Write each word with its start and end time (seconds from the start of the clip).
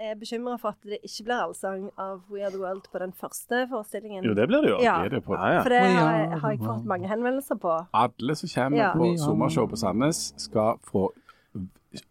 er 0.00 0.14
bekymra 0.14 0.54
for 0.62 0.68
at 0.68 0.84
det 0.86 0.98
ikke 1.02 1.24
blir 1.26 1.40
allsang 1.42 1.88
av 1.98 2.20
We 2.30 2.42
Are 2.44 2.50
The 2.54 2.60
World 2.62 2.84
på 2.92 3.00
den 3.02 3.12
første 3.18 3.64
forestillingen. 3.70 4.24
Jo, 4.24 4.34
det 4.38 4.46
blir 4.50 4.62
det 4.62 4.70
jo. 4.70 4.78
Ja. 4.82 4.98
Er 5.04 5.08
det 5.08 5.24
på 5.26 5.34
Ja, 5.34 5.48
ja. 5.56 5.62
For 5.62 5.74
det 5.74 5.80
har, 5.80 6.12
jeg, 6.18 6.40
har 6.40 6.50
jeg 6.54 6.60
fått 6.62 6.84
mange 6.86 7.08
henvendelser 7.10 7.58
på. 7.58 7.74
Alle 7.94 8.36
som 8.38 8.48
kommer 8.54 8.78
Ja. 8.78 8.92
på 8.94 9.16
sommershow 9.18 9.66
på 9.66 9.76
Sandnes, 9.76 10.34
skal 10.36 10.78
få 10.90 11.08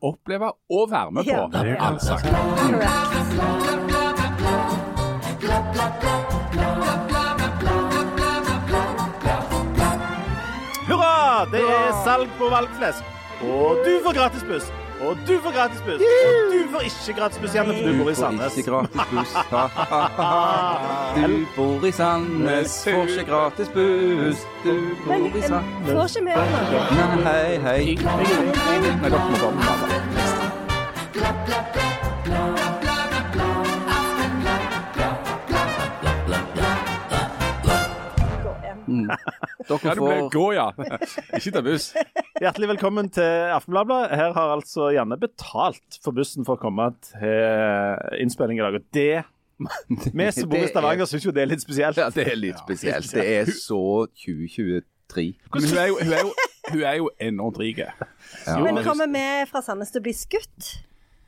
oppleve 0.02 0.52
og 0.70 0.92
være 0.92 1.12
med 1.12 1.24
på 1.24 1.30
Ja, 1.32 1.48
det 1.64 1.78
allsang. 1.80 3.28
Hurra! 10.88 11.46
Det 11.52 11.62
er 11.62 11.92
salg 12.06 12.30
på 12.40 12.50
valgflesk. 12.52 13.04
Og 13.48 13.82
du 13.86 13.92
får 14.06 14.16
gratisbuss. 14.18 14.70
Og 15.02 15.18
du 15.28 15.40
får 15.44 15.52
gratis 15.52 15.82
buss. 15.86 16.02
Og 16.02 16.54
du 16.54 16.70
får 16.72 16.82
ikke 16.82 17.14
gratis 17.20 17.38
buss 17.40 17.54
hjemme, 17.54 17.74
for 17.74 17.82
du 17.88 17.98
bor 18.04 18.10
i 18.10 18.16
Sandnes. 18.16 18.58
Ikke 18.58 18.72
gratis 18.72 19.02
buss. 19.12 19.32
Du 21.18 21.46
bor 21.56 21.86
i 21.88 21.92
Sandnes, 21.92 22.84
får 22.84 23.04
ikke 23.14 23.26
gratis 23.32 23.70
buss. 23.76 24.40
Du 24.64 24.74
bor 25.06 25.14
i 25.14 25.32
jeg 25.34 25.44
Sandnes 25.50 25.92
får 25.94 26.06
ikke 26.08 26.24
mer 26.26 26.38
nå. 26.38 26.44
Nei, 27.24 27.58
hei. 27.68 27.82
Nei, 28.04 29.10
dere 29.10 29.26
må 29.30 29.38
komme 29.44 29.62
det. 29.62 30.08
Dere 39.68 39.80
Ja, 39.84 39.94
du 39.96 40.00
får 40.00 40.30
gå, 40.32 40.54
ja. 40.54 40.72
Ikke 41.36 41.52
ta 41.52 41.62
buss. 41.62 41.94
Hjertelig 42.38 42.68
velkommen 42.70 43.08
til 43.14 43.24
Aftenbladet. 43.56 44.12
Her 44.20 44.34
har 44.36 44.52
altså 44.54 44.92
Janne 44.94 45.18
betalt 45.20 45.98
for 46.04 46.14
bussen 46.14 46.46
for 46.46 46.58
å 46.58 46.62
komme 46.62 46.90
til 47.08 48.20
innspilling 48.22 48.60
i 48.60 48.66
dag. 48.66 48.78
Og 48.78 48.86
det 48.94 49.24
Vi 50.14 50.28
som 50.36 50.50
bor 50.52 50.60
i 50.60 50.66
er- 50.68 50.70
Stavanger, 50.70 51.10
syns 51.10 51.26
jo 51.26 51.32
det 51.34 51.42
er 51.42 51.50
litt 51.50 51.64
spesielt. 51.66 51.98
Ja, 51.98 52.10
det 52.14 52.28
er 52.30 52.36
litt 52.38 52.60
spesielt. 52.62 53.10
Det 53.10 53.26
er 53.40 53.46
så 53.50 54.06
2023. 54.14 55.34
Men 55.54 55.64
hun 55.66 55.78
er 55.82 55.88
jo, 55.88 55.98
hun 56.04 56.14
er 56.14 56.22
jo, 56.22 56.34
hun 56.72 56.84
er 56.84 56.96
jo 57.00 57.10
enormt 57.20 57.58
rik. 57.60 57.78
Ja. 57.82 58.60
Men 58.62 58.84
kommer 58.86 59.08
vi 59.10 59.26
fra 59.50 59.62
Sandnes 59.66 59.90
til 59.92 60.04
å 60.04 60.06
bli 60.06 60.14
skutt? 60.14 60.76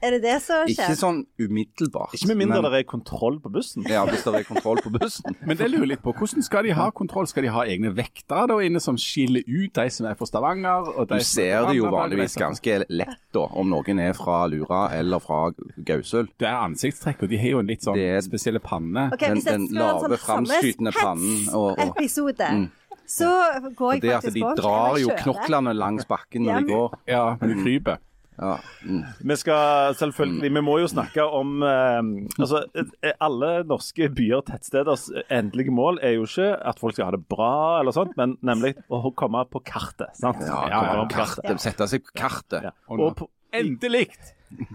Er 0.01 0.11
det 0.15 0.21
det 0.23 0.41
som 0.41 0.63
skjer? 0.63 0.75
Ikke 0.87 0.95
sånn 0.95 1.17
umiddelbart. 1.37 2.13
Ikke 2.15 2.27
med 2.29 2.37
mindre 2.39 2.61
men- 2.61 2.71
det 2.71 2.79
er 2.79 2.87
kontroll 2.87 3.39
på 3.43 3.51
bussen. 3.51 3.83
Ja, 3.89 4.05
hvis 4.07 4.23
det 4.23 4.33
er 4.33 4.43
kontroll 4.47 4.77
på 4.85 4.91
bussen. 4.93 5.35
Men 5.45 5.57
det 5.57 5.67
lurer 5.71 5.87
litt 5.91 6.01
på. 6.01 6.13
Hvordan 6.15 6.41
skal 6.45 6.63
de 6.63 6.71
ha 6.71 6.89
kontroll? 6.91 7.27
Skal 7.27 7.43
de 7.43 7.49
ha 7.51 7.65
egne 7.67 7.91
vektere 7.97 8.47
da 8.47 8.57
inne 8.63 8.79
som 8.79 8.95
skiller 8.95 9.43
ut 9.47 9.73
de 9.75 9.89
som 9.91 10.07
er 10.07 10.15
fra 10.15 10.25
Stavanger? 10.29 10.87
Og 10.95 11.07
de 11.09 11.15
Du 11.17 11.19
er 11.19 11.27
ser 11.27 11.67
det 11.67 11.75
jo 11.75 11.91
vanligvis 11.91 12.37
ganske 12.39 12.85
lett 12.89 13.19
da, 13.35 13.43
om 13.59 13.67
noen 13.69 13.99
er 13.99 14.13
fra 14.13 14.45
Lura 14.47 14.85
eller 14.95 15.19
fra 15.19 15.51
Gausøl. 15.83 16.29
Det 16.39 16.47
er 16.47 16.63
ansiktstrekk, 16.63 17.23
og 17.23 17.29
de 17.29 17.37
har 17.43 17.49
jo 17.57 17.59
en 17.59 17.67
litt 17.67 17.81
sånn 17.83 17.95
Det 17.99 18.07
er- 18.15 18.21
spesielle 18.21 18.59
panne. 18.63 19.09
Ok, 19.13 19.19
Den- 19.19 19.43
den 19.43 19.67
lave, 19.75 20.15
sånn 20.15 20.17
framskytende 20.23 20.91
pannen 20.95 21.49
og- 21.53 21.77
og- 21.77 21.77
Sandnes-episode, 21.77 22.49
Mm. 22.49 22.69
så 23.05 23.75
går 23.75 23.93
jeg 23.93 24.01
det 24.01 24.13
at 24.15 24.33
de 24.33 24.39
drar 24.61 24.97
jo 24.97 25.09
knoklene 25.09 25.73
langs 25.75 26.05
bakken 26.05 26.43
når 26.45 26.59
de 26.65 26.71
går. 26.73 26.93
Ja, 27.07 27.37
men 27.41 27.49
de 27.49 27.63
kryper. 27.63 27.97
Ja. 28.39 28.53
Mm. 28.87 29.01
Vi 29.31 29.35
skal 29.35 29.93
selvfølgelig 29.99 30.51
Vi 30.55 30.61
må 30.63 30.77
jo 30.79 30.87
snakke 30.87 31.23
om 31.27 31.61
eh, 31.63 32.01
Altså, 32.39 32.61
eh, 33.03 33.11
alle 33.19 33.49
norske 33.67 34.07
byer 34.15 34.37
og 34.37 34.45
tettsteders 34.47 35.09
endelige 35.29 35.73
mål 35.75 35.99
er 36.01 36.15
jo 36.15 36.23
ikke 36.23 36.47
at 36.71 36.79
folk 36.79 36.95
skal 36.95 37.09
ha 37.09 37.11
det 37.17 37.25
bra, 37.27 37.79
eller 37.81 37.91
sånt, 37.95 38.15
men 38.15 38.37
nemlig 38.41 38.75
å 38.89 39.11
komme 39.19 39.43
på 39.51 39.59
kartet. 39.67 40.15
sant? 40.15 40.39
Ja, 40.39 40.67
Ja, 40.69 40.69
ja, 40.69 40.81
komme 40.93 41.07
på 41.11 41.19
kartet. 41.19 41.59
Sette 41.59 41.87
seg 41.91 42.05
på 42.07 42.15
kartet. 42.15 42.63
Ja. 42.69 42.71
Og 42.95 43.15
på, 43.19 43.27
endelig 43.53 44.07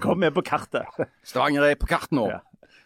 kom 0.01 0.21
vi 0.21 0.31
på 0.31 0.45
kartet. 0.45 0.85
Stavanger 1.25 1.65
er 1.71 1.75
på 1.81 1.89
kart 1.89 2.13
nå. 2.13 2.29
Ja. 2.31 2.41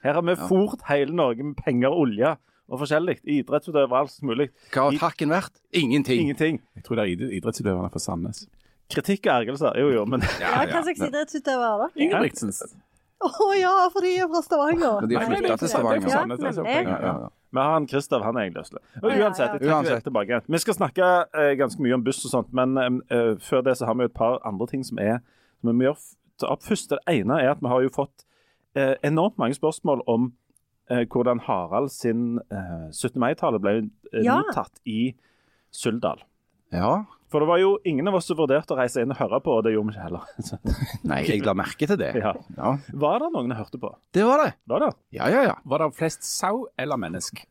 Her 0.04 0.14
har 0.14 0.22
vi 0.22 0.36
fort 0.46 0.84
hele 0.88 1.10
Norge 1.12 1.42
med 1.42 1.56
penger 1.58 1.90
og 1.90 2.04
olje 2.06 2.36
og 2.68 2.78
forskjellig. 2.82 3.18
Idrettsutøvere, 3.24 3.98
alt 4.04 4.22
mulig. 4.22 4.50
Hva 4.70 4.90
har 4.92 4.98
takken 5.00 5.30
vært? 5.32 5.56
Ingenting. 5.72 6.20
Ingenting. 6.28 6.60
Jeg 6.76 6.84
tror 6.84 6.96
det 7.00 7.04
er 7.06 7.12
id- 7.16 7.32
idrettsutøverne 7.40 7.90
fra 7.90 7.98
Sandnes. 7.98 8.46
Kritikk 8.88 9.26
og 9.28 9.32
ergrelser. 9.42 9.78
Jo, 9.80 9.88
jo, 9.92 10.04
men 10.08 10.22
Ja, 10.40 10.62
hva 10.70 10.82
slags 10.86 11.02
idrettsutøver 11.04 11.64
er 11.68 11.82
det? 11.82 11.88
Ingebrigtsens. 12.06 12.62
Å 13.18 13.48
ja, 13.58 13.72
for 13.90 14.04
de 14.06 14.12
er 14.14 14.28
fra 14.30 14.40
Stavanger. 14.46 15.00
Men 15.02 15.10
de 15.10 15.16
har 15.18 15.26
flytta 15.32 15.56
til 15.58 15.70
Stavanger. 15.72 16.12
Ja, 16.12 16.20
men. 16.30 16.38
Ja, 16.44 16.82
ja, 16.86 16.98
ja. 17.02 17.28
vi 17.50 17.58
har 17.58 17.72
han 17.74 17.88
Kristav, 17.90 18.22
han 18.22 18.36
er 18.38 18.46
egentlig 18.46 18.62
løslig. 18.62 18.82
Og 19.02 19.08
Uansett, 19.10 19.56
jeg 19.56 19.64
trekker 19.64 19.90
det 19.90 20.04
tilbake. 20.06 20.38
Vi 20.54 20.60
skal 20.62 20.76
snakke 20.78 21.08
eh, 21.34 21.50
ganske 21.58 21.82
mye 21.82 21.96
om 21.98 22.04
buss 22.06 22.22
og 22.28 22.32
sånt, 22.36 22.52
men 22.54 22.78
eh, 23.10 23.34
før 23.42 23.66
det 23.66 23.74
så 23.80 23.88
har 23.90 23.98
vi 23.98 24.06
jo 24.06 24.12
et 24.12 24.16
par 24.16 24.38
andre 24.46 24.70
ting 24.70 24.86
som 24.86 25.02
er 25.02 25.18
som 25.58 25.72
vi 25.72 25.74
må 25.80 25.88
gjøre 25.88 25.98
ta 26.38 26.52
opp 26.54 26.62
først. 26.62 26.94
Det 26.94 27.00
ene 27.10 27.40
er 27.42 27.50
at 27.56 27.60
vi 27.64 27.72
har 27.72 27.82
jo 27.82 27.90
fått 27.98 28.22
eh, 28.78 28.94
enormt 29.02 29.38
mange 29.42 29.58
spørsmål 29.58 30.04
om 30.06 30.30
eh, 30.88 31.02
hvordan 31.10 31.42
Harald 31.48 31.90
sin 31.90 32.38
eh, 32.54 32.86
17. 32.94 33.18
mai-tale 33.18 33.58
ble 33.58 33.76
eh, 34.12 34.22
Ja. 34.22 34.38
mottatt 34.46 34.78
i 34.86 35.14
Suldal. 35.74 36.22
ja. 36.72 37.00
For 37.28 37.40
det 37.44 37.48
var 37.50 37.58
jo 37.60 37.74
ingen 37.84 38.08
av 38.08 38.14
oss 38.16 38.26
som 38.30 38.38
vurderte 38.38 38.72
å 38.72 38.78
reise 38.78 39.02
inn 39.04 39.10
og 39.12 39.18
høre 39.20 39.40
på, 39.44 39.58
og 39.58 39.64
det 39.66 39.74
gjorde 39.74 39.90
vi 39.90 39.96
ikke 39.98 40.06
heller. 40.06 40.68
Nei, 41.10 41.18
jeg 41.28 41.42
la 41.44 41.52
merke 41.60 41.88
til 41.90 41.98
det. 42.00 42.14
ja. 42.16 42.32
Ja, 42.56 42.70
Var 43.04 43.18
det 43.24 43.28
noen 43.34 43.52
jeg 43.52 43.58
hørte 43.60 43.80
på? 43.82 43.90
det 44.16 44.24
var 44.24 44.44
det. 44.46 44.52
Var 44.72 44.86
det? 44.86 44.92
Ja, 45.18 45.28
ja, 45.34 45.42
ja. 45.50 45.56
Var 45.68 45.84
det 45.84 45.90
flest 45.98 46.24
sau 46.24 46.66
eller 46.80 46.96
mennesk? 46.96 47.44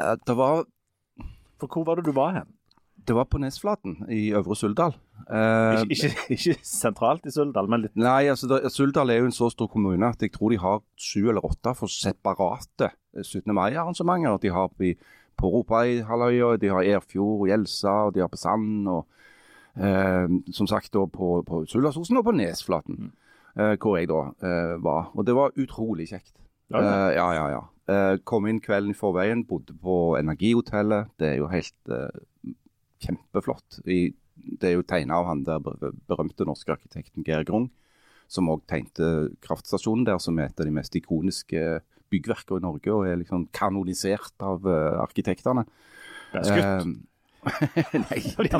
Eh, 0.00 0.16
Det 0.26 0.34
var, 0.36 0.64
For 1.60 1.68
hvor 1.70 1.84
var 1.86 2.00
det 2.00 2.08
du 2.10 2.12
var 2.16 2.32
hen? 2.40 2.48
det 3.08 3.14
var 3.16 3.24
på 3.24 3.38
Nesflaten 3.40 3.94
i 4.12 4.28
Øvre 4.36 4.54
Suldal. 4.54 4.92
Eh, 5.24 5.80
Ikke, 5.88 6.10
ikke, 6.10 6.34
ikke 6.36 6.54
sentralt 6.68 7.24
i 7.26 7.32
Suldal, 7.32 7.66
men 7.66 7.80
litt 7.86 7.94
Nei, 7.96 8.26
altså 8.28 8.46
da- 8.50 8.68
Suldal 8.70 9.10
er 9.10 9.22
jo 9.22 9.30
en 9.30 9.32
så 9.34 9.48
stor 9.50 9.70
kommune 9.72 10.04
at 10.06 10.20
jeg 10.20 10.34
tror 10.34 10.52
de 10.52 10.58
har 10.60 10.82
sju 11.00 11.30
eller 11.30 11.40
åtte 11.48 11.72
for 11.78 11.88
separate 11.90 12.90
eh, 12.90 13.22
17. 13.24 13.54
mai-arrangementer. 13.56 14.36
De 14.44 14.52
har 14.52 14.68
på, 14.68 14.92
på 15.40 15.50
Ropaihalvøya, 15.54 16.54
de 16.60 16.70
har 16.72 16.86
Erfjord 16.96 17.44
og 17.44 17.48
Gjelsa, 17.50 17.94
og 18.08 18.14
de 18.14 18.22
har 18.24 18.30
på 18.32 18.40
Sand. 18.40 18.88
og 18.88 19.06
eh, 19.80 20.28
Som 20.52 20.68
sagt 20.70 20.92
da 20.94 21.06
på, 21.06 21.32
på 21.46 21.64
Sulasosen 21.70 22.20
og 22.20 22.26
på 22.28 22.36
Nesflaten, 22.36 23.12
eh, 23.56 23.74
hvor 23.80 23.98
jeg 23.98 24.10
da 24.12 24.22
eh, 24.44 24.76
var. 24.84 25.10
Og 25.14 25.26
det 25.26 25.36
var 25.36 25.56
utrolig 25.56 26.10
kjekt. 26.12 26.34
Ja, 26.70 26.80
ja. 26.82 26.88
Eh, 26.90 27.12
ja, 27.16 27.28
ja. 27.34 27.46
ja. 27.56 27.62
Eh, 27.90 28.16
kom 28.28 28.46
inn 28.46 28.62
kvelden 28.62 28.94
i 28.94 28.98
forveien, 28.98 29.44
bodde 29.48 29.74
på 29.82 30.16
Energihotellet. 30.20 31.10
Det 31.18 31.32
er 31.32 31.38
jo 31.40 31.50
helt 31.50 31.90
eh, 31.90 32.54
kjempeflott. 33.02 33.80
I, 33.90 34.12
det 34.60 34.70
er 34.70 34.76
jo 34.78 34.86
tegna 34.86 35.20
av 35.20 35.30
han 35.30 35.44
der 35.46 35.60
berømte 35.60 36.46
norske 36.46 36.76
arkitekten 36.76 37.26
Geir 37.26 37.44
Grung, 37.48 37.70
som 38.30 38.48
òg 38.52 38.62
tegnte 38.70 39.30
kraftstasjonen 39.42 40.06
der, 40.06 40.20
som 40.22 40.38
er 40.38 40.50
et 40.50 40.62
av 40.62 40.68
de 40.68 40.74
mest 40.76 40.94
ikoniske 40.96 41.80
byggverkene 42.10 42.60
i 42.60 42.66
Norge, 42.66 42.94
og 42.94 43.06
er 43.08 43.20
liksom 43.20 43.46
kanonisert 43.56 44.34
av 44.44 44.66
eh, 44.66 44.98
arkitektene. 45.02 45.66
er 46.34 46.44
skutt. 46.46 46.66
Eh, 46.66 46.90
nei, 48.10 48.18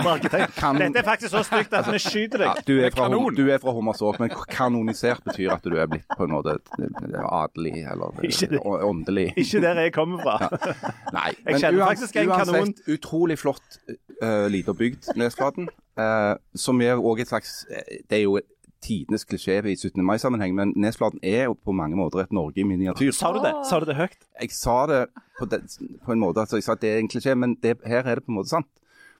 kan, 0.60 0.78
Dette 0.80 1.02
er 1.02 1.04
faktisk 1.04 1.34
så 1.34 1.42
stygt 1.44 1.74
at 1.76 1.88
vi 1.92 1.98
skyter 2.00 2.44
ja, 2.46 2.52
deg. 2.56 2.64
du, 2.64 2.78
er 2.80 2.94
fra, 2.94 3.08
du 3.36 3.42
er 3.52 3.60
fra 3.60 3.74
Hommersåk, 3.76 4.20
men 4.22 4.32
kanonisert 4.48 5.24
betyr 5.26 5.52
at 5.56 5.66
du 5.66 5.76
er 5.76 5.90
blitt 5.90 6.08
på 6.16 6.24
en 6.24 6.32
måte 6.32 6.56
adelig 7.28 7.84
eller 7.84 8.24
Ikke 8.24 8.60
åndelig. 8.64 9.30
Ikke 9.36 9.60
der 9.66 9.82
jeg 9.84 9.92
kommer 9.96 10.22
fra. 10.24 10.38
Nei, 11.18 11.34
Jeg 11.44 11.60
kjenner 11.66 11.90
faktisk 11.92 12.16
en 12.22 12.32
kanon. 12.32 12.72
utrolig 12.88 13.36
flott 13.40 13.80
uh, 14.22 14.46
lita 14.48 14.72
bygd, 14.76 15.12
Nesflaten. 15.20 15.68
Uh, 16.00 16.38
som 16.56 16.80
er 16.80 16.96
òg 16.96 17.20
et 17.20 17.28
slags 17.28 17.66
eh, 17.68 17.98
Det 18.08 18.20
er 18.20 18.22
jo 18.22 18.38
tidenes 18.80 19.26
klisjé 19.28 19.58
i 19.60 19.76
17. 19.76 20.00
mai-sammenheng, 20.06 20.54
men 20.56 20.74
Nesflaten 20.80 21.20
er 21.22 21.48
jo 21.48 21.54
på 21.54 21.74
mange 21.76 21.98
måter 21.98 22.24
et 22.24 22.32
Norge 22.32 22.62
i 22.62 22.66
miniatyr. 22.66 23.12
Sa 23.16 23.32
du 23.34 23.40
det? 23.44 23.52
Sa 23.68 23.80
du 23.80 23.88
det 23.88 23.96
høyt? 23.98 24.18
Jeg 24.40 24.52
sa 24.56 24.76
det 24.90 25.00
på, 25.38 25.48
det, 25.50 25.62
på 26.04 26.14
en 26.14 26.22
måte, 26.22 26.44
altså 26.44 26.60
jeg 26.60 26.66
sa 26.66 26.76
at 26.76 26.84
det 26.84 26.94
er 26.94 27.02
en 27.02 27.10
klisjé, 27.10 27.36
men 27.36 27.56
det, 27.62 27.76
her 27.86 28.04
er 28.04 28.20
det 28.20 28.26
på 28.26 28.34
en 28.34 28.40
måte 28.40 28.52
sant. 28.52 28.70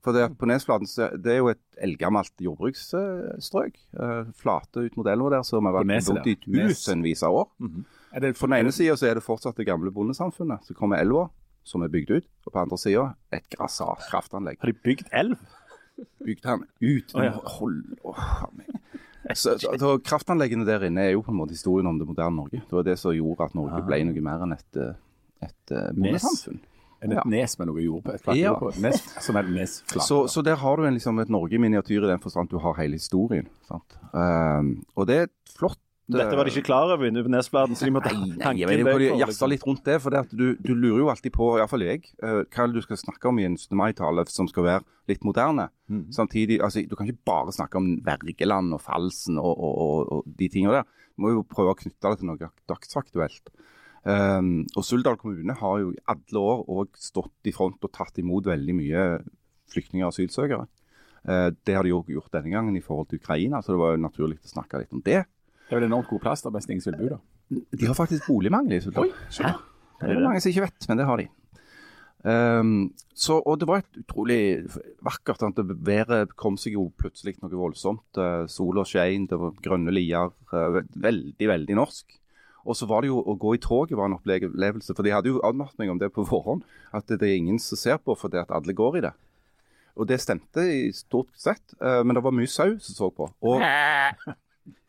For 0.00 0.16
det, 0.16 0.30
på 0.40 0.48
Nesflaten 0.48 0.88
så, 0.88 1.10
det 1.20 1.34
er 1.34 1.42
jo 1.42 1.50
et 1.52 1.60
eldgammelt 1.84 2.32
jordbruksstrøk. 2.40 3.76
Uh, 3.92 4.30
flate 4.40 4.86
ut 4.86 4.96
mot 4.96 5.08
elva 5.12 5.34
der, 5.36 5.44
som 5.44 5.68
har 5.68 5.76
vært 5.76 6.08
bodd 6.08 6.30
i 6.30 6.36
tusenvis 6.40 7.24
av 7.28 7.36
år. 7.42 7.50
Er 8.16 8.24
det 8.24 8.32
På 8.38 8.48
den 8.48 8.62
ene 8.62 8.72
sida 8.72 8.96
er 9.06 9.20
det 9.20 9.26
fortsatt 9.26 9.60
det 9.60 9.68
gamle 9.68 9.92
bondesamfunnet. 9.92 10.64
Så 10.64 10.76
kommer 10.78 11.04
elva, 11.04 11.28
som 11.68 11.84
er 11.84 11.92
bygd 11.92 12.14
ut. 12.16 12.30
Og 12.46 12.54
på 12.54 12.62
andre 12.64 12.80
sida 12.80 13.10
et 13.36 13.44
grassat 13.52 14.08
kraftanlegg. 14.08 14.58
Har 14.62 14.72
de 14.72 14.78
bygd 14.88 15.12
elv? 15.12 15.36
Bygd 16.24 16.48
han 16.48 16.64
ut. 16.80 17.12
Oh, 17.12 17.24
ja. 17.26 17.36
Hold 17.58 17.84
meg. 18.56 18.72
Så, 19.34 19.58
så, 19.60 19.74
så 19.78 19.98
Kraftanleggene 20.04 20.66
der 20.66 20.84
inne 20.88 21.04
er 21.08 21.12
jo 21.14 21.22
på 21.22 21.30
en 21.34 21.38
måte 21.38 21.54
historien 21.56 21.86
om 21.90 21.98
det 21.98 22.06
moderne 22.08 22.36
Norge. 22.36 22.62
Det 22.66 22.72
var 22.76 22.82
det 22.86 22.98
som 22.98 23.12
gjorde 23.14 23.44
at 23.50 23.54
Norge 23.58 23.82
ble 23.86 24.02
noe 24.08 24.20
mer 24.26 24.44
enn 24.46 24.52
et, 24.56 24.76
eh, 24.76 24.94
et 25.46 25.74
eh, 25.76 25.90
bondesamfunn. 25.96 26.60
Det 27.00 27.14
Ja. 27.16 27.20
et 27.22 27.30
nes 27.32 27.58
med 27.58 27.66
noe 27.70 27.80
jord 27.80 28.02
på? 28.04 28.12
Et 28.14 28.36
Ja. 28.36 28.54
på? 28.60 28.72
Nes, 28.84 28.98
som 29.24 29.36
er 29.36 29.42
nes. 29.48 29.82
Så, 29.88 30.26
så 30.28 30.42
der 30.44 30.56
har 30.60 30.76
du 30.76 30.84
en, 30.84 30.92
liksom, 30.98 31.18
et 31.22 31.30
Norge 31.32 31.54
i 31.56 31.58
miniatyr 31.58 32.04
i 32.04 32.10
den 32.10 32.20
forstand 32.20 32.50
du 32.50 32.58
har 32.58 32.74
hele 32.76 32.98
historien. 33.00 33.46
Sant? 33.66 33.96
Um, 34.12 34.84
og 34.96 35.06
det 35.08 35.16
er 35.16 35.22
et 35.30 35.54
flott 35.56 35.78
Dette 36.14 36.36
var 36.38 36.48
de 36.48 36.52
ikke 36.54 36.66
klar 36.66 36.92
over 36.94 37.08
inne 37.08 37.22
på 37.24 37.32
Nesbladen, 37.32 37.78
så 37.78 37.88
de 37.88 37.94
måtte 37.94 38.12
hanke 38.12 38.52
inn 38.52 38.56
ikke 38.56 38.68
hvor 38.70 38.76
de 38.76 38.86
bøker 38.86 39.14
for, 39.14 39.20
jazzer 39.22 39.30
liksom. 39.30 39.52
litt 39.52 39.66
rundt 39.68 39.84
det. 39.86 39.98
For 40.04 40.14
det 40.14 40.22
at 40.26 40.34
du, 40.36 40.46
du 40.60 40.72
lurer 40.74 41.02
jo 41.04 41.10
alltid 41.12 41.34
på, 41.36 41.50
iallfall 41.58 41.86
jeg, 41.86 42.06
eh, 42.22 42.40
hva 42.46 42.68
du 42.70 42.80
skal 42.84 43.00
snakke 43.00 43.30
om 43.30 43.40
i 43.40 43.46
en 43.48 43.58
17. 43.58 43.74
mai-tale 43.80 44.26
som 44.30 44.48
skal 44.50 44.66
være 44.66 44.86
litt 45.10 45.26
moderne. 45.26 45.68
Mm. 45.90 46.06
Samtidig, 46.14 46.60
altså 46.64 46.84
Du 46.86 46.96
kan 46.98 47.08
ikke 47.10 47.26
bare 47.30 47.54
snakke 47.54 47.80
om 47.80 47.92
Wergeland 48.06 48.76
og 48.76 48.82
Falsen 48.84 49.40
og, 49.40 49.52
og, 49.52 49.74
og, 49.84 50.14
og 50.18 50.38
de 50.38 50.50
tingene 50.52 50.80
der. 50.80 51.04
Du 51.14 51.26
må 51.26 51.34
jo 51.34 51.46
prøve 51.46 51.74
å 51.74 51.78
knytte 51.78 52.12
det 52.12 52.22
til 52.22 52.30
noe 52.30 52.50
dagsaktuelt. 52.70 53.54
Um, 54.00 54.62
og 54.78 54.84
Suldal 54.86 55.18
kommune 55.20 55.52
har 55.60 55.80
jo 55.82 55.90
i 55.92 56.02
alle 56.08 56.40
år 56.40 56.62
òg 56.72 56.94
stått 56.96 57.50
i 57.50 57.52
front 57.52 57.82
og 57.84 57.92
tatt 57.92 58.16
imot 58.22 58.46
veldig 58.48 58.76
mye 58.78 59.02
flyktninger 59.70 60.06
og 60.06 60.14
asylsøkere. 60.14 60.64
Uh, 61.28 61.50
det 61.68 61.76
har 61.76 61.84
de 61.84 61.92
jo 61.92 62.00
gjort 62.08 62.32
denne 62.32 62.52
gangen 62.54 62.78
i 62.78 62.84
forhold 62.84 63.10
til 63.10 63.20
Ukraina, 63.20 63.60
så 63.60 63.74
det 63.74 63.82
var 63.82 63.92
jo 63.92 64.04
naturlig 64.06 64.40
å 64.40 64.54
snakke 64.54 64.80
litt 64.80 64.96
om 64.96 65.04
det. 65.04 65.24
Det 65.70 65.76
er 65.76 65.78
vel 65.78 65.86
enormt 65.86 66.08
god 66.10 66.20
plass 66.24 66.42
der 66.42 66.50
best 66.50 66.70
ingen 66.72 66.82
vil 66.82 66.96
bo, 66.98 67.08
da. 67.14 67.18
De 67.78 67.86
har 67.86 67.94
faktisk 67.94 68.26
boligmangel 68.26 68.74
i 68.74 68.80
Sultan. 68.82 69.12
Hæ? 69.38 69.52
Det 70.00 70.08
er 70.08 70.16
det 70.18 70.24
mange 70.24 70.40
som 70.42 70.50
ikke 70.50 70.64
vet, 70.66 70.86
men 70.90 70.98
det 70.98 71.06
har 71.06 71.20
de. 71.20 71.28
Um, 72.20 72.72
så, 73.16 73.38
og 73.48 73.60
det 73.60 73.68
var 73.68 73.80
et 73.80 74.00
utrolig 74.02 74.40
vakkert. 75.06 75.38
Sant? 75.40 75.56
Det- 75.56 75.78
Været 75.86 76.34
kom 76.36 76.56
seg 76.60 76.74
jo 76.74 76.90
plutselig 76.98 77.36
noe 77.40 77.50
voldsomt. 77.56 78.02
Uh, 78.18 78.46
Sola 78.50 78.82
skein, 78.84 79.26
det 79.30 79.38
var 79.40 79.54
grønne 79.62 79.92
lier. 79.94 80.32
Uh, 80.52 80.80
veldig, 80.96 81.48
veldig 81.48 81.76
norsk. 81.78 82.18
Og 82.66 82.76
så 82.76 82.86
var 82.90 83.00
det 83.02 83.08
jo 83.08 83.22
å 83.24 83.38
gå 83.40 83.54
i 83.56 83.62
toget 83.62 83.96
var 83.96 84.10
en 84.10 84.18
opplevelse, 84.18 84.92
for 84.94 85.02
de 85.06 85.14
hadde 85.14 85.30
jo 85.32 85.40
advart 85.46 85.78
meg 85.80 85.88
om 85.94 85.98
det 86.02 86.10
på 86.12 86.26
forhånd. 86.28 86.66
At 86.92 87.06
det 87.08 87.22
er 87.22 87.38
ingen 87.38 87.58
som 87.62 87.78
ser 87.80 87.96
på 88.04 88.12
fordi 88.18 88.36
at 88.42 88.50
alle 88.52 88.74
går 88.76 88.98
i 88.98 89.04
det. 89.06 89.14
Og 89.96 90.06
det 90.06 90.20
stemte 90.20 90.60
i 90.68 90.90
stort 90.92 91.32
sett, 91.40 91.62
uh, 91.80 92.02
men 92.04 92.14
det 92.18 92.22
var 92.24 92.36
mye 92.36 92.48
sau 92.50 92.74
som 92.78 92.94
så 92.98 93.08
på. 93.16 93.30
Og 93.40 93.60
det, 93.64 94.36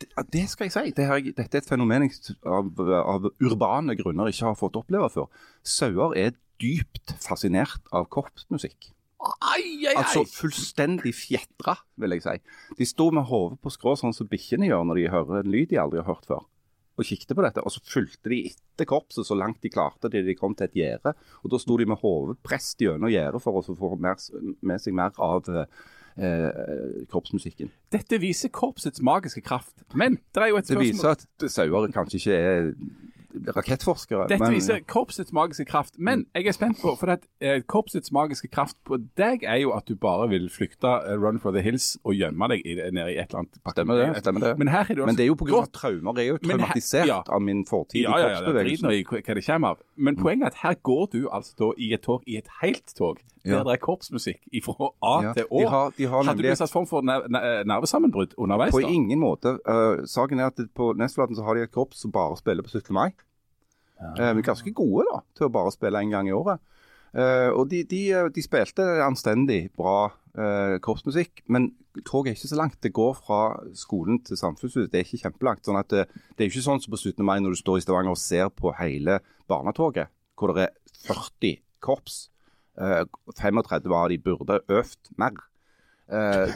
ja, 0.05 0.23
det 0.33 0.45
skal 0.51 0.67
jeg 0.67 0.75
si. 0.75 0.93
Det 0.97 1.07
her, 1.09 1.19
dette 1.37 1.57
er 1.57 1.63
et 1.63 1.69
fenomen 1.69 2.07
jeg 2.07 2.37
av, 2.45 2.71
av 3.01 3.27
urbane 3.41 3.95
grunner 3.99 4.31
ikke 4.31 4.49
har 4.49 4.57
fått 4.59 4.79
oppleve 4.79 5.09
før. 5.13 5.29
Sauer 5.67 6.15
er 6.19 6.33
dypt 6.61 7.15
fascinert 7.23 7.85
av 7.95 8.07
korpsmusikk. 8.13 8.91
Ai, 9.21 9.85
ai, 9.85 9.93
Altså 9.99 10.23
fullstendig 10.25 11.13
fjetra, 11.13 11.75
vil 12.01 12.15
jeg 12.15 12.23
si. 12.25 12.37
De 12.79 12.87
sto 12.89 13.11
med 13.13 13.27
hodet 13.29 13.59
på 13.61 13.73
skrå, 13.73 13.93
sånn 13.99 14.15
som 14.17 14.29
bikkjene 14.29 14.69
gjør 14.69 14.87
når 14.87 14.97
de 14.97 15.11
hører 15.13 15.43
en 15.43 15.51
lyd 15.53 15.69
de 15.69 15.79
aldri 15.81 16.01
har 16.01 16.09
hørt 16.09 16.25
før. 16.29 16.47
Og 16.99 17.07
kikket 17.07 17.35
på 17.37 17.45
dette, 17.45 17.61
og 17.63 17.73
så 17.73 17.81
fulgte 17.85 18.31
de 18.33 18.41
etter 18.49 18.89
korpset 18.89 19.25
så 19.25 19.37
langt 19.37 19.61
de 19.63 19.71
klarte 19.73 20.09
til 20.11 20.25
de 20.25 20.35
kom 20.37 20.55
til 20.57 20.67
et 20.67 20.77
gjerde. 20.81 21.13
Og 21.45 21.53
da 21.53 21.61
sto 21.61 21.77
de 21.79 21.87
med 21.89 22.01
hodet 22.01 22.41
presset 22.45 22.83
gjennom 22.85 23.13
gjerdet 23.13 23.41
for 23.43 23.61
å 23.61 23.77
få 23.77 23.93
mer, 24.01 24.17
med 24.61 24.83
seg 24.83 24.97
mer 24.97 25.15
av 25.21 25.45
eh, 26.17 27.05
korpsmusikken. 27.11 27.71
Dette 27.91 28.19
viser 28.21 28.49
korpsets 28.49 29.01
magiske 29.01 29.41
kraft. 29.41 29.73
Men 29.95 30.19
det 30.35 30.43
er 30.43 30.47
jo 30.53 30.57
et 30.57 30.67
Det 30.67 30.79
viser 30.79 31.09
at 31.15 31.25
sauer 31.51 31.87
kanskje 31.91 32.17
ikke 32.19 32.33
er 32.35 32.73
rakettforskere. 33.55 34.27
Dette 34.27 34.43
men- 34.43 34.53
viser 34.53 34.79
korpsets 34.87 35.31
magiske 35.33 35.65
kraft. 35.65 35.93
Men 35.97 36.25
jeg 36.35 36.47
er 36.47 36.51
spent 36.51 36.77
på, 36.81 36.95
for 36.99 37.07
at, 37.07 37.19
eh, 37.39 37.61
korpsets 37.61 38.11
magiske 38.11 38.47
kraft 38.51 38.75
på 38.85 38.97
deg 39.17 39.43
er 39.43 39.61
jo 39.61 39.71
at 39.71 39.85
du 39.87 39.95
bare 39.95 40.27
vil 40.29 40.49
flykte 40.49 40.83
uh, 40.87 41.15
run 41.15 41.39
for 41.39 41.51
the 41.51 41.61
hills 41.61 41.97
og 42.03 42.13
gjemme 42.15 42.47
deg 42.51 42.61
i, 42.65 42.75
nede 42.91 43.13
i 43.13 43.17
et 43.17 43.29
eller 43.31 43.39
annet 43.45 43.71
Stemmer 43.71 43.95
det. 43.95 44.17
Stemmer 44.23 44.39
det. 44.41 44.57
Men 44.59 44.67
her 44.67 44.85
er 44.89 44.95
du 44.95 45.05
Men 45.05 45.15
det 45.15 45.23
er 45.23 45.27
jo 45.31 45.35
pga. 45.35 45.63
traumer. 45.71 46.13
Jeg 46.17 46.27
er 46.27 46.31
jo 46.33 46.37
traumatisert 46.37 47.05
her- 47.05 47.07
ja. 47.07 47.21
av 47.29 47.41
min 47.41 47.65
fortid 47.65 48.03
Ja, 48.03 48.17
i 48.17 48.19
ja, 48.21 48.27
ja, 48.27 48.27
det 48.27 48.35
er 48.35 48.45
korpsbevegelsen. 48.45 48.91
i 48.91 49.03
hva 49.03 49.21
hva 49.21 49.33
det 49.35 49.45
kommer 49.45 49.67
av. 49.69 49.77
Men 49.95 50.15
poenget 50.15 50.43
er 50.43 50.47
at 50.47 50.55
her 50.63 50.73
går 50.83 51.05
du 51.11 51.29
altså 51.31 51.55
da 51.57 51.71
i 51.77 51.93
et 51.93 52.01
tog, 52.01 52.23
i 52.27 52.35
et 52.37 52.47
helt 52.61 52.85
tog, 52.97 53.17
der 53.43 53.57
Ja. 53.57 53.63
det 53.63 53.73
er 53.73 53.81
korpsmusikk 53.81 54.41
fra 54.63 54.89
A 55.01 55.13
Ja, 55.23 55.33
til 55.33 55.43
de 55.49 55.65
Å. 55.65 55.69
har, 55.69 55.93
de 55.97 56.05
har 56.05 56.23
Hadde 56.23 56.43
du 56.43 56.49
en 56.49 56.67
form 56.67 56.87
for 56.87 57.01
ner 57.01 57.27
ner 57.29 57.63
nervesammenbrudd 57.65 58.33
underveis? 58.37 58.71
På 58.71 58.81
da? 58.81 58.87
ingen 58.87 59.19
måte. 59.19 59.57
Uh, 59.67 60.05
saken 60.05 60.39
er 60.39 60.51
at 60.51 60.59
på 60.75 60.93
Nesflaten 60.93 61.35
så 61.35 61.43
har 61.43 61.55
de 61.55 61.63
et 61.63 61.71
korps 61.71 62.01
som 62.01 62.11
bare 62.11 62.37
spiller 62.37 62.63
på 62.63 62.69
17. 62.69 62.93
mai. 62.93 63.11
Uh, 64.01 64.33
men 64.33 64.43
ganske 64.43 64.73
gode 64.73 65.05
da, 65.11 65.21
til 65.37 65.45
å 65.47 65.53
bare 65.53 65.71
spille 65.71 65.99
en 65.99 66.09
gang 66.09 66.27
i 66.27 66.31
året. 66.33 66.59
Uh, 67.11 67.51
og 67.59 67.69
de, 67.69 67.83
de, 67.83 68.29
de 68.31 68.41
spilte 68.41 68.81
anstendig 69.03 69.69
bra 69.75 70.07
uh, 70.37 70.77
korpsmusikk, 70.79 71.43
men 71.51 71.73
toget 72.07 72.31
er 72.31 72.37
ikke 72.37 72.47
så 72.53 72.55
langt. 72.55 72.79
Det 72.81 72.93
går 72.95 73.13
fra 73.19 73.41
skolen 73.75 74.21
til 74.23 74.37
Samfunnshuset. 74.39 74.91
Det 74.91 75.01
er 75.01 75.03
ikke 75.05 75.25
kjempelangt. 75.25 75.65
sånn 75.67 75.79
at 75.79 75.89
det, 75.91 76.05
det 76.37 76.45
er 76.45 76.49
ikke 76.49 76.63
sånn 76.63 76.79
som 76.81 76.93
på 76.93 77.01
17. 77.01 77.19
mai 77.25 77.39
når 77.43 77.57
du 77.57 77.61
står 77.61 77.81
i 77.81 77.85
Stavanger 77.85 78.15
og 78.15 78.21
ser 78.21 78.47
på 78.49 78.71
hele 78.79 79.19
barnetoget, 79.51 80.07
hvor 80.39 80.55
det 80.55 80.69
er 80.69 80.75
40 81.11 81.59
korps. 81.83 82.30
Uh, 82.79 83.03
35 83.35 83.91
av 83.91 84.09
de 84.09 84.17
burde 84.17 84.61
øvd 84.71 85.11
mer. 85.19 85.41
Uh, 86.11 86.47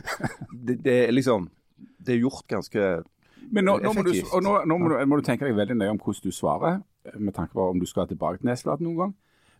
det, 0.68 0.80
det 0.86 0.96
er 1.08 1.12
liksom 1.12 1.50
Det 1.76 2.16
er 2.16 2.22
gjort 2.24 2.48
ganske 2.48 3.04
Men 3.52 3.68
nå, 3.68 3.78
nå, 3.84 3.92
må, 3.94 4.02
du, 4.04 4.12
nå, 4.42 4.54
nå 4.66 4.78
må, 4.78 4.90
du, 4.90 4.96
må 5.06 5.20
du 5.20 5.26
tenke 5.28 5.46
deg 5.46 5.56
veldig 5.56 5.76
nøye 5.78 5.94
om 5.94 6.00
hvordan 6.02 6.24
du 6.24 6.34
svarer, 6.34 6.80
med 7.14 7.34
tanke 7.36 7.54
på 7.54 7.70
om 7.70 7.80
du 7.80 7.86
skal 7.86 8.08
tilbake 8.08 8.42
til 8.42 8.50
Nesflaten 8.50 8.88
noen 8.88 8.98
gang. 8.98 9.14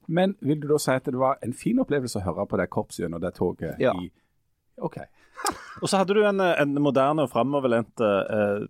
Men 0.08 0.36
vil 0.42 0.62
du 0.62 0.68
da 0.70 0.80
si 0.82 0.94
at 0.94 1.06
det 1.06 1.20
var 1.20 1.38
en 1.46 1.54
fin 1.54 1.80
opplevelse 1.82 2.20
å 2.20 2.26
høre 2.26 2.48
på 2.50 2.60
det 2.62 2.70
korpset 2.74 3.06
gjennom 3.06 3.22
det 3.22 3.34
toget? 3.38 3.76
Ja. 3.82 3.94
i... 3.94 4.10
OK. 4.78 4.98
Og 5.84 5.90
så 5.92 6.00
hadde 6.00 6.16
du 6.16 6.22
en, 6.24 6.40
en 6.40 6.76
moderne 6.82 7.26
og 7.26 7.32
framoverlent 7.34 8.02
uh, 8.02 8.64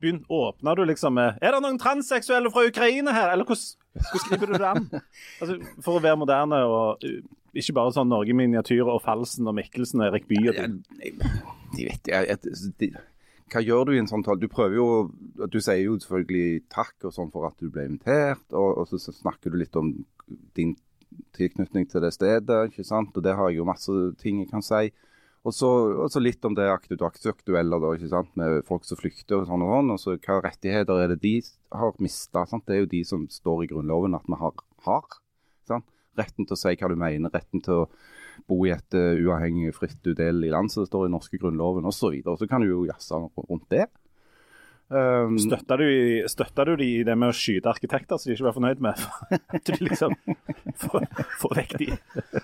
Begynn, 0.00 0.22
åpna 0.32 0.74
du 0.74 0.84
liksom 0.88 1.16
med 1.18 1.38
Er 1.44 1.54
det 1.54 1.62
noen 1.64 1.78
transseksuelle 1.80 2.52
fra 2.52 2.64
Ukraina 2.68 3.12
her? 3.14 3.32
Eller 3.34 3.44
hvordan, 3.48 3.76
hvordan 4.00 4.28
griper 4.30 4.50
du 4.50 4.54
det 4.56 4.70
an? 4.70 4.86
Altså, 5.40 5.58
for 5.84 5.98
å 5.98 6.04
være 6.04 6.20
moderne 6.22 6.62
og 6.68 7.04
uh, 7.04 7.18
ikke 7.54 7.76
bare 7.76 7.94
sånn 7.94 8.10
Norge 8.10 8.34
miniatyr 8.36 8.88
og 8.88 9.02
Falsen 9.04 9.50
og 9.50 9.56
Mikkelsen 9.58 10.02
og 10.02 10.08
Erik 10.08 10.24
Bye. 10.30 10.50
og 10.50 10.80
De 11.76 11.86
vet 11.86 12.10
jeg, 12.10 12.32
jeg, 12.32 12.94
Hva 13.52 13.62
gjør 13.62 13.90
du 13.90 13.94
i 13.94 14.00
en 14.02 14.10
sånn 14.10 14.24
tale? 14.26 14.42
Du 14.42 14.50
prøver 14.50 14.80
jo 14.80 14.88
Du 15.52 15.60
sier 15.60 15.84
jo 15.84 15.98
selvfølgelig 16.00 16.64
takk 16.72 17.06
og 17.06 17.14
sånn 17.14 17.30
for 17.34 17.46
at 17.50 17.60
du 17.60 17.70
ble 17.70 17.86
invitert, 17.90 18.46
og, 18.50 18.80
og 18.82 18.90
så 18.90 18.98
snakker 19.12 19.52
du 19.52 19.60
litt 19.60 19.76
om 19.78 19.92
din 20.58 20.74
tilknytning 21.36 21.86
til 21.86 22.02
det 22.02 22.10
stedet, 22.14 22.70
ikke 22.70 22.82
sant? 22.86 23.14
Og 23.14 23.22
det 23.22 23.36
har 23.38 23.50
jeg 23.50 23.60
jo 23.60 23.68
masse 23.68 23.92
ting 24.18 24.40
jeg 24.42 24.50
kan 24.50 24.64
si. 24.64 24.88
Og 25.44 25.52
så, 25.52 25.70
litt 26.24 26.44
om 26.48 26.54
det 26.56 26.64
aktuelle, 26.72 27.76
da, 27.80 27.90
ikke 27.92 28.08
sant? 28.08 28.30
med 28.40 28.62
folk 28.64 28.86
som 28.88 28.96
flykter 28.96 29.42
og 29.42 29.50
sånn 29.50 29.64
og 29.64 29.74
sånn. 29.74 29.92
Og 29.92 30.00
så 30.00 30.14
hva 30.16 30.38
rettigheter 30.46 31.02
er 31.02 31.12
det 31.12 31.20
de 31.20 31.34
har 31.74 31.98
mista? 32.00 32.46
Det 32.54 32.72
er 32.72 32.84
jo 32.84 32.92
de 32.94 33.02
som 33.04 33.26
står 33.28 33.66
i 33.66 33.68
Grunnloven 33.74 34.16
at 34.16 34.24
vi 34.24 34.40
har. 34.40 34.64
har 34.86 35.18
sant? 35.68 35.90
Retten 36.16 36.46
til 36.46 36.54
å 36.54 36.60
si 36.60 36.72
hva 36.78 36.88
du 36.88 36.96
mener, 36.96 37.32
retten 37.34 37.60
til 37.64 37.82
å 37.82 37.88
bo 38.48 38.60
i 38.66 38.72
et 38.74 38.96
uh, 38.96 39.18
uavhengig, 39.18 39.74
fritt, 39.76 40.00
udelelig 40.06 40.52
land 40.54 40.72
som 40.72 40.84
det 40.84 40.90
står 40.90 41.08
i 41.08 41.12
norske 41.12 41.40
grunnloven 41.42 41.86
osv. 41.90 41.98
Så, 41.98 42.10
videre. 42.14 42.38
så 42.38 42.48
kan 42.50 42.62
du 42.62 42.70
jo 42.70 42.84
jazze 42.88 43.18
rundt 43.18 43.66
det. 43.74 43.88
Um, 44.92 45.38
Støtta 45.40 45.78
du, 45.80 45.84
i- 45.88 46.28
støtta 46.28 46.64
du 46.68 46.74
de 46.76 46.84
i 46.84 47.04
det 47.08 47.14
med 47.16 47.32
å 47.32 47.34
skyte 47.34 47.70
arkitekter 47.72 48.18
som 48.20 48.28
de 48.28 48.34
ikke 48.36 48.44
var 48.44 48.54
fornøyd 48.58 48.82
med? 48.84 49.00
At 49.56 49.64
du 49.64 49.78
liksom 49.80 50.12
får, 50.76 51.06
vekk 51.56 51.72
de. 51.80 51.88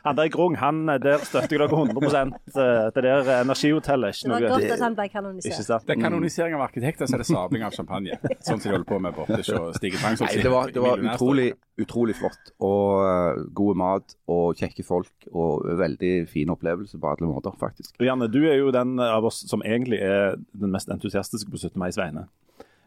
Han 0.06 0.16
der 0.16 0.30
Grung, 0.32 0.56
han 0.56 0.80
eh, 0.88 0.98
der 1.04 1.20
støtter 1.26 1.58
jeg 1.58 1.60
dere 1.60 1.82
100 1.84 2.32
eh, 2.56 2.88
Det 2.96 3.04
der 3.04 3.30
energihotellet. 3.42 4.22
Det 4.24 4.32
var 4.32 4.46
godt 4.56 4.72
at 4.72 4.84
han 4.86 4.96
ble 4.96 5.08
kanonisert. 5.12 5.84
Det 5.84 5.96
er 5.96 6.00
kanonisering 6.00 6.56
av 6.56 6.64
arkitekter, 6.64 7.10
så 7.10 7.18
er 7.18 7.24
det 7.24 7.28
sabling 7.28 7.66
av 7.68 7.76
champagne. 7.76 8.16
Sånn 8.40 8.56
som 8.56 8.64
de 8.70 8.74
holder 8.78 8.88
på 8.88 9.02
med 9.04 9.18
borte 9.20 9.40
hos 9.44 9.76
Stige 9.76 10.00
Drangsholt. 10.00 10.40
Det 10.40 10.54
var, 10.54 10.72
det 10.72 10.84
var 10.84 11.04
utrolig, 11.10 11.50
utrolig 11.84 12.16
flott. 12.18 12.52
Og 12.60 13.00
uh, 13.04 13.44
gode 13.56 13.76
mat 13.80 14.16
og 14.28 14.54
kjekke 14.60 14.84
folk. 14.86 15.12
Og 15.32 15.64
veldig 15.80 16.28
fin 16.30 16.50
opplevelse 16.52 16.98
på 17.00 17.12
alle 17.14 17.30
måter, 17.30 17.54
faktisk. 17.60 17.94
Janne, 18.00 18.28
du 18.30 18.40
er 18.48 18.58
jo 18.60 18.70
den 18.74 18.98
av 19.00 19.24
oss 19.24 19.42
som 19.50 19.62
egentlig 19.66 20.00
er 20.04 20.36
den 20.52 20.70
mest 20.74 20.88
entusiastiske 20.92 21.50
på 21.50 21.58
17. 21.60 21.76
mais 21.80 21.96
vegne. 22.00 22.28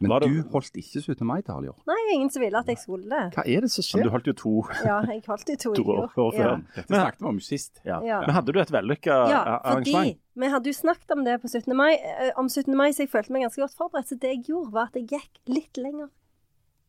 Men 0.01 0.09
Var 0.09 0.19
det- 0.19 0.29
du 0.33 0.49
holdt 0.51 0.75
ikke 0.75 0.99
17. 0.99 1.23
mai-tale 1.25 1.65
i 1.65 1.69
år. 1.69 1.77
Nei, 1.87 1.95
ingen 2.15 2.29
som 2.29 2.41
ville 2.41 2.57
at 2.59 2.65
jeg 2.67 2.77
skulle 2.81 3.07
det. 3.07 3.35
Hva 3.37 3.43
er 3.47 3.61
det 3.61 3.69
som 3.71 3.99
Men 3.99 4.07
du 4.07 4.11
holdt 4.11 4.25
jo 4.27 4.33
to, 4.33 4.53
Ja, 4.83 4.97
jeg 5.05 5.21
holdt 5.27 5.47
jo 5.47 5.55
to 5.55 5.73
to 5.77 5.83
år, 5.83 6.09
år 6.17 6.33
før. 6.33 6.33
Ja. 6.43 6.55
Dette 6.75 6.87
snakket 6.97 7.21
vi 7.21 7.27
om 7.29 7.39
sist. 7.39 7.79
Ja. 7.85 8.01
Ja. 8.03 8.19
Men 8.25 8.35
hadde 8.35 8.51
du 8.51 8.59
et 8.59 8.71
vellykka 8.73 9.15
Ja, 9.29 9.61
arrangement? 9.63 10.17
fordi 10.17 10.41
vi 10.43 10.49
hadde 10.49 10.65
jo 10.65 10.73
snakket 10.73 11.11
om 11.15 11.23
det 11.23 11.37
på 11.41 11.47
17. 11.47 11.73
mai, 11.77 11.93
eh, 11.93 12.31
om 12.35 12.49
17. 12.49 12.75
mai, 12.75 12.89
så 12.91 13.05
jeg 13.05 13.11
følte 13.13 13.31
meg 13.31 13.43
ganske 13.45 13.61
godt 13.63 13.77
forberedt. 13.77 14.09
Så 14.11 14.19
det 14.19 14.33
jeg 14.33 14.43
gjorde, 14.49 14.73
var 14.73 14.89
at 14.91 14.93
jeg 14.99 15.07
gikk 15.07 15.39
litt 15.47 15.77
lenger 15.77 16.09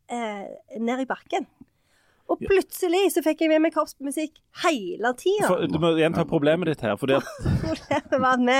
eh, 0.09 0.47
ned 0.79 0.99
i 0.99 1.05
bakken. 1.05 1.47
Og 2.31 2.39
plutselig 2.41 3.11
så 3.13 3.21
fikk 3.21 3.43
jeg 3.45 3.51
med 3.51 3.61
meg 3.67 3.73
korpsmusikk 3.75 4.39
hele 4.63 5.11
tida. 5.19 5.51
Du 5.69 5.77
må 5.79 5.91
gjenta 5.99 6.25
problemet 6.25 6.71
ditt 6.71 6.81
her. 6.81 6.95
Fordi 6.97 7.19
at, 7.19 7.27
Problemet 7.61 8.15
var 8.23 8.39
at 8.39 8.45
vi 8.47 8.59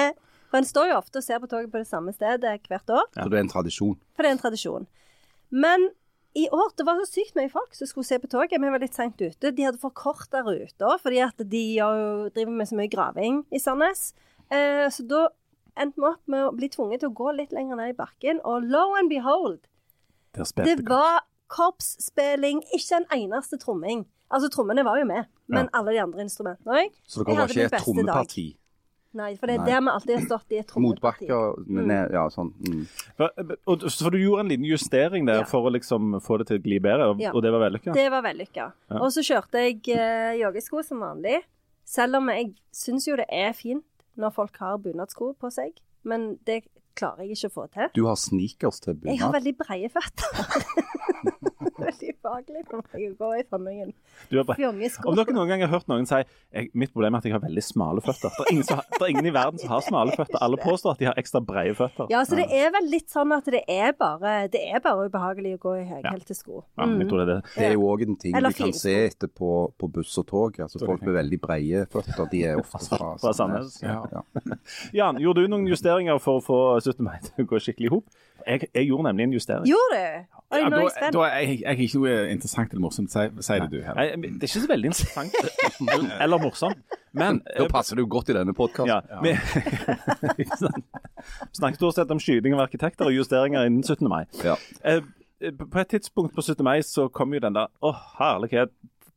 For 0.52 0.60
en 0.62 0.68
står 0.70 0.92
jo 0.92 0.98
ofte 1.00 1.20
og 1.20 1.26
ser 1.26 1.42
på 1.42 1.50
toget 1.52 1.72
på 1.74 1.82
det 1.82 1.88
samme 1.90 2.14
stedet 2.14 2.52
hvert 2.70 2.92
år, 2.94 3.08
For 3.16 3.32
det 3.34 3.40
er 3.40 3.46
en 3.48 3.50
tradisjon. 3.52 3.96
for 4.14 4.24
det 4.24 4.30
er 4.30 4.36
en 4.38 4.44
tradisjon. 4.44 4.86
Men 5.50 5.90
i 6.36 6.46
år 6.52 6.72
det 6.78 6.86
var 6.86 7.00
så 7.00 7.08
sykt 7.10 7.36
mye 7.40 7.50
folk 7.50 7.74
som 7.76 7.88
skulle 7.90 8.06
se 8.08 8.20
på 8.20 8.28
toget. 8.32 8.60
Vi 8.62 8.70
var 8.76 8.84
litt 8.84 8.96
seint 8.96 9.20
ute. 9.24 9.52
De 9.56 9.66
hadde 9.66 9.80
forkorta 9.82 10.44
ruta 10.46 10.98
fordi 11.02 11.22
at 11.24 11.42
de 11.42 11.64
jo 11.80 11.90
driver 12.36 12.52
med 12.62 12.70
så 12.70 12.78
mye 12.78 12.92
graving 12.92 13.42
i 13.56 13.62
Sandnes. 13.64 14.10
Eh, 14.52 14.86
så 14.92 15.06
da 15.10 15.26
endte 15.80 16.00
vi 16.00 16.08
opp 16.08 16.22
med 16.32 16.46
å 16.46 16.52
bli 16.56 16.70
tvunget 16.72 17.02
til 17.04 17.10
å 17.10 17.16
gå 17.18 17.32
litt 17.40 17.56
lenger 17.56 17.80
ned 17.80 17.94
i 17.96 17.98
bakken. 17.98 18.42
Og 18.46 18.68
lo 18.68 18.84
and 19.00 19.10
behold, 19.12 19.62
det, 20.36 20.46
det 20.62 20.78
var 20.88 21.24
korpsspilling, 21.52 22.64
ikke 22.76 23.02
en 23.02 23.08
eneste 23.14 23.58
tromming. 23.62 24.06
Altså, 24.34 24.50
trommene 24.50 24.84
var 24.86 25.00
jo 25.00 25.06
med, 25.06 25.28
men 25.48 25.70
alle 25.74 25.94
de 25.94 26.02
andre 26.02 26.26
instrumentene 26.26 26.80
òg. 26.82 26.94
Så 27.06 27.22
det 27.22 27.28
dere 27.30 27.44
var 27.44 27.54
ikke 27.54 27.68
et 27.70 27.84
trommeparti? 27.84 28.46
Nei, 29.16 29.30
for 29.40 29.48
det 29.48 29.56
er 29.56 29.62
Nei. 29.62 29.68
der 29.70 29.84
vi 29.86 29.92
alltid 29.94 30.14
har 30.18 30.24
stått 30.26 30.52
i 30.52 30.58
et 30.60 30.68
trommeparti. 30.68 31.28
Motbakker 31.30 31.86
ned, 31.88 32.16
ja, 32.18 32.26
sånn. 32.34 32.50
Mm. 32.68 32.82
For, 33.16 33.46
og, 33.72 33.86
så 33.94 34.12
du 34.12 34.18
gjorde 34.20 34.44
en 34.44 34.52
liten 34.52 34.68
justering 34.68 35.28
der 35.30 35.46
Ja. 35.46 35.46
for 35.48 35.70
å 35.70 35.72
liksom 35.72 36.18
få 36.26 36.40
det 36.42 36.48
til 36.50 36.60
å 36.60 36.64
gli 36.66 36.80
bedre, 36.84 37.08
og, 37.14 37.22
Ja. 37.22 37.32
og 37.32 37.42
det 37.46 37.52
var 37.54 37.64
vellykka? 37.70 37.94
Det 37.94 38.10
var 38.12 38.26
vellykka. 38.26 38.66
Ja. 38.92 39.00
Og 39.00 39.14
så 39.16 39.24
kjørte 39.24 39.64
jeg 39.64 39.80
uh, 39.96 40.36
joggesko 40.42 40.84
som 40.84 41.00
vanlig. 41.00 41.44
Selv 41.86 42.16
om 42.18 42.28
jeg 42.28 42.56
syns 42.74 43.08
jo 43.08 43.16
det 43.16 43.30
er 43.30 43.54
fint 43.54 43.86
når 44.18 44.34
folk 44.34 44.58
har 44.58 44.78
bunadsko 44.78 45.34
på 45.40 45.52
seg. 45.52 45.80
Men 46.04 46.38
det 46.46 46.66
klarer 46.96 47.26
jeg 47.26 47.36
ikke 47.38 47.50
å 47.52 47.56
få 47.60 47.66
til. 47.76 47.90
Du 47.96 48.06
har 48.08 48.16
sneakers 48.20 48.80
til 48.84 48.96
Jeg 49.04 49.20
har 49.20 49.32
bunad. 49.32 49.38
veldig 49.40 49.56
breie 49.62 49.90
føtter. 49.92 50.30
veldig 51.96 52.14
ubehagelig 52.16 52.64
for 52.70 52.82
meg 52.94 53.06
å 53.06 53.16
gå 53.20 53.30
i 53.40 53.44
sånne 53.50 53.94
Du 54.30 54.38
har 54.38 54.46
bre- 54.46 54.56
fjongesko. 54.60 55.10
Om 55.10 55.16
dere 55.16 55.34
noen 55.36 55.48
gang 55.50 55.62
har 55.66 55.72
hørt 55.74 55.88
noen 55.88 56.06
si 56.10 56.16
jeg, 56.20 56.70
mitt 56.74 56.92
problem 56.94 57.16
er 57.16 57.18
at 57.24 57.26
jeg 57.26 57.34
har 57.36 57.42
veldig 57.44 57.64
smale 57.64 58.02
føtter. 58.06 58.30
Det 58.36 58.46
er 58.46 58.52
ingen, 58.54 58.64
som, 58.68 58.82
det 58.92 59.02
er 59.02 59.12
ingen 59.14 59.26
i 59.30 59.34
verden 59.36 59.60
som 59.60 59.70
har 59.70 59.82
smale 59.86 60.12
føtter. 60.20 60.40
Alle 60.46 60.58
påstår 60.62 60.92
at 60.96 61.00
de 61.04 61.06
har 61.10 61.20
ekstra 61.22 61.42
breie 61.46 61.74
føtter. 61.78 62.08
Ja, 62.14 62.24
så 62.28 62.36
det 62.40 62.48
er 62.52 62.72
vel 62.76 62.90
litt 62.92 63.10
sånn 63.14 63.32
at 63.36 63.46
det 63.56 63.64
er 63.72 63.94
bare, 63.98 64.36
det 64.52 64.62
er 64.70 64.84
bare 64.84 65.08
ubehagelig 65.10 65.56
å 65.58 65.62
gå 65.66 65.76
i 65.82 65.86
høyhælte 65.90 66.36
sko. 66.38 66.64
Ja, 66.78 66.86
jeg 66.86 66.96
Mm. 66.96 67.10
tror 67.10 67.20
det 67.22 67.26
er 67.26 67.32
det. 67.36 67.42
Det 67.56 67.66
er 67.66 67.74
jo 67.76 67.82
òg 67.90 68.02
en 68.06 68.16
ting 68.16 68.36
Eller 68.36 68.50
vi 68.50 68.60
kan 68.64 68.74
se 68.74 68.94
etter 69.08 69.28
på, 69.28 69.50
på 69.78 69.90
buss 69.92 70.18
og 70.22 70.28
tog. 70.28 70.60
Altså 70.60 70.80
Folk 70.86 71.02
med 71.02 71.14
veldig 71.16 71.40
breie 71.42 71.86
føtter, 71.92 72.30
de 72.32 72.44
er 72.46 72.58
ofte 72.62 72.82
fra, 72.90 73.12
Fra 73.22 73.34
Sandnes, 73.34 73.82
Ja. 73.84 74.02
Ja. 74.12 74.22
Jan, 75.00 75.18
gjorde 75.22 75.44
du 75.46 75.48
noen 75.52 75.68
justeringer 75.68 76.20
for 76.22 76.40
å 76.40 76.44
få 76.46 76.60
17. 76.82 77.04
mai 77.04 77.18
til 77.24 77.46
å 77.46 77.50
gå 77.50 77.60
skikkelig 77.62 77.90
i 77.90 77.94
hop? 77.94 78.06
Jeg, 78.48 78.68
jeg 78.76 78.88
gjorde 78.88 79.04
nemlig 79.10 79.24
en 79.24 79.34
justering. 79.34 79.66
Gjorde 79.68 79.96
du? 80.00 80.26
Oi, 80.54 80.60
Ja, 80.62 80.68
nå 80.70 80.76
er 80.76 80.78
da, 80.78 80.82
jeg 80.86 80.92
spent. 80.94 81.14
da 81.16 81.22
er 81.26 81.40
jeg, 81.42 81.56
jeg 81.62 81.72
er 81.72 81.80
ikke 81.86 81.98
noe 82.00 82.12
interessant 82.32 82.74
eller 82.76 82.82
morsomt. 82.84 83.10
Si, 83.12 83.24
si 83.48 83.58
det 83.64 83.70
du, 83.72 83.80
her. 83.82 83.96
Nei, 83.98 84.06
men 84.22 84.36
det 84.38 84.46
er 84.46 84.52
ikke 84.52 84.62
så 84.62 84.70
veldig 84.70 84.92
interessant 84.92 85.40
eller, 85.42 86.12
eller 86.28 86.44
morsomt. 86.44 86.98
Men 87.16 87.40
Da 87.48 87.66
passer 87.72 87.96
du 87.98 88.06
godt 88.12 88.30
i 88.30 88.36
denne 88.38 88.54
podkasten. 88.54 88.88
ja, 88.92 89.02
ja. 89.10 90.34
Vi 90.38 90.46
snakket 91.58 91.80
stort 91.80 91.96
sett 91.98 92.12
om 92.14 92.20
skyting 92.22 92.54
av 92.58 92.66
arkitekter 92.68 93.10
og 93.10 93.16
justeringer 93.16 93.66
innen 93.68 93.84
17. 93.84 94.08
mai. 94.12 94.26
Ja. 94.46 94.56
Eh, 94.84 95.02
på 95.58 95.80
et 95.82 95.90
tidspunkt 95.96 96.36
på 96.36 96.42
17. 96.46 96.64
mai 96.66 96.80
så 96.86 97.08
kom 97.12 97.34
jo 97.36 97.42
den 97.44 97.56
der 97.58 97.72
Å, 97.84 97.92
herlighet. 98.20 98.72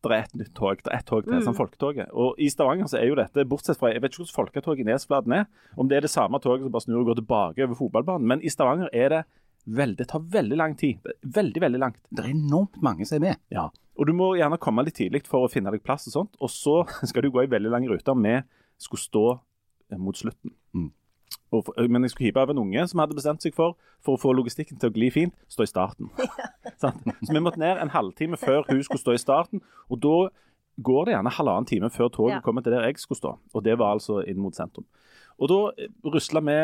Det 0.05 0.13
er 0.15 0.23
et 0.29 0.35
nytt 0.39 0.53
tog. 0.55 0.79
Det 0.85 0.93
er 0.93 0.99
et 1.01 1.07
tog 1.07 1.25
til, 1.25 1.35
Mm. 1.35 1.43
som 1.43 1.55
folketoget. 1.55 2.09
Og 2.13 2.37
i 2.39 2.49
Stavanger 2.49 2.87
så 2.87 2.99
er 3.01 3.09
jo 3.09 3.17
dette, 3.17 3.45
bortsett 3.45 3.77
fra 3.79 3.89
Jeg 3.91 4.01
vet 4.03 4.13
ikke 4.13 4.23
hvordan 4.23 4.37
folketoget 4.37 4.79
i 4.81 4.87
Nesflaten 4.87 5.33
er, 5.35 5.47
om 5.77 5.89
det 5.89 5.97
er 5.97 6.01
det 6.07 6.11
samme 6.11 6.39
toget 6.39 6.63
som 6.63 6.71
bare 6.73 6.87
snur 6.87 7.01
og 7.01 7.07
går 7.07 7.15
tilbake 7.19 7.65
over 7.67 7.75
fotballbanen, 7.75 8.27
men 8.27 8.41
i 8.43 8.49
Stavanger 8.49 8.89
er 8.93 9.09
det 9.09 9.25
veldig, 9.67 9.97
det 9.99 10.09
tar 10.09 10.21
veldig 10.21 10.57
lang 10.57 10.77
tid. 10.79 10.99
Veldig, 11.27 11.61
veldig 11.61 11.81
langt. 11.81 11.99
Det 12.15 12.25
er 12.25 12.31
enormt 12.31 12.81
mange 12.81 13.05
som 13.07 13.17
er 13.17 13.27
med. 13.29 13.37
Ja. 13.51 13.69
Og 13.99 14.07
du 14.07 14.13
må 14.13 14.37
gjerne 14.39 14.57
komme 14.59 14.85
litt 14.85 14.95
tidlig 14.95 15.27
for 15.27 15.49
å 15.49 15.51
finne 15.51 15.73
deg 15.73 15.83
plass 15.83 16.07
og 16.07 16.13
sånt. 16.15 16.37
Og 16.41 16.49
så 16.49 16.87
skal 17.09 17.23
du 17.23 17.31
gå 17.31 17.43
i 17.43 17.51
veldig 17.51 17.71
lang 17.71 17.89
rute. 17.91 18.15
Vi 18.23 18.43
skulle 18.79 19.03
stå 19.03 19.41
mot 19.99 20.15
slutten. 20.15 20.53
Og 21.53 21.69
men 21.89 22.05
jeg 22.05 22.13
skulle 22.13 22.29
hive 22.29 22.43
av 22.43 22.51
en 22.53 22.59
unge 22.61 22.83
som 22.91 23.01
hadde 23.01 23.17
bestemt 23.17 23.41
seg 23.45 23.55
for, 23.57 23.77
for 24.05 24.19
å 24.19 24.21
få 24.21 24.35
logistikken 24.37 24.77
til 24.81 24.91
å 24.91 24.95
gli 24.95 25.09
fint, 25.11 25.35
stå 25.49 25.65
i 25.65 25.71
starten. 25.71 26.11
Så 26.81 27.33
vi 27.33 27.41
måtte 27.41 27.61
ned 27.61 27.81
en 27.81 27.93
halvtime 27.95 28.37
før 28.37 28.67
hun 28.69 28.83
skulle 28.85 29.01
stå 29.01 29.17
i 29.17 29.23
starten. 29.23 29.63
Og 29.89 30.01
da 30.05 30.29
går 30.85 31.09
det 31.09 31.15
gjerne 31.17 31.33
halvannen 31.35 31.67
time 31.67 31.89
før 31.91 32.11
toget 32.13 32.37
Ja. 32.37 32.41
kommer 32.45 32.63
til 32.63 32.73
der 32.77 32.85
jeg 32.87 33.01
skulle 33.01 33.19
stå. 33.19 33.33
Og 33.55 33.65
det 33.65 33.79
var 33.81 33.97
altså 33.97 34.21
inn 34.29 34.39
mot 34.39 34.55
sentrum. 34.55 34.85
Og 35.39 35.49
da 35.51 35.59
eh, 35.79 35.89
rusla 36.05 36.41
vi 36.45 36.59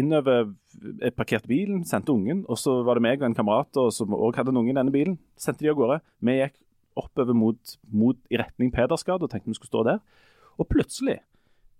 innover 0.00 0.54
Jeg 1.02 1.14
parkerte 1.16 1.48
bilen, 1.48 1.84
sendte 1.84 2.12
ungen, 2.12 2.44
og 2.48 2.58
så 2.60 2.82
var 2.86 2.94
det 2.94 3.02
meg 3.02 3.20
og 3.22 3.26
en 3.26 3.34
kamerat 3.34 3.74
som 3.92 4.14
òg 4.14 4.36
hadde 4.38 4.52
en 4.54 4.60
unge 4.60 4.70
i 4.70 4.76
denne 4.78 4.92
bilen. 4.94 5.18
Sendte 5.36 5.64
de 5.64 5.70
av 5.72 5.76
gårde. 5.76 6.00
Vi 6.22 6.36
gikk 6.38 6.54
oppover 6.98 7.34
mot, 7.34 7.78
mot 7.90 8.16
i 8.30 8.38
retning 8.38 8.70
Pedersgade 8.74 9.26
og 9.26 9.30
tenkte 9.30 9.50
vi 9.50 9.58
skulle 9.58 9.72
stå 9.72 9.82
der. 9.88 9.98
Og 10.58 10.68
plutselig, 10.70 11.18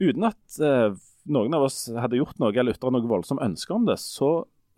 uten 0.02 0.24
at 0.24 0.58
eh, 0.62 0.98
noen 1.28 1.54
av 1.56 1.66
oss 1.68 1.86
hadde 1.92 2.18
gjort 2.20 2.38
noe 2.42 2.52
eller 2.52 2.76
ytra 2.76 2.92
noe 2.94 3.08
voldsomt 3.08 3.42
ønske 3.44 3.74
om 3.74 3.86
det, 3.88 3.98
så 4.02 4.30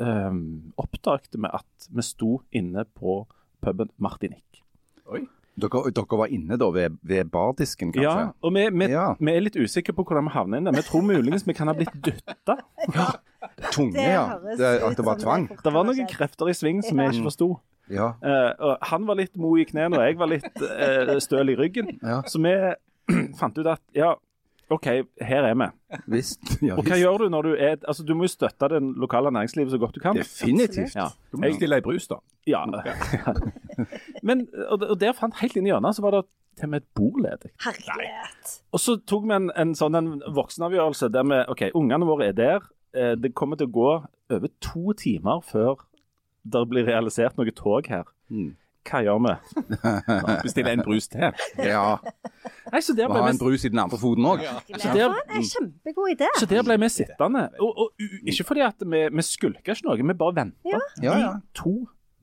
uh, 0.03 0.39
oppdaget 0.81 1.37
vi 1.39 1.51
at 1.51 1.91
vi 1.91 2.07
sto 2.07 2.41
inne 2.57 2.87
på 2.99 3.23
puben 3.65 3.93
Martinique. 4.01 4.65
Oi. 5.11 5.27
Dere, 5.61 5.91
dere 5.93 6.17
var 6.17 6.31
inne 6.33 6.57
da 6.57 6.69
ved, 6.73 6.95
ved 7.05 7.29
bardisken, 7.33 7.91
kanskje? 7.93 8.07
Ja, 8.07 8.29
og 8.41 8.55
vi, 8.55 8.63
vi, 8.73 8.87
Ja. 8.93 9.11
vi 9.19 9.33
er 9.35 9.43
litt 9.45 9.59
usikre 9.59 9.93
på 9.97 10.05
hvordan 10.07 10.29
vi 10.29 10.33
havner 10.37 10.61
inn 10.61 10.69
der. 10.71 10.77
Vi 10.79 10.87
tror 10.87 11.03
muligens 11.05 11.45
vi 11.47 11.57
kan 11.59 11.69
ha 11.69 11.75
blitt 11.77 11.93
dytta. 12.07 12.57
Tunge, 13.75 13.97
Det 13.97 14.07
ja. 14.07 14.25
Det, 14.57 14.71
at 14.87 14.97
det 14.97 15.05
var 15.05 15.19
tvang. 15.21 15.49
Det 15.65 15.73
var 15.75 15.85
noen 15.89 16.09
krefter 16.09 16.49
i 16.49 16.55
sving 16.57 16.81
som 16.87 16.97
vi 17.01 17.09
ikke 17.11 17.27
forsto. 17.29 17.51
Ja. 17.91 18.13
Uh, 18.23 18.53
og 18.71 18.89
han 18.93 19.07
var 19.09 19.19
litt 19.19 19.35
mo 19.41 19.53
i 19.59 19.67
knærne, 19.67 19.99
og 19.99 20.07
jeg 20.07 20.19
var 20.21 20.31
litt 20.31 20.63
uh, 20.63 21.17
støl 21.21 21.51
i 21.53 21.59
ryggen. 21.59 21.97
Ja. 21.99 22.21
Så 22.31 22.41
vi 22.41 22.55
fant 23.41 23.59
ut 23.59 23.67
at 23.67 23.83
ja, 23.97 24.15
OK, 24.71 24.87
her 25.21 25.47
er 25.49 25.55
vi. 25.59 25.67
Visst. 26.15 26.41
Ja, 26.63 26.77
Og 26.79 26.85
hva 26.85 26.95
visst. 26.95 27.03
gjør 27.03 27.19
du 27.25 27.29
når 27.35 27.43
du 27.49 27.55
er 27.57 27.77
Altså, 27.89 28.05
du 28.07 28.13
må 28.15 28.29
jo 28.29 28.31
støtte 28.31 28.69
det 28.71 28.79
lokale 29.03 29.33
næringslivet 29.35 29.73
så 29.75 29.79
godt 29.83 29.95
du 29.97 30.01
kan. 30.05 30.15
Definitivt. 30.17 30.95
Ja. 30.95 31.09
Du 31.33 31.39
må 31.43 31.51
stille 31.57 31.75
ei 31.81 31.83
brus, 31.83 32.07
da. 32.11 32.21
ja. 32.47 32.63
Men, 34.23 34.47
og, 34.69 34.83
og 34.91 35.01
der 35.01 35.13
fant 35.17 35.35
helt 35.41 35.57
inn 35.59 35.67
i 35.67 35.73
hjørnet 35.73 35.97
så 35.97 36.05
var 36.05 36.17
det 36.19 36.23
til 36.59 36.67
og 36.69 36.73
med 36.75 36.83
et 36.83 36.89
bord 36.99 37.21
ledig. 37.25 37.51
Herlighet. 37.65 38.55
Og 38.75 38.81
så 38.83 38.97
tok 39.09 39.27
vi 39.29 39.35
en, 39.37 39.51
en 39.57 39.75
sånn 39.79 39.97
en 39.99 40.11
voksenavgjørelse 40.37 41.09
der 41.15 41.29
vi 41.31 41.39
OK, 41.53 41.63
ungene 41.79 42.09
våre 42.09 42.31
er 42.31 42.37
der. 42.37 42.67
Eh, 42.95 43.15
Det 43.21 43.35
kommer 43.39 43.57
til 43.61 43.71
å 43.71 43.75
gå 43.77 43.91
over 44.37 44.49
to 44.61 44.93
timer 44.99 45.41
før 45.47 45.87
det 46.51 46.63
blir 46.71 46.87
realisert 46.89 47.37
noe 47.39 47.51
tog 47.53 47.87
her. 47.93 48.07
Mm. 48.33 48.55
Hva 48.89 49.01
gjør 49.05 49.19
vi? 49.25 49.35
Bestille 50.45 50.73
en 50.73 50.83
brus 50.87 51.09
til. 51.13 51.31
Ja. 51.61 51.99
Nei, 52.73 52.81
så 52.85 52.95
der 52.97 53.11
ble 53.11 53.21
ha 53.21 53.27
vi 53.29 53.35
en 53.35 53.41
brus 53.41 53.65
i 53.67 53.71
den 53.73 53.81
andre 53.83 53.99
foten 54.01 54.27
òg. 54.31 54.43
Så 54.71 54.81
der- 54.81 54.95
Det 54.95 55.05
er 55.05 55.37
en 55.37 55.47
kjempegod 55.53 56.11
idé. 56.17 56.29
Så 56.41 56.49
der 56.49 56.63
ble 56.67 56.79
vi 56.81 56.89
sittende. 56.89 57.49
Og, 57.61 57.73
og 57.77 57.91
ikke 58.27 58.45
fordi 58.49 58.61
at 58.67 58.81
vi, 58.87 59.03
vi 59.13 59.23
skulka 59.27 59.73
ikke 59.75 59.85
noe, 59.89 59.97
vi 60.01 60.15
bare 60.25 60.35
venta. 60.41 60.57
Ja. 60.73 60.81
Ja, 61.03 61.19
ja. 61.19 61.33
To, 61.61 61.75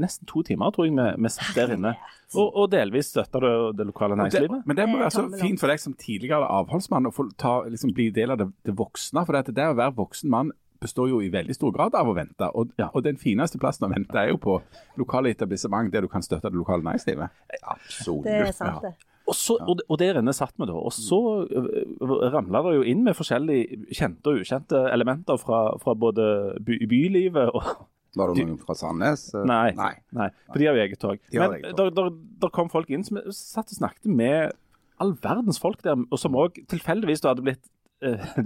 nesten 0.01 0.25
to 0.29 0.43
timer 0.45 0.71
tror 0.73 0.85
jeg 0.89 0.95
vi, 0.97 1.07
vi 1.23 1.29
satt 1.33 1.55
der 1.55 1.73
inne. 1.77 1.95
Og, 2.35 2.49
og 2.59 2.71
delvis 2.73 3.13
støtta 3.13 3.39
det, 3.39 3.53
det 3.77 3.85
lokale 3.87 4.17
næringslivet. 4.19 4.65
men 4.67 4.75
det 4.75 4.89
må 4.89 4.97
være 4.99 5.13
så 5.15 5.23
fint 5.39 5.59
for 5.61 5.67
deg 5.71 5.79
som 5.79 5.93
tidligere 5.93 6.47
avholdsmann 6.57 7.07
å 7.07 7.13
få 7.15 7.29
ta, 7.39 7.61
liksom, 7.69 7.93
bli 7.95 8.09
del 8.11 8.31
av 8.35 8.37
det, 8.41 8.49
det 8.67 8.75
voksne. 8.77 9.23
For 9.25 9.37
det, 9.37 9.53
det 9.55 9.69
å 9.71 9.77
være 9.77 9.95
voksen 9.95 10.29
mann 10.29 10.51
består 10.81 11.09
jo 11.11 11.19
i 11.23 11.29
veldig 11.33 11.55
stor 11.55 11.73
grad 11.75 11.95
av 11.97 12.07
å 12.09 12.15
vente. 12.17 12.47
Og, 12.53 12.71
Ja. 12.77 12.89
og 12.93 13.03
den 13.03 13.17
fineste 13.17 13.59
plassen 13.61 13.87
å 13.87 13.93
vente 13.93 14.17
er 14.17 14.29
jo 14.29 14.37
på 14.37 14.61
lokale 14.97 15.29
etablissement 15.33 15.91
der 15.91 16.01
du 16.01 16.07
kan 16.07 16.21
støtte 16.21 16.49
det 16.51 16.57
lokale 16.57 16.83
næringslivet. 16.83 17.29
Absolutt. 17.63 18.23
Det 18.25 18.39
er 18.47 18.51
sant, 18.51 18.81
det. 18.81 18.93
Og, 19.27 19.35
så, 19.35 19.57
og, 19.59 19.81
og 19.91 19.99
der 19.99 20.21
inne 20.21 20.31
satt 20.35 20.53
vi 20.55 20.65
da. 20.69 20.73
Og 20.79 20.93
så 20.95 21.19
uh, 21.51 22.29
ramla 22.31 22.61
det 22.63 22.75
jo 22.77 22.85
inn 22.87 23.03
med 23.03 23.17
forskjellige 23.17 23.81
kjente 23.91 24.31
og 24.31 24.43
ukjente 24.45 24.79
elementer 24.93 25.39
fra, 25.41 25.65
fra 25.83 25.95
både 25.99 26.27
by, 26.63 26.79
bylivet 26.87 27.51
og 27.51 27.87
Var 28.17 28.31
det 28.31 28.45
noen 28.47 28.61
fra 28.61 28.73
Sandnes? 28.73 29.27
Nei. 29.51 29.73
Nei. 29.77 29.91
Nei, 30.15 30.29
for 30.47 30.61
de 30.61 30.69
har 30.69 30.79
jo 30.79 30.85
eget 30.85 31.01
tog. 31.03 31.19
Men 31.33 31.57
eget 31.59 31.75
der, 31.77 31.91
der, 31.91 32.13
der 32.41 32.53
kom 32.55 32.71
folk 32.71 32.89
inn 32.89 33.03
som 33.05 33.19
satt 33.35 33.67
og 33.75 33.77
snakket 33.81 34.07
med 34.09 34.55
all 34.97 35.11
verdens 35.21 35.59
folk 35.61 35.83
der, 35.85 35.99
og 36.09 36.17
som 36.17 36.33
òg 36.39 36.55
tilfeldigvis 36.71 37.21
hadde 37.27 37.43
blitt 37.45 37.67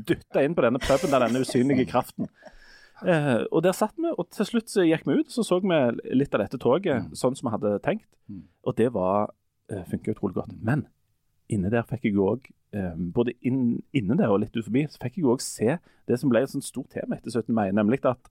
dytta 0.07 0.43
inn 0.45 0.55
på 0.55 0.63
denne 0.65 0.81
puben 0.81 1.13
av 1.15 1.25
denne 1.25 1.43
usynlige 1.43 1.87
kraften. 1.91 2.29
Eh, 3.01 3.43
og 3.49 3.63
der 3.65 3.73
satt 3.73 3.97
vi, 3.97 4.11
og 4.13 4.29
til 4.29 4.47
slutt 4.47 4.71
så 4.71 4.85
gikk 4.85 5.07
vi 5.09 5.19
ut 5.21 5.33
så 5.33 5.43
så 5.45 5.57
vi 5.63 5.77
litt 6.13 6.33
av 6.37 6.43
dette 6.43 6.59
toget 6.61 7.11
sånn 7.17 7.37
som 7.37 7.49
vi 7.49 7.55
hadde 7.55 7.75
tenkt. 7.85 8.09
Mm. 8.29 8.43
Og 8.69 8.77
det 8.77 8.91
var 8.95 9.31
uh, 9.73 9.83
funka 9.89 10.13
utrolig 10.13 10.37
godt. 10.37 10.53
Men 10.61 10.85
inne 11.51 11.71
der 11.73 11.87
fikk 11.87 12.05
jeg 12.07 12.19
òg, 12.21 12.45
både 13.11 13.33
inn, 13.43 13.81
inne 13.91 14.15
der 14.15 14.31
og 14.31 14.37
litt 14.39 14.55
ut 14.55 14.63
forbi, 14.63 14.85
så 14.87 15.01
fikk 15.01 15.17
jeg 15.19 15.25
òg 15.27 15.41
se 15.43 15.73
det 16.07 16.19
som 16.21 16.31
ble 16.31 16.39
et 16.45 16.53
sånt 16.53 16.63
stort 16.63 16.93
tema 16.93 17.17
etter 17.17 17.33
17. 17.33 17.51
mai, 17.51 17.73
nemlig 17.75 17.99
at 18.07 18.29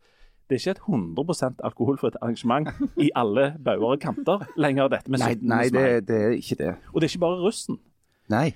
det 0.48 0.56
er 0.56 0.62
ikke 0.62 0.72
et 0.78 0.80
100% 0.82 1.60
alkoholfritt 1.68 2.16
arrangement 2.18 2.66
i 3.04 3.10
alle 3.14 3.52
bauger 3.62 3.92
og 3.94 4.00
kanter 4.02 4.48
lenger, 4.58 4.88
dette 4.90 5.12
med 5.12 5.22
17. 5.22 5.44
nei 5.46 5.66
det, 5.68 5.84
mai. 5.84 6.00
det 6.08 6.16
er 6.24 6.34
ikke 6.34 6.58
det. 6.58 6.72
Og 6.90 6.96
det 6.96 7.06
er 7.06 7.12
ikke 7.12 7.22
bare 7.22 7.38
russen. 7.44 7.78
Nei. 8.32 8.48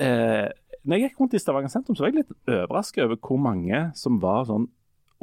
Eh, 0.00 0.46
når 0.84 0.96
jeg 0.98 1.08
gikk 1.10 1.20
rundt 1.20 1.34
i 1.34 1.38
Stavanger 1.42 1.68
sentrum, 1.72 1.96
så 1.96 2.04
var 2.04 2.10
jeg 2.12 2.22
litt 2.22 2.32
overrasket 2.48 3.04
over 3.04 3.16
hvor 3.16 3.38
mange 3.40 3.84
som 3.96 4.18
var 4.20 4.44
sånn 4.48 4.68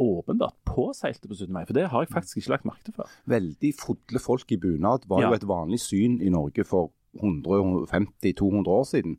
åpenbart 0.01 0.55
påseilte 0.65 1.27
på 1.29 1.35
17. 1.37 1.51
mai. 1.53 1.65
For 1.67 1.73
det 1.77 1.89
har 1.91 2.01
jeg 2.05 2.09
faktisk 2.15 2.37
ikke 2.41 2.49
lagt 2.55 2.65
merke 2.65 2.83
til 2.87 2.93
før. 2.97 3.09
Veldig 3.29 3.73
fodle 3.77 4.19
folk 4.23 4.51
i 4.51 4.57
bunad 4.57 5.05
var 5.07 5.21
Ja. 5.21 5.29
jo 5.29 5.33
et 5.35 5.43
vanlig 5.47 5.79
syn 5.83 6.21
i 6.21 6.29
Norge 6.33 6.63
for 6.65 6.89
150-200 7.21 8.67
år 8.71 8.83
siden. 8.87 9.17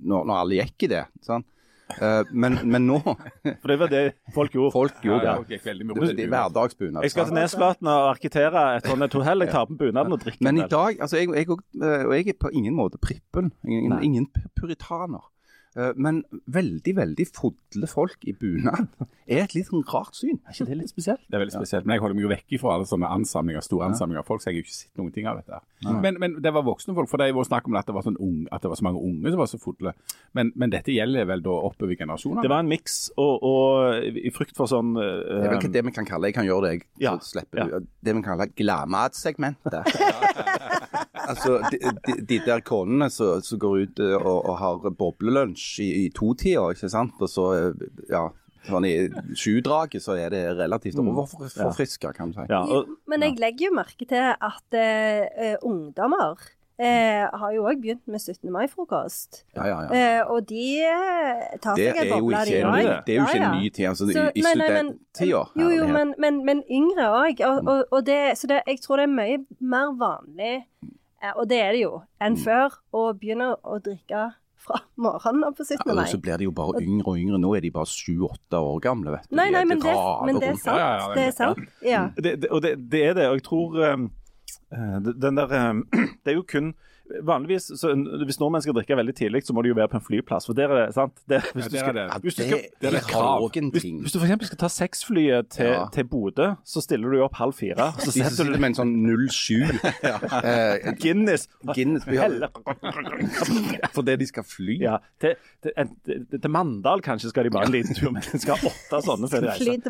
Når, 0.00 0.24
når 0.24 0.34
alle 0.42 0.58
gikk 0.62 0.86
i 0.86 0.90
det. 0.94 1.04
Sant? 1.24 1.46
Uh, 1.90 2.22
men, 2.30 2.54
men 2.70 2.84
nå 2.86 3.00
For 3.02 3.66
det 3.72 3.76
var 3.80 3.90
det 3.90 4.02
folk 4.34 4.52
gjorde. 4.54 4.70
Folk 4.72 5.00
gjorde 5.02 5.24
Ja, 5.26 5.32
det. 5.42 5.48
det 5.48 5.58
Det, 5.64 5.72
det 5.74 5.90
er 5.90 6.28
bunad. 6.28 6.28
hverdagsbunad. 6.30 7.02
Jeg 7.02 7.10
skal 7.10 7.24
til? 7.26 7.34
Nesflaten 7.34 7.88
og 7.90 8.10
arkitere 8.12 8.62
et 8.76 8.86
sånt 8.86 9.02
et 9.02 9.12
hotell. 9.18 9.40
Jeg 9.44 9.50
tar 9.50 9.66
på 9.66 9.76
bunaden 9.80 10.12
og 10.14 10.20
drikker. 10.22 10.42
Men 10.46 10.58
i 10.62 10.68
dag 10.70 11.00
altså 11.02 11.18
jeg, 11.18 11.28
jeg, 11.34 11.50
og- 11.50 11.64
eh, 11.82 12.06
jeg 12.14 12.28
er 12.28 12.38
på 12.40 12.52
ingen 12.54 12.74
måte 12.78 12.98
prippen. 13.02 13.50
Ingen, 13.66 13.98
ingen 14.06 14.28
puritaner. 14.56 15.24
Eh, 15.78 15.92
Men 15.96 16.24
veldig, 16.50 16.92
veldig 16.98 17.26
fodle 17.30 17.86
folk 17.90 18.24
i 18.26 18.32
bunad 18.34 18.88
er 19.30 19.44
et 19.44 19.52
litt 19.54 19.68
sånn 19.68 19.84
rart 19.86 20.16
syn. 20.18 20.40
Er 20.42 20.56
ikke 20.56 20.66
det 20.72 20.78
litt 20.80 20.90
spesielt? 20.90 21.22
Det 21.30 21.38
er 21.38 21.44
veldig 21.44 21.54
spesielt. 21.54 21.86
Men 21.86 21.94
jeg 21.94 22.02
holder 22.02 22.18
meg 22.18 22.24
jo 22.26 22.30
vekk 22.32 22.56
fra 22.62 22.72
alle 22.74 22.88
sånne 22.90 23.10
ansamlinger, 23.14 23.62
store 23.62 23.86
ansamlinger 23.92 24.24
av 24.24 24.26
folk, 24.26 24.42
så 24.42 24.50
jeg 24.50 24.56
har 24.56 24.58
jo 24.58 24.66
ikke 24.66 24.78
sett 24.78 24.98
noen 24.98 25.12
ting 25.14 25.28
av 25.30 25.38
dette. 25.38 25.60
Men, 26.02 26.18
men 26.22 26.34
det 26.42 26.52
var 26.56 26.66
voksne 26.66 26.96
folk, 26.96 27.10
for 27.12 27.22
det 27.22 27.30
var 27.36 27.46
snakk 27.46 27.70
om 27.70 27.78
at 27.78 27.86
det 27.86 27.94
var, 27.94 28.06
sånn 28.08 28.18
unge, 28.18 28.48
at 28.50 28.64
det 28.64 28.72
var 28.72 28.80
så 28.80 28.86
mange 28.88 29.04
unge 29.06 29.30
som 29.30 29.42
var 29.44 29.52
så 29.52 29.60
fodle. 29.62 29.94
Men, 30.36 30.50
men 30.58 30.74
dette 30.74 30.94
gjelder 30.94 31.28
vel 31.30 31.44
da 31.46 31.54
oppover 31.70 31.94
generasjoner? 32.00 32.42
Det 32.42 32.50
var 32.50 32.64
en 32.64 32.72
miks, 32.72 32.98
og, 33.20 33.46
og 33.46 34.10
i 34.10 34.34
frykt 34.34 34.58
for 34.58 34.70
sånn 34.70 34.96
Det 34.98 35.38
er 35.38 35.54
vel 35.54 35.70
det 35.70 35.84
vi 35.86 35.94
kan 35.94 36.08
kalle 36.08 36.30
Jeg 36.30 36.36
kan 36.36 36.48
gjøre 36.48 36.66
det, 36.66 36.74
jeg. 36.74 36.86
Ja, 37.06 37.14
slipper 37.22 37.62
ja. 37.62 37.80
Det 37.80 38.16
vi 38.18 38.24
kaller 38.26 38.50
glamatsegmentet. 38.58 39.94
altså, 41.28 41.58
de, 41.70 41.78
de, 42.06 42.14
de 42.28 42.38
der 42.46 42.60
konene 42.66 43.10
som 43.12 43.40
går 43.60 43.82
ut 43.86 44.00
eh, 44.00 44.16
og, 44.20 44.44
og 44.48 44.58
har 44.58 44.90
boblelunsj 44.98 45.80
i, 45.84 45.88
i 46.04 46.10
totida, 46.14 46.68
ikke 46.74 46.90
sant. 46.92 47.16
Og 47.20 47.28
så, 47.30 47.48
eh, 47.58 47.90
ja 48.10 48.28
Sånn 48.60 48.84
I 48.84 49.08
sjudraget 49.40 50.02
så 50.04 50.18
er 50.20 50.28
det 50.34 50.40
relativt 50.58 50.98
overforfriska, 51.00 52.10
kan 52.12 52.28
du 52.28 52.36
si. 52.36 52.44
ja, 52.50 52.58
og, 52.60 52.90
Men 53.08 53.22
jeg 53.24 53.38
legger 53.40 53.70
jo 53.70 53.76
merke 53.78 54.04
til 54.04 54.34
at 54.36 54.76
uh, 54.76 55.54
ungdommer 55.64 56.36
eh, 56.76 57.24
har 57.24 57.54
jo 57.56 57.64
òg 57.68 57.80
begynt 57.80 58.04
med 58.04 58.20
17. 58.20 58.50
mai-frokost. 58.52 59.40
Ja, 59.56 59.64
ja, 59.64 59.78
ja. 59.86 59.88
Eh, 59.96 60.20
og 60.28 60.44
de 60.48 60.66
tar 61.64 61.80
Det 61.80 61.88
seg 61.88 62.02
en 62.04 62.12
boble, 62.18 62.44
de 62.44 62.52
det 62.52 62.60
òg. 62.68 62.90
det 63.06 63.14
er 63.14 63.18
jo 63.18 63.26
ikke 63.30 63.48
en 63.48 63.58
ny 63.62 63.70
tid. 63.70 63.88
Altså, 63.94 64.10
Så- 64.12 64.28
I, 64.28 64.38
i 64.40 64.44
nei, 64.44 64.54
nei, 64.60 64.68
men- 64.76 64.92
studenttida. 65.16 65.42
Jo, 65.56 65.68
jo, 65.78 65.88
men, 65.96 66.14
men, 66.18 66.44
men 66.44 66.62
yngre 66.68 67.08
òg. 67.16 67.40
Og, 67.48 67.58
og, 67.66 67.84
og 67.90 68.06
det, 68.06 68.20
så 68.38 68.46
det, 68.52 68.60
jeg 68.66 68.80
tror 68.84 68.96
det 69.00 69.08
er 69.08 69.14
mye 69.16 69.44
mer 69.60 69.92
vanlig, 70.04 70.64
og 71.36 71.48
det 71.50 71.58
er 71.60 71.72
det 71.72 71.80
jo, 71.82 72.02
enn 72.20 72.36
Mm. 72.36 72.44
før, 72.44 72.76
og 72.96 73.18
begynner 73.20 73.56
å 73.64 73.78
drikke 73.82 74.32
fra 74.60 74.78
morgenen 74.96 75.54
på 75.56 75.64
17. 75.64 75.78
Ja, 75.86 75.94
mai. 75.94 76.02
og 76.04 76.08
så 76.12 76.20
blir 76.20 76.36
de 76.38 76.44
jo 76.44 76.50
bare 76.52 76.80
yngre 76.82 77.06
og 77.14 77.16
yngre. 77.18 77.38
Nå 77.40 77.54
er 77.56 77.60
de 77.64 77.70
bare 77.70 77.88
sju-åtte 77.88 78.60
år 78.60 78.80
gamle, 78.80 79.10
vet 79.16 79.28
du. 79.30 79.36
Nei, 79.36 79.46
De 79.48 79.52
nei, 79.52 79.60
er 79.62 79.66
men 79.70 79.80
det, 79.80 79.94
men 80.26 80.40
det 80.40 80.48
er 80.50 80.56
sant. 80.60 80.78
Ja, 80.78 80.88
ja, 80.88 81.08
ja, 81.08 81.14
det 81.14 81.24
er 81.26 81.34
sant. 81.36 81.58
Ja. 81.82 82.02
det, 82.16 82.34
det, 82.42 82.50
og 82.50 82.62
det, 82.62 82.74
det 82.92 83.02
er 83.08 83.14
det, 83.14 83.28
og 83.28 83.34
jeg 83.40 83.44
tror 83.48 83.78
um, 83.94 84.10
eh, 84.72 84.98
den 85.26 85.36
der 85.36 85.70
um, 85.70 85.84
Det 86.24 86.32
er 86.34 86.36
jo 86.40 86.44
kun 86.48 86.74
Vanligvis, 87.26 87.66
så, 87.80 87.92
hvis 88.26 88.38
nordmenn 88.40 88.62
skal 88.64 88.74
drikke 88.76 88.96
veldig 88.98 89.14
tidlig, 89.18 89.42
så 89.46 89.54
må 89.56 89.62
de 89.64 89.70
jo 89.72 89.76
være 89.78 89.88
på 89.92 89.98
en 90.00 90.04
flyplass. 90.06 90.46
For 90.46 90.56
der 90.56 90.70
er 90.70 90.86
det, 90.86 90.94
sant? 90.94 91.16
Der, 91.30 91.40
hvis, 91.54 91.66
Ja, 91.66 91.68
du 91.68 91.74
der 91.74 91.82
skal, 91.84 91.88
er 91.88 91.98
det. 91.98 92.04
Ja, 92.12 92.18
hvis, 92.24 92.34
du 92.34 92.42
skal, 92.42 92.62
det 92.82 92.92
det 92.94 93.02
krav. 93.08 93.50
en 93.56 93.70
hvis, 93.74 93.82
ting. 93.82 94.00
hvis 94.04 94.12
du 94.14 94.18
f.eks. 94.22 94.46
skal 94.50 94.58
ta 94.62 94.68
sexflyet 94.68 95.48
til, 95.56 95.66
Ja. 95.70 95.84
til 95.94 96.04
Bodø, 96.10 96.48
så 96.64 96.80
stiller 96.84 97.10
du 97.10 97.22
opp 97.24 97.34
halv 97.40 97.52
fire. 97.58 97.90
Så 97.98 98.10
De 98.10 98.12
setter 98.18 98.30
sitter 98.36 98.52
du 98.54 98.58
med 98.62 98.70
en 98.72 98.78
sånn 98.80 98.94
07 99.30 99.54
eh, 100.44 100.92
Guinness. 101.02 101.48
Guinness 101.74 102.04
Helle. 102.08 102.48
fordi 103.96 104.16
de 104.16 104.26
skal 104.30 104.44
fly. 104.46 104.78
Ja, 104.82 104.96
til, 105.20 105.34
til, 105.62 105.72
til, 106.06 106.26
til 106.40 106.50
Mandal 106.50 107.02
kanskje 107.04 107.30
skal 107.32 107.44
de 107.48 107.50
bare 107.54 107.68
en 107.70 107.74
liten 107.74 107.94
tur, 107.96 108.10
men 108.14 108.22
de 108.24 108.38
skal 108.42 108.56
ha 108.60 108.70
åtte 108.70 109.02
sånne 109.06 109.30
før 109.30 109.46
de 109.46 109.52
reiser. 109.52 109.80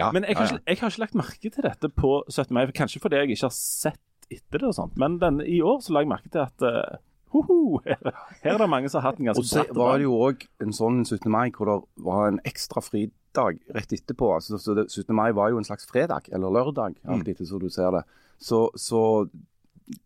Ja. 0.00 0.10
Men 0.14 0.24
jeg 0.28 0.36
har, 0.38 0.50
ikke, 0.54 0.62
jeg 0.66 0.80
har 0.80 0.94
ikke 0.94 1.04
lagt 1.04 1.18
merke 1.18 1.50
til 1.50 1.66
dette 1.66 1.92
på 1.96 2.14
17. 2.30 2.54
mai, 2.56 2.66
kanskje 2.76 3.02
fordi 3.02 3.20
jeg 3.22 3.34
ikke 3.36 3.48
har 3.48 3.56
sett 3.56 4.00
etter 4.30 4.62
det 4.62 4.70
og 4.70 4.76
sånt. 4.76 4.98
Men 5.00 5.18
den, 5.22 5.40
i 5.44 5.60
år 5.64 5.80
så 5.84 5.94
la 5.94 6.04
jeg 6.04 6.12
merke 6.12 6.30
til 6.32 6.42
at 6.44 6.66
eh, 6.66 7.00
hoho, 7.34 7.80
her, 7.86 8.00
her 8.42 8.54
er 8.54 8.62
det 8.62 8.70
mange 8.70 8.90
som 8.90 9.02
har 9.02 9.12
hatt 9.12 9.20
en 9.22 9.32
Og 9.34 9.44
så 9.46 9.66
var 9.76 9.98
det 9.98 10.08
jo 10.08 10.16
òg 10.18 10.46
en 10.64 10.74
sånn 10.76 11.04
17. 11.04 11.28
mai 11.30 11.50
hvor 11.54 11.70
det 11.70 11.76
var 12.06 12.30
en 12.30 12.40
ekstra 12.48 12.82
fridag 12.84 13.60
rett 13.76 13.94
etterpå. 13.98 14.32
Altså, 14.38 14.58
så 14.62 14.76
det, 14.78 14.88
17. 14.90 15.14
mai 15.16 15.30
var 15.36 15.52
jo 15.52 15.60
en 15.60 15.68
slags 15.68 15.86
fredag, 15.90 16.30
eller 16.34 16.56
lørdag, 16.60 16.98
alt 17.06 17.30
etter 17.30 17.48
som 17.48 17.62
du 17.62 17.70
ser 17.72 17.94
det. 17.98 18.04
Så, 18.40 18.68
så 18.78 19.02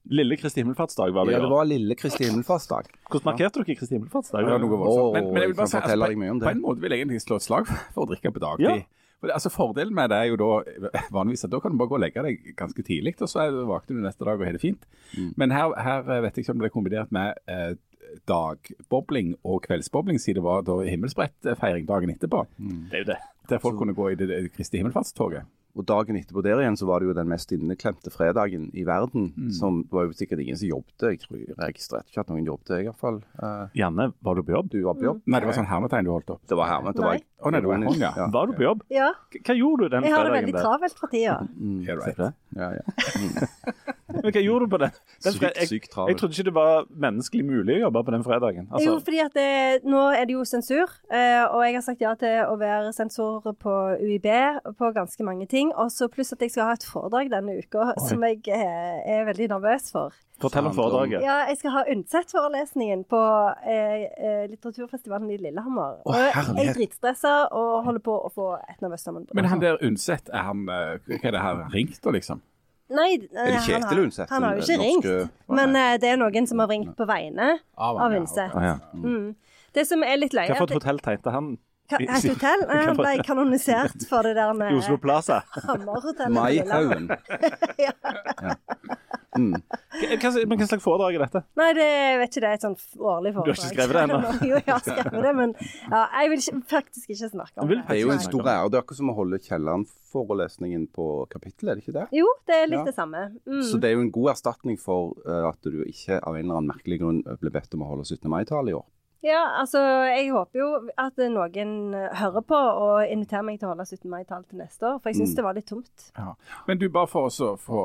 Lille 0.08 0.36
Kristi 0.40 0.62
himmelfartsdag 0.62 1.12
var 1.12 1.28
det 1.28 1.34
ja, 1.34 1.40
det 1.42 1.50
var 1.52 1.66
lille 1.68 1.96
Kristi 1.98 2.24
himmelfartsdag. 2.24 2.88
Hvordan 3.10 3.28
markerte 3.28 3.60
dere 3.60 3.76
Kristi 3.76 3.98
himmelfartsdag? 3.98 4.46
Ja, 4.48 4.58
noe 4.60 4.72
var 4.72 4.80
voldsomt. 4.80 5.16
Men, 5.16 5.30
men 5.32 5.42
jeg 5.42 5.50
vil 5.52 5.58
bare 5.58 5.70
si, 5.70 5.80
altså, 5.80 5.96
på, 6.00 6.38
på 6.44 6.52
en 6.52 6.62
måte 6.64 6.84
vil 6.84 6.94
jeg 6.94 7.04
egentlig 7.04 7.20
slå 7.24 7.40
et 7.40 7.46
slag 7.46 7.68
for 7.68 8.04
å 8.04 8.08
drikke 8.12 8.32
på 8.32 8.44
dagtid. 8.44 8.84
Ja. 8.84 9.03
Altså 9.32 9.52
Fordelen 9.52 9.94
med 9.96 10.12
det 10.12 10.18
er 10.18 10.30
jo 10.32 10.38
da 10.40 10.50
vanligvis 11.16 11.46
at 11.46 11.52
da 11.54 11.60
kan 11.62 11.74
du 11.74 11.80
bare 11.80 11.92
gå 11.92 11.98
og 11.98 12.04
legge 12.04 12.26
deg 12.26 12.52
ganske 12.58 12.84
tidlig, 12.86 13.16
og 13.20 13.30
så 13.30 13.46
er, 13.46 13.58
våkner 13.68 13.98
du 13.98 14.04
neste 14.04 14.26
dag 14.26 14.38
og 14.38 14.46
har 14.46 14.56
det 14.56 14.62
fint. 14.62 14.86
Mm. 15.16 15.32
Men 15.40 15.54
her, 15.54 15.74
her 15.80 16.06
vet 16.08 16.36
jeg 16.36 16.44
ikke 16.44 16.56
om 16.56 16.62
det 16.62 16.70
er 16.70 16.76
kombinert 16.76 17.14
med 17.14 17.40
eh, 17.50 17.74
dagbobling 18.30 19.34
og 19.42 19.62
kveldsbobling, 19.66 20.20
siden 20.20 20.40
det 20.40 20.46
var 20.46 20.64
da 20.66 20.78
himmelsbrettfeiring 20.86 21.88
dagen 21.88 22.12
etterpå. 22.14 22.44
Det 22.58 23.00
er 23.00 23.04
jo 23.04 23.10
det. 23.12 23.20
Der 23.50 23.60
folk 23.60 23.76
kunne 23.78 23.96
gå 23.96 24.10
i 24.12 24.16
det, 24.18 24.28
det 24.30 24.52
Kristi 24.54 24.80
himmelfartstoget. 24.80 25.48
Og 25.74 25.82
dagen 25.90 26.14
etterpå 26.14 26.42
der 26.46 26.60
igjen 26.62 26.76
så 26.78 26.86
var 26.86 27.00
det 27.02 27.08
jo 27.08 27.14
den 27.18 27.26
mest 27.26 27.50
inneklemte 27.50 28.10
fredagen 28.14 28.68
i 28.78 28.84
verden. 28.86 29.32
Som 29.50 29.80
det 29.82 29.90
var 29.96 30.04
jo 30.06 30.12
sikkert 30.14 30.38
ingen 30.44 30.56
som 30.56 30.68
jobbet. 30.68 31.02
Jeg 31.02 31.18
tror 31.24 31.38
jeg 31.40 31.56
registrerte 31.58 32.12
ikke 32.12 32.20
at 32.22 32.28
noen 32.30 32.46
jobbet, 32.46 32.70
i 32.78 32.84
hvert 32.86 33.00
fall. 33.00 33.18
Eh, 33.42 33.66
Janne, 33.80 34.12
var 34.22 34.34
du 34.38 34.42
på 34.46 34.54
jobb? 34.54 34.68
du 34.70 34.78
var 34.86 34.94
på 34.94 35.02
jobb? 35.08 35.22
Nei, 35.26 35.40
det 35.42 35.48
var 35.50 35.56
sånn 35.58 35.66
hermetegn 35.66 36.06
du 36.06 36.12
holdt 36.14 36.30
opp. 36.36 36.42
Det 36.46 36.56
var 36.60 36.70
hermet. 36.70 36.94
Det 36.94 37.02
var 37.02 37.16
jeg. 37.18 37.24
Å 37.44 37.50
nei, 37.50 37.60
det 37.60 37.68
var 37.68 37.74
en- 37.74 37.82
hånd, 37.90 38.00
ja. 38.00 38.12
ja. 38.16 38.28
Var 38.32 38.46
du 38.46 38.52
på 38.54 38.62
jobb? 38.64 38.84
Ja, 38.94 39.10
Hva 39.34 39.54
gjorde 39.58 39.82
du 39.82 39.88
den 39.88 40.00
fredagen 40.00 40.04
der? 40.04 40.08
jeg 40.08 40.14
har 40.14 40.24
det 40.30 40.36
veldig 40.38 40.54
travelt 40.62 40.98
for 41.02 41.08
tida. 41.12 41.34
Yeah, 41.58 41.98
right. 41.98 42.34
Det. 42.54 42.72
Ja, 42.78 42.84
Mm. 43.14 43.34
Men 44.14 44.30
hva 44.30 44.40
gjorde 44.44 44.66
du 44.66 44.70
på 44.70 44.78
den? 44.78 44.92
den 45.24 45.34
Sykt, 45.34 45.44
jeg, 45.58 45.68
sykt 45.68 45.96
jeg 45.96 46.16
trodde 46.18 46.36
ikke 46.36 46.46
det 46.46 46.54
var 46.54 46.84
menneskelig 47.04 47.44
mulig 47.46 47.76
å 47.78 47.86
jobbe 47.86 48.02
på 48.06 48.14
den 48.14 48.24
fredagen. 48.26 48.68
jo, 48.70 48.76
Altså, 48.76 49.04
fordi 49.08 49.20
at 49.24 49.34
det, 49.34 49.46
nå 49.90 50.02
er 50.14 50.28
det 50.28 50.36
jo 50.36 50.44
sensur, 50.48 50.92
eh, 51.10 51.42
og 51.48 51.64
jeg 51.66 51.74
har 51.78 51.84
sagt 51.86 52.04
ja 52.04 52.12
til 52.20 52.44
å 52.46 52.54
være 52.60 52.92
sensor 52.96 53.48
på 53.64 53.74
UiB 53.98 54.28
på 54.78 54.92
ganske 54.94 55.26
mange 55.26 55.48
ting. 55.50 55.72
Og 55.74 55.90
så 55.94 56.08
pluss 56.12 56.34
at 56.36 56.44
jeg 56.44 56.54
skal 56.54 56.70
ha 56.70 56.76
et 56.78 56.86
foredrag 56.86 57.32
denne 57.32 57.58
uka 57.58 57.90
som 58.06 58.22
jeg 58.28 58.44
eh, 58.54 59.02
er 59.16 59.26
veldig 59.30 59.50
nervøs 59.56 59.90
for. 59.94 60.14
Fortell 60.44 60.68
om 60.70 60.74
foredraget. 60.76 61.22
Ja, 61.24 61.36
jeg 61.50 61.58
skal 61.60 61.74
ha 61.74 61.82
Undset-forelesningen 61.94 63.04
på 63.10 63.20
eh, 63.66 64.06
eh, 64.16 64.44
litteraturfestivalen 64.52 65.30
i 65.34 65.38
Lillehammer. 65.42 66.00
Å, 66.04 66.14
og 66.14 66.18
jeg 66.20 66.68
er 66.68 66.74
dritstressa 66.78 67.34
og 67.52 67.84
holder 67.88 68.04
på 68.06 68.16
å 68.26 68.30
få 68.32 68.48
et 68.62 68.80
nervøst 68.84 69.08
sammenbrudd. 69.08 69.34
Men 69.38 69.50
han 69.52 69.62
der 69.64 69.78
Undset, 69.84 70.28
er 70.32 70.46
han 70.48 70.64
eh, 70.68 70.96
Hva 71.08 71.20
er 71.20 71.36
det 71.38 71.42
her, 71.44 71.62
ringt 71.74 72.00
da, 72.04 72.14
liksom? 72.14 72.42
Nei, 72.94 73.14
Er 73.32 73.48
det 73.54 73.60
Kjetil 73.64 73.84
har- 73.88 74.00
Undset, 74.04 74.28
Han 74.30 74.42
har 74.44 74.58
jo 74.58 74.62
ikke 74.66 74.80
ringt. 74.82 75.04
norske- 75.08 75.56
Men 75.56 75.70
uh, 75.76 75.94
det 75.98 76.08
er 76.12 76.18
noen 76.20 76.46
som 76.46 76.58
har 76.60 76.68
ringt 76.68 76.90
på 76.98 77.06
vegne 77.08 77.46
Av 77.80 78.00
Undset. 78.12 78.52
Ah, 78.54 78.66
ja. 78.66 78.74
Mm. 78.92 79.30
Det 79.74 79.86
som 79.88 80.02
er 80.04 80.18
litt 80.20 80.34
løye 80.36 80.50
Hva 80.52 80.58
for 80.60 80.68
et 80.68 80.74
at- 80.76 80.82
hotell 80.82 81.00
tenkte 81.02 81.32
han 81.32 81.54
Ka- 81.90 81.98
Et 82.00 82.08
hotell? 82.30 82.62
Nei, 82.70 82.78
Han 82.86 82.96
ble 82.96 83.10
kanonisert 83.26 84.06
for 84.08 84.24
det 84.24 84.34
der 84.38 84.52
med 84.56 84.70
i 84.74 84.78
Oslo 84.80 84.96
Plaza? 85.02 85.42
Hammerhotellet. 85.66 86.32
på 86.32 86.32
ja. 86.56 86.62
Maihaugen. 86.64 87.10
Mm. 89.34 89.56
Hva, 89.58 90.30
hva- 90.30 90.44
men 90.46 90.60
hva 90.60 90.66
slags 90.70 90.84
foredrag 90.84 91.16
er 91.18 91.22
dette? 91.24 91.40
Nei, 91.58 91.66
det 91.74 91.84
jeg 91.90 92.18
vet 92.20 92.30
ikke, 92.36 92.42
det 92.44 92.50
er 92.52 92.58
et 92.60 92.64
sånn 92.64 92.76
årlig 93.02 93.32
foredrag. 93.34 93.44
Du 93.44 93.50
har 93.50 93.58
ikke 93.58 93.70
skrevet 93.72 93.96
det 93.96 94.02
ennå? 94.04 94.18
Jo, 94.46 94.60
jeg 94.60 94.68
har 94.70 94.84
skrevet 94.86 95.26
det, 95.26 95.32
men 95.40 95.54
ja, 95.90 96.02
jeg 96.20 96.30
vil 96.32 96.42
ikke, 96.44 96.60
faktisk 96.70 97.10
ikke 97.16 97.30
snakke 97.32 97.64
om 97.64 97.72
det. 97.72 97.78
Det 97.88 97.96
er 97.96 98.00
jo 98.04 98.12
en 98.14 98.22
stor 98.22 98.50
ære. 98.54 98.68
Det 98.70 98.78
er 98.78 98.84
akkurat 98.84 99.00
som 99.00 99.10
å 99.10 99.16
holde 99.18 99.40
Kielland-forelesningen 99.48 100.86
på 100.94 101.08
kapittel, 101.34 101.72
er 101.72 101.80
det 101.80 101.84
ikke 101.84 101.96
det? 101.98 102.06
Jo, 102.14 102.30
det 102.46 102.60
er 102.62 102.70
litt 102.70 102.80
Ja. 102.84 102.86
det 102.92 102.94
samme. 102.96 103.24
Mm. 103.42 103.62
Så 103.72 103.80
det 103.82 103.90
er 103.90 103.96
jo 103.98 104.04
en 104.06 104.12
god 104.14 104.30
erstatning 104.36 104.78
for 104.80 105.16
eh, 105.26 105.48
at 105.50 105.58
du 105.66 105.82
ikke 105.82 106.20
av 106.22 106.38
en 106.38 106.44
eller 106.46 106.60
annen 106.62 106.70
merkelig 106.70 107.00
grunn 107.02 107.20
ble 107.42 107.50
bedt 107.58 107.74
om 107.74 107.82
å 107.82 107.90
holde 107.90 108.06
17. 108.06 108.30
mai-tale 108.30 108.70
i 108.70 108.78
år. 108.78 108.86
Ja, 109.24 109.40
altså, 109.62 109.80
jeg 110.10 110.26
håper 110.34 110.58
jo 110.60 110.66
at 111.00 111.16
noen 111.32 111.94
hører 112.20 112.42
på 112.44 112.58
og 112.58 113.06
inviterer 113.08 113.42
meg 113.46 113.56
til 113.60 113.70
å 113.70 113.72
holde 113.72 113.86
17. 113.88 114.10
mai-tall 114.12 114.42
til 114.50 114.58
neste 114.60 114.84
år, 114.84 114.98
for 115.00 115.08
jeg 115.08 115.16
syns 115.22 115.32
Mm. 115.32 115.36
det 115.38 115.44
var 115.46 115.54
litt 115.56 115.66
tomt. 115.70 116.04
Ja. 116.18 116.34
Men 116.68 116.78
du, 116.78 116.88
bare 116.92 117.08
for 117.08 117.30
å 117.30 117.56
få, 117.56 117.80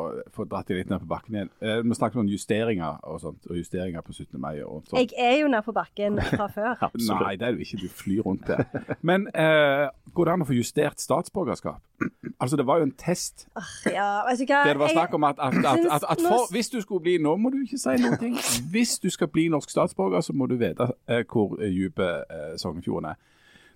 dratt 0.49 0.67
deg 0.67 0.77
litt 0.81 0.89
ned 0.91 0.99
på 0.99 1.07
bakken 1.07 1.35
igjen. 1.37 1.49
Eh, 1.61 1.79
vi 1.81 1.95
snakker 1.95 2.19
om 2.19 2.27
justeringer 2.27 2.99
og 3.07 3.21
sånt, 3.23 3.47
og 3.49 3.55
justeringer 3.55 4.01
på 4.03 4.11
17. 4.13 4.35
mai 4.39 4.59
og 4.61 4.83
sånt. 4.89 4.99
Jeg 4.99 5.13
er 5.17 5.37
jo 5.39 5.47
nede 5.47 5.63
på 5.63 5.71
bakken 5.73 6.19
fra 6.21 6.47
før. 6.57 6.89
Nei, 7.23 7.35
det 7.39 7.47
er 7.47 7.51
du 7.55 7.63
ikke. 7.63 7.79
Du 7.85 7.87
flyr 7.87 8.21
rundt 8.27 8.47
det. 8.47 8.65
Men 9.01 9.27
eh, 9.33 9.87
går 10.13 10.25
det 10.25 10.33
an 10.33 10.43
å 10.43 10.49
få 10.49 10.57
justert 10.59 10.99
statsborgerskap? 10.99 11.79
Altså, 12.39 12.55
det 12.55 12.63
var 12.65 12.77
jo 12.79 12.85
en 12.87 12.93
test 12.95 13.41
Ja, 13.91 14.23
vet 14.29 14.39
du 14.39 14.45
hva. 14.47 14.61
der 14.63 14.77
det 14.77 14.79
var 14.79 14.91
snakk 14.93 15.13
om 15.17 15.25
at, 15.27 15.35
at, 15.43 15.57
at, 15.67 16.03
at 16.07 16.21
for, 16.23 16.45
hvis 16.53 16.69
du 16.71 16.77
skulle 16.79 17.01
bli 17.03 17.17
Nå 17.19 17.33
må 17.35 17.49
du 17.51 17.57
ikke 17.65 17.75
si 17.81 17.95
noe. 17.99 18.29
Hvis 18.71 18.93
du 19.03 19.09
skal 19.11 19.27
bli 19.27 19.49
norsk 19.51 19.69
statsborger, 19.73 20.23
så 20.23 20.31
må 20.33 20.47
du 20.47 20.55
vite 20.55 20.87
eh, 21.11 21.25
hvor 21.31 21.57
dype 21.59 22.09
eh, 22.29 22.55
Sognefjorden 22.57 23.11
er. 23.13 23.19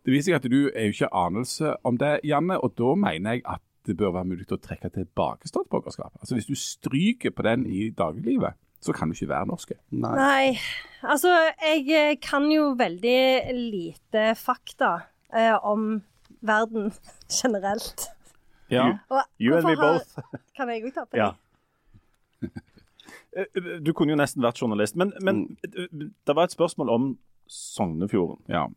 Det 0.03 0.11
viser 0.11 0.33
seg 0.33 0.41
at 0.41 0.51
du 0.51 0.67
er 0.67 0.89
jo 0.89 0.95
ikke 0.97 1.13
anelse 1.15 1.75
om 1.87 1.97
det, 1.99 2.17
Janne, 2.27 2.57
og 2.59 2.73
da 2.79 2.95
mener 2.99 3.37
jeg 3.37 3.45
at 3.47 3.63
det 3.87 3.95
bør 3.99 4.13
være 4.15 4.29
mulig 4.31 4.47
å 4.51 4.59
trekke 4.59 4.91
tilbake 4.95 5.47
statsborgerskap. 5.47 6.13
Altså 6.19 6.37
Hvis 6.37 6.47
du 6.47 6.55
stryker 6.59 7.33
på 7.35 7.45
den 7.47 7.65
i 7.67 7.89
dagliglivet, 7.95 8.55
så 8.83 8.95
kan 8.95 9.09
du 9.09 9.15
ikke 9.15 9.31
være 9.31 9.47
norsk. 9.47 9.71
Nei. 9.95 10.13
Nei, 10.19 10.57
altså 11.07 11.31
jeg 11.61 11.85
eh, 11.87 12.15
kan 12.23 12.49
jo 12.51 12.73
veldig 12.79 13.53
lite 13.55 14.25
fakta 14.39 14.91
eh, 15.31 15.55
om 15.55 16.01
verden 16.43 16.91
generelt. 17.39 18.09
Ja. 18.71 18.89
Og 19.09 19.23
You 19.39 19.55
and 19.55 19.67
me 19.67 19.75
both. 19.79 20.19
Kan 20.57 20.71
jeg 20.71 20.83
òg 20.83 20.95
ta 20.95 21.07
på 21.07 21.15
det? 21.15 21.31
Eh, 22.43 22.61
Du 23.85 23.93
kunne 23.97 24.13
jo 24.13 24.19
nesten 24.19 24.43
vært 24.45 24.61
journalist, 24.61 24.97
men, 24.99 25.13
men 25.25 25.45
mm. 25.63 26.09
det 26.27 26.35
var 26.35 26.49
et 26.49 26.55
spørsmål 26.55 26.91
om 26.93 27.11
Sognefjorden. 27.49 28.39
Ja. 28.51 28.67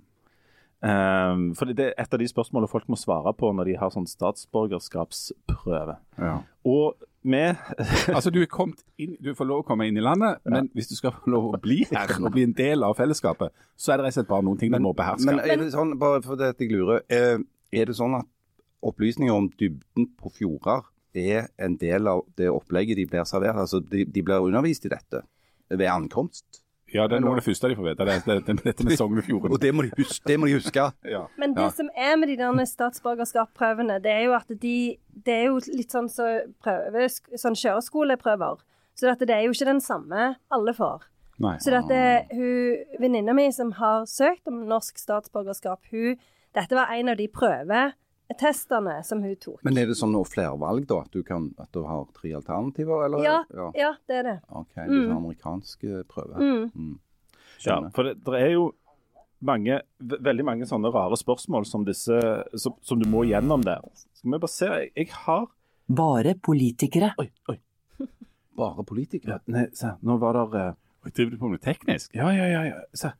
Um, 0.86 1.54
for 1.56 1.64
det 1.72 1.80
er 1.80 1.94
et 1.98 2.12
av 2.12 2.20
de 2.20 2.26
spørsmålene 2.28 2.68
folk 2.68 2.88
må 2.92 2.98
svare 3.00 3.32
på 3.34 3.48
når 3.56 3.70
de 3.70 3.76
har 3.80 3.92
sånn 3.94 4.08
statsborgerskapsprøve. 4.10 5.96
ja. 6.20 6.38
Og 6.68 7.06
med 7.26 7.56
Altså, 8.14 8.30
du 8.30 8.38
er 8.42 8.46
kommet 8.50 8.84
inn, 9.02 9.16
du 9.22 9.32
får 9.34 9.48
lov 9.48 9.64
å 9.64 9.66
komme 9.66 9.88
inn 9.88 9.96
i 9.98 10.04
landet, 10.04 10.38
men 10.46 10.68
hvis 10.76 10.90
du 10.92 10.94
skal 10.98 11.14
få 11.16 11.32
lov 11.32 11.48
å 11.50 11.60
bli 11.62 11.80
her 11.90 12.12
og 12.20 12.28
bli 12.34 12.44
en 12.46 12.54
del 12.54 12.86
av 12.86 12.94
fellesskapet, 12.98 13.54
så 13.74 13.92
er 13.92 13.98
det 13.98 14.06
rett 14.06 14.14
og 14.14 14.18
slett 14.20 14.30
bare 14.30 14.46
noen 14.46 14.60
ting 14.60 14.70
du 14.74 14.78
må 14.84 14.92
beherske. 14.96 15.26
Men 15.26 15.42
er 15.42 15.58
det 15.58 15.72
sånn, 15.74 15.96
bare 15.98 16.22
for 16.26 16.38
det 16.38 16.52
at 16.54 16.62
jeg 16.62 16.70
lurer, 16.70 17.02
eh, 17.10 17.40
er 17.74 17.90
det 17.90 17.96
sånn 17.98 18.14
at 18.20 18.28
opplysninger 18.86 19.34
om 19.34 19.48
dybden 19.58 20.10
på 20.20 20.30
fjorder 20.36 20.86
er 21.16 21.48
en 21.58 21.76
del 21.80 22.06
av 22.10 22.24
det 22.36 22.48
opplegget 22.52 22.96
de 23.00 23.06
blir 23.10 23.24
servert? 23.28 23.56
Altså 23.56 23.80
de, 23.80 24.04
de 24.04 24.22
blir 24.22 24.44
undervist 24.44 24.84
i 24.86 24.92
dette 24.92 25.22
ved 25.70 25.86
ankomst? 25.90 26.62
ja, 26.94 27.02
det 27.10 27.16
er 27.16 27.20
noe 27.20 27.32
av 27.34 27.40
det 27.40 27.44
første 27.44 27.68
de 27.68 27.74
får 27.76 27.84
vite. 27.88 28.04
Det, 28.06 28.12
er- 28.14 28.22
det, 28.24 28.34
det, 28.46 28.62
dette 28.64 28.84
med 28.86 28.96
Sognefjorden. 29.00 29.52
Og 29.52 29.58
det 29.60 29.72
må 29.74 29.82
de 29.82 29.90
huske. 29.98 30.22
Det 30.30 30.36
må 30.40 30.46
de 30.46 30.54
huske. 30.54 30.84
Ja. 31.16 31.24
Men 31.36 31.52
det 31.56 31.64
Ja. 31.66 31.70
som 31.74 31.88
er 31.98 32.14
med 32.16 32.28
de 32.30 32.36
der 32.38 32.64
statsborgerskapsprøvene, 32.70 33.98
det 34.04 34.12
er 34.12 34.22
jo 34.28 34.32
at 34.36 34.48
de 34.62 34.96
Det 35.26 35.34
er 35.34 35.44
jo 35.50 35.58
litt 35.74 35.90
sånn 35.92 36.08
så 36.12 36.28
prøve, 36.62 37.08
sånn 37.36 37.56
kjøreskoleprøver. 37.58 38.62
Så 38.96 39.10
at 39.10 39.18
det 39.20 39.34
er 39.34 39.42
jo 39.44 39.52
ikke 39.52 39.68
den 39.68 39.80
samme 39.80 40.36
alle 40.52 40.72
får. 40.76 41.02
Nei. 41.42 41.56
Så 41.60 41.74
dette, 41.74 41.98
hun 42.32 43.00
venninna 43.02 43.34
mi 43.36 43.50
som 43.52 43.72
har 43.76 44.06
søkt 44.08 44.46
om 44.48 44.62
norsk 44.70 44.96
statsborgerskap, 45.02 45.82
hun 45.90 46.16
Dette 46.56 46.72
var 46.78 46.88
en 46.94 47.10
av 47.12 47.18
de 47.18 47.26
prøvetestene 48.26 49.04
som 49.04 49.22
hun 49.22 49.36
tok. 49.36 49.62
Men 49.64 49.78
er 49.78 49.86
det 49.86 49.96
sånn 49.96 50.12
noe 50.12 50.24
flervalg, 50.24 50.86
da? 50.86 51.02
At 51.04 51.12
du, 51.12 51.22
kan, 51.22 51.54
at 51.58 51.70
du 51.72 51.84
har 51.86 52.06
tre 52.14 52.32
alternativer? 52.34 53.04
Eller? 53.06 53.24
Ja, 53.24 53.44
ja, 53.74 53.94
det 54.06 54.14
er 54.14 54.24
det. 54.24 54.38
OK, 54.48 54.74
det 54.74 54.82
er 54.82 54.90
sånn 54.90 55.16
amerikanske 55.16 56.02
prøver. 56.08 56.40
Mm. 56.40 56.70
Mm. 56.74 56.98
Ja, 57.64 57.78
for 57.94 58.04
det, 58.04 58.16
det 58.26 58.40
er 58.40 58.52
jo 58.52 58.72
mange, 59.46 59.80
veldig 60.00 60.44
mange 60.44 60.66
sånne 60.66 60.90
rare 60.92 61.16
spørsmål 61.16 61.66
som 61.66 61.84
disse, 61.86 62.16
som, 62.56 62.74
som 62.82 63.00
du 63.00 63.08
må 63.08 63.24
gjennom 63.28 63.62
der. 63.64 63.84
Skal 64.16 64.32
vi 64.32 64.40
bare 64.40 64.52
se, 64.52 64.72
jeg, 64.72 64.92
jeg 64.96 65.12
har 65.26 65.46
Bare 65.86 66.32
politikere. 66.42 67.12
Oi, 67.22 67.28
oi. 67.52 67.60
Bare 68.58 68.82
politikere? 68.82 69.36
Ja, 69.36 69.52
nei, 69.54 69.68
se, 69.76 69.92
nå 70.02 70.16
var 70.18 70.34
det 70.34 70.64
uh, 70.72 70.72
Driver 71.12 71.36
du 71.36 71.38
på 71.38 71.50
med 71.52 71.60
teknisk? 71.62 72.16
Ja, 72.18 72.32
ja, 72.34 72.48
ja. 72.50 72.64
ja. 72.66 72.80
Se. 72.96 73.12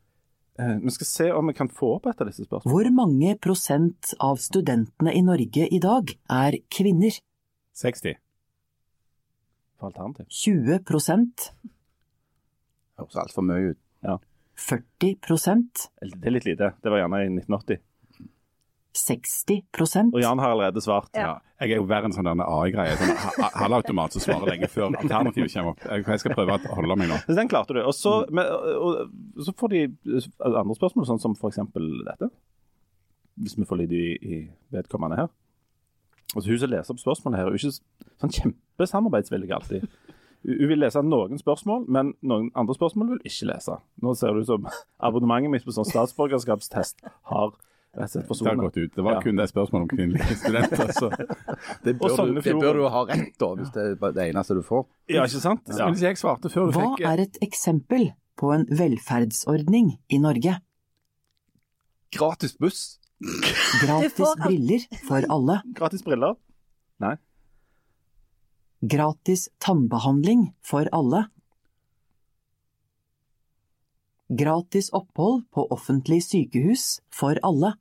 Eh, 0.58 0.76
vi 0.82 0.90
skal 0.90 1.06
se 1.06 1.32
om 1.32 1.46
vi 1.46 1.54
kan 1.54 1.68
få 1.68 1.96
opp 1.98 2.06
et 2.08 2.20
av 2.20 2.30
disse 2.30 2.46
spørsmålene. 2.46 2.72
Hvor 2.72 2.92
mange 2.96 3.34
prosent 3.42 4.14
av 4.24 4.38
studentene 4.40 5.12
i 5.12 5.22
Norge 5.24 5.66
i 5.68 5.80
dag 5.82 6.12
er 6.32 6.56
kvinner? 6.72 7.18
60. 7.76 8.16
For 9.76 9.90
alternativ. 9.90 10.30
20 10.32 10.80
prosent? 10.88 11.50
Høres 12.96 13.18
altfor 13.20 13.44
mye 13.44 13.74
ut. 13.74 13.82
40 14.56 15.18
prosent? 15.20 15.90
Det 16.00 16.30
er 16.30 16.32
litt 16.32 16.46
lite. 16.48 16.70
Det 16.80 16.88
var 16.92 17.02
gjerne 17.02 17.20
i 17.26 17.28
1980. 17.28 17.82
60 18.96 19.62
prosent? 19.76 20.14
Og 20.16 20.22
Jan 20.22 20.40
har 20.42 20.54
allerede 20.54 20.82
svart. 20.84 21.10
Ja. 21.14 21.26
Ja. 21.26 21.34
Jeg 21.60 21.72
er 21.72 21.80
jo 21.80 21.86
verre 21.88 22.10
enn 22.10 22.12
sånn 22.12 22.26
denne 22.28 22.44
AI-greie. 22.44 22.96
Sånn 23.00 23.46
halvautomat 23.56 24.12
som 24.12 24.24
svarer 24.24 24.50
lenge 24.50 24.68
før 24.68 24.90
alternativet 24.90 25.54
kommer 25.54 25.72
opp. 25.72 25.86
Jeg 25.88 26.20
skal 26.20 26.34
prøve 26.36 26.58
å 26.58 26.74
holde 26.76 26.98
meg 27.00 27.08
nå. 27.08 27.20
Så 27.24 27.36
den 27.38 27.48
klarte 27.48 27.78
du. 27.78 27.80
Og 27.80 27.94
så, 27.96 28.18
men, 28.28 28.50
og, 28.52 28.98
og, 29.06 29.46
så 29.46 29.54
får 29.56 29.72
de 29.72 29.80
andre 30.44 30.76
spørsmål, 30.76 31.08
sånn 31.08 31.22
som 31.22 31.36
f.eks. 31.38 31.62
dette. 31.72 32.28
Hvis 33.40 33.56
vi 33.56 33.68
får 33.68 33.80
litt 33.82 33.94
i, 33.96 34.04
i 34.16 34.42
vedkommende 34.76 35.22
her. 35.22 35.32
Altså 36.34 36.50
Hun 36.50 36.60
som 36.60 36.72
leser 36.72 36.92
opp 36.92 37.00
spørsmålene 37.00 37.40
her, 37.40 37.48
er 37.48 37.56
jo 37.56 37.62
ikke 37.62 38.20
sånn 38.20 38.36
kjempesamarbeidsvillig 38.36 39.56
alltid. 39.56 39.86
Hun 40.46 40.68
vil 40.70 40.82
lese 40.82 41.00
noen 41.02 41.40
spørsmål, 41.40 41.86
men 41.90 42.12
noen 42.20 42.50
andre 42.58 42.76
spørsmål 42.76 43.08
vil 43.08 43.18
hun 43.18 43.30
ikke 43.30 43.48
lese. 43.50 43.78
Nå 44.04 44.12
ser 44.14 44.36
det 44.36 44.44
ut 44.44 44.50
som 44.50 44.68
abonnementet 45.08 45.52
mitt 45.52 45.64
på 45.66 45.74
sånn 45.74 45.88
statsborgerskapstest 45.88 47.02
har 47.32 47.56
Det 47.96 48.46
har 48.46 48.56
gått 48.60 48.76
ut. 48.76 48.92
Det 48.94 49.02
var 49.02 49.12
Ja. 49.16 49.20
kun 49.24 49.36
det 49.40 49.46
spørsmålet 49.48 49.82
om 49.86 49.88
kvinnelige 49.88 50.36
studenter. 50.42 50.92
Så. 50.92 51.08
Det 51.82 51.94
Og 51.96 52.10
bør, 52.10 52.26
du, 52.34 52.40
det 52.44 52.54
bør 52.60 52.74
du 52.76 52.88
ha 52.92 53.02
rett 53.08 53.38
da, 53.40 53.48
hvis 53.56 53.70
det 53.72 53.84
er 54.02 54.12
det 54.12 54.26
eneste 54.34 54.54
du 54.58 54.62
får. 54.62 54.84
Ja, 55.08 55.24
ikke 55.24 55.40
sant? 55.40 55.62
Ja. 55.72 55.88
Hvis 55.90 56.02
jeg 56.04 56.18
svarte 56.20 56.50
før 56.52 56.68
du 56.68 56.76
Hva 56.76 56.90
fikk 56.92 57.06
er 57.08 57.22
et 57.24 57.38
eksempel 57.46 58.10
på 58.36 58.52
en 58.52 58.66
velferdsordning 58.68 59.94
i 60.12 60.18
Norge? 60.20 60.58
Gratis 62.12 62.52
buss. 62.60 62.98
Gratis 63.80 64.34
briller 64.44 64.84
for 65.08 65.24
alle. 65.32 65.62
Gratis 65.74 66.04
briller. 66.04 66.36
Nei. 67.00 67.14
Gratis 68.84 69.48
tannbehandling 69.58 70.50
for 70.60 70.84
alle. 70.92 71.24
Gratis 74.28 74.90
opphold 74.92 75.44
på 75.54 75.64
offentlig 75.70 76.20
sykehus 76.26 77.00
for 77.14 77.38
alle. 77.46 77.74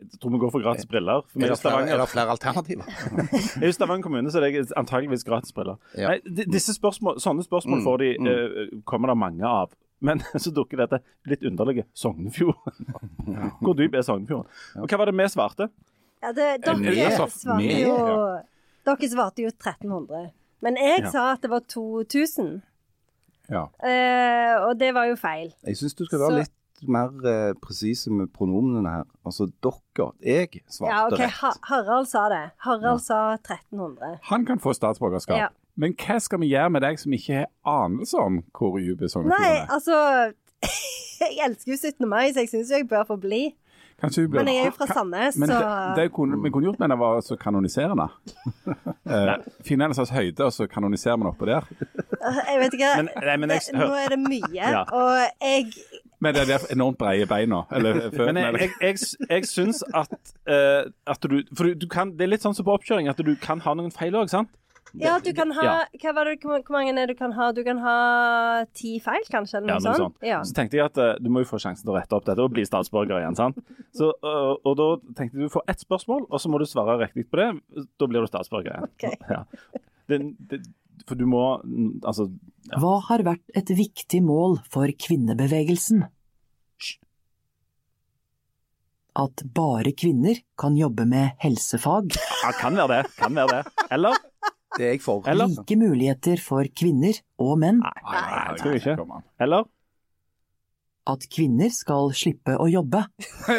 Jeg 0.00 0.18
tror 0.20 0.30
vi 0.34 0.38
går 0.42 0.50
for 0.52 0.60
gratis 0.62 0.86
briller. 0.86 1.22
For 1.32 1.40
Er 1.40 1.48
det 1.54 1.58
flere, 1.60 1.86
er 1.88 1.98
det 2.02 2.08
flere 2.08 2.30
alternativer? 2.34 2.84
I 3.64 3.70
Stavanger 3.72 4.02
kommune 4.04 4.30
så 4.30 4.40
er 4.40 4.50
det 4.52 4.72
antageligvis 4.76 5.24
gratis 5.24 5.52
briller. 5.56 5.78
Ja. 5.96 6.12
Nei, 6.12 6.44
disse 6.52 6.74
spørsmål, 6.76 7.16
sånne 7.20 7.44
spørsmål 7.46 7.80
Mm, 7.80 7.84
får 7.88 7.96
de, 8.02 8.10
mm. 8.20 8.28
uh, 8.28 8.82
kommer 8.84 9.08
det 9.12 9.16
mange 9.18 9.46
av. 9.48 9.72
Men 10.00 10.20
så 10.44 10.52
dukker 10.52 10.80
dette 10.84 11.00
litt 11.28 11.42
underlige 11.44 11.86
Sognefjorden. 11.94 12.92
Hvor 13.64 13.76
dyp 13.76 13.94
er 13.96 14.04
Sognefjorden? 14.06 14.48
Og 14.80 14.88
hva 14.88 15.00
var 15.00 15.10
det 15.10 15.16
vi 15.16 15.28
svarte? 15.32 15.70
Ja, 16.22 16.32
det, 16.36 16.48
dere 16.64 17.10
svarte 17.16 17.66
jo 17.80 17.96
Dere 18.84 19.08
svarte 19.12 19.44
jo 19.44 19.48
1300. 19.52 20.30
Men 20.60 20.76
jeg 20.76 21.02
Ja. 21.06 21.10
sa 21.10 21.26
at 21.32 21.40
det 21.42 21.50
var 21.50 21.60
2000. 21.68 22.60
Ja. 23.50 23.64
Uh, 23.82 24.68
og 24.68 24.78
det 24.78 24.92
var 24.94 25.08
jo 25.08 25.16
feil. 25.16 25.52
Jeg 25.66 25.76
syns 25.80 25.96
du 25.96 26.04
skal 26.04 26.20
være 26.20 26.30
Så- 26.30 26.38
litt 26.44 26.56
mer 26.88 27.10
eh, 27.26 27.52
presise 27.62 28.10
med 28.12 28.30
pronomenene 28.36 28.88
her. 28.90 29.04
Altså 29.26 29.48
dere. 29.64 30.10
Jeg 30.24 30.62
svarte 30.68 30.92
Ja, 30.94 31.06
ok, 31.06 31.18
rett. 31.20 31.38
ha 31.40 31.50
Harald 31.68 32.06
sa 32.08 32.28
det. 32.32 32.42
Harald 32.66 33.00
sa 33.04 33.20
1300. 33.34 34.18
Han 34.30 34.46
kan 34.46 34.58
få 34.62 34.72
statsborgerskap. 34.76 35.36
Ja. 35.38 35.48
Men 35.76 35.94
hva 35.96 36.18
skal 36.20 36.40
vi 36.42 36.50
gjøre 36.52 36.70
med 36.70 36.82
deg 36.84 36.98
som 37.00 37.12
ikke 37.16 37.42
har 37.44 37.50
anelse 37.64 38.18
om 38.18 38.40
hvor 38.56 38.76
dyp 38.80 39.00
Nei, 39.00 39.08
Sognefjorden 39.08 39.56
er? 39.56 39.66
altså 39.70 40.32
Jeg 41.20 41.36
elsker 41.46 41.72
jo 41.72 41.76
17. 41.78 42.08
mai, 42.08 42.32
så 42.32 42.40
jeg 42.44 42.48
syns 42.52 42.70
jo 42.72 42.76
jeg 42.80 42.88
bør 42.88 43.04
få 43.08 43.16
bli. 43.20 43.42
Men 44.02 44.48
jeg 44.48 44.56
er 44.62 44.64
jo 44.70 44.74
fra 44.76 44.86
Sandnes, 44.90 45.34
så 45.34 45.46
det, 45.46 45.96
det 45.98 46.12
kunne, 46.12 46.38
vi 46.42 46.50
kunne 46.50 46.64
gjort, 46.70 46.78
men 46.80 46.90
det 46.90 46.98
var 46.98 47.20
så 47.26 47.36
kanoniserende. 47.36 48.06
uh, 49.10 49.32
finne 49.66 49.84
en 49.90 49.94
slags 49.94 50.10
høyde, 50.14 50.44
og 50.46 50.52
så 50.52 50.66
kanoniserer 50.70 51.16
man 51.20 51.28
oppå 51.32 51.48
der. 51.50 51.66
Jeg 52.20 52.60
vet 52.62 52.76
ikke 52.78 52.92
Men- 52.96 53.10
nei, 53.24 53.36
men 53.36 53.50
jeg- 53.50 53.66
det, 53.72 53.78
Nå 53.80 53.90
er 53.96 54.08
det 54.14 54.18
mye, 54.18 54.46
Ja. 54.56 54.82
og 54.92 55.20
jeg 55.42 55.72
Men 56.20 56.34
det 56.34 56.42
er 56.42 56.46
der 56.58 56.66
enormt 56.74 56.98
breie 56.98 57.26
beina. 57.26 57.62
Eller, 57.72 58.10
føttene, 58.12 58.32
Men 58.32 58.56
jeg, 58.60 58.70
jeg, 58.80 58.96
jeg, 59.00 59.28
jeg 59.30 59.44
syns 59.48 59.82
at, 59.94 60.12
uh, 60.50 60.90
at 61.06 61.22
du 61.22 61.42
For 61.56 61.64
du, 61.64 61.74
du 61.74 61.88
kan, 61.88 62.10
det 62.12 62.26
er 62.26 62.32
litt 62.34 62.42
sånn 62.44 62.54
som 62.54 62.64
på 62.64 62.74
oppkjøring, 62.76 63.08
at 63.08 63.16
du 63.24 63.34
kan 63.40 63.60
ha 63.64 63.74
noen 63.74 63.90
feil 63.92 64.12
òg, 64.20 64.28
sant? 64.28 64.48
Ja, 64.98 65.18
du 65.22 65.32
kan 65.36 65.50
ha 65.54 65.62
Ja. 65.64 65.74
Hva 66.02 66.12
var 66.14 66.24
det, 66.30 66.40
hvor 66.42 66.62
mange 66.74 66.90
er 66.90 67.06
det 67.06 67.14
du 67.14 67.18
kan 67.18 67.32
ha? 67.36 67.52
Du 67.52 67.62
kan 67.64 67.78
ha 67.78 68.64
ti 68.74 68.98
feil, 68.98 69.22
kanskje? 69.30 69.58
Eller 69.60 69.68
Ja, 69.74 69.78
noe 69.78 69.84
noe 69.84 69.94
sånt? 70.00 70.16
sånt. 70.18 70.26
Ja. 70.26 70.40
Så 70.42 70.54
tenkte 70.56 70.76
jeg 70.80 70.84
at 70.88 70.98
uh, 70.98 71.14
du 71.20 71.28
må 71.30 71.44
jo 71.44 71.50
få 71.52 71.60
sjansen 71.62 71.84
til 71.86 71.94
å 71.94 71.98
rette 72.00 72.16
opp 72.16 72.24
dette 72.26 72.42
og 72.42 72.50
bli 72.50 72.64
statsborger 72.66 73.20
igjen. 73.20 73.36
sant? 73.38 73.60
Så, 73.94 74.10
uh, 74.24 74.56
og 74.64 74.76
da 74.80 74.88
tenkte 75.14 75.38
jeg 75.38 75.46
du 75.46 75.52
får 75.52 75.62
ett 75.70 75.80
spørsmål, 75.84 76.26
og 76.30 76.40
så 76.42 76.50
må 76.50 76.58
du 76.58 76.66
svare 76.66 76.98
riktig 77.04 77.28
på 77.30 77.38
det. 77.38 77.50
Da 78.00 78.06
blir 78.10 78.26
du 78.26 78.30
statsborger 78.30 78.72
igjen. 78.74 78.90
Okay. 78.98 79.14
Ja. 79.30 79.44
Det, 80.10 80.18
det, 80.50 80.62
for 81.06 81.14
du 81.14 81.24
må 81.30 81.42
Altså 82.04 82.26
Altså 82.26 82.80
Hva 82.82 82.96
har 83.06 83.22
vært 83.24 83.54
et 83.56 83.70
viktig 83.70 84.20
mål 84.26 84.58
for 84.68 84.90
kvinnebevegelsen? 84.90 86.02
At 89.20 89.42
bare 89.54 89.90
kvinner 89.98 90.38
kan 90.60 90.76
jobbe 90.78 91.04
med 91.08 91.32
helsefag. 91.42 92.14
ja, 92.44 92.52
Kan 92.60 92.76
være 92.78 93.00
det. 93.00 93.14
Kan 93.18 93.34
være 93.34 93.48
det. 93.60 93.86
Eller? 93.90 94.14
Det 94.76 94.84
er 94.86 94.90
jeg 94.94 95.00
for. 95.02 95.24
Eller? 95.28 95.46
Like 95.50 95.76
muligheter 95.78 96.36
for 96.42 96.64
kvinner 96.78 97.14
og 97.42 97.58
menn. 97.62 97.78
Nei, 97.82 98.00
Nei, 98.06 98.20
jeg 98.36 98.56
tror 98.62 98.74
ikke. 98.78 98.94
Eller? 99.46 99.62
At 101.10 101.20
kvinner 101.32 101.70
skal 101.74 102.12
slippe 102.14 102.54
å 102.60 102.66
jobbe. 102.70 103.00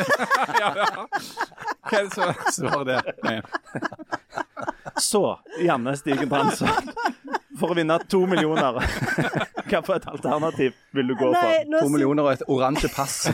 ja, 0.62 0.70
ja. 0.78 0.86
Hva 1.90 1.96
er 1.98 2.04
det 2.06 2.14
som 2.16 2.30
svarer 2.56 2.86
det? 2.88 3.00
Nei. 3.26 3.38
Så, 5.02 5.22
Janne 5.66 5.92
Stigen 6.00 6.30
Brandsson. 6.32 6.70
for 7.60 7.68
å 7.74 7.76
vinne 7.78 7.96
to 8.10 8.20
millioner, 8.30 8.74
hva 9.68 9.80
for 9.84 9.94
et 9.98 10.08
alternativ 10.10 10.72
vil 10.96 11.08
du 11.12 11.16
gå 11.18 11.28
Nei, 11.34 11.42
for? 11.42 11.50
To 11.82 11.88
millioner 11.92 12.24
og 12.30 12.34
et 12.38 12.44
oransje 12.48 12.90
pass. 12.94 13.16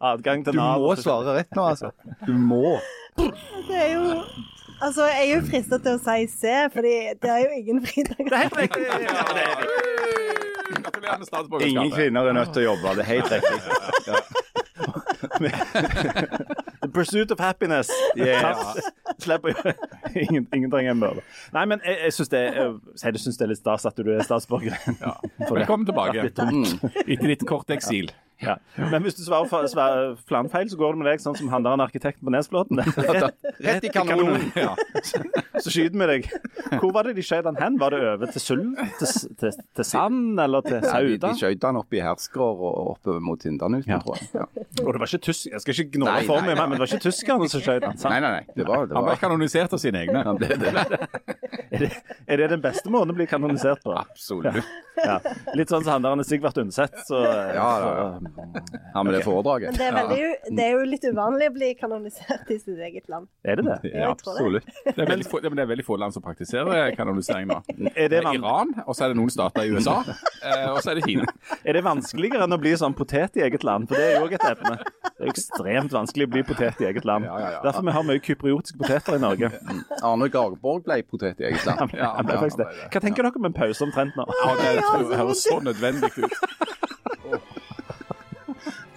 Adgang 0.00 0.44
til 0.44 0.52
Du 0.56 0.60
må 0.60 0.94
svare 0.96 1.34
rett 1.36 1.54
nå, 1.56 1.62
altså. 1.74 1.90
Du 2.28 2.32
må. 2.32 2.78
Det 3.16 3.76
er 3.76 3.92
jo 3.98 4.04
Altså, 4.80 5.04
jeg 5.12 5.28
er 5.28 5.34
jo 5.34 5.40
frista 5.44 5.76
til 5.76 5.92
å 5.92 6.00
si 6.00 6.24
C, 6.32 6.48
fordi 6.72 7.12
det 7.20 7.28
er 7.28 7.40
jo 7.42 7.52
ingen 7.58 7.84
statsborgerskapet. 11.28 11.68
Ingen 11.68 11.92
kvinner 11.92 12.24
er 12.30 12.32
nødt 12.32 12.48
til 12.54 12.62
å 12.62 12.64
jobbe. 12.70 12.94
Det 12.96 13.02
er 13.04 13.10
helt 13.10 13.28
riktig. 13.34 13.58
The 16.80 16.88
pursuit 16.88 17.30
of 17.30 17.38
happiness. 17.44 17.90
Yes. 18.16 18.56
Slipp 19.18 19.44
ingen, 20.14 20.46
ingen 20.54 20.70
trenger 20.72 20.90
en 20.94 20.98
møte. 21.02 21.20
Nei, 21.52 21.64
men 21.68 21.80
jeg, 21.84 21.98
jeg 22.06 22.12
syns 22.16 22.28
det, 22.32 22.40
det 22.56 23.44
er 23.44 23.48
litt 23.52 23.60
stas 23.60 23.84
at 23.90 23.96
du 24.00 24.08
er 24.14 24.22
statsborger. 24.24 24.72
Ja. 24.96 25.12
Velkommen 25.44 25.84
tilbake 25.88 26.24
etter 26.30 26.46
ditt 27.34 27.44
korte 27.48 27.72
eksil. 27.76 28.08
Ja. 28.40 28.54
Men 28.78 29.02
hvis 29.04 29.16
du 29.18 29.22
svarer, 29.26 29.66
svarer 29.68 30.14
flanfeil, 30.28 30.68
så 30.72 30.78
går 30.80 30.94
det 30.94 31.00
med 31.02 31.08
deg 31.10 31.20
sånn 31.22 31.36
som 31.36 31.50
han 31.52 31.64
der 31.66 31.82
arkitekten 31.84 32.24
på 32.24 32.32
Nesbråten. 32.32 32.80
Rett 33.66 33.84
i 33.84 33.90
kanonen. 33.92 34.46
Ja. 34.56 34.72
Så 35.60 35.68
skyter 35.74 35.98
vi 36.00 36.06
deg. 36.08 36.28
Hvor 36.80 36.92
var 36.94 37.04
det 37.08 37.16
de 37.18 37.24
skjøt 37.26 37.44
han 37.50 37.58
hen? 37.60 37.76
Var 37.80 37.92
det 37.92 38.00
over 38.14 38.30
til 38.32 38.40
Suld? 38.44 38.70
Til, 39.00 39.12
til, 39.42 39.58
til 39.76 39.84
Sand? 39.88 40.40
Eller 40.40 40.64
til 40.64 40.78
Ja, 40.78 40.80
de, 40.80 40.90
Sauda? 41.18 41.32
skjøt 41.40 41.66
han 41.68 41.80
opp 41.82 41.92
i 41.96 42.00
Hersker 42.04 42.40
og 42.46 42.80
oppover 42.94 43.20
mot 43.24 43.40
Tindernuten, 43.44 43.90
Ja. 43.92 43.98
tror 44.04 44.16
jeg. 44.20 44.30
Ja. 44.38 44.46
Og 44.86 44.92
det 44.96 45.02
var 45.02 45.06
ikke 45.10 45.24
tysk... 45.28 45.50
Jeg 45.52 45.60
skal 45.64 45.76
ikke 45.76 45.98
gnåle 45.98 46.24
for 46.28 46.46
meg, 46.46 46.56
men 46.56 46.76
det 46.76 46.80
var 46.84 46.92
ikke 46.94 47.04
tyskerne 47.10 47.50
som 47.52 47.60
skjøt 47.64 47.84
han. 47.90 47.98
sant? 48.00 48.12
Nei, 48.14 48.20
nei, 48.24 48.32
nei. 48.38 48.56
Det 48.56 48.66
var, 48.68 48.86
det 48.88 48.96
Han 48.96 49.04
ble 49.08 49.16
var 49.16 49.22
kanonisert 49.26 49.76
av 49.76 49.82
sine 49.82 50.04
egne. 50.06 50.24
Han 50.24 50.40
ble 50.40 50.56
det. 50.56 50.74
Er 51.70 51.78
det, 51.84 51.88
er 52.26 52.40
det 52.40 52.46
den 52.50 52.62
beste 52.64 52.90
måten 52.90 53.12
å 53.12 53.14
bli 53.14 53.28
kanonisert 53.30 53.78
på? 53.84 53.92
Absolutt. 53.94 54.56
Ja. 54.98 55.20
Litt 55.54 55.70
sånn 55.70 55.84
som 55.86 55.92
han 56.02 56.18
der 56.18 56.24
Sigvart 56.26 56.58
Undset. 56.58 56.96
Så, 57.06 57.20
Ja, 57.22 57.68
ja, 57.78 58.06
Ja, 58.94 59.02
med 59.02 59.14
det 59.14 59.22
foredraget. 59.24 59.70
Men 59.70 59.78
det 59.78 59.86
er, 59.86 59.96
veldig, 59.96 60.56
det 60.56 60.64
er 60.64 60.72
jo 60.74 60.84
litt 60.88 61.04
uvanlig 61.06 61.48
å 61.50 61.54
bli 61.54 61.70
kanonisert 61.78 62.50
i 62.50 62.58
sitt 62.58 62.78
eget 62.78 63.08
land. 63.12 63.28
Er 63.44 63.60
det 63.60 63.66
det? 63.68 63.92
Ja, 63.94 64.12
tror 64.18 64.56
det. 64.56 64.62
Det 64.86 64.96
er 64.96 65.10
veldig 65.10 65.26
få, 65.30 65.40
det 65.44 65.52
er 65.52 65.70
veldig 65.70 65.86
få 65.86 65.98
land 66.00 66.16
som 66.16 66.24
praktiserer 66.24 66.94
kanonisering 66.98 67.50
nå. 67.50 67.60
Er 68.00 68.08
det, 68.08 68.20
Det 68.20 68.20
er 68.20 68.36
Iran, 68.38 68.72
og 68.86 68.94
så 68.96 69.04
er 69.04 69.12
det 69.12 69.18
noen 69.18 69.32
stater 69.32 69.66
i 69.66 69.72
USA, 69.74 69.98
eh, 70.06 70.66
og 70.70 70.78
så 70.84 70.92
er 70.92 71.00
det 71.00 71.04
Kina. 71.08 71.26
er 71.68 71.76
det 71.76 71.82
vanskeligere 71.84 72.46
enn 72.46 72.54
å 72.54 72.58
bli 72.60 72.72
sånn 72.78 72.94
potet 72.96 73.38
i 73.40 73.44
eget 73.46 73.64
land? 73.66 73.88
For 73.90 73.98
det 73.98 74.06
er 74.06 74.18
jo 74.18 74.28
òg 74.28 74.36
et 74.38 74.46
emne. 74.50 74.76
Det 75.20 75.26
er 75.26 75.32
ekstremt 75.34 75.94
vanskelig 75.94 76.28
å 76.28 76.32
bli 76.32 76.42
potet 76.48 76.80
i 76.80 76.88
eget 76.88 77.04
land. 77.08 77.26
Ja, 77.28 77.36
ja, 77.42 77.50
ja. 77.56 77.60
Derfor 77.66 77.84
vi 77.86 77.94
har 77.96 78.06
mye 78.08 78.22
kypriotiske 78.24 78.80
poteter 78.80 79.18
i 79.18 79.22
Norge. 79.22 79.50
Arne 80.00 80.30
Garborg 80.32 80.84
ble 80.86 81.00
potet 81.10 81.42
i 81.42 81.50
eget 81.50 81.66
land. 81.68 81.92
Ja, 81.96 82.14
Han 82.16 82.28
ble 82.28 82.38
faktisk 82.40 82.62
det. 82.62 82.68
Hva 82.94 83.02
tenker 83.04 83.26
dere 83.26 83.42
om 83.42 83.50
en 83.50 83.56
pause 83.56 83.84
omtrent 83.84 84.16
nå? 84.16 84.26
Ja, 84.40 84.54
det 84.60 84.74
tror 84.86 85.04
jeg 85.04 85.20
høres 85.20 85.44
så 85.44 85.58
nødvendig 85.64 86.12
ut. 86.16 86.69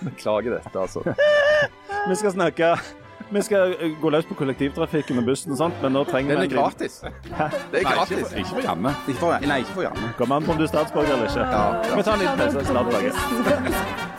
Beklager 0.04 0.58
dette, 0.58 0.76
altså. 0.80 1.04
Vi 2.10 2.16
skal 2.20 2.32
snakke 2.36 2.74
Vi 3.34 3.42
skal 3.42 3.76
eh, 3.80 3.94
gå 4.02 4.10
løs 4.14 4.26
på 4.30 4.36
kollektivtrafikken 4.38 5.18
og 5.22 5.26
bussen 5.30 5.56
og 5.56 5.58
sånt, 5.62 5.78
men 5.82 5.96
nå 5.96 6.04
trenger 6.10 6.36
Den 6.36 6.44
vi 6.44 6.44
er 6.44 6.44
en 6.44 6.52
liten- 6.52 6.64
gratis. 6.64 7.00
Det 7.72 7.82
er 7.82 7.88
gratis. 7.88 8.28
for, 8.30 8.38
ikke 8.38 8.50
for 8.50 8.62
Janne. 8.68 8.96
Nei, 9.48 9.60
ikke 9.64 9.78
for 9.80 9.88
Janne. 9.88 10.14
Kommer 10.20 10.36
an 10.42 10.44
på 10.48 10.52
om 10.54 10.60
du 10.60 10.68
er 10.68 10.74
statsborger 10.74 11.16
eller 11.16 11.32
ikke. 11.32 11.48
Ja, 11.48 11.64
ja. 11.90 11.96
Vi 11.96 12.04
tar 12.04 12.14
en 12.14 12.26
liten 12.26 12.38
pause 12.44 12.58
og 12.60 12.66
snart 12.66 12.92
tilbake. 12.92 14.10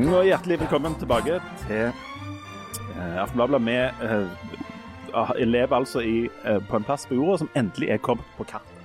Og 0.00 0.24
hjertelig 0.24 0.56
velkommen 0.62 0.94
tilbake 0.96 1.34
til 1.66 1.90
eh, 1.90 3.16
Aftenbladet. 3.20 3.58
Vi 3.66 3.74
eh, 3.76 5.42
lever 5.44 5.74
altså 5.76 6.00
i, 6.00 6.22
eh, 6.48 6.56
på 6.70 6.78
en 6.78 6.86
plass 6.88 7.04
på 7.04 7.18
jorda 7.18 7.34
som 7.42 7.50
endelig 7.58 7.90
er 7.92 8.00
kommet 8.00 8.24
på 8.38 8.46
kartet. 8.48 8.78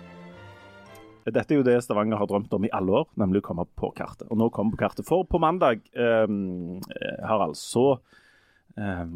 Dette 1.24 1.56
er 1.56 1.62
jo 1.62 1.64
det 1.64 1.78
Stavanger 1.86 2.20
har 2.20 2.28
drømt 2.28 2.52
om 2.58 2.68
i 2.68 2.74
alle 2.76 3.00
år, 3.00 3.08
nemlig 3.16 3.40
å 3.40 3.48
komme 3.48 3.64
på 3.80 3.94
kartet. 3.96 4.28
Og 4.28 4.42
nå 4.42 4.50
kommer 4.52 4.76
på 4.76 4.82
kartet. 4.84 5.08
For 5.08 5.24
på 5.24 5.40
mandag 5.40 5.88
eh, 5.96 6.28
altså 7.24 7.56
så 7.62 7.86
eh, 8.76 9.08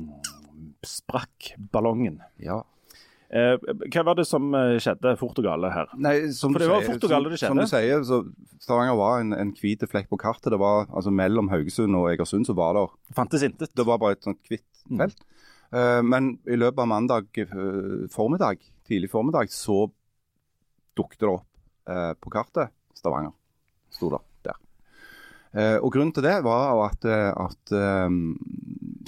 sprakk 0.87 1.51
ballongen. 1.73 2.21
Ja. 2.39 2.61
Eh, 3.29 3.55
hva 3.93 4.03
var 4.07 4.17
det 4.17 4.25
som 4.25 4.47
eh, 4.57 4.79
skjedde 4.81 5.13
fort 5.19 5.37
og 5.37 5.45
gale 5.45 5.69
her? 5.69 5.91
Nei, 6.01 6.15
som 6.33 6.55
For 6.55 6.63
det 6.63 6.69
var 6.71 6.85
fort 6.87 7.03
og 7.05 7.11
gale 7.13 7.29
det 7.29 7.37
som, 7.41 7.53
som 7.53 7.61
du 7.61 7.69
sier, 7.69 8.01
så 8.07 8.23
Stavanger 8.63 8.97
var 8.97 9.21
en, 9.21 9.35
en 9.37 9.51
hvit 9.57 9.85
flekk 9.91 10.09
på 10.09 10.17
kartet. 10.21 10.49
Det 10.53 10.59
var 10.61 10.87
altså 10.89 11.13
Mellom 11.13 11.51
Haugesund 11.53 11.97
og 11.99 12.09
Egersund 12.09 12.49
så 12.49 12.57
var 12.57 12.73
det 12.79 12.87
Fantes 13.13 13.45
intet. 13.45 13.75
Det 13.77 13.85
var 13.85 14.01
bare 14.01 14.17
et 14.17 14.25
sånt 14.25 14.41
hvitt 14.49 14.65
Mm. 14.89 14.97
felt. 14.97 15.19
Eh, 15.71 16.01
men 16.01 16.39
i 16.49 16.57
løpet 16.57 16.81
av 16.81 16.87
mandag 16.89 17.27
uh, 17.37 18.07
formiddag, 18.09 18.57
tidlig 18.87 19.11
formiddag, 19.11 19.51
så 19.53 19.91
dukket 20.97 21.21
det 21.21 21.29
opp 21.29 21.45
uh, 21.89 22.13
på 22.17 22.31
kartet 22.33 22.73
Stavanger. 22.97 23.35
Sto 23.93 24.09
det 24.09 24.23
der. 24.45 24.57
Og 25.81 25.89
grunnen 25.93 26.13
til 26.13 26.21
det 26.21 26.35
var 26.45 26.77
at, 26.83 27.05
at 27.09 27.71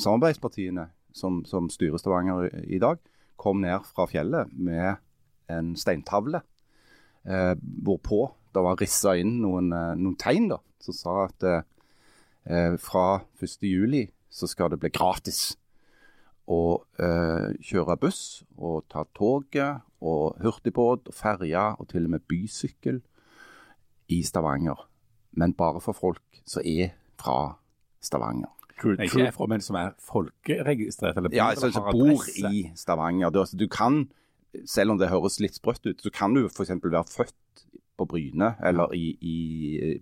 samarbeidspartiene 0.01 0.87
som, 1.13 1.43
som 1.45 1.67
styrer 1.69 2.01
Stavanger 2.01 2.47
i, 2.47 2.77
i 2.77 2.79
dag, 2.81 2.97
kom 3.41 3.63
ned 3.63 3.87
fra 3.89 4.05
fjellet 4.09 4.51
med 4.53 5.01
en 5.51 5.73
steintavle 5.79 6.43
eh, 7.25 7.53
hvorpå 7.57 8.23
det 8.51 8.63
var 8.65 8.79
rissa 8.79 9.15
inn 9.19 9.39
noen, 9.43 9.71
eh, 9.75 9.93
noen 9.99 10.17
tegn 10.19 10.49
da, 10.51 10.59
som 10.83 10.97
sa 10.97 11.15
at 11.25 11.47
eh, 11.47 12.75
fra 12.81 13.05
1. 13.39 13.57
juli 13.67 14.05
så 14.31 14.47
skal 14.49 14.71
det 14.71 14.79
bli 14.81 14.91
gratis 14.93 15.55
å 16.51 16.81
eh, 16.99 17.51
kjøre 17.63 17.99
buss 18.01 18.43
og 18.57 18.87
ta 18.91 19.05
toget 19.15 19.85
og 20.01 20.39
hurtigbåt 20.41 21.11
og 21.11 21.15
ferje 21.15 21.65
og 21.77 21.89
til 21.91 22.07
og 22.07 22.15
med 22.15 22.25
bysykkel 22.31 23.01
i 24.11 24.21
Stavanger. 24.27 24.87
Men 25.37 25.53
bare 25.55 25.79
for 25.83 25.95
folk 25.95 26.41
som 26.43 26.65
er 26.65 26.95
fra 27.19 27.55
Stavanger. 28.03 28.51
Nei, 28.97 29.07
ikke 29.07 29.31
fra, 29.35 29.47
men 29.51 29.63
som 29.63 29.77
er 29.79 29.93
folkeregistrert. 30.05 31.17
Eller 31.17 31.35
Ja, 31.35 31.51
eller 31.51 31.69
altså 31.69 31.83
bor 31.91 32.25
i 32.51 32.63
Stavanger. 32.75 33.29
Du, 33.29 33.39
altså, 33.43 33.57
du 33.57 33.67
kan, 33.71 34.05
selv 34.65 34.95
om 34.95 35.01
det 35.01 35.11
høres 35.11 35.39
litt 35.43 35.57
sprøtt 35.59 35.85
ut, 35.85 36.01
så 36.01 36.11
kan 36.13 36.33
du 36.35 36.45
f.eks. 36.47 36.73
være 36.81 37.05
født 37.09 37.67
på 37.99 38.07
Bryne 38.09 38.55
eller 38.65 38.93
i, 38.97 39.13
i 39.21 39.37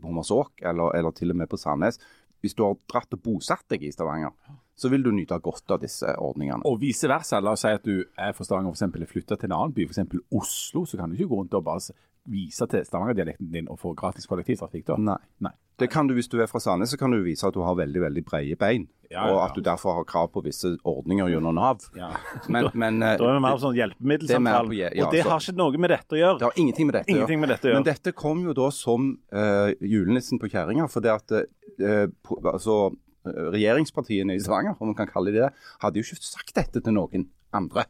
Hommersåk 0.04 0.64
eller, 0.64 0.96
eller 0.96 1.12
til 1.16 1.34
og 1.34 1.40
med 1.42 1.52
på 1.52 1.60
Sandnes. 1.60 2.00
Hvis 2.40 2.56
du 2.56 2.64
har 2.64 2.78
dratt 2.88 3.12
og 3.18 3.22
bosatt 3.26 3.66
deg 3.68 3.84
i 3.84 3.92
Stavanger, 3.92 4.32
så 4.80 4.88
vil 4.88 5.04
du 5.04 5.12
nyte 5.12 5.36
godt 5.44 5.74
av 5.76 5.82
disse 5.82 6.14
ordningene. 6.24 6.64
Og 6.70 6.80
vice 6.80 7.10
versa. 7.12 7.42
La 7.44 7.52
oss 7.58 7.66
si 7.66 7.72
at 7.76 7.84
du 7.84 8.06
er 8.16 8.32
fra 8.36 8.48
Stavanger 8.48 8.72
og 8.72 8.80
for 8.80 9.12
flytter 9.12 9.40
til 9.42 9.50
en 9.50 9.58
annen 9.58 9.76
by, 9.76 9.90
f.eks. 9.90 10.22
Oslo. 10.32 10.86
Så 10.88 11.00
kan 11.00 11.12
du 11.12 11.18
ikke 11.18 11.34
gå 11.34 11.42
rundt 11.42 11.58
og 11.60 11.66
bare 11.68 11.84
vise 12.28 12.68
til 12.70 12.86
Stavanger-dialekten 12.86 13.52
din 13.54 13.70
og 13.72 13.80
få 13.80 13.94
gratis 13.98 14.28
kollektivtrafikk. 14.30 14.86
da. 14.88 14.98
Nei. 14.98 15.18
Nei. 15.40 15.52
Det 15.80 15.88
kan 15.90 16.08
du 16.08 16.14
Hvis 16.14 16.28
du 16.28 16.42
er 16.42 16.48
fra 16.48 16.60
Sandnes, 16.60 16.92
så 16.92 16.98
kan 17.00 17.12
du 17.12 17.22
vise 17.24 17.48
at 17.48 17.54
du 17.56 17.62
har 17.64 17.76
veldig 17.76 18.02
veldig 18.02 18.24
brede 18.26 18.56
bein. 18.60 18.88
Ja, 19.10 19.26
ja, 19.26 19.34
Og 19.34 19.44
at 19.46 19.56
du 19.56 19.62
derfor 19.62 19.96
har 19.96 20.04
krav 20.04 20.28
på 20.34 20.44
visse 20.44 20.76
ordninger 20.86 21.30
gjennom 21.32 21.56
Nav. 21.56 21.80
Ja. 21.98 22.12
Men, 22.48 22.68
men 22.74 23.02
eh, 23.02 23.16
Da 23.20 23.30
er 23.30 23.38
det 23.40 23.42
mer 23.42 23.56
sånn 23.58 23.78
på 23.80 24.28
sånn 24.28 24.76
ja, 24.76 24.90
og 25.06 25.14
det 25.14 25.24
så- 25.24 25.30
har 25.30 25.40
ikke 25.40 25.56
noe 25.58 25.78
med 25.78 25.90
dette 25.90 26.14
å 26.16 26.20
gjøre. 26.20 26.38
det 26.40 26.46
har 26.50 26.60
ingenting 26.60 26.90
med 26.90 26.96
dette 27.00 27.08
gjøre. 27.10 27.18
Ingenting 27.18 27.40
med 27.40 27.50
dette 27.50 27.72
å 27.72 27.74
Men 27.74 27.88
dette 27.88 28.14
kom 28.14 28.44
jo 28.46 28.54
da 28.54 28.70
som 28.76 29.14
uh, 29.34 29.72
julenissen 29.80 30.40
på 30.40 30.52
kjerringa. 30.52 30.90
For 30.92 31.02
det 31.02 31.16
at 31.16 31.32
uh, 31.32 32.08
altså, 32.54 32.78
eh, 33.26 33.44
regjeringspartiene 33.56 34.36
i 34.36 34.44
Stavanger, 34.44 34.76
om 34.80 34.92
man 34.92 35.00
kan 35.00 35.08
kalle 35.08 35.32
det 35.32 35.48
det, 35.48 35.54
hadde 35.82 35.98
jo 36.04 36.06
ikke 36.06 36.22
sagt 36.22 36.54
dette 36.60 36.84
til 36.84 36.94
noen 36.94 37.30
andre. 37.56 37.88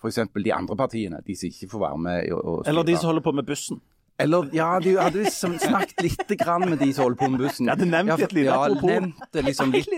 F.eks. 0.00 0.20
de 0.44 0.52
andre 0.56 0.76
partiene, 0.76 1.22
de 1.26 1.36
som 1.36 1.48
ikke 1.50 1.70
får 1.70 1.80
være 1.86 1.98
med. 2.08 2.32
og, 2.32 2.62
Eller 2.66 2.86
de 2.88 2.96
som 2.96 3.10
holder 3.12 3.24
på 3.26 3.34
med 3.36 3.46
bussen. 3.46 3.80
Eller, 4.20 4.50
ja, 4.52 4.66
du 4.80 4.90
hadde 4.98 5.22
liksom 5.22 5.54
snakket 5.62 6.02
litt 6.04 6.32
grann 6.42 6.66
med 6.68 6.78
de 6.82 6.90
som 6.92 7.06
holder 7.06 7.16
på 7.22 7.28
med 7.32 7.40
bussen. 7.40 7.68
Ja, 7.70 7.74
det 7.78 7.86
nevnte 7.88 8.18
for- 8.18 8.24
et 8.26 8.34
lite 8.36 8.50
ja, 8.52 8.66
nevnt 8.68 9.38
liksom 9.46 9.72
litt, 9.76 9.88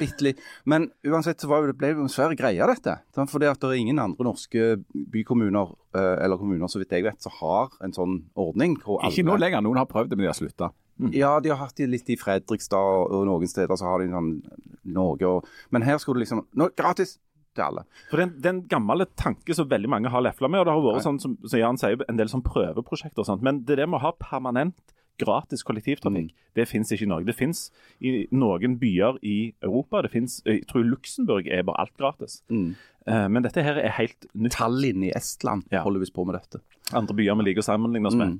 litt, 0.00 0.20
litt. 0.26 0.42
Men 0.68 0.90
uansett 1.06 1.40
så 1.40 1.48
det 1.64 1.76
ble 1.80 1.94
det 1.94 2.04
en 2.04 2.12
svær 2.12 2.34
greie, 2.36 2.66
dette. 2.68 2.98
For 3.16 3.30
Fordi 3.30 3.48
at 3.48 3.60
det 3.62 3.70
er 3.70 3.80
ingen 3.80 4.02
andre 4.02 4.26
norske 4.28 4.84
bykommuner, 5.14 5.72
eh, 5.96 6.24
eller 6.26 6.36
kommuner 6.36 6.68
så 6.68 6.82
vidt 6.82 6.92
jeg 6.92 7.06
vet, 7.08 7.22
som 7.24 7.32
har 7.40 7.72
en 7.80 7.96
sånn 7.96 8.18
ordning. 8.36 8.76
hvor 8.84 9.00
Ikke 9.08 9.24
nå 9.24 9.38
lenger. 9.40 9.64
Noen 9.64 9.80
har 9.80 9.88
prøvd 9.88 10.10
det, 10.12 10.18
men 10.18 10.26
de 10.28 10.32
har 10.34 10.40
slutta. 10.40 10.72
Ja, 11.16 11.40
de 11.40 11.48
har 11.48 11.56
hatt 11.56 11.76
det 11.80 11.88
litt 11.88 12.10
i 12.12 12.16
Fredrikstad, 12.20 12.76
og, 12.76 13.08
og 13.16 13.24
noen 13.24 13.48
steder 13.48 13.72
så 13.80 13.88
har 13.88 14.02
de 14.02 14.10
sånn 14.12 14.42
Norge 14.84 15.24
og 15.24 15.46
Men 15.72 15.82
her 15.86 15.96
skulle 16.00 16.20
det 16.20 16.26
liksom 16.26 16.42
Nå, 16.56 16.70
gratis 16.76 17.18
til 17.54 17.64
alle. 17.64 17.84
For 18.10 18.16
det 18.16 18.22
er 18.24 18.28
en- 18.30 18.36
det 18.40 18.46
er 18.46 18.54
en 18.56 18.68
gammel 18.68 19.06
tanke 19.16 19.54
som 19.54 19.68
veldig 19.68 19.88
mange 19.88 20.08
har 20.10 20.20
lefla 20.22 20.48
med, 20.48 20.60
og 20.60 20.66
det 20.66 20.72
har 20.72 20.80
vært 20.80 21.02
sånn 21.06 21.20
som, 21.20 21.36
som 21.46 21.58
Jan 21.58 21.76
sier, 21.78 21.96
en 22.08 22.16
del 22.16 22.28
sånn 22.28 22.42
prøveprosjekter 22.44 23.18
og 23.18 23.26
sånt. 23.26 23.42
Men 23.42 23.64
det 23.64 23.76
der 23.76 23.86
med 23.86 24.00
å 24.00 24.02
ha 24.02 24.12
permanent 24.12 24.74
gratis 25.18 25.62
kollektivtrafikk, 25.62 26.30
det 26.54 26.66
fins 26.66 26.90
ikke 26.92 27.02
i 27.02 27.06
Norge. 27.10 27.26
Det 27.26 27.34
fins 27.36 27.70
i 28.00 28.26
noen 28.32 28.78
byer 28.80 29.18
i 29.22 29.52
Europa. 29.62 30.00
Det 30.02 30.10
finnes, 30.12 30.40
Jeg 30.46 30.66
tror 30.66 30.82
Luxembourg 30.88 31.46
er 31.46 31.62
bare 31.62 31.76
alt 31.80 31.96
gratis. 31.98 32.42
Mm. 32.50 32.74
Eh, 33.06 33.28
Men 33.28 33.42
dette 33.42 33.62
her 33.62 33.76
er 33.78 33.90
helt 33.90 34.26
nytt. 34.34 34.52
Tallinn 34.52 35.04
i 35.04 35.10
Estland 35.14 35.64
Ja. 35.70 35.82
holder 35.82 36.00
visst 36.00 36.14
på 36.14 36.24
med 36.24 36.40
dette. 36.40 36.62
Andre 36.94 37.14
byer 37.14 37.36
vi 37.36 37.44
liker 37.52 37.60
å 37.60 37.68
sammenligne 37.68 38.06
oss 38.06 38.14
med. 38.14 38.38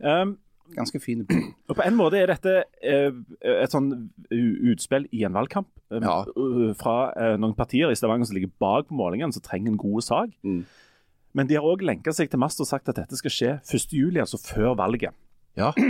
Um, 0.00 0.38
Ganske 0.76 1.00
fine 1.02 1.24
by. 1.28 1.38
Og 1.70 1.76
På 1.78 1.84
en 1.86 1.96
måte 1.98 2.18
er 2.20 2.30
dette 2.32 2.54
eh, 2.82 3.10
et 3.42 3.72
sånn 3.74 3.90
utspill 4.72 5.06
i 5.12 5.24
en 5.28 5.34
valgkamp 5.36 5.68
eh, 5.92 6.00
Ja. 6.04 6.22
uh, 6.36 6.70
fra 6.78 6.96
eh, 7.16 7.34
noen 7.40 7.54
partier 7.58 7.92
i 7.92 7.98
Stavanger 7.98 8.28
som 8.28 8.36
ligger 8.38 8.52
bak 8.62 8.88
på 8.88 8.96
målingene, 8.98 9.32
som 9.36 9.44
trenger 9.44 9.72
en 9.72 9.80
god 9.80 10.02
sak. 10.06 10.32
Mm. 10.46 10.62
Men 11.34 11.48
de 11.48 11.56
har 11.56 11.64
òg 11.64 11.82
lenka 11.84 12.12
seg 12.12 12.28
til 12.32 12.40
mast 12.42 12.60
og 12.60 12.68
sagt 12.68 12.88
at 12.92 12.98
dette 13.00 13.16
skal 13.16 13.32
skje 13.32 13.52
1.7, 13.64 14.18
altså 14.20 14.40
før 14.40 14.74
valget. 14.80 15.14
Ja, 15.56 15.72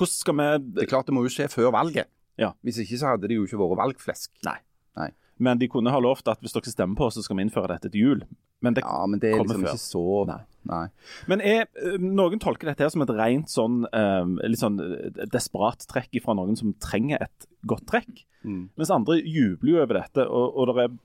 Hvordan 0.00 0.14
skal 0.16 0.36
vi 0.38 0.44
det 0.76 0.84
er 0.84 0.88
klart 0.88 1.08
det 1.10 1.14
må 1.14 1.22
jo 1.26 1.30
skje 1.32 1.48
før 1.52 1.72
valget. 1.74 2.08
Ja. 2.40 2.52
Hvis 2.64 2.78
ikke 2.80 2.96
så 2.96 3.10
hadde 3.12 3.28
det 3.28 3.36
jo 3.36 3.44
ikke 3.44 3.58
vært 3.60 3.80
valgflesk. 3.82 4.30
Nei. 4.46 4.56
Nei. 4.96 5.10
Men 5.40 5.58
de 5.60 5.68
kunne 5.72 5.92
ha 5.92 5.98
lovt 6.00 6.28
at 6.30 6.40
hvis 6.40 6.54
dere 6.56 6.72
stemmer 6.72 6.96
på 6.96 7.08
oss, 7.10 7.18
så 7.18 7.24
skal 7.26 7.36
vi 7.36 7.44
innføre 7.44 7.68
dette 7.74 7.90
til 7.92 8.00
jul. 8.06 8.22
Men 8.64 8.76
det, 8.76 8.84
Ja, 8.86 9.04
men 9.08 9.20
det 9.20 9.34
er 9.34 9.42
liksom 9.42 9.64
før. 9.64 9.74
ikke 9.74 9.82
så 9.82 10.04
Nei. 10.30 10.40
Nei. 10.68 10.86
Men 11.30 11.40
er, 11.40 11.68
eh, 11.80 11.96
noen 12.00 12.40
tolker 12.42 12.68
dette 12.68 12.84
her 12.84 12.92
som 12.92 13.04
et 13.04 13.12
rent 13.16 13.48
sånn, 13.48 13.84
um, 13.96 14.34
litt 14.44 14.60
sånn 14.60 14.80
eh, 14.84 15.24
desperat 15.32 15.86
trekk 15.88 16.20
fra 16.24 16.36
noen 16.36 16.58
som 16.58 16.74
trenger 16.82 17.22
et 17.24 17.48
godt 17.68 17.86
trekk. 17.88 18.24
Mm. 18.44 18.68
Mens 18.76 18.92
andre 18.92 19.20
jubler 19.20 19.72
jo 19.72 19.80
over 19.82 20.00
dette, 20.00 20.26
og, 20.26 20.56
og 20.56 20.70
det 20.70 20.84
er 20.84 20.98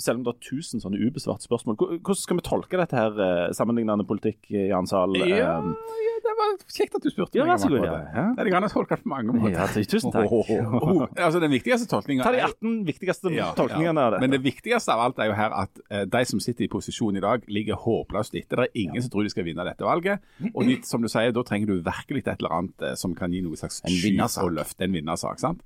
selv 0.00 0.20
om 0.20 0.24
det 0.26 0.32
er 0.34 0.40
tusen 0.48 0.82
sånne 0.82 0.98
ubesvarte 1.00 1.46
spørsmål. 1.46 1.76
Hvordan 1.78 2.18
skal 2.18 2.38
vi 2.38 2.44
tolke 2.46 2.78
dette 2.80 2.96
her 2.98 3.18
eh, 3.24 3.52
sammenlignende 3.56 4.06
politikk, 4.08 4.40
Jan 4.50 4.88
Sahl? 4.90 5.16
Ja, 5.20 5.24
Eh, 5.24 5.90
ja, 6.04 6.14
det 6.24 6.32
var 6.38 6.54
kjekt 6.72 6.94
at 6.96 7.04
du 7.04 7.10
spurte 7.12 7.36
Ja, 7.36 7.44
meg 7.44 7.52
vær 7.54 7.62
så 7.62 7.68
god. 7.68 7.84
Ja. 7.84 7.92
det. 7.92 8.06
Ja. 8.14 8.24
Ja, 8.38 8.44
Det 8.44 8.52
kan 8.54 8.64
jeg 8.66 8.72
tolke 8.72 8.96
på 9.02 9.10
mange 9.12 9.34
måter. 9.36 9.54
Ja, 9.54 9.66
tusen 9.92 10.12
takk. 10.14 10.32
Oh, 10.32 11.04
altså 11.26 11.40
Den 11.42 11.52
viktigste 11.52 11.88
tolkninga 11.90 12.24
Ta 12.24 12.32
de 12.32 12.40
18 12.46 12.78
viktigste 12.88 13.32
tolkningene 13.58 14.00
av 14.06 14.14
dette. 14.14 14.22
Men 14.24 14.34
det 14.34 14.40
viktigste 14.44 14.94
av 14.94 15.04
alt 15.04 15.20
er 15.20 15.30
jo 15.30 15.36
her 15.38 15.54
at 15.64 15.82
uh, 15.92 16.02
de 16.16 16.24
som 16.30 16.40
sitter 16.40 16.64
i 16.66 16.70
posisjon 16.72 17.16
i 17.20 17.22
dag, 17.24 17.44
ligger 17.48 17.78
håpløst 17.84 18.34
etter. 18.40 18.64
Det 18.64 18.70
er 18.70 18.82
ingen 18.86 19.04
som 19.04 19.12
tror 19.12 19.28
de 19.28 19.34
skal 19.34 19.46
vinne 19.46 19.66
dette 19.68 19.84
valget. 19.84 20.24
Og 20.54 20.64
de, 20.68 20.80
som 20.88 21.04
du 21.04 21.10
sier, 21.12 21.32
da 21.36 21.44
trenger 21.46 21.70
du 21.74 21.84
virkelig 21.84 22.24
et 22.24 22.34
eller 22.38 22.56
annet 22.62 22.88
uh, 22.88 22.94
som 22.98 23.14
kan 23.14 23.32
gi 23.34 23.44
noe 23.44 23.58
slags 23.60 23.82
En 23.84 23.92
skyt 23.92 24.40
og 24.42 24.56
løft. 24.58 24.80
En 24.80 24.96
vinnersak. 24.96 25.38
sant? 25.42 25.62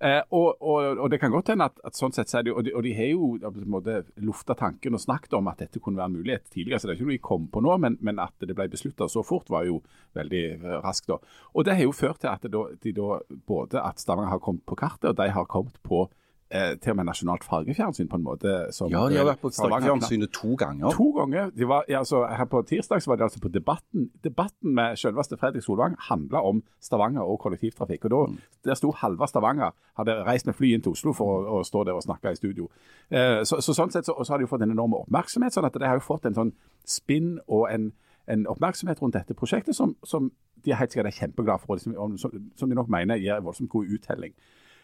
Eh, 0.00 0.20
og, 0.30 0.62
og, 0.62 0.98
og 1.02 1.10
det 1.10 1.18
kan 1.18 1.32
godt 1.34 1.48
hende 1.50 1.66
at, 1.66 1.80
at 1.82 1.96
sånn 1.98 2.12
sett 2.14 2.30
så 2.30 2.38
er 2.38 2.44
det 2.46 2.52
og 2.54 2.62
de, 2.62 2.70
og 2.78 2.84
de 2.86 2.92
har 2.94 3.08
jo 3.10 3.32
på 3.42 3.50
en 3.50 3.72
måte 3.72 3.96
lufta 4.22 4.54
tanken 4.58 4.94
og 4.94 5.02
snakket 5.02 5.34
om 5.34 5.50
at 5.50 5.58
dette 5.64 5.82
kunne 5.82 5.98
være 5.98 6.12
en 6.12 6.18
mulighet 6.20 6.44
tidligere. 6.54 6.78
så 6.78 6.86
Det 6.86 6.94
er 6.94 7.00
ikke 7.00 7.08
noe 7.08 7.16
de 7.16 7.24
kom 7.30 7.48
på 7.50 7.62
nå, 7.66 7.74
men, 7.82 7.98
men 8.06 8.22
at 8.22 8.46
det 8.46 8.54
ble 8.54 8.68
beslutta 8.70 9.08
så 9.10 9.24
fort, 9.26 9.50
var 9.50 9.66
jo 9.66 9.80
veldig 10.18 10.44
eh, 10.54 10.78
raskt. 10.84 11.10
da. 11.10 11.18
Og 11.54 11.66
det 11.66 11.74
har 11.80 11.88
jo 11.88 11.96
ført 11.96 12.22
til 12.22 12.30
at 12.30 12.46
da, 12.46 12.64
de 12.84 12.94
da, 12.94 13.18
både 13.50 13.82
at 13.82 13.98
Stavanger 13.98 14.36
har 14.36 14.44
kommet 14.44 14.62
på 14.68 14.78
kartet, 14.78 15.10
og 15.10 15.18
de 15.18 15.30
har 15.34 15.50
kommet 15.50 15.82
på 15.82 16.06
eh, 16.50 16.74
til 16.80 16.92
og 16.92 16.96
med 16.96 17.08
nasjonalt 17.08 17.44
fargefjernsyn 17.44 18.08
på 18.08 18.16
en 18.16 18.24
måte. 18.24 18.54
Som, 18.72 18.90
Ja, 18.92 19.04
de 19.08 19.16
har 19.16 19.26
vært 19.28 19.42
på 19.42 19.50
Fargefjernsynet 19.54 20.32
to 20.32 20.54
ganger. 20.58 20.90
To 20.96 21.10
ganger. 21.16 21.50
Var, 21.54 21.84
ja, 21.88 21.98
altså, 21.98 22.24
her 22.26 22.44
På 22.44 22.62
tirsdag 22.62 23.02
så 23.02 23.10
var 23.10 23.16
de 23.16 23.26
altså 23.28 23.40
på 23.40 23.48
Debatten. 23.48 24.10
Debatten 24.24 24.74
med 24.74 24.96
selveste 24.96 25.36
Fredrik 25.36 25.62
Solvang 25.62 25.96
handla 26.08 26.42
om 26.42 26.62
Stavanger 26.80 27.22
og 27.22 27.40
kollektivtrafikk. 27.40 28.04
og 28.04 28.10
da, 28.10 28.42
Der 28.64 28.74
sto 28.74 28.92
halve 28.92 29.28
Stavanger, 29.28 29.70
hadde 29.98 30.24
reist 30.24 30.46
med 30.46 30.54
fly 30.54 30.72
inn 30.74 30.82
til 30.82 30.92
Oslo 30.92 31.12
for 31.12 31.38
å, 31.38 31.58
å 31.58 31.62
stå 31.64 31.84
der 31.84 31.98
og 31.98 32.02
snakke 32.02 32.32
i 32.32 32.40
studio. 32.40 32.68
Eh, 33.10 33.44
så, 33.44 33.60
så 33.60 33.74
Sånn 33.78 33.92
sett 33.94 34.06
så, 34.06 34.16
så 34.24 34.32
har 34.32 34.38
de 34.38 34.48
jo 34.48 34.50
fått 34.50 34.62
en 34.62 34.74
enorm 34.74 34.94
oppmerksomhet. 34.94 35.52
sånn 35.54 35.64
at 35.68 35.74
de 35.74 35.86
har 35.86 36.00
jo 36.00 36.06
fått 36.06 36.26
en 36.26 36.34
sånn 36.34 36.52
spinn 36.88 37.38
og 37.46 37.68
en, 37.70 37.92
en 38.26 38.46
oppmerksomhet 38.46 39.02
rundt 39.02 39.14
dette 39.14 39.34
prosjektet 39.34 39.76
som, 39.76 39.94
som 40.02 40.32
de 40.64 40.72
er 40.72 40.80
helt 40.80 40.90
sikkert 40.90 41.12
er 41.12 41.20
kjempeglade 41.20 41.62
for, 41.62 41.78
og 41.78 42.18
som, 42.18 42.32
som 42.56 42.68
de 42.68 42.74
nok 42.74 42.88
mener 42.90 43.20
gir 43.20 43.40
voldsomt 43.44 43.70
god 43.70 43.92
uttelling. 43.94 44.34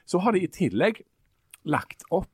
Så 0.06 0.20
har 0.20 0.32
de 0.36 0.44
i 0.44 0.50
tillegg 0.52 1.02
lagt 1.64 2.04
opp. 2.14 2.30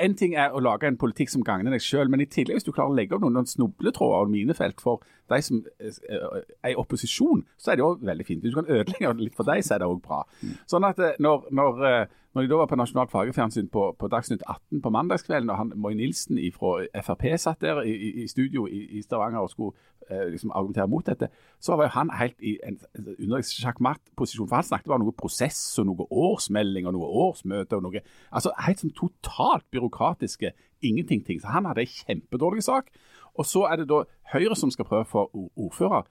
En 0.00 0.14
ting 0.16 0.36
er 0.38 0.54
å 0.54 0.62
lage 0.64 0.88
en 0.88 0.96
politikk 1.00 1.32
som 1.32 1.42
gagner 1.44 1.74
deg 1.74 1.82
sjøl, 1.84 2.08
men 2.08 2.22
i 2.24 2.28
tillegg 2.30 2.56
hvis 2.56 2.68
du 2.68 2.72
klarer 2.72 2.94
å 2.94 2.96
legge 2.96 3.16
opp 3.16 3.24
noen, 3.24 3.36
noen 3.36 3.50
snubletråder 3.50 4.26
og 4.26 4.32
minefelt 4.32 4.80
for 4.80 5.04
de 5.32 5.42
som 5.44 5.60
eh, 5.80 6.40
er 6.62 6.72
i 6.72 6.78
opposisjon, 6.78 7.44
så 7.58 7.72
er 7.72 7.78
det 7.78 7.86
òg 7.86 8.02
veldig 8.06 8.26
fint. 8.26 8.42
Hvis 8.44 8.54
du 8.54 8.60
kan 8.60 8.70
ødelegge 8.70 9.12
litt 9.20 9.38
for 9.38 9.48
deg, 9.48 9.64
så 9.64 9.76
er 9.76 9.82
det 9.82 9.90
òg 9.90 10.02
bra. 10.04 10.22
Sånn 10.70 10.86
at 10.88 11.00
eh, 11.02 11.16
når, 11.22 11.46
når, 11.54 11.84
eh, 11.88 12.18
når 12.34 12.44
de 12.44 12.52
da 12.52 12.58
var 12.62 12.70
på 12.70 12.78
Nasjonalt 12.80 13.12
fagfjernsyn 13.12 13.70
på, 13.72 13.86
på 13.98 14.10
Dagsnytt 14.12 14.44
18 14.46 14.82
på 14.84 14.92
mandagskvelden, 14.94 15.52
og 15.52 15.60
han, 15.60 15.72
Moi 15.76 15.94
Nilsen 15.98 16.40
fra 16.56 16.78
Frp 17.04 17.26
satt 17.40 17.64
der 17.64 17.82
i, 17.84 17.92
i, 17.92 18.12
i 18.24 18.28
studio 18.30 18.66
i, 18.66 18.84
i 18.98 19.02
Stavanger 19.04 19.44
og 19.44 19.52
skulle 19.52 19.76
eh, 20.10 20.28
liksom 20.32 20.52
argumentere 20.54 20.88
mot 20.90 21.06
dette, 21.06 21.28
så 21.60 21.76
var 21.76 21.88
jo 21.88 21.96
han 21.98 22.12
helt 22.18 22.40
i 22.40 22.56
en 22.66 22.80
underlig 23.18 23.46
sjakkmattposisjon. 23.50 24.48
For 24.48 24.60
han 24.60 24.68
snakket 24.68 24.90
bare 24.90 25.00
om 25.02 25.06
noe 25.06 25.16
prosess 25.16 25.60
og 25.82 25.88
noe 25.90 26.08
årsmelding 26.08 26.88
og 26.88 26.96
noe 26.98 27.12
årsmøte 27.28 27.78
og 27.78 27.86
noe 27.88 28.04
Altså 28.32 28.52
helt 28.64 28.80
sånn 28.80 28.94
totalt 28.96 29.66
byråkratiske 29.74 30.52
ingenting-ting. 30.82 31.40
Så 31.42 31.52
han 31.52 31.68
hadde 31.68 31.84
ei 31.84 31.90
kjempedårlig 31.90 32.64
sak. 32.66 32.90
Og 33.38 33.48
så 33.48 33.66
er 33.70 33.80
det 33.80 33.88
da 33.90 34.02
Høyre 34.32 34.56
som 34.56 34.70
skal 34.72 34.88
prøve 34.88 35.06
for 35.08 35.30
ordfører, 35.56 36.08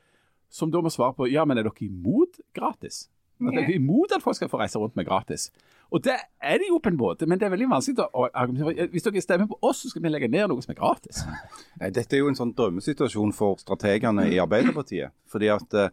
som 0.51 0.71
da 0.71 0.81
må 0.83 0.91
svare 0.91 1.15
på 1.15 1.29
ja, 1.31 1.45
men 1.47 1.57
er 1.57 1.67
dere 1.67 1.85
imot 1.85 2.41
gratis? 2.55 3.07
At 3.41 3.55
dere 3.55 3.71
er 3.71 3.77
imot 3.79 4.11
at 4.13 4.21
folk 4.21 4.37
skal 4.37 4.49
få 4.51 4.59
reise 4.61 4.79
rundt 4.79 4.97
med 4.99 5.07
gratis? 5.07 5.49
Og 5.91 6.03
det 6.05 6.13
er 6.39 6.59
de 6.61 6.69
jo 6.69 6.77
på 6.83 6.91
en 6.91 6.99
måte, 6.99 7.25
men 7.27 7.39
det 7.39 7.47
er 7.47 7.53
veldig 7.53 7.69
vanskelig 7.71 8.05
å 8.15 8.27
argumentere. 8.29 8.87
Hvis 8.93 9.07
dere 9.07 9.23
stemmer 9.23 9.49
på 9.49 9.57
oss, 9.65 9.81
så 9.81 9.91
skal 9.91 10.05
vi 10.05 10.11
legge 10.13 10.29
ned 10.31 10.47
noe 10.51 10.63
som 10.63 10.73
er 10.75 10.79
gratis. 10.79 11.23
Nei, 11.81 11.89
Dette 11.95 12.15
er 12.15 12.23
jo 12.23 12.29
en 12.31 12.37
sånn 12.37 12.53
drømmesituasjon 12.57 13.33
for 13.35 13.59
strategene 13.61 14.27
i 14.31 14.39
Arbeiderpartiet. 14.43 15.15
Fordi 15.31 15.49
at 15.51 15.77
eh, 15.77 15.89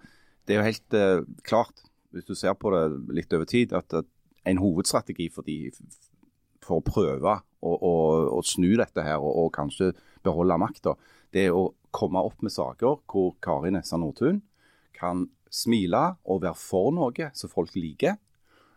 det 0.47 0.55
er 0.55 0.61
jo 0.61 0.69
helt 0.69 0.99
eh, 0.99 1.25
klart, 1.49 1.83
hvis 2.15 2.29
du 2.29 2.37
ser 2.39 2.55
på 2.59 2.73
det 2.75 2.85
litt 3.17 3.35
over 3.35 3.49
tid, 3.49 3.75
at 3.77 3.99
en 4.49 4.63
hovedstrategi 4.63 5.29
for 5.33 5.47
de 5.49 5.73
for 6.65 6.79
å 6.79 6.85
prøve 6.85 7.39
å, 7.63 7.73
å, 7.75 7.93
å 8.39 8.43
snu 8.47 8.71
dette 8.79 9.03
her 9.05 9.19
og, 9.19 9.33
og 9.45 9.53
kanskje 9.57 9.93
beholde 10.25 10.59
makta, 10.61 10.95
det 11.35 11.49
er 11.49 11.57
å 11.57 11.71
komme 11.95 12.21
opp 12.25 12.43
med 12.45 12.53
saker 12.53 13.01
hvor 13.09 13.35
Kari 13.45 13.73
Nessa 13.75 13.99
Nordtun 14.01 14.41
kan 14.97 15.27
smile 15.51 16.17
og 16.29 16.43
være 16.45 16.59
for 16.61 16.91
noe 16.93 17.31
som 17.37 17.51
folk 17.53 17.75
liker, 17.79 18.17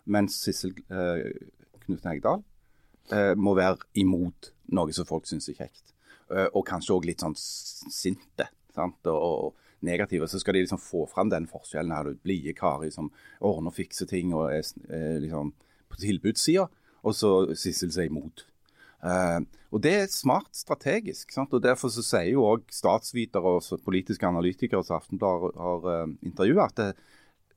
mens 0.05 0.37
Sissel 0.43 0.73
eh, 0.89 1.25
Knutsen 1.85 2.11
Hegdal 2.13 2.41
eh, 3.11 3.33
må 3.35 3.53
være 3.57 3.83
imot 3.99 4.51
noe 4.71 4.93
som 4.95 5.07
folk 5.09 5.27
syns 5.29 5.49
er 5.51 5.57
kjekt. 5.59 5.93
Eh, 6.31 6.47
og 6.55 6.63
kanskje 6.69 6.95
òg 6.95 7.07
litt 7.09 7.23
sånn 7.23 7.35
sinte 7.37 8.47
sant? 8.75 9.01
Og, 9.11 9.19
og 9.51 9.57
negative. 9.85 10.27
Så 10.29 10.39
skal 10.39 10.55
de 10.55 10.61
liksom 10.63 10.79
få 10.81 11.03
fram 11.09 11.31
den 11.33 11.47
forskjellen. 11.49 11.91
Her 11.95 12.11
du 12.13 12.19
blide 12.23 12.53
Kari 12.57 12.91
som 12.93 13.09
ordner 13.41 13.71
og 13.71 13.75
fikser 13.77 14.07
ting 14.09 14.31
og 14.37 14.51
er 14.53 14.61
s- 14.63 14.75
eh, 14.87 15.17
liksom 15.23 15.51
på 15.91 15.99
tilbudssida, 15.99 16.67
og 17.01 17.15
så 17.17 17.31
Sissel 17.57 17.91
som 17.91 18.03
er 18.05 18.11
imot. 18.11 18.45
Eh, 19.03 19.39
og 19.71 19.81
Det 19.83 19.93
er 19.95 20.11
smart 20.11 20.51
strategisk. 20.53 21.31
Sant? 21.31 21.53
og 21.53 21.63
Derfor 21.63 21.89
så 21.89 22.03
sier 22.03 22.33
jo 22.33 22.45
òg 22.45 22.67
statsvitere 22.71 23.55
og 23.57 23.85
politiske 23.85 24.27
analytikere 24.27 24.83
som 24.83 24.99
Aftenbladet 24.99 25.55
har 25.57 25.87
uh, 25.87 26.13
intervjua, 26.21 26.67
at, 26.67 26.77
det, 26.77 26.89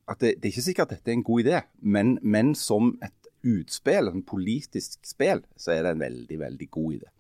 at 0.09 0.21
det, 0.21 0.35
det 0.39 0.49
er 0.49 0.55
ikke 0.55 0.69
sikkert 0.69 0.93
at 0.93 0.99
dette 0.99 1.11
er 1.11 1.19
en 1.19 1.27
god 1.27 1.43
idé, 1.43 1.61
men, 1.83 2.19
men 2.23 2.55
som 2.55 2.95
et 3.03 3.31
utspill, 3.45 4.09
en 4.09 4.23
politisk 4.23 5.03
spill, 5.05 5.43
så 5.57 5.75
er 5.75 5.83
det 5.85 5.95
en 5.95 6.05
veldig, 6.05 6.39
veldig 6.41 6.71
god 6.71 6.95
idé. 7.01 7.11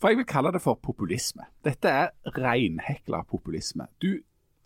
For 0.00 0.10
jeg 0.10 0.22
vil 0.22 0.26
kalle 0.26 0.50
det 0.54 0.62
for 0.62 0.80
populisme. 0.82 1.44
Dette 1.62 1.90
er 1.90 2.14
reinhekla 2.38 3.22
populisme. 3.30 3.86
Du 4.02 4.22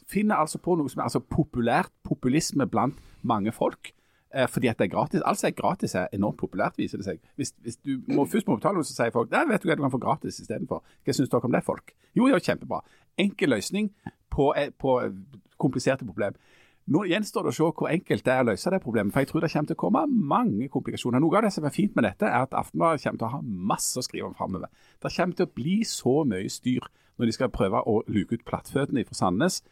finner 0.08 0.40
altså 0.40 0.60
på 0.62 0.76
noe 0.78 0.88
som 0.92 1.02
er 1.02 1.08
altså 1.10 1.20
populært 1.20 1.92
populisme 2.06 2.68
blant 2.70 3.00
mange 3.26 3.52
folk. 3.52 3.90
Eh, 4.34 4.48
fordi 4.50 4.68
at 4.68 4.78
det 4.78 4.88
er 4.88 4.94
gratis. 4.96 5.22
Alt 5.24 5.38
som 5.38 5.48
er 5.48 5.54
gratis 5.54 5.94
er 5.94 6.08
enormt 6.12 6.38
populært, 6.40 6.78
viser 6.78 6.98
det 6.98 7.06
seg. 7.06 7.20
Hvis, 7.38 7.54
hvis 7.62 7.76
du 7.76 8.02
må, 8.10 8.26
først 8.26 8.48
må 8.50 8.58
betale 8.58 8.80
noe, 8.80 8.86
så 8.86 8.96
sier 8.96 9.14
folk 9.14 9.30
nei, 9.30 9.44
vet 9.48 9.62
du 9.62 9.70
hva 9.70 9.76
du 9.78 9.84
kan 9.84 9.94
få 9.94 10.02
gratis 10.02 10.40
istedenfor. 10.42 10.82
Hva 11.06 11.14
syns 11.14 11.30
dere 11.32 11.48
om 11.48 11.54
det, 11.54 11.62
folk? 11.66 11.94
Jo, 12.18 12.26
ja, 12.32 12.40
kjempebra. 12.42 12.82
Enkel 13.22 13.54
løsning 13.54 13.92
på, 14.34 14.50
eh, 14.58 14.72
på 14.74 14.98
eh, 15.04 15.14
kompliserte 15.62 16.08
problem. 16.08 16.34
Nå 16.88 17.02
gjenstår 17.10 17.42
det 17.42 17.50
å 17.50 17.56
se 17.56 17.66
hvor 17.66 17.88
enkelt 17.90 18.22
det 18.24 18.32
er 18.32 18.44
å 18.44 18.46
løse 18.50 18.70
det 18.70 18.78
problemet. 18.84 19.12
For 19.12 19.20
jeg 19.24 19.28
tror 19.32 19.40
det 19.42 19.50
kommer 19.52 19.66
til 19.66 19.74
å 19.76 19.80
komme 19.82 20.02
mange 20.06 20.68
komplikasjoner. 20.70 21.18
Noe 21.20 21.36
av 21.36 21.42
det 21.42 21.52
som 21.52 21.64
er 21.66 21.74
fint 21.74 21.96
med 21.98 22.04
dette, 22.06 22.26
er 22.28 22.44
at 22.46 22.54
Aftenbladet 22.54 23.02
kommer 23.02 23.18
til 23.18 23.26
å 23.26 23.32
ha 23.32 23.40
masse 23.42 23.98
å 23.98 24.04
skrive 24.06 24.28
om 24.28 24.34
framover. 24.38 24.68
Det 25.02 25.10
kommer 25.16 25.34
til 25.40 25.46
å 25.48 25.54
bli 25.58 25.80
så 25.84 26.20
mye 26.30 26.48
styr 26.52 26.86
når 27.18 27.26
de 27.26 27.32
skal 27.32 27.48
prøve 27.50 27.80
å 27.88 28.02
luke 28.06 28.36
ut 28.38 28.44
plattføttene 28.46 29.02
fra 29.08 29.14
Sandnes, 29.18 29.62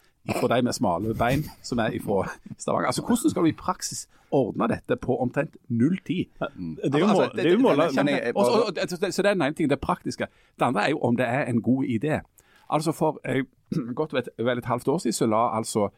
fra 0.41 0.49
de 0.49 0.63
med 0.65 0.73
smale 0.75 1.13
bein 1.15 1.43
som 1.63 1.79
er 1.85 1.95
fra 2.03 2.25
Stavanger. 2.57 2.87
Altså, 2.89 3.03
Hvordan 3.05 3.31
skal 3.31 3.45
du 3.45 3.49
i 3.53 3.57
praksis 3.59 4.07
ordne 4.33 4.67
dette 4.73 4.97
på 4.97 5.19
omtrent 5.21 5.55
null 5.69 5.99
tid? 6.07 6.27
Det 6.41 6.95
er 6.95 6.99
jo 6.99 7.07
Altså, 7.13 7.31
det 7.37 7.45
er 7.47 7.51
jo 7.53 7.59
målet. 7.61 7.93
og- 8.35 8.47
og- 8.47 8.67
og- 8.67 8.89
så- 8.89 8.97
det 9.01 9.19
er 9.19 9.35
den 9.35 9.43
ene 9.43 9.53
ting, 9.55 9.69
det 9.69 9.81
praktiske. 9.81 10.27
Det 10.59 10.63
andre 10.67 10.83
er 10.87 10.91
jo 10.91 10.99
om 10.99 11.15
det 11.17 11.27
er 11.29 11.45
en 11.45 11.61
god 11.63 11.85
idé. 11.85 12.23
Altså 12.71 12.93
For 12.93 13.21
eh, 13.25 13.45
godt 13.95 14.13
vel 14.13 14.19
et, 14.23 14.29
vel 14.39 14.59
et 14.59 14.65
halvt 14.65 14.89
år 14.89 14.99
siden 14.99 15.13
så 15.13 15.27
la 15.27 15.59
altså 15.59 15.91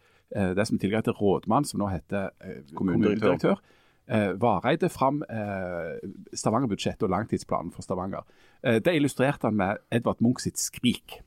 det 0.57 0.67
som 0.67 0.79
tidligere 0.79 1.05
het 1.07 1.21
rådmann, 1.21 1.65
som 1.65 1.81
nå 1.81 1.87
heter 1.93 2.31
eh, 2.43 2.63
Kommunedirektør. 2.75 3.61
eh, 4.09 4.33
Vareide 4.41 4.89
fram 4.89 5.23
eh, 5.31 5.97
Stavanger-budsjettet 6.35 7.03
og 7.07 7.11
langtidsplanen 7.11 7.73
for 7.73 7.83
Stavanger. 7.83 8.25
Eh, 8.63 8.81
det 8.83 8.95
illustrerte 8.97 9.47
han 9.47 9.57
med 9.57 9.77
Edvard 9.91 10.21
Munch 10.21 10.41
sitt 10.43 10.59
'Skrik'. 10.59 11.21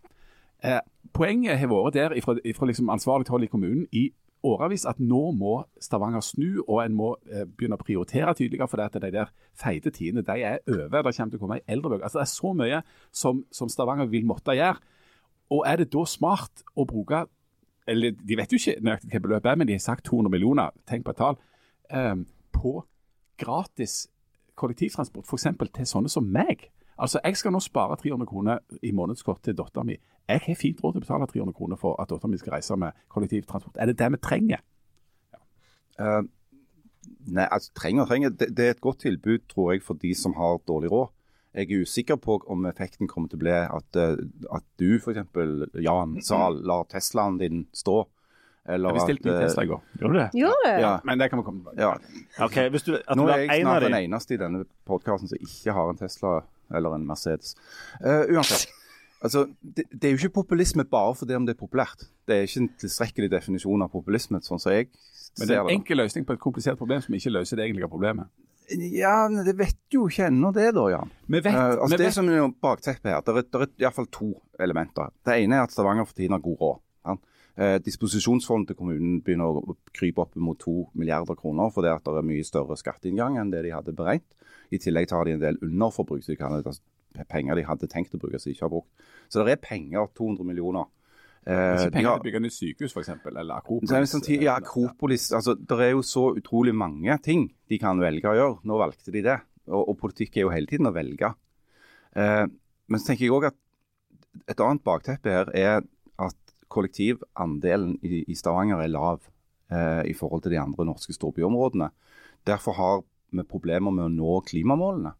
Eh, 0.63 0.79
poenget 1.13 1.59
har 1.59 1.67
vært 1.67 1.93
der 1.93 2.09
ifra, 2.19 2.35
ifra 2.45 2.65
liksom 2.65 2.89
ansvarlig 2.89 3.29
hold 3.29 3.43
i 3.43 3.47
kommunen 3.47 3.87
i 3.91 4.11
årevis 4.43 4.85
at 4.85 4.99
nå 4.99 5.31
må 5.31 5.65
Stavanger 5.79 6.21
snu, 6.23 6.63
og 6.67 6.85
en 6.85 6.93
må 6.95 7.15
eh, 7.31 7.45
begynne 7.45 7.75
å 7.75 7.83
prioritere 7.83 8.33
tydeligere, 8.33 8.67
for 8.67 8.77
det 8.77 8.85
at 8.85 9.01
de 9.01 9.11
der 9.11 9.31
feite 9.53 9.91
tidene 9.91 10.21
de 10.21 10.43
er 10.43 10.59
over. 10.67 11.01
Det 11.03 11.15
kommer 11.15 11.31
til 11.31 11.39
å 11.39 11.43
komme 11.43 11.59
ei 11.59 11.65
eldrebølge. 11.67 12.03
Altså, 12.03 12.19
det 12.19 12.27
er 12.27 12.35
så 12.35 12.53
mye 12.53 12.81
som, 13.11 13.43
som 13.51 13.69
Stavanger 13.69 14.07
vil 14.11 14.25
måtte 14.25 14.55
gjøre. 14.55 14.79
Og 15.51 15.63
er 15.65 15.77
det 15.81 15.89
da 15.91 16.05
smart 16.05 16.63
å 16.75 16.85
bruke 16.85 17.25
eller 17.89 18.15
De 18.15 18.37
vet 18.37 18.53
jo 18.53 18.59
ikke 18.59 18.79
nøyaktig 18.85 19.11
hva 19.11 19.21
beløpet 19.25 19.51
er, 19.51 19.59
men 19.59 19.67
de 19.69 19.75
har 19.75 19.83
sagt 19.83 20.05
200 20.09 20.31
millioner, 20.33 20.75
tenk 20.89 21.05
på 21.05 21.15
et 21.15 21.19
tall, 21.19 21.39
um, 21.93 22.25
på 22.55 22.73
gratis 23.39 24.03
kollektivtransport, 24.59 25.27
f.eks. 25.27 25.47
til 25.75 25.87
sånne 25.87 26.11
som 26.11 26.27
meg. 26.27 26.67
Altså, 26.99 27.21
Jeg 27.23 27.37
skal 27.39 27.53
nå 27.55 27.61
spare 27.63 27.95
300 27.95 28.27
kroner 28.27 28.59
i 28.83 28.91
månedskort 28.91 29.43
til 29.43 29.55
dattera 29.55 29.85
mi. 29.87 29.95
Jeg 30.29 30.41
har 30.45 30.57
fint 30.59 30.81
råd 30.83 30.93
til 30.97 31.01
å 31.01 31.05
betale 31.05 31.27
300 31.31 31.55
kroner 31.55 31.79
for 31.79 31.95
at 32.01 32.09
dattera 32.11 32.29
mi 32.29 32.39
skal 32.41 32.57
reise 32.57 32.75
med 32.75 33.05
kollektivtransport. 33.09 33.79
Er 33.79 33.89
det 33.89 33.97
det 34.01 34.11
vi 34.11 34.19
trenger? 34.21 34.65
Eh, 35.99 36.21
nei, 37.31 37.47
altså 37.47 37.71
trenger 37.75 38.09
trenger. 38.09 38.35
Det, 38.35 38.51
det 38.57 38.65
er 38.65 38.75
et 38.75 38.83
godt 38.83 39.01
tilbud, 39.05 39.47
tror 39.49 39.73
jeg, 39.73 39.83
for 39.85 39.99
de 40.01 40.11
som 40.15 40.35
har 40.37 40.59
dårlig 40.67 40.91
råd. 40.91 41.15
Jeg 41.55 41.71
er 41.71 41.81
usikker 41.81 42.19
på 42.21 42.37
om 42.45 42.65
effekten 42.69 43.09
kommer 43.09 43.29
til 43.31 43.39
å 43.39 43.41
bli 43.41 43.53
at, 43.57 43.97
eh, 43.97 44.19
at 44.53 44.65
du 44.77 44.99
f.eks. 44.99 45.23
Jan 45.81 46.19
Zahl 46.21 46.61
lar 46.67 46.85
Teslaen 46.91 47.39
din 47.41 47.65
stå. 47.73 48.03
Eller 48.69 48.93
Jeg 48.93 48.99
bestilte 48.99 49.25
min 49.25 49.39
Tesla 49.41 49.63
i 49.65 49.69
går. 49.71 49.79
Gjorde 49.99 50.13
du 50.13 50.19
det? 50.19 50.29
Gjorde 50.37 50.65
det? 50.65 50.73
Ja, 50.83 50.91
Men 51.03 51.19
det 51.19 51.29
kan 51.29 51.39
vi 51.39 51.45
komme 51.47 51.63
tilbake 51.63 51.81
ja. 51.81 52.45
Okay, 52.45 52.69
hvis 52.69 52.83
du, 52.85 52.91
at 52.99 53.17
Nå 53.17 53.25
du 53.25 53.31
er 53.33 53.47
jeg 53.47 53.63
snart 53.63 53.85
den 53.87 53.97
eneste 53.97 54.35
i 54.35 54.41
denne 54.41 54.65
podkasten 54.85 55.31
som 55.31 55.47
ikke 55.47 55.73
har 55.73 55.89
en 55.89 55.97
Tesla 55.97 56.33
eller 56.75 56.93
en 56.99 57.07
Mercedes. 57.07 57.55
Uh, 58.03 58.29
uansett. 58.35 58.69
Altså, 59.25 59.47
det, 59.61 59.87
det 59.91 60.07
er 60.07 60.13
jo 60.13 60.19
ikke 60.21 60.37
populisme 60.43 60.85
bare 60.85 61.15
fordi 61.15 61.35
om 61.35 61.47
det 61.47 61.55
er 61.55 61.59
populært. 61.59 62.05
Det 62.27 62.35
er 62.35 62.45
ikke 62.45 62.61
en 62.61 62.69
tilstrekkelig 62.79 63.31
definisjon 63.31 63.81
av 63.83 63.89
populisme, 63.91 64.39
sånn 64.45 64.61
som 64.61 64.75
jeg 64.75 64.91
Men 64.93 65.47
det 65.47 65.49
ser 65.49 65.55
er 65.57 65.63
en 65.65 65.73
enkel 65.73 65.99
løsning 65.99 66.27
på 66.27 66.37
et 66.37 66.43
komplisert 66.43 66.77
problem 66.77 67.01
som 67.01 67.17
ikke 67.17 67.33
løser 67.33 67.59
det 67.59 67.65
egentlige 67.65 67.89
problemet. 67.89 68.29
Ja, 68.69 69.13
det 69.45 69.55
vet 69.57 69.79
jo 69.93 70.05
ikke 70.09 70.27
ennå 70.29 70.51
det, 70.53 70.67
da, 70.77 70.85
Jan. 70.93 71.11
Vi 71.25 71.39
vet, 71.41 71.55
uh, 71.55 71.71
altså 71.71 71.95
vi 71.95 71.97
det 71.97 72.09
vet 72.09 72.17
som 72.17 72.29
er 72.29 72.45
bakteppet 72.61 73.09
her, 73.09 73.23
det 73.25 73.33
er, 73.33 73.47
det 73.49 73.65
er 73.65 73.85
iallfall 73.85 74.09
to 74.13 74.29
elementer. 74.61 75.09
Det 75.25 75.39
ene 75.41 75.57
er 75.57 75.65
at 75.65 75.73
Stavanger 75.73 76.05
for 76.05 76.17
tiden 76.17 76.35
har 76.37 76.43
god 76.45 76.59
råd. 76.61 76.81
Ja? 77.09 77.15
Eh, 77.59 77.77
disposisjonsfondet 77.83 78.71
til 78.71 78.77
kommunen 78.79 79.17
begynner 79.25 79.57
å 79.57 79.75
krype 79.95 80.23
opp 80.23 80.37
mot 80.39 80.59
to 80.61 80.85
milliarder 80.95 81.35
kroner 81.35 81.73
fordi 81.75 81.89
at 81.91 82.05
det 82.05 82.21
er 82.21 82.27
mye 82.29 82.45
større 82.47 82.77
skatteinngang 82.79 83.35
enn 83.41 83.51
det 83.51 83.65
de 83.65 83.73
hadde 83.73 83.95
beregnet. 83.97 84.27
I 84.71 84.79
tillegg 84.79 85.09
tar 85.09 85.25
de 85.25 85.33
en 85.33 85.41
del 85.41 85.57
underforbruk, 85.65 86.21
så 86.23 86.31
de 86.31 86.37
kan, 86.39 86.53
altså, 86.55 86.79
penger 87.27 87.57
de 87.57 87.65
hadde 87.65 87.89
tenkt 87.89 88.13
å 88.15 88.21
bruke 88.21 88.39
som 88.39 88.51
de 88.51 88.55
ikke 88.55 88.67
har 88.67 88.71
brukt. 88.75 89.09
Så 89.27 89.43
det 89.43 89.57
er 89.57 89.63
penger, 89.63 90.07
200 90.15 90.45
millioner. 90.45 90.87
Eh, 91.47 91.85
ikke 91.85 91.93
penger 91.95 92.09
til 92.09 92.19
å 92.19 92.25
bygge 92.25 92.41
nytt 92.43 92.55
sykehus, 92.55 92.95
f.eks. 92.95 93.11
Eller 93.31 93.55
Akropolis. 93.55 94.11
samtidig, 94.11 94.47
ja, 94.47 94.57
Akropolis 94.59 95.29
altså, 95.33 95.55
Det 95.55 95.77
er 95.79 95.93
jo 95.93 96.03
så 96.05 96.25
utrolig 96.37 96.75
mange 96.75 97.15
ting 97.23 97.47
de 97.69 97.79
kan 97.81 98.01
velge 98.01 98.29
å 98.29 98.35
gjøre. 98.37 98.59
Nå 98.67 98.79
valgte 98.81 99.13
de 99.15 99.23
det. 99.25 99.39
Og, 99.69 99.93
og 99.93 99.97
politikk 100.01 100.37
er 100.37 100.47
jo 100.47 100.53
hele 100.53 100.69
tiden 100.69 100.89
å 100.89 100.93
velge. 100.95 101.31
Eh, 102.17 102.45
men 102.89 103.01
så 103.01 103.11
tenker 103.11 103.27
jeg 103.27 103.35
òg 103.35 103.49
at 103.51 103.57
et 104.49 104.61
annet 104.61 104.85
bakteppe 104.85 105.33
her 105.33 105.51
er 105.57 105.81
at 106.19 106.55
kollektivandelen 106.69 107.95
i, 108.05 108.23
i 108.29 108.37
Stavanger 108.37 108.83
er 108.83 108.91
lav 108.93 109.23
eh, 109.73 110.03
i 110.09 110.15
forhold 110.17 110.43
til 110.45 110.53
de 110.53 110.61
andre 110.61 110.85
norske 110.89 111.15
storbyområdene. 111.15 111.89
Derfor 112.45 112.77
har 112.77 113.01
vi 113.31 113.45
problemer 113.45 113.93
med 113.93 114.07
å 114.07 114.13
nå 114.13 114.37
klimamålene. 114.49 115.15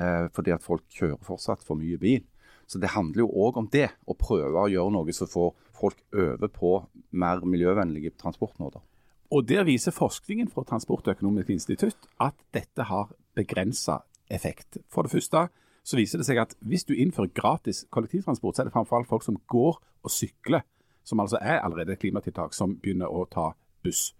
Eh, 0.00 0.26
fordi 0.32 0.54
at 0.54 0.64
folk 0.64 0.84
kjører 0.92 1.20
fortsatt 1.24 1.64
for 1.64 1.80
mye 1.80 1.98
bil. 2.00 2.22
Så 2.66 2.80
det 2.80 2.92
handler 2.94 3.24
jo 3.24 3.28
òg 3.46 3.58
om 3.60 3.68
det. 3.72 3.88
Å 4.06 4.16
prøve 4.18 4.64
å 4.64 4.70
gjøre 4.70 4.94
noe 4.94 5.14
som 5.16 5.30
får 5.30 5.52
folk 5.76 5.98
over 6.12 6.48
på 6.48 6.72
mer 7.10 7.42
miljøvennlige 7.44 8.14
transportmåter. 8.20 8.80
Og 9.32 9.48
Der 9.48 9.64
viser 9.64 9.94
forskningen 9.96 10.50
fra 10.52 10.64
Transportøkonomisk 10.68 11.50
institutt 11.50 12.08
at 12.20 12.34
dette 12.52 12.84
har 12.84 13.12
begrensa 13.34 14.02
effekt. 14.30 14.76
For 14.92 15.02
det 15.02 15.10
første 15.10 15.48
så 15.82 15.96
viser 15.96 16.20
det 16.20 16.26
seg 16.28 16.38
at 16.38 16.54
hvis 16.60 16.84
du 16.84 16.94
innfører 16.94 17.32
gratis 17.34 17.86
kollektivtransport, 17.90 18.56
så 18.56 18.62
er 18.62 18.68
det 18.68 18.74
framfor 18.74 19.00
alt 19.00 19.08
folk 19.08 19.24
som 19.24 19.40
går 19.48 19.80
og 20.02 20.10
sykler, 20.10 20.62
som 21.04 21.20
altså 21.20 21.40
er 21.40 21.62
allerede 21.64 21.96
klimatiltak, 21.96 22.54
som 22.54 22.76
begynner 22.76 23.10
å 23.10 23.24
ta 23.30 23.52
buss. 23.82 24.12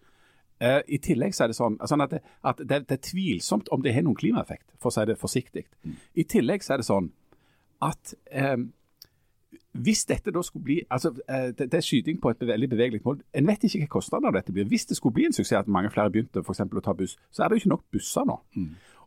Eh, 0.62 0.80
I 0.88 0.98
tillegg 0.98 1.34
så 1.34 1.44
er 1.44 1.52
det 1.52 1.58
sånn, 1.58 1.78
sånn 1.86 2.04
at, 2.04 2.10
det, 2.10 2.22
at 2.42 2.58
det, 2.62 2.80
det 2.88 2.96
er 2.98 3.04
tvilsomt 3.06 3.70
om 3.74 3.82
det 3.82 3.94
har 3.94 4.04
noen 4.06 4.18
klimaeffekt, 4.18 4.74
for 4.80 4.90
å 4.90 4.96
si 4.96 5.06
det 5.06 5.18
forsiktig. 5.20 5.66
I 6.14 6.24
tillegg 6.24 6.64
så 6.64 6.74
er 6.74 6.82
det 6.82 6.88
sånn 6.88 7.12
at 7.82 8.14
eh, 8.30 8.56
hvis 9.72 10.04
dette 10.04 10.32
da 10.34 10.42
skulle 10.44 10.64
bli 10.64 10.78
altså 10.90 11.14
eh, 11.28 11.50
det, 11.56 11.70
det 11.72 11.78
er 11.80 11.84
skyting 11.84 12.20
på 12.20 12.30
et 12.30 12.46
veldig 12.46 12.68
bevegelig 12.70 13.00
mål. 13.04 13.20
En 13.34 13.48
vet 13.48 13.64
ikke 13.64 13.84
hva 13.84 13.92
kostnadene 13.96 14.32
av 14.32 14.38
dette 14.38 14.54
blir. 14.54 14.68
Hvis 14.68 14.86
det 14.90 14.98
skulle 14.98 15.16
bli 15.16 15.26
en 15.28 15.36
suksess 15.36 15.64
at 15.64 15.70
mange 15.72 15.90
flere 15.90 16.12
begynte 16.12 16.44
for 16.44 16.54
eksempel, 16.54 16.82
å 16.82 16.84
ta 16.84 16.94
buss, 16.96 17.16
så 17.32 17.42
er 17.42 17.48
det 17.48 17.58
jo 17.58 17.64
ikke 17.64 17.74
nok 17.74 17.86
busser 17.94 18.26
nå. 18.28 18.38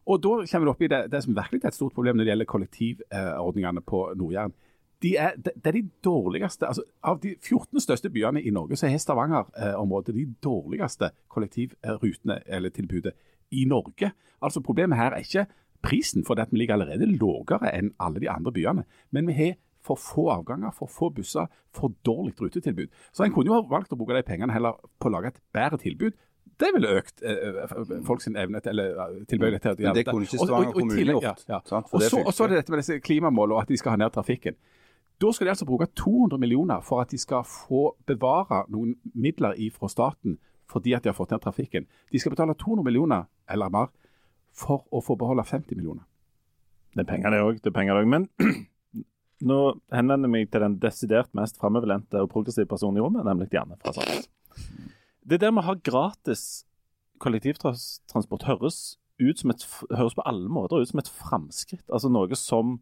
Og 0.05 0.21
da 0.21 0.33
kommer 0.45 0.67
vi 0.67 0.71
opp 0.73 0.85
i 0.85 0.89
det, 0.91 1.01
det 1.11 1.21
som 1.25 1.35
virkelig 1.37 1.63
er 1.63 1.71
et 1.71 1.77
stort 1.77 1.93
problem 1.93 2.17
når 2.17 2.25
det 2.25 2.31
gjelder 2.31 2.49
kollektivordningene 2.49 3.81
på 3.85 4.01
Nord-Jæren. 4.17 4.53
De 5.03 5.11
er, 5.19 5.33
det, 5.37 5.53
er 5.65 5.75
de 5.75 5.89
dårligste 6.03 6.65
altså 6.69 6.85
Av 7.03 7.17
de 7.21 7.33
14 7.35 7.81
største 7.83 8.09
byene 8.09 8.41
i 8.41 8.53
Norge, 8.55 8.77
så 8.79 8.87
har 8.87 9.01
Stavanger-området 9.01 10.15
de 10.15 10.25
dårligste 10.43 11.09
kollektivrutene 11.29 12.39
eller 12.45 12.73
tilbudet 12.73 13.11
i 13.51 13.65
Norge. 13.69 14.11
Altså 14.41 14.63
Problemet 14.63 14.97
her 14.97 15.11
er 15.11 15.25
ikke 15.25 15.45
prisen, 15.85 16.25
for 16.27 16.39
vi 16.39 16.59
ligger 16.59 16.79
allerede 16.79 17.07
lavere 17.11 17.71
enn 17.73 17.93
alle 18.01 18.23
de 18.23 18.29
andre 18.31 18.53
byene. 18.55 18.85
Men 19.11 19.29
vi 19.29 19.37
har 19.39 19.55
for 19.85 19.95
få 20.01 20.29
avganger, 20.33 20.71
for 20.73 20.89
få 20.89 21.09
busser, 21.13 21.45
for 21.73 21.93
dårlig 22.05 22.33
rutetilbud. 22.41 22.87
Så 23.13 23.23
en 23.23 23.33
kunne 23.33 23.51
jo 23.51 23.57
ha 23.57 23.65
valgt 23.69 23.93
å 23.93 23.99
bruke 23.99 24.15
de 24.17 24.25
pengene 24.25 24.53
heller 24.53 24.79
på 24.99 25.11
å 25.11 25.13
lage 25.13 25.33
et 25.33 25.43
bedre 25.53 25.77
tilbud. 25.81 26.15
Det 26.59 26.69
ville 26.71 26.93
økt 27.01 27.21
eh, 27.25 27.59
folks 28.07 28.29
evne 28.31 28.61
til, 28.63 28.71
eller 28.71 29.01
eh, 29.03 29.25
tilbøyelighet 29.27 29.65
til 29.65 29.71
å 29.71 29.75
gjøre 29.75 29.93
det 29.97 30.05
Det 30.05 30.05
kunne 30.07 30.27
ikke 30.27 30.39
Stavanger 30.39 30.71
kommune 30.77 31.15
gjort, 31.17 31.43
Ja, 31.49 31.59
ja. 31.59 31.81
Og 31.83 32.31
så 32.33 32.45
er 32.45 32.53
det 32.53 32.61
dette 32.61 32.73
med 32.73 32.81
disse 32.81 32.99
klimamålene 33.03 33.57
og 33.57 33.65
at 33.65 33.73
de 33.73 33.79
skal 33.81 33.95
ha 33.95 33.99
ned 33.99 34.13
trafikken. 34.15 34.55
Da 35.21 35.31
skal 35.31 35.47
de 35.47 35.51
altså 35.51 35.67
bruke 35.67 35.87
200 35.95 36.39
millioner 36.39 36.81
for 36.83 37.03
at 37.03 37.11
de 37.11 37.19
skal 37.19 37.43
få 37.47 37.89
bevare 38.07 38.63
noen 38.71 38.95
midler 39.13 39.55
fra 39.75 39.91
staten 39.91 40.39
fordi 40.71 40.95
at 40.95 41.03
de 41.03 41.11
har 41.11 41.17
fått 41.17 41.35
ned 41.35 41.43
trafikken. 41.43 41.85
De 42.11 42.19
skal 42.19 42.33
betale 42.33 42.55
200 42.57 42.87
millioner 42.87 43.27
eller 43.51 43.69
mer 43.69 43.91
for 44.55 44.85
å 44.91 45.01
få 45.03 45.17
beholde 45.19 45.43
50 45.45 45.75
millioner. 45.75 46.05
Det 46.95 47.03
er 47.03 47.09
penger, 47.09 47.33
det 47.33 47.43
òg. 47.43 47.59
Det 47.59 47.71
er 47.71 47.75
penger, 47.75 47.97
det 47.97 48.05
òg. 48.05 48.11
Men 48.13 48.27
nå 49.49 49.59
henvender 49.93 50.29
jeg 50.29 50.33
meg 50.35 50.51
til 50.51 50.63
den 50.63 50.77
desidert 50.83 51.33
mest 51.35 51.59
framoverlente 51.59 52.21
og 52.23 52.31
progressive 52.31 52.69
personen 52.71 53.01
i 53.01 53.03
rommet, 53.03 53.25
nemlig 53.27 53.51
Janne 53.53 53.77
fra 53.81 53.93
Sandnes. 53.95 54.29
Det 55.25 55.41
der 55.41 55.51
med 55.51 55.65
å 55.65 55.71
ha 55.71 55.79
gratis 55.83 56.63
kollektivtransport 57.23 58.45
høres, 58.47 58.95
ut 59.19 59.39
som 59.39 59.51
et, 59.53 59.63
høres 59.95 60.15
på 60.15 60.23
alle 60.27 60.51
måter 60.51 60.81
ut 60.81 60.91
som 60.91 61.01
et 61.01 61.09
framskritt. 61.09 61.85
Altså 61.87 62.11
noe 62.11 62.35
som, 62.39 62.77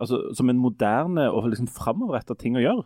altså, 0.00 0.20
som 0.36 0.50
en 0.50 0.60
moderne 0.60 1.28
og 1.30 1.50
liksom 1.52 1.68
framoverretta 1.72 2.36
ting 2.40 2.56
å 2.58 2.64
gjøre. 2.64 2.84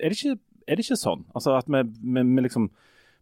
Er 0.00 0.12
det 0.12 0.18
ikke, 0.18 0.36
er 0.68 0.78
det 0.78 0.86
ikke 0.86 1.00
sånn? 1.00 1.24
Altså 1.36 1.56
at 1.56 1.68
vi, 1.72 1.82
vi, 2.04 2.24
vi 2.28 2.44
liksom 2.44 2.68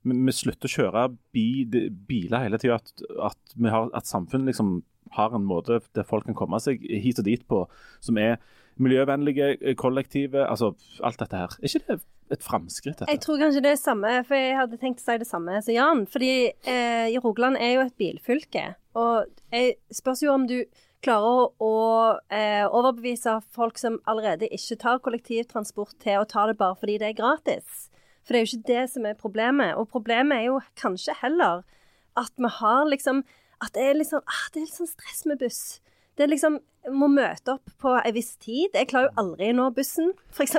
vi, 0.03 0.34
slutter 0.34 0.70
å 0.70 0.74
kjøre 0.76 1.09
bi, 1.34 1.64
de, 1.68 1.88
biler 1.90 2.46
hele 2.46 2.61
tida. 2.61 2.78
At, 2.80 3.05
at, 3.30 3.59
at 3.96 4.09
samfunnet 4.09 4.53
liksom 4.53 4.80
har 5.16 5.34
en 5.34 5.46
måte 5.46 5.80
der 5.96 6.07
folk 6.07 6.28
kan 6.28 6.38
komme 6.38 6.61
seg 6.62 6.82
hit 6.86 7.18
og 7.18 7.26
dit 7.26 7.42
på, 7.51 7.64
som 8.05 8.18
er 8.20 8.38
miljøvennlige, 8.80 9.74
kollektive, 9.78 10.46
altså 10.46 10.72
alt 11.05 11.20
dette 11.20 11.36
her. 11.36 11.57
Er 11.59 11.68
ikke 11.68 11.86
det 11.88 12.01
et 12.30 12.44
framskritt. 12.46 13.03
Jeg 13.09 13.20
tror 13.24 13.40
kanskje 13.40 13.62
det 13.64 13.72
er 13.74 13.80
samme, 13.80 14.12
for 14.26 14.38
jeg 14.38 14.55
hadde 14.55 14.78
tenkt 14.80 15.03
å 15.03 15.07
si 15.09 15.16
det 15.20 15.26
samme 15.28 15.59
som 15.64 15.74
Jan. 15.74 16.05
Fordi 16.11 16.34
eh, 16.48 17.18
Rogaland 17.24 17.59
er 17.59 17.74
jo 17.74 17.82
et 17.88 17.96
bilfylke. 17.98 18.64
Og 18.98 19.26
jeg 19.51 19.74
spørs 19.94 20.22
jo 20.24 20.32
om 20.36 20.46
du 20.51 20.61
klarer 21.05 21.51
å 21.64 21.74
eh, 22.32 22.66
overbevise 22.66 23.38
folk 23.57 23.80
som 23.80 23.98
allerede 24.11 24.51
ikke 24.53 24.78
tar 24.82 25.03
kollektivtransport, 25.05 25.96
til 26.03 26.20
å 26.20 26.28
ta 26.28 26.46
det 26.51 26.59
bare 26.61 26.78
fordi 26.78 26.98
det 27.01 27.11
er 27.11 27.18
gratis. 27.18 27.88
For 28.24 28.34
det 28.34 28.40
er 28.40 28.44
jo 28.44 28.50
ikke 28.50 28.70
det 28.72 28.86
som 28.92 29.06
er 29.08 29.20
problemet. 29.20 29.76
Og 29.76 29.88
problemet 29.92 30.38
er 30.38 30.48
jo 30.50 30.58
kanskje 30.80 31.16
heller 31.22 31.62
at 32.18 32.32
vi 32.36 32.50
har 32.60 32.88
liksom 32.90 33.24
At 33.60 33.74
det 33.76 33.82
er 33.84 33.96
litt 33.98 34.08
sånn, 34.08 34.24
ah, 34.24 34.44
det 34.52 34.62
er 34.62 34.64
litt 34.64 34.76
sånn 34.78 34.88
stress 34.88 35.26
med 35.28 35.38
buss. 35.42 35.80
Det 36.16 36.24
er 36.24 36.30
liksom 36.32 36.60
Må 36.96 37.10
møte 37.12 37.58
opp 37.58 37.74
på 37.80 37.92
en 37.92 38.14
viss 38.16 38.36
tid. 38.40 38.72
Jeg 38.72 38.88
klarer 38.88 39.10
jo 39.10 39.20
aldri 39.20 39.50
å 39.52 39.56
nå 39.58 39.66
bussen, 39.76 40.14
f.eks. 40.32 40.56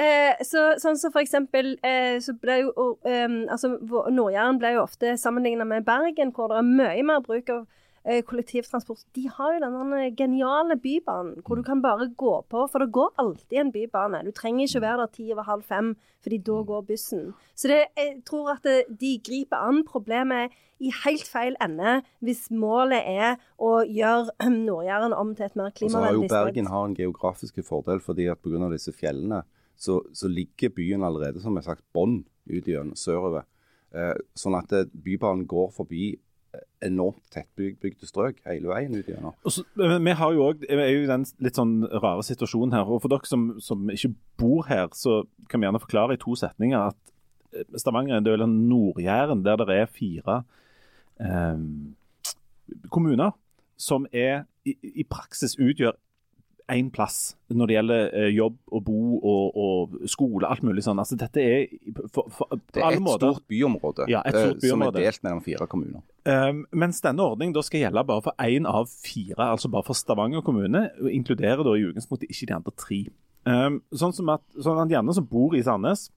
Eh, 0.00 0.40
så, 0.46 0.64
sånn 0.82 0.98
som 0.98 1.12
for 1.14 1.22
eksempel 1.22 1.76
eh, 1.86 2.16
så 2.22 2.34
ble 2.38 2.56
jo 2.64 2.86
eh, 3.06 3.26
altså, 3.50 3.76
Nord-Jæren 4.10 4.58
ble 4.58 4.72
jo 4.76 4.82
ofte 4.82 5.16
sammenligna 5.18 5.66
med 5.68 5.86
Bergen, 5.86 6.32
hvor 6.34 6.50
det 6.50 6.58
er 6.58 6.66
mye 6.66 7.04
mer 7.06 7.22
bruk 7.22 7.50
av 7.54 7.66
kollektivtransport. 8.00 9.02
De 9.14 9.26
har 9.28 9.52
jo 9.54 9.60
denne 9.60 10.06
geniale 10.16 10.76
bybanen 10.80 11.42
hvor 11.44 11.58
du 11.60 11.64
kan 11.66 11.82
bare 11.84 12.08
gå 12.16 12.32
på, 12.48 12.62
for 12.72 12.80
det 12.80 12.94
går 12.96 13.10
alltid 13.20 13.58
en 13.60 13.72
bybane. 13.74 14.22
Du 14.24 14.32
trenger 14.32 14.64
ikke 14.64 14.80
være 14.86 15.02
der 15.02 15.12
ti 15.18 15.26
over 15.34 15.44
halv 15.48 15.66
fem, 15.68 15.92
fordi 16.24 16.38
da 16.46 16.62
går 16.70 16.86
bussen. 16.88 17.30
Så 17.54 17.68
det, 17.68 17.82
jeg 17.98 18.22
tror 18.28 18.54
at 18.54 18.64
det, 18.64 18.78
de 19.00 19.12
griper 19.24 19.60
an 19.60 19.84
problemet 19.84 20.56
i 20.80 20.90
helt 21.04 21.28
feil 21.28 21.56
ende 21.60 21.98
hvis 22.24 22.46
målet 22.54 23.04
er 23.04 23.36
å 23.60 23.80
gjøre 23.84 24.32
Nord-Jæren 24.68 25.14
om 25.16 25.34
til 25.36 25.50
et 25.50 25.60
mer 25.60 25.72
har 25.76 26.16
jo 26.16 26.26
Bergen 26.30 26.72
har 26.72 26.88
en 26.88 26.96
geografisk 26.96 27.60
fordel 27.66 28.00
fordi 28.04 28.30
at 28.32 28.40
pga. 28.40 28.70
disse 28.72 28.92
fjellene, 28.96 29.42
så, 29.76 30.00
så 30.12 30.28
ligger 30.28 30.72
byen 30.76 31.04
allerede 31.04 31.40
som 31.40 31.56
jeg 31.56 31.64
har 31.64 31.76
sagt, 31.76 31.86
bånn 31.92 32.22
ut 32.50 32.66
gjennom 32.66 32.96
sørover. 32.96 33.46
Eh, 33.90 34.16
sånn 34.38 34.56
at 34.58 34.72
eh, 34.76 34.88
bybanen 34.92 35.46
går 35.50 35.70
forbi 35.74 36.12
eh, 36.14 36.20
enormt 36.82 37.22
tettbygde 37.30 38.08
strøk 38.08 38.40
hele 38.48 38.70
veien 38.72 38.94
ut 38.96 39.06
gjennom. 39.06 39.36
Vi 39.76 40.14
har 40.18 40.34
jo 40.34 40.46
også, 40.48 40.66
er 40.72 40.90
jo 40.90 41.04
i 41.04 41.10
den 41.10 41.26
litt 41.44 41.60
sånn 41.60 41.76
rare 41.92 42.24
situasjonen 42.26 42.74
her. 42.74 42.88
og 42.88 43.02
For 43.04 43.12
dere 43.12 43.28
som, 43.28 43.52
som 43.62 43.84
ikke 43.92 44.12
bor 44.40 44.66
her, 44.70 44.88
så 44.96 45.22
kan 45.50 45.60
vi 45.60 45.68
gjerne 45.68 45.82
forklare 45.82 46.16
i 46.16 46.22
to 46.22 46.34
setninger 46.38 46.90
at 46.90 47.14
eh, 47.54 47.66
Stavanger 47.78 48.16
er 48.16 48.22
en 48.22 48.28
del 48.28 48.46
av 48.46 48.50
Nord-Jæren, 48.50 49.44
der 49.46 49.62
det 49.62 49.76
er 49.76 49.92
fire 49.94 50.40
eh, 51.22 51.62
kommuner 52.90 53.36
som 53.80 54.06
er, 54.12 54.44
i, 54.68 54.74
i 55.00 55.06
praksis 55.08 55.56
utgjør 55.56 55.94
én 56.72 56.90
plass 56.94 57.34
når 57.50 57.68
det 57.68 57.74
gjelder 57.74 58.02
eh, 58.14 58.28
jobb 58.36 58.56
og 58.70 58.82
bo 58.86 59.00
og, 59.18 59.56
og 59.64 60.10
skole, 60.10 60.46
alt 60.48 60.62
mulig 60.66 60.84
sånn. 60.86 61.00
Altså 61.02 61.18
Dette 61.18 61.42
er 61.42 61.64
for, 62.12 62.28
for, 62.30 62.50
på 62.54 62.76
Det 62.76 62.84
er 62.84 62.96
et 62.98 63.02
måter 63.02 63.34
stort 63.34 63.46
byområde, 63.50 64.06
Ja, 64.12 64.22
et 64.24 64.36
eh, 64.38 64.46
stort 64.50 64.62
byområde. 64.62 64.92
som 64.94 65.02
er 65.02 65.08
delt 65.08 65.24
mellom 65.26 65.42
fire 65.46 65.66
kommuner. 65.70 66.04
Um, 66.30 66.62
mens 66.84 67.02
denne 67.04 67.26
ordningen 67.26 67.56
da 67.56 67.64
skal 67.66 67.84
gjelde 67.84 68.06
bare 68.06 68.24
for 68.28 68.46
én 68.46 68.68
av 68.70 68.86
fire, 68.92 69.50
altså 69.50 69.72
bare 69.72 69.88
for 69.88 69.98
Stavanger 69.98 70.44
kommune. 70.46 70.86
og 71.00 71.10
Inkluderer 71.10 71.64
da 71.66 71.74
i 71.74 71.88
utgangspunktet 71.88 72.30
ikke 72.30 72.50
de 72.52 72.56
andre 72.60 72.76
tre. 72.78 73.02
Um, 73.48 73.80
sånn, 73.96 74.14
som 74.14 74.30
at, 74.36 74.44
sånn 74.60 74.78
at 74.84 74.92
gjerne 74.92 75.16
som 75.16 75.26
bor 75.26 75.56
i 75.56 75.64
Sandnes, 75.66 76.08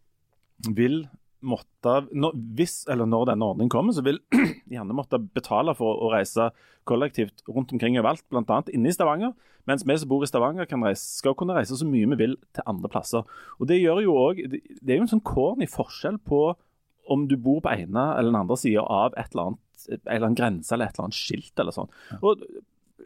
vil 0.75 1.03
måtte 1.43 1.95
når, 2.11 2.35
hvis, 2.57 2.83
eller 2.91 3.07
når 3.09 3.29
denne 3.31 3.47
ordningen 3.47 3.71
kommer, 3.71 3.95
så 3.95 4.03
vil 4.05 4.19
gjerne 4.73 4.95
måtte 4.95 5.19
betale 5.35 5.75
for 5.77 6.01
å 6.03 6.11
reise 6.13 6.49
kollektivt 6.89 7.43
rundt 7.47 7.71
omkring 7.75 7.97
overalt, 7.99 8.25
bl.a. 8.31 8.59
inne 8.73 8.91
i 8.91 8.95
Stavanger. 8.95 9.33
Mens 9.69 9.85
vi 9.87 9.95
som 9.99 10.11
bor 10.11 10.25
i 10.25 10.29
Stavanger 10.29 10.67
kan 10.67 10.83
reise, 10.83 11.05
skal 11.21 11.35
kunne 11.39 11.55
reise 11.55 11.77
så 11.79 11.87
mye 11.87 12.09
vi 12.13 12.19
vil 12.19 12.37
til 12.55 12.67
andre 12.69 12.91
plasser. 12.91 13.27
Og 13.59 13.69
Det 13.69 13.79
gjør 13.79 14.03
jo 14.03 14.17
også, 14.19 14.49
det, 14.51 14.89
er 14.89 14.99
jo 14.99 15.07
en 15.07 15.13
sånn 15.15 15.25
corny 15.27 15.69
forskjell 15.71 16.19
på 16.27 16.45
om 17.13 17.25
du 17.27 17.35
bor 17.39 17.59
på 17.63 17.71
ene 17.71 18.03
eller 18.15 18.31
den 18.31 18.41
andre 18.43 18.57
sida 18.59 18.83
av 18.83 19.15
et 19.19 19.33
eller 19.33 19.51
annet, 19.51 19.87
en 19.89 19.99
eller 19.99 20.27
annen 20.27 20.39
grense 20.39 20.71
eller 20.71 20.87
et 20.87 20.95
eller 20.95 21.09
annet 21.09 21.19
skilt 21.19 21.59
eller 21.59 21.75
sånn. 21.75 21.91
Og 22.21 22.43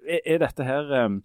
er, 0.06 0.38
dette 0.44 0.66
her 0.66 0.92
um, 1.08 1.22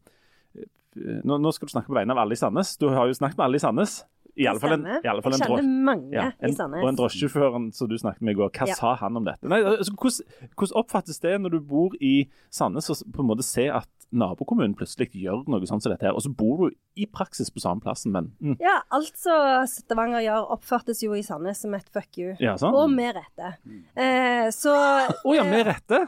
nå, 0.97 1.37
nå 1.37 1.53
skal 1.53 1.69
du 1.69 1.75
snakke 1.75 1.93
på 1.93 1.97
vegne 1.97 2.17
av 2.17 2.23
alle 2.25 2.37
i 2.37 2.41
Sandnes. 2.41 2.75
Du 2.81 2.89
har 2.93 3.09
jo 3.09 3.17
snakket 3.17 3.39
med 3.39 3.47
alle 3.47 3.61
i 3.61 3.65
Sandnes. 3.65 4.03
I 4.37 4.47
alle 4.49 4.61
fall 4.63 4.73
en, 4.79 4.87
i 5.05 5.09
alle 5.09 5.21
fall 5.23 5.35
en 5.35 5.39
jeg 5.43 5.49
kjenner 5.49 5.85
mange 5.85 6.13
Ja, 6.15 6.31
en, 6.41 6.51
i 6.51 6.57
Sandnes. 6.57 6.83
og 6.83 6.89
en 6.89 6.97
drosjesjåføren 6.97 7.67
som 7.77 7.89
du 7.91 7.97
snakket 8.01 8.23
med 8.23 8.33
i 8.33 8.39
går, 8.41 8.49
hva 8.57 8.67
Ja. 8.71 8.75
sa 8.79 8.95
han 8.97 9.17
om 9.17 9.25
dette? 9.25 9.45
Nei, 9.47 9.59
altså, 9.63 9.93
hvordan, 9.93 10.49
hvordan 10.57 10.79
oppfattes 10.81 11.21
det 11.21 11.35
når 11.41 11.51
du 11.51 11.61
bor 11.61 11.93
i 12.01 12.31
Sandnes 12.51 12.89
og 12.91 12.97
på 13.13 13.21
en 13.21 13.29
måte 13.29 13.45
ser 13.45 13.75
at 13.83 13.89
nabokommunen 14.13 14.75
plutselig 14.77 15.11
gjør 15.17 15.43
noe 15.51 15.67
sånt 15.69 15.85
som 15.85 15.93
dette 15.93 16.07
her, 16.07 16.17
og 16.17 16.25
så 16.25 16.31
bor 16.33 16.67
du 16.69 16.77
i 17.01 17.07
praksis 17.09 17.49
på 17.53 17.63
samme 17.63 17.81
plassen, 17.81 18.13
men 18.13 18.31
mm, 18.43 18.57
Ja, 18.61 18.79
alt 18.93 19.17
som 19.17 19.65
Stavanger 19.71 20.21
gjør, 20.25 20.51
oppfattes 20.57 21.01
jo 21.05 21.15
i 21.17 21.23
Sandnes 21.25 21.63
som 21.65 21.73
et 21.77 21.89
fuck 21.93 22.19
you. 22.21 22.35
Ja, 22.43 22.55
sånn. 22.61 22.75
Og 22.77 22.93
med 22.93 23.17
rette. 23.17 23.55
Eh, 23.97 24.51
så 24.53 24.75
Å 24.75 25.37
ja, 25.37 25.47
med 25.49 25.65
rette! 25.71 26.03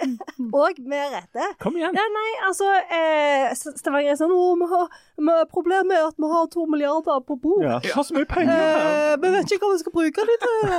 Og 0.60 0.80
med 0.88 1.12
rette. 1.12 1.50
Kom 1.60 1.76
igjen! 1.76 1.96
Ja, 1.96 2.06
nei, 2.14 2.30
altså 2.48 2.70
eh, 2.80 3.52
Stavanger 3.58 4.14
er 4.14 4.20
sånn 4.20 4.32
Å, 4.34 4.42
vi 4.60 4.70
har, 4.72 4.98
vi, 5.20 5.36
problemet 5.52 5.96
er 5.98 6.08
at 6.08 6.20
vi 6.20 6.32
har 6.32 6.48
to 6.52 6.66
milliarder 6.70 7.20
på 7.26 7.36
bord. 7.40 7.66
Ja, 7.66 7.78
har 7.94 8.06
så 8.06 8.16
mye 8.16 8.28
penger! 8.28 8.56
Eh, 8.56 9.16
vi 9.20 9.34
vet 9.36 9.52
ikke 9.52 9.66
hva 9.66 9.74
vi 9.76 9.82
skal 9.84 9.96
bruke 9.96 10.28
det 10.30 10.38
til. 10.46 10.76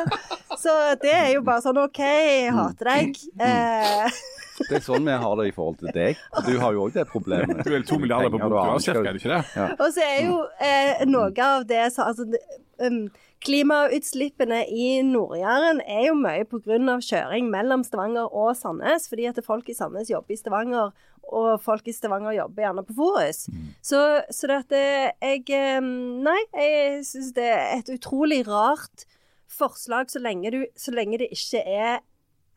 Så 0.61 0.77
det 1.03 1.13
er 1.13 1.33
jo 1.35 1.45
bare 1.45 1.63
sånn 1.63 1.79
OK, 1.81 2.01
jeg 2.01 2.55
hater 2.55 2.91
deg. 2.91 3.21
Eh, 3.41 4.21
Det 4.59 4.77
er 4.77 4.83
sånn 4.85 5.07
vi 5.07 5.15
har 5.23 5.39
det 5.39 5.47
i 5.49 5.55
forhold 5.55 5.79
til 5.81 5.91
deg. 5.95 6.21
Du 6.47 6.53
har 6.61 6.75
jo 6.75 6.85
òg 6.87 6.95
det 6.95 7.07
problemet. 7.09 7.63
Du 7.65 7.73
er 7.75 7.83
to 7.87 7.99
milliarder 8.01 8.31
på 8.33 8.39
boka, 8.41 8.77
cirka, 8.83 9.03
er 9.05 9.17
det 9.17 9.23
ikke 9.23 9.35
det? 9.35 9.67
og 9.77 9.87
så 9.95 10.05
er 10.05 10.23
jo 10.27 10.39
eh, 10.61 11.03
noe 11.09 11.31
av 11.45 11.67
det 11.69 11.83
så, 11.95 12.09
altså, 12.11 12.27
um, 12.83 13.05
Klimautslippene 13.41 14.59
i 14.69 14.99
Nord-Jæren 15.01 15.79
er 15.81 16.03
jo 16.11 16.17
mye 16.19 16.45
pga. 16.45 16.99
kjøring 17.01 17.47
mellom 17.49 17.81
Stavanger 17.83 18.29
og 18.29 18.51
Sandnes. 18.57 19.07
Fordi 19.09 19.25
at 19.31 19.39
folk 19.45 19.69
i 19.69 19.73
Sandnes 19.73 20.11
jobber 20.11 20.35
i 20.35 20.37
Stavanger, 20.37 20.91
og 21.31 21.61
folk 21.63 21.87
i 21.87 21.95
Stavanger 21.95 22.35
jobber 22.35 22.67
gjerne 22.67 22.83
på 22.85 22.97
Forus. 22.99 23.47
Så, 23.81 24.21
så 24.29 24.61
det 24.69 24.83
jeg 25.21 25.47
eh, 25.49 25.81
Nei, 25.81 26.37
jeg 26.53 27.01
syns 27.07 27.33
det 27.33 27.49
er 27.49 27.79
et 27.79 27.89
utrolig 27.95 28.43
rart 28.47 29.07
forslag 29.51 30.11
så 30.11 30.21
lenge, 30.21 30.51
du, 30.53 30.61
så 30.79 30.93
lenge 30.95 31.19
det 31.21 31.31
ikke 31.33 31.63
er 31.65 31.99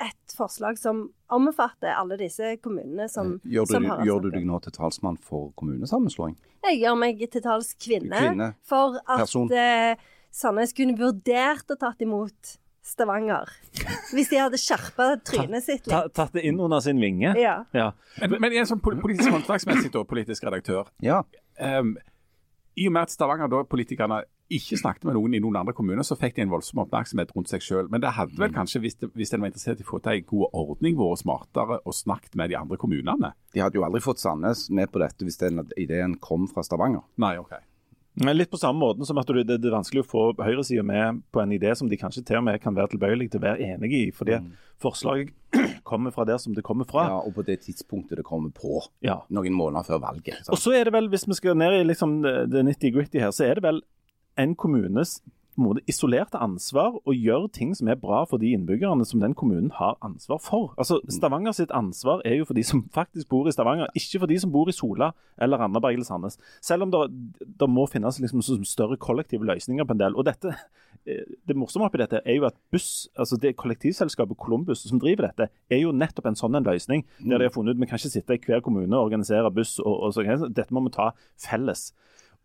et 0.02 0.34
forslag 0.36 0.78
som 0.80 1.04
omfatter 1.32 1.94
alle 1.94 2.16
disse 2.18 2.56
kommunene 2.62 3.06
som, 3.10 3.36
Gjør 3.46 3.68
du, 3.68 3.72
som 3.76 3.86
har 3.90 4.02
gjør 4.06 4.24
du 4.26 4.30
deg 4.34 4.46
nå 4.48 4.58
til 4.64 4.74
talsmann 4.74 5.18
for 5.22 5.52
kommunesammenslåing? 5.60 6.34
Jeg 6.64 6.80
gjør 6.80 6.98
meg 6.98 7.22
til 7.30 7.44
tals 7.44 7.74
kvinne, 7.78 8.50
for 8.66 8.98
at 9.06 9.36
eh, 9.54 10.02
Sandnes 10.34 10.74
kunne 10.74 10.96
vurdert 10.98 11.70
å 11.70 11.76
tatt 11.78 12.02
imot 12.02 12.56
Stavanger. 12.84 13.48
Hvis 14.12 14.28
de 14.28 14.40
hadde 14.42 14.58
skjerpa 14.60 15.14
trynet 15.28 15.64
sitt 15.64 15.86
Ta, 15.86 16.02
litt. 16.04 16.14
tatt 16.18 16.34
det 16.36 16.42
inn 16.44 16.58
under 16.60 16.82
sin 16.84 16.98
vinge. 17.00 17.30
Ja. 17.40 17.62
Ja. 17.72 17.92
Men, 18.20 18.36
men 18.42 18.58
en 18.60 18.68
sånn 18.68 18.82
politisk 18.84 19.30
håndverksmessig, 19.32 19.92
da, 19.94 20.02
politisk 20.08 20.44
redaktør 20.44 20.90
Ja. 21.04 21.22
Um, 21.56 21.94
I 22.76 22.88
og 22.90 22.96
med 22.96 23.06
at 23.06 23.14
Stavanger, 23.14 23.48
da 23.48 23.62
politikerne 23.70 24.24
ikke 24.52 24.76
snakket 24.76 25.06
med 25.08 25.16
noen 25.16 25.34
i 25.36 25.40
noen 25.40 25.56
andre 25.56 25.72
kommuner, 25.76 26.04
så 26.04 26.18
fikk 26.20 26.36
de 26.36 26.44
en 26.44 26.52
voldsom 26.52 26.82
oppmerksomhet 26.84 27.32
rundt 27.34 27.48
seg 27.48 27.64
selv. 27.64 27.92
Men 27.92 28.02
det 28.04 28.12
hadde 28.18 28.36
vel 28.40 28.52
kanskje, 28.52 28.82
hvis, 28.84 28.98
det, 29.00 29.08
hvis 29.16 29.32
en 29.32 29.44
var 29.44 29.52
interessert 29.52 29.80
i 29.80 29.86
å 29.86 29.88
få 29.88 30.00
til 30.04 30.18
en 30.18 30.26
god 30.30 30.58
ordning, 30.64 30.98
vært 31.00 31.22
smartere 31.24 31.78
og 31.80 31.96
snakket 31.96 32.36
med 32.36 32.52
de 32.52 32.58
andre 32.60 32.80
kommunene? 32.80 33.32
De 33.56 33.62
hadde 33.64 33.80
jo 33.80 33.86
aldri 33.86 34.02
fått 34.04 34.20
Sandnes 34.20 34.66
med 34.74 34.92
på 34.92 35.00
dette 35.00 35.24
hvis 35.24 35.40
den 35.40 35.64
ideen 35.80 36.18
kom 36.20 36.48
fra 36.50 36.64
Stavanger. 36.66 37.06
Nei, 37.24 37.38
OK. 37.40 37.56
Men 38.14 38.36
Litt 38.36 38.50
på 38.50 38.60
samme 38.60 38.78
måten 38.78 39.06
som 39.06 39.18
at 39.18 39.26
det, 39.26 39.56
det 39.58 39.66
er 39.66 39.74
vanskelig 39.74 40.04
å 40.04 40.06
få 40.06 40.24
høyresida 40.38 40.84
med 40.86 41.24
på 41.34 41.40
en 41.42 41.54
idé 41.56 41.72
som 41.74 41.88
de 41.90 41.98
kanskje 41.98 42.22
til 42.28 42.38
og 42.38 42.44
med 42.46 42.60
kan 42.62 42.76
være 42.76 42.92
tilbøyelige 42.92 43.32
til 43.32 43.40
å 43.40 43.46
være 43.48 43.72
enige 43.72 43.98
i, 44.04 44.12
fordi 44.14 44.36
mm. 44.38 44.52
forslaget 44.84 45.32
kommer 45.88 46.14
fra 46.14 46.26
der 46.28 46.38
som 46.38 46.54
det 46.54 46.62
kommer 46.66 46.86
fra. 46.86 47.08
Ja, 47.10 47.18
Og 47.24 47.34
på 47.34 47.42
det 47.48 47.64
tidspunktet 47.64 48.20
det 48.20 48.26
kommer 48.28 48.54
på, 48.54 48.84
Ja. 49.02 49.22
noen 49.34 49.56
måneder 49.58 49.88
før 49.88 50.04
valget. 50.04 50.46
Og 50.46 50.62
så 50.62 50.76
er 50.78 50.86
det 50.86 50.94
vel, 50.94 51.10
hvis 51.10 51.26
vi 51.26 51.40
skal 51.40 51.58
ned 51.58 51.80
i 51.80 51.82
liksom 51.88 52.20
det, 52.22 52.36
det 52.54 52.62
nitty-gritty 52.68 53.18
her, 53.18 53.34
så 53.34 53.48
er 53.48 53.58
det 53.58 53.66
vel 53.66 53.82
en 54.36 54.54
kommunes 54.54 55.20
isolerte 55.86 56.38
ansvar 56.42 56.96
å 57.06 57.14
gjøre 57.14 57.48
ting 57.54 57.74
som 57.76 57.88
er 57.88 57.98
bra 58.00 58.24
for 58.26 58.38
de 58.38 58.52
innbyggerne 58.54 59.04
som 59.06 59.20
den 59.20 59.34
kommunen 59.34 59.70
har 59.72 59.96
ansvar 60.02 60.40
for. 60.42 60.74
Altså, 60.78 61.00
Stavanger 61.08 61.52
sitt 61.52 61.70
ansvar 61.70 62.22
er 62.24 62.38
jo 62.38 62.44
for 62.44 62.54
de 62.54 62.64
som 62.64 62.84
faktisk 62.98 63.28
bor 63.28 63.46
i 63.48 63.52
Stavanger, 63.54 63.86
ikke 63.94 64.20
for 64.20 64.30
de 64.30 64.38
som 64.40 64.52
bor 64.52 64.68
i 64.68 64.74
Sola 64.74 65.12
eller 65.38 65.58
Randaberg 65.58 65.94
eller 65.94 66.04
Sandnes. 66.04 66.38
Selv 66.60 66.82
om 66.84 66.90
det, 66.90 67.04
det 67.60 67.70
må 67.70 67.86
finnes 67.86 68.20
liksom 68.20 68.64
større 68.64 68.96
kollektive 68.96 69.46
løsninger 69.46 69.86
på 69.86 69.94
en 69.94 70.02
del. 70.02 70.16
Og 70.16 70.26
dette, 70.26 70.56
eh, 71.06 71.22
Det 71.46 71.56
morsomme 71.56 71.86
oppi 71.86 71.98
dette 71.98 72.22
er 72.24 72.34
jo 72.34 72.46
at 72.46 72.56
buss, 72.72 73.08
altså 73.16 73.36
det 73.38 73.56
kollektivselskapet 73.56 74.38
Columbus 74.38 74.82
som 74.88 74.98
driver 74.98 75.28
dette, 75.28 75.50
er 75.70 75.78
jo 75.78 75.92
nettopp 75.92 76.26
en 76.26 76.34
sånn 76.38 76.56
en 76.56 76.64
løsning. 76.64 77.04
Der 77.20 77.38
de 77.38 77.44
har 77.44 77.54
funnet 77.54 77.76
ut 77.76 77.80
vi 77.80 77.86
kan 77.86 77.98
ikke 77.98 78.10
sitte 78.10 78.34
i 78.34 78.38
hver 78.38 78.60
kommune 78.60 78.96
og 78.96 79.06
organisere 79.06 79.50
buss. 79.52 79.78
og, 79.78 80.02
og 80.02 80.14
så, 80.14 80.24
Dette 80.48 80.72
må 80.74 80.82
vi 80.82 80.96
ta 80.96 81.12
felles. 81.38 81.92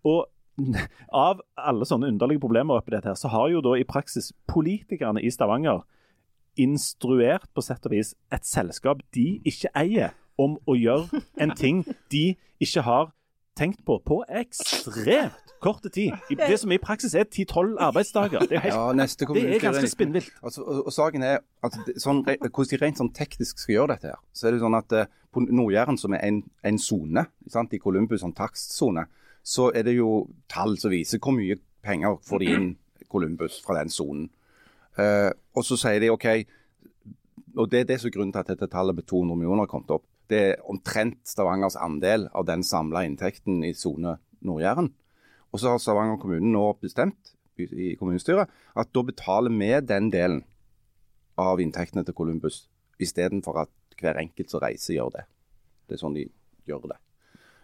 Og 0.06 0.28
av 1.28 1.44
alle 1.58 1.88
sånne 1.88 2.10
underlige 2.12 2.44
problemer 2.44 2.80
oppi 2.80 2.94
dette, 2.96 3.12
her, 3.12 3.20
så 3.20 3.32
har 3.34 3.50
jo 3.54 3.64
da 3.66 3.76
i 3.80 3.88
praksis 3.88 4.32
politikerne 4.50 5.24
i 5.24 5.32
Stavanger 5.34 5.86
instruert 6.60 7.48
på 7.56 7.64
sett 7.64 7.86
og 7.88 7.94
vis 7.96 8.14
et 8.36 8.48
selskap 8.48 9.04
de 9.16 9.40
ikke 9.48 9.72
eier, 9.78 10.16
om 10.40 10.56
å 10.72 10.76
gjøre 10.80 11.20
en 11.44 11.52
ting 11.52 11.82
de 12.12 12.32
ikke 12.64 12.84
har 12.86 13.10
tenkt 13.60 13.82
på 13.84 13.98
på 14.06 14.22
ekstremt 14.40 15.50
kort 15.60 15.84
tid. 15.94 16.16
Det 16.32 16.60
som 16.60 16.72
i 16.72 16.78
praksis 16.80 17.16
er 17.16 17.26
10-12 17.28 17.76
arbeidsdager. 17.84 18.40
Det 18.40 18.56
er, 18.56 18.64
helt, 18.64 18.76
Ja, 18.76 18.94
neste 18.96 19.28
det 19.34 19.44
er 19.56 19.60
ganske 19.60 19.90
spinnvilt. 19.92 20.32
Altså, 20.44 20.64
og, 20.64 20.86
og 20.86 20.94
saken 20.96 21.26
er 21.28 21.42
at 21.64 21.76
sånn, 22.00 22.24
hvordan 22.24 22.70
de 22.72 22.80
rent 22.80 23.02
sånn 23.02 23.12
teknisk 23.16 23.60
skal 23.60 23.76
gjøre 23.76 23.96
dette 23.98 24.14
her, 24.14 24.22
så 24.32 24.48
er 24.48 24.56
det 24.56 24.64
sånn 24.64 24.80
at 24.80 24.96
eh, 24.96 25.10
på 25.36 25.44
Nord-Jæren, 25.44 26.00
som 26.00 26.16
er 26.16 26.24
en, 26.26 26.42
en 26.64 26.80
sone, 26.80 27.26
i 27.44 27.82
Columbus, 27.84 28.24
sånn 28.24 28.38
takstsone, 28.38 29.06
så 29.50 29.72
er 29.74 29.88
det 29.88 29.96
jo 29.98 30.28
tall 30.52 30.78
som 30.78 30.94
viser 30.94 31.22
hvor 31.24 31.34
mye 31.34 31.58
penger 31.86 32.20
får 32.26 32.44
de 32.44 32.54
inn 32.54 32.70
Columbus 33.10 33.58
fra 33.66 33.80
den 33.80 33.90
sonen. 33.90 34.28
Uh, 35.00 35.32
og 35.58 35.66
så 35.66 35.78
sier 35.80 36.02
de 36.04 36.12
OK, 36.14 36.28
og 37.58 37.70
det 37.72 37.88
det 37.90 37.98
er 37.98 38.14
grunnen 38.14 38.34
til 38.36 38.44
at 38.44 38.52
dette 38.52 38.70
tallet 38.70 38.96
med 38.96 39.08
200 39.10 39.40
millioner 39.40 39.66
har 39.66 39.72
kommet 39.72 39.96
opp. 39.96 40.06
Det 40.30 40.42
er 40.52 40.70
omtrent 40.70 41.24
Stavangers 41.26 41.80
andel 41.80 42.28
av 42.38 42.46
den 42.46 42.62
samla 42.64 43.02
inntekten 43.08 43.64
i 43.66 43.74
sone 43.74 44.20
Nord-Jæren. 44.46 44.92
Og 45.50 45.60
så 45.60 45.74
har 45.74 45.82
Stavanger 45.82 46.22
kommune 46.22 46.54
nå 46.54 46.66
bestemt 46.82 47.34
i 47.58 47.96
kommunestyret 48.00 48.52
at 48.78 48.94
da 48.94 49.04
betaler 49.04 49.52
vi 49.52 49.72
den 49.82 50.12
delen 50.14 50.44
av 51.40 51.60
inntektene 51.60 52.06
til 52.06 52.14
Columbus, 52.14 52.68
istedenfor 53.00 53.64
at 53.64 53.74
hver 54.00 54.20
enkelt 54.22 54.52
som 54.52 54.62
reiser, 54.62 55.00
gjør 55.00 55.16
det. 55.18 55.26
Det 55.88 55.98
er 55.98 56.04
sånn 56.04 56.16
de 56.16 56.28
gjør 56.68 56.92
det. 56.92 57.00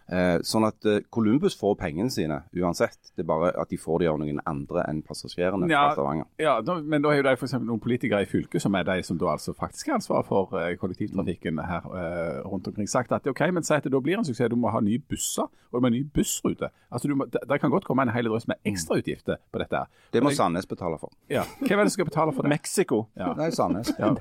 Eh, 0.08 0.38
sånn 0.46 0.62
at 0.68 0.86
eh, 0.86 1.00
Columbus 1.10 1.56
får 1.58 1.74
pengene 1.80 2.12
sine 2.14 2.40
uansett. 2.54 2.98
Det 3.16 3.24
er 3.24 3.28
bare 3.30 3.48
at 3.58 3.72
de 3.72 3.78
får 3.80 4.04
de 4.04 4.10
av 4.12 4.20
noen 4.20 4.38
andre 4.46 4.84
enn 4.86 5.00
passasjerene 5.02 5.66
Ja. 5.70 5.88
fra 5.88 5.96
Stavanger. 5.96 6.26
Ja, 6.38 6.60
da, 6.62 6.76
Men 6.80 7.02
da 7.02 7.10
er 7.10 7.16
jo 7.16 7.26
det 7.26 7.32
eksempel 7.40 7.66
noen 7.66 7.82
politikere 7.82 8.22
i 8.22 8.30
fylket 8.30 8.62
som 8.62 8.74
er 8.78 8.84
de 8.86 9.02
som 9.02 9.18
da 9.18 9.32
altså 9.34 9.54
faktisk 9.56 9.90
har 9.90 9.98
ansvar 9.98 10.22
for 10.28 10.54
eh, 10.60 10.76
kollektivtrafikken 10.78 11.58
her 11.58 11.88
eh, 11.90 12.42
rundt 12.46 12.68
omkring, 12.70 12.86
sagt 12.88 13.12
at 13.12 13.26
OK, 13.26 13.40
men 13.50 13.66
si 13.66 13.74
at 13.74 13.82
det 13.82 13.92
da 13.92 14.00
blir 14.00 14.18
en 14.18 14.24
suksess. 14.24 14.50
Du 14.52 14.56
må 14.56 14.70
ha 14.70 14.80
nye 14.80 15.02
busser 15.02 15.50
og 15.76 15.80
du 15.80 15.82
må 15.82 15.90
ha 15.90 15.94
ny 15.96 16.04
bussrute. 16.14 16.70
Altså, 16.92 17.08
du 17.08 17.16
må, 17.18 17.26
det, 17.26 17.60
kan 17.60 17.70
godt 17.70 17.84
komme 17.84 18.06
en 18.06 18.12
hel 18.14 18.28
drøss 18.30 18.46
med 18.48 18.56
ekstrautgifter 18.64 19.40
på 19.52 19.58
dette. 19.58 19.76
her. 19.76 19.90
Det 20.14 20.22
må 20.22 20.30
Sandnes 20.30 20.66
betale 20.70 20.98
for. 21.00 21.10
Ja. 21.28 21.42
Hvem 21.60 21.80
er 21.80 21.84
det 21.84 21.92
som 21.92 21.98
skal 21.98 22.08
betale 22.08 22.32
for 22.32 22.46
det? 22.46 22.52
Mexico. 22.54 23.02
Ja. 23.18 23.32
Nei, 23.36 23.50
Sandnes. 23.50 23.90
Ja. 23.98 24.12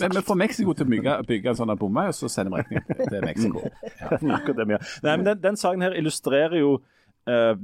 Men 0.00 0.16
vi 0.16 0.22
får 0.26 0.38
Mexico 0.40 0.74
til 0.74 0.88
å 0.88 0.90
bygge, 0.90 1.16
bygge 1.28 1.52
en 1.52 1.60
sånn 1.60 1.74
bomme, 1.78 2.06
og 2.10 2.16
så 2.16 2.30
sender 2.32 2.56
vi 2.56 2.80
regningen 2.80 3.10
til 3.12 3.26
Mexico. 3.28 3.64
Ja. 4.00 4.80
Nei, 5.10 5.20
men 5.20 5.28
den, 5.28 5.42
den 5.42 5.60
saken 5.60 5.84
her 5.84 5.96
illustrerer 5.98 6.56
jo 6.60 6.74
eh, 7.28 7.54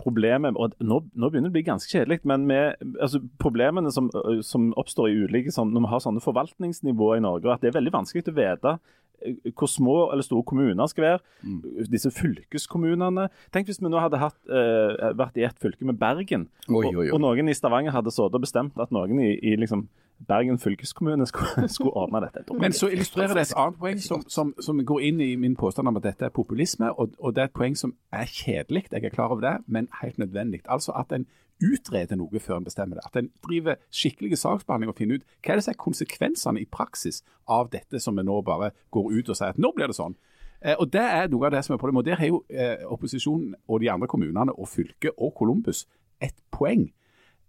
problemet 0.00 0.56
og 0.58 0.76
nå, 0.78 1.00
nå 1.14 1.30
begynner 1.30 1.50
det 1.50 1.54
å 1.54 1.58
bli 1.58 1.66
ganske 1.66 1.90
kjedelig, 1.90 2.20
men 2.28 2.46
med, 2.48 2.80
altså, 3.00 3.22
problemene 3.42 3.92
som, 3.94 4.10
som 4.46 4.70
oppstår 4.80 5.10
i 5.10 5.20
ulike 5.24 5.54
sånn, 5.54 5.72
når 5.74 5.86
vi 5.86 5.92
har 5.94 6.02
sånne 6.06 6.24
forvaltningsnivåer 6.24 7.20
i 7.20 7.24
Norge, 7.24 7.48
og 7.48 7.54
at 7.54 7.64
det 7.64 7.72
er 7.72 7.78
veldig 7.78 7.94
vanskelig 7.94 8.26
å 8.28 8.36
vite 8.36 8.74
eh, 8.74 9.40
hvor 9.54 9.70
små 9.70 9.96
eller 10.10 10.26
store 10.26 10.46
kommuner 10.50 10.92
skal 10.92 11.06
være. 11.06 11.24
Mm. 11.46 11.88
Disse 11.92 12.12
fylkeskommunene. 12.16 13.30
Tenk 13.54 13.70
hvis 13.70 13.80
vi 13.82 13.90
nå 13.90 14.02
hadde 14.02 14.20
hatt, 14.22 14.38
eh, 14.50 15.10
vært 15.18 15.40
i 15.40 15.48
et 15.48 15.58
fylke 15.62 15.88
med 15.88 16.00
Bergen, 16.00 16.48
Oi, 16.68 16.84
og, 16.84 16.92
oi, 16.92 17.06
oi. 17.06 17.10
og 17.14 17.24
noen 17.24 17.52
i 17.52 17.56
Stavanger 17.56 17.96
hadde 17.96 18.14
sittet 18.14 18.38
og 18.38 18.46
bestemt 18.46 18.80
at 18.80 18.94
noen 18.94 19.22
i, 19.24 19.34
i 19.38 19.56
liksom 19.60 19.88
Bergen 20.28 20.58
fylkeskommune 20.58 21.26
skulle, 21.26 21.68
skulle 21.74 21.92
ordne 21.96 22.20
dette. 22.26 22.44
Men 22.60 22.72
så 22.76 22.88
illustrerer 22.92 23.34
det 23.34 23.48
et 23.48 23.56
annet 23.56 23.78
poeng 23.80 24.00
som, 24.02 24.24
som, 24.28 24.54
som 24.60 24.80
går 24.86 25.04
inn 25.08 25.20
i 25.24 25.34
min 25.40 25.56
påstand 25.56 25.88
om 25.88 25.96
at 26.00 26.06
dette 26.06 26.28
er 26.28 26.34
populisme. 26.34 26.90
Og, 26.92 27.14
og 27.18 27.34
det 27.36 27.44
er 27.44 27.50
et 27.50 27.56
poeng 27.56 27.76
som 27.78 27.94
er 28.12 28.28
kjedelig, 28.28 28.86
jeg 28.92 29.04
er 29.04 29.14
klar 29.14 29.32
over 29.32 29.44
det, 29.44 29.56
men 29.66 29.88
helt 30.02 30.18
nødvendig. 30.18 30.60
Altså 30.68 30.92
at 30.92 31.12
en 31.16 31.26
utreder 31.60 32.16
noe 32.16 32.40
før 32.40 32.60
en 32.60 32.66
bestemmer 32.68 32.96
det. 32.96 33.04
At 33.06 33.16
en 33.20 33.30
driver 33.44 33.80
skikkelig 33.92 34.38
saksbehandling 34.40 34.92
og 34.92 34.98
finner 34.98 35.20
ut 35.20 35.26
hva 35.44 35.54
er 35.54 35.60
det 35.60 35.66
som 35.66 35.74
er 35.74 35.82
konsekvensene 35.84 36.62
i 36.62 36.68
praksis 36.68 37.22
av 37.48 37.70
dette 37.72 38.00
som 38.00 38.16
vi 38.16 38.24
nå 38.24 38.40
bare 38.46 38.72
går 38.94 39.12
ut 39.12 39.32
og 39.32 39.36
sier 39.38 39.54
at 39.54 39.60
nå 39.60 39.72
blir 39.76 39.90
det 39.90 39.98
sånn. 39.98 40.16
Eh, 40.60 40.76
og 40.78 40.90
Det 40.92 41.02
er 41.02 41.28
noe 41.32 41.48
av 41.48 41.54
det 41.56 41.64
som 41.64 41.74
er 41.74 41.82
problemet. 41.82 42.04
Og 42.04 42.08
Der 42.10 42.20
har 42.20 42.26
jo 42.32 42.42
eh, 42.48 42.86
opposisjonen 42.86 43.54
og 43.68 43.80
de 43.80 43.90
andre 43.90 44.08
kommunene 44.08 44.52
og 44.52 44.68
fylket 44.68 45.16
og 45.16 45.34
Columbus 45.38 45.86
et 46.20 46.36
poeng. 46.52 46.90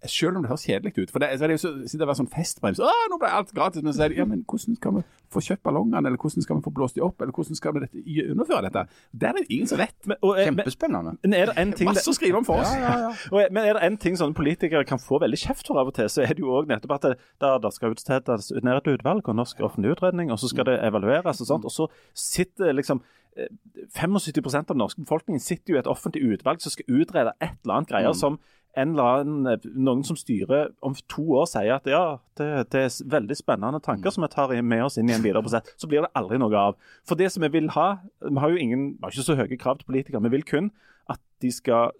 Selv 0.09 0.37
om 0.37 0.41
det 0.41 0.49
høres 0.49 0.63
kjedelig 0.65 0.95
ut. 0.97 1.11
For 1.13 1.21
det, 1.21 1.27
så 1.37 1.45
er 1.45 1.51
det 1.51 1.55
jo 1.59 1.61
så, 1.61 1.97
det 2.01 2.05
var 2.09 2.17
sånn 2.17 2.29
festbrems. 2.31 2.79
Å, 2.81 2.93
nå 3.11 3.19
ble 3.21 3.29
alt 3.29 3.51
gratis. 3.53 3.83
Men 3.85 3.93
så 3.93 4.07
er 4.07 4.13
det, 4.13 4.17
ja, 4.17 4.25
men 4.25 4.41
hvordan 4.49 4.77
skal 4.79 4.95
vi 4.95 5.03
få 5.31 5.43
kjøpt 5.45 5.61
ballongene, 5.67 6.01
eller 6.01 6.17
hvordan 6.19 6.45
skal 6.45 6.57
vi 6.57 6.65
få 6.65 6.73
blåst 6.75 6.97
de 6.97 7.03
opp, 7.05 7.21
eller 7.21 7.35
hvordan 7.35 7.57
skal 7.59 7.75
vi 7.75 7.83
dette, 7.83 8.01
underføre 8.33 8.63
dette? 8.65 8.83
Det 9.13 9.29
er 9.29 9.37
det 9.37 9.43
ingen 9.47 9.69
som 9.69 9.79
vet. 9.81 9.95
Men, 10.09 10.17
og, 10.21 10.33
eh, 10.39 10.49
Kjempespennende. 10.49 11.13
men 11.21 11.37
er 11.37 11.51
det 11.51 11.55
en 11.61 11.73
ting 11.77 11.91
Masse 11.91 12.09
å 12.09 12.17
skrive 12.17 12.41
om 12.41 12.47
for 12.47 12.63
oss. 12.63 12.73
Og, 13.31 13.39
men 13.53 13.61
er 13.63 13.77
det 13.77 13.85
en 13.85 13.97
ting 14.01 14.17
sånne 14.17 14.35
politikere 14.35 14.87
kan 14.87 14.99
få 15.01 15.21
veldig 15.21 15.39
kjeft 15.39 15.69
for 15.69 15.79
av 15.79 15.91
og 15.91 15.95
til, 15.95 16.09
så 16.11 16.25
er 16.25 16.33
det 16.35 16.43
jo 16.43 16.51
òg 16.57 16.69
nettopp 16.71 16.97
at 16.97 17.07
det, 17.07 17.15
der, 17.43 17.61
der 17.61 17.73
skal 17.75 17.93
utstedes 17.95 18.51
ned 18.57 18.81
et 18.81 18.91
utvalg 18.95 19.29
og 19.29 19.37
norsk 19.37 19.61
offentlig 19.63 19.93
utredning, 19.95 20.33
og 20.33 20.41
så 20.41 20.49
skal 20.51 20.67
det 20.67 20.79
evalueres 20.83 21.43
og 21.45 21.51
sånt. 21.53 21.67
Og 21.69 21.73
så 21.73 21.87
sitter 22.17 22.73
liksom 22.75 23.03
eh, 23.37 23.51
75% 23.95 24.65
av 24.65 24.73
den 24.73 24.81
norske 24.81 25.05
befolkningen 25.05 25.43
sitter 25.43 25.75
jo 25.75 25.79
i 25.79 25.83
et 25.83 25.91
offentlig 25.91 26.25
utvalg 26.33 26.63
som 26.63 26.73
skal 26.73 26.89
utrede 26.89 27.35
et 27.37 27.61
eller 27.61 27.77
annet 27.77 27.93
greier 27.93 28.17
som 28.17 28.35
en 28.35 28.39
eller 28.39 28.59
annen, 28.77 29.49
noen 29.75 30.03
som 30.07 30.17
styrer 30.19 30.71
om 30.85 30.95
to 31.11 31.25
år 31.41 31.47
sier 31.49 31.75
at 31.75 31.89
ja, 31.89 32.19
det, 32.39 32.47
det 32.71 32.83
er 32.85 33.09
veldig 33.11 33.37
spennende 33.37 33.81
tanker 33.83 34.13
som 34.13 34.23
vi 34.25 34.31
tar 34.31 34.53
med 34.61 34.85
oss 34.85 34.97
inn 34.97 35.09
i 35.11 35.15
en 35.15 35.23
videre 35.23 35.43
prosess, 35.43 35.73
så 35.77 35.89
blir 35.89 36.05
det 36.05 36.13
aldri 36.17 36.39
noe 36.41 36.55
av. 36.55 36.79
For 37.07 37.19
det 37.19 37.31
som 37.33 37.43
vi 37.43 37.51
vil 37.51 37.69
ha 37.75 37.89
Vi 38.21 38.39
har 38.39 38.53
jo 38.53 38.61
ingen, 38.61 38.87
vi 38.95 39.03
har 39.03 39.13
ikke 39.13 39.27
så 39.27 39.37
høye 39.39 39.59
krav 39.59 39.79
til 39.79 39.89
politikere. 39.89 40.23
Vi 40.23 40.35
vil 40.37 40.47
kun 40.47 40.71
at 41.11 41.19
de 41.43 41.49
skal 41.51 41.91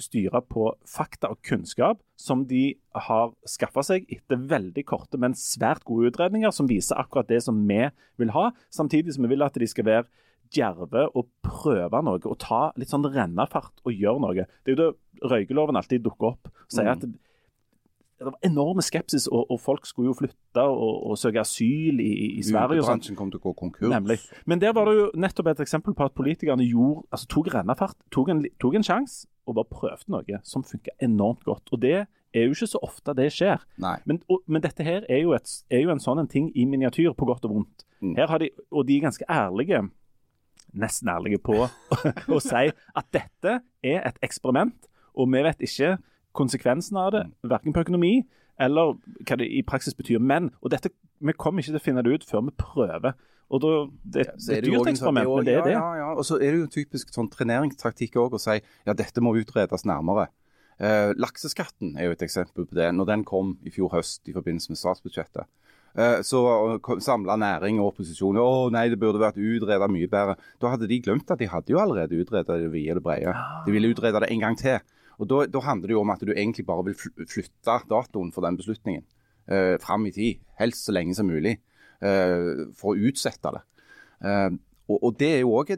styre 0.00 0.40
på 0.48 0.70
fakta 0.88 1.30
og 1.32 1.42
kunnskap 1.46 2.00
som 2.18 2.44
de 2.48 2.74
har 3.06 3.32
skaffa 3.48 3.82
seg 3.86 4.06
etter 4.12 4.40
veldig 4.50 4.84
korte, 4.88 5.18
men 5.20 5.36
svært 5.38 5.84
gode 5.86 6.10
utredninger 6.12 6.54
som 6.54 6.68
viser 6.70 6.98
akkurat 6.98 7.28
det 7.30 7.42
som 7.44 7.58
vi 7.68 7.82
vil 8.20 8.32
ha, 8.34 8.50
samtidig 8.74 9.14
som 9.14 9.26
vi 9.26 9.34
vil 9.34 9.46
at 9.46 9.58
de 9.58 9.68
skal 9.70 9.88
være 9.90 10.06
djerve 10.52 11.06
og 11.16 11.28
prøve 11.42 12.00
noe 12.04 12.20
og 12.24 12.38
ta 12.42 12.72
litt 12.76 12.90
sånn 12.92 13.06
rennefart 13.14 13.80
og 13.84 13.92
gjøre 13.92 14.20
noe. 14.22 14.46
Det 14.64 14.72
er 14.72 14.76
jo 14.76 14.80
da 14.82 15.28
røykeloven 15.34 15.76
alltid 15.80 16.02
dukker 16.04 16.32
opp 16.34 16.48
og 16.52 16.72
sier 16.74 16.90
at 16.92 17.00
det, 17.04 17.12
det 18.18 18.26
var 18.28 18.36
enorme 18.46 18.80
skepsis, 18.84 19.26
og, 19.28 19.50
og 19.50 19.58
folk 19.60 19.86
skulle 19.86 20.12
jo 20.12 20.14
flytte 20.16 20.62
og, 20.62 21.10
og 21.10 21.16
søke 21.18 21.40
asyl 21.42 21.98
i, 22.00 22.10
i- 22.38 22.42
Sverige. 22.46 22.78
og 22.80 22.86
sånt. 22.86 23.02
Utebransjen 23.02 23.16
kom 23.18 23.30
til 23.32 23.40
å 23.40 23.44
gå 23.48 23.54
konkurs. 23.58 23.90
Nemlig. 23.90 24.18
Men 24.46 24.60
der 24.62 24.72
var 24.72 24.86
det 24.88 24.94
jo 25.00 25.06
nettopp 25.18 25.50
et 25.50 25.60
eksempel 25.64 25.96
på 25.98 26.06
at 26.06 26.14
politikerne 26.14 26.64
gjorde, 26.64 27.02
altså 27.10 27.26
tok 27.34 27.50
rennefart, 27.56 27.96
tok 28.14 28.30
en, 28.32 28.44
tok 28.62 28.78
en 28.78 28.86
sjanse 28.86 29.26
og 29.50 29.56
bare 29.58 29.68
prøvde 29.68 30.08
noe 30.14 30.38
som 30.46 30.62
funka 30.64 30.94
enormt 31.04 31.42
godt. 31.44 31.68
Og 31.74 31.82
det 31.82 31.96
er 32.34 32.46
jo 32.46 32.54
ikke 32.54 32.70
så 32.70 32.80
ofte 32.86 33.12
det 33.18 33.28
skjer. 33.34 33.60
Men, 34.06 34.22
og, 34.30 34.40
men 34.46 34.62
dette 34.64 34.86
her 34.86 35.04
er 35.10 35.20
jo, 35.26 35.34
et, 35.36 35.50
er 35.74 35.82
jo 35.84 35.90
en 35.92 36.00
sånn 36.00 36.22
en 36.22 36.30
ting 36.30 36.48
i 36.54 36.64
miniatyr, 36.70 37.12
på 37.18 37.26
godt 37.28 37.44
og 37.50 37.58
vondt. 37.58 37.84
Mm. 38.00 38.14
Her 38.16 38.30
har 38.30 38.40
de, 38.40 38.48
og 38.70 38.86
de 38.88 38.96
er 38.96 39.04
ganske 39.10 39.26
ærlige, 39.30 39.82
nesten 40.74 41.10
ærlige 41.12 41.40
på 41.44 41.56
å 42.34 42.40
si 42.42 42.66
at 42.70 43.10
dette 43.14 43.58
er 43.84 44.00
et 44.08 44.18
eksperiment, 44.26 44.88
og 45.14 45.30
vi 45.32 45.44
vet 45.46 45.62
ikke 45.62 45.96
konsekvensen 46.34 46.98
av 46.98 47.12
det, 47.14 47.24
verken 47.46 47.74
på 47.74 47.84
økonomi 47.84 48.16
eller 48.60 48.96
hva 49.26 49.36
det 49.38 49.46
i 49.50 49.62
praksis 49.66 49.94
betyr. 49.98 50.20
Men, 50.22 50.50
og 50.62 50.70
dette, 50.74 50.90
vi 51.22 51.34
kommer 51.38 51.62
ikke 51.62 51.74
til 51.74 51.80
å 51.80 51.84
finne 51.84 52.04
det 52.06 52.14
ut 52.14 52.26
før 52.26 52.44
vi 52.48 52.54
prøver. 52.58 53.16
Og 53.54 53.60
da, 53.62 53.72
det, 54.02 54.24
Så 54.38 54.50
det 54.50 54.54
er 54.56 54.62
et 54.62 54.68
dyrt 54.68 54.78
sånn- 54.80 54.90
eksperiment, 54.94 55.30
men 55.30 55.46
det 55.46 55.56
er 55.58 55.66
det. 55.66 55.74
Ja, 55.74 55.82
ja, 55.82 55.98
ja. 56.04 56.08
Og 56.14 56.26
så 56.26 56.38
er 56.38 56.54
det 56.54 56.62
jo 56.62 56.70
typisk 56.74 57.10
sånn 57.14 57.30
treneringstaktikk 57.30 58.16
òg 58.22 58.38
å 58.38 58.40
si 58.42 58.56
ja, 58.58 58.94
dette 58.94 59.22
må 59.22 59.34
utredes 59.38 59.86
nærmere. 59.86 60.28
Eh, 60.82 61.12
lakseskatten 61.18 61.92
er 61.98 62.08
jo 62.08 62.14
et 62.16 62.24
eksempel 62.26 62.66
på 62.66 62.74
det. 62.78 62.88
Når 62.94 63.10
den 63.12 63.24
kom 63.26 63.56
i 63.62 63.70
fjor 63.74 63.92
høst 63.94 64.26
i 64.30 64.34
forbindelse 64.34 64.72
med 64.74 64.80
statsbudsjettet, 64.80 65.46
så 66.26 66.40
samla 66.98 67.36
næring 67.38 67.78
og 67.78 67.92
opposisjon 67.92 68.38
å 68.42 68.46
nei, 68.74 68.88
det 68.90 68.98
burde 68.98 69.20
vært 69.22 69.36
utredet 69.38 69.86
mye 69.94 70.08
bedre. 70.10 70.34
Da 70.58 70.72
hadde 70.72 70.88
de 70.90 70.98
glemt 71.04 71.30
at 71.30 71.38
de 71.38 71.46
hadde 71.46 71.70
jo 71.70 71.78
allerede 71.78 72.18
utredet 72.18 72.56
det 72.64 72.70
vide 72.72 72.96
og 72.96 72.98
det 72.98 73.04
brede. 73.06 73.34
De 73.66 73.74
ville 73.76 73.92
utrede 73.92 74.24
det 74.24 74.30
en 74.34 74.42
gang 74.42 74.58
til. 74.58 74.80
Og 75.22 75.28
Da, 75.30 75.44
da 75.46 75.60
handler 75.62 75.86
det 75.86 75.94
jo 75.94 76.00
om 76.02 76.10
at 76.10 76.24
du 76.26 76.32
egentlig 76.34 76.66
bare 76.66 76.84
vil 76.88 76.96
flytte 76.98 77.76
datoen 77.90 78.32
for 78.34 78.42
den 78.42 78.56
beslutningen 78.58 79.04
eh, 79.46 79.76
fram 79.78 80.06
i 80.08 80.10
tid. 80.10 80.40
Helst 80.58 80.88
så 80.88 80.92
lenge 80.96 81.14
som 81.14 81.30
mulig. 81.30 81.60
eh, 82.02 82.66
for 82.74 82.92
å 82.94 82.98
utsette 83.08 83.52
det. 83.54 83.62
Eh, 84.26 84.50
og, 84.88 84.98
og 85.02 85.14
det 85.18 85.30
er 85.36 85.40
jo 85.40 85.54
òg 85.56 85.70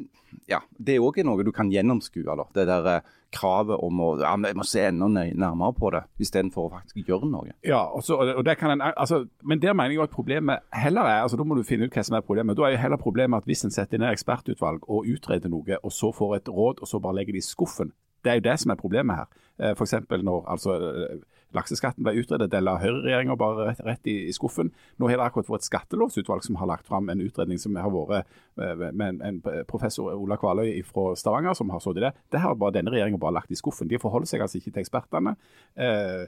ja, 0.51 0.59
også 1.03 1.25
noe 1.25 1.45
du 1.47 1.53
kan 1.55 1.71
gjennomskue. 1.71 2.25
Da. 2.27 2.45
Det 2.55 2.67
der 2.69 2.87
eh, 2.97 3.13
kravet 3.35 3.79
om 3.83 4.01
å 4.03 4.09
ja, 4.21 4.33
vi 4.37 4.53
må 4.57 4.65
se 4.67 4.83
enda 4.89 5.09
nærmere 5.11 5.75
på 5.79 5.91
det, 5.95 6.03
istedenfor 6.23 6.67
å 6.69 6.73
faktisk 6.77 7.07
gjøre 7.09 7.29
noe. 7.31 7.53
Ja, 7.67 7.85
og 7.95 8.03
så- 8.03 8.19
og 8.19 8.45
det- 8.45 8.59
kan 8.59 8.71
en, 8.71 8.81
altså, 8.97 9.29
Men 9.43 9.61
der 9.61 9.73
mener 9.75 9.91
jeg 9.91 9.97
jo 9.97 10.03
at 10.03 10.11
problemet 10.11 10.59
heller 10.73 11.03
er 11.03 11.23
altså 11.23 11.37
Da 11.37 11.45
må 11.45 11.55
du 11.57 11.63
finne 11.63 11.85
ut 11.87 11.93
hva 11.93 12.05
som 12.05 12.17
er 12.17 12.21
problemet. 12.21 12.57
Da 12.57 12.63
er 12.65 12.71
jo 12.71 12.77
heller 12.83 12.97
problemet 12.97 13.37
at 13.39 13.45
hvis 13.45 13.65
en 13.65 13.71
setter 13.71 13.99
ned 13.99 14.11
ekspertutvalg 14.13 14.81
og 14.89 15.05
utreder 15.07 15.49
noe, 15.49 15.79
og 15.83 15.91
så 15.93 16.13
får 16.15 16.37
et 16.37 16.49
råd, 16.49 16.81
og 16.81 16.87
så 16.89 17.01
bare 17.01 17.15
legger 17.15 17.33
de 17.33 17.41
skuffen. 17.43 17.93
Det 18.25 18.31
er 18.33 18.35
jo 18.41 18.51
det 18.51 18.59
som 18.61 18.71
er 18.71 18.77
problemet 18.77 19.17
her. 19.17 19.27
Eh, 19.61 19.75
eksempel 19.85 20.23
når 20.23 20.45
altså, 20.49 20.73
eh, 20.75 21.19
lakseskatten 21.55 22.05
ble 22.05 22.17
utredet, 22.21 22.51
det 22.51 22.63
la 22.63 22.77
høyreregjeringa 22.81 23.37
bare 23.39 23.69
rett, 23.71 23.83
rett 23.87 24.11
i, 24.11 24.17
i 24.31 24.35
skuffen. 24.35 24.73
Nå 24.99 25.11
har 25.11 25.21
det 25.21 25.27
akkurat 25.29 25.51
vært 25.51 25.65
et 25.65 25.71
skattelovsutvalg 25.71 26.45
som 26.47 26.59
har 26.61 26.71
lagt 26.71 26.89
fram 26.89 27.11
en 27.13 27.23
utredning 27.23 27.61
som 27.63 27.77
har 27.79 27.93
vært 27.93 28.27
eh, 28.61 28.87
med 28.91 29.23
en, 29.25 29.41
professor 29.69 30.13
Ola 30.15 30.39
Kvaløy 30.41 30.73
fra 30.87 31.13
Stavanger 31.19 31.57
som 31.59 31.71
har 31.75 31.83
sittet 31.85 32.03
i 32.03 32.07
det. 32.09 32.13
Det 32.35 32.43
har 32.43 32.59
bare 32.59 32.79
denne 32.79 32.93
regjeringa 32.93 33.21
bare 33.23 33.39
lagt 33.39 33.55
i 33.55 33.59
skuffen. 33.59 33.91
De 33.91 34.01
forholder 34.03 34.31
seg 34.31 34.45
altså 34.45 34.61
ikke 34.61 34.75
til 34.75 34.85
ekspertene. 34.85 35.37
Eh, 35.79 36.27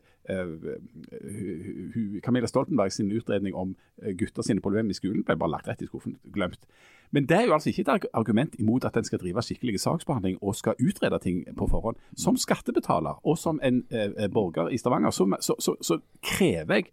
Camilla 2.22 2.46
Stoltenberg 2.46 2.92
sin 2.92 3.12
utredning 3.12 3.54
om 3.56 3.76
eh, 4.02 4.14
gutter 4.18 4.42
sine 4.44 4.60
problemer 4.60 4.92
i 4.92 4.98
skolen 4.98 5.24
ble 5.24 5.36
bare 5.38 5.54
lagt 5.56 5.68
rett 5.68 5.82
i 5.82 5.88
skuffen, 5.88 6.18
glemt. 6.34 6.60
Men 7.10 7.24
det 7.28 7.36
er 7.38 7.46
jo 7.46 7.54
altså 7.56 7.70
ikke 7.72 7.86
et 7.86 8.06
argument 8.12 8.54
imot 8.60 8.84
at 8.84 8.96
en 8.96 9.04
skal 9.04 9.20
drive 9.22 9.42
skikkelig 9.42 9.80
saksbehandling 9.80 10.36
og 10.42 10.56
skal 10.56 10.76
utrede 10.76 11.18
ting 11.24 11.44
på 11.56 11.68
forhånd. 11.70 11.96
Som 12.16 12.36
skattebetaler 12.36 13.20
og 13.24 13.38
som 13.38 13.60
en 13.64 13.84
eh, 13.90 14.10
eh, 14.12 14.30
borger 14.32 14.68
i 14.68 14.78
Stavanger, 14.78 15.10
så, 15.10 15.28
så, 15.40 15.56
så, 15.58 15.76
så 15.80 15.98
krever 16.22 16.82
jeg 16.82 16.90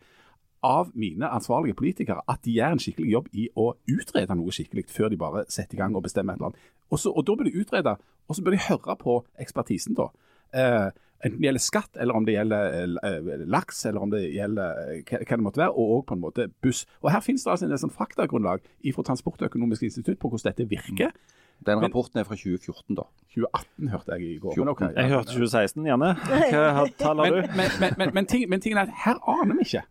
av 0.65 0.89
mine 0.97 1.27
ansvarlige 1.29 1.77
politikere 1.77 2.23
at 2.31 2.41
de 2.45 2.55
gjør 2.55 2.73
en 2.73 2.81
skikkelig 2.81 3.11
jobb 3.11 3.27
i 3.37 3.49
å 3.53 3.73
utrede 3.91 4.37
noe 4.37 4.53
skikkelig 4.55 4.87
før 4.89 5.11
de 5.13 5.19
bare 5.21 5.45
setter 5.51 5.77
i 5.77 5.81
gang 5.83 5.95
og 5.95 6.05
bestemmer 6.07 6.33
et 6.33 6.39
eller 6.39 6.53
annet. 6.53 6.69
Og, 6.89 6.99
så, 7.01 7.11
og 7.11 7.25
da 7.27 7.35
bør 7.35 7.49
de 7.49 7.59
utrede, 7.59 7.95
og 8.27 8.37
så 8.37 8.45
bør 8.45 8.55
de 8.55 8.63
høre 8.69 8.95
på 9.01 9.17
ekspertisen 9.41 9.97
da. 9.97 10.07
Eh, 10.55 10.89
enten 11.25 11.41
det 11.41 11.47
gjelder 11.49 11.63
skatt, 11.65 11.97
eller 12.01 12.17
om 12.19 12.25
det 12.27 12.35
gjelder 12.35 12.75
eh, 13.01 13.45
laks, 13.49 13.79
eller 13.89 14.05
om 14.05 14.11
det 14.13 14.21
gjelder 14.29 14.83
eh, 14.83 14.99
hva, 15.07 15.21
hva 15.23 15.39
det 15.39 15.45
måtte 15.47 15.61
være, 15.63 15.73
og 15.73 15.95
også 15.95 16.07
på 16.11 16.17
en 16.17 16.21
måte 16.23 16.45
buss. 16.63 16.83
Og 17.01 17.09
Her 17.11 17.23
finnes 17.25 17.45
det 17.45 17.53
altså 17.55 17.69
en 17.69 17.81
sånn 17.85 17.95
faktagrunnlag 17.95 18.67
fra 18.95 19.07
Transportøkonomisk 19.09 19.87
institutt 19.89 20.21
på 20.21 20.31
hvordan 20.31 20.51
dette 20.51 20.69
virker. 20.69 21.15
Den 21.65 21.79
rapporten 21.79 22.19
er 22.19 22.27
fra 22.27 22.35
2014, 22.35 22.97
da. 22.97 23.07
2018 23.33 23.91
hørte 23.93 24.15
jeg 24.17 24.35
i 24.35 24.39
går. 24.43 24.57
Men, 24.59 24.71
okay, 24.73 24.91
ja. 24.91 25.01
Jeg 25.01 25.13
hørte 25.15 25.33
2016, 25.33 25.85
Janne. 25.87 26.13
Hva 26.51 26.63
har- 26.79 26.93
tall 26.99 27.23
har 27.23 27.31
du? 27.31 27.41
men, 27.55 27.75
men, 27.79 27.97
men, 27.97 28.13
men, 28.13 28.29
ting, 28.29 28.45
men 28.51 28.61
tingen 28.61 28.81
er 28.81 28.89
at 28.89 28.95
her 29.05 29.21
aner 29.23 29.55
vi 29.55 29.65
ikke. 29.69 29.85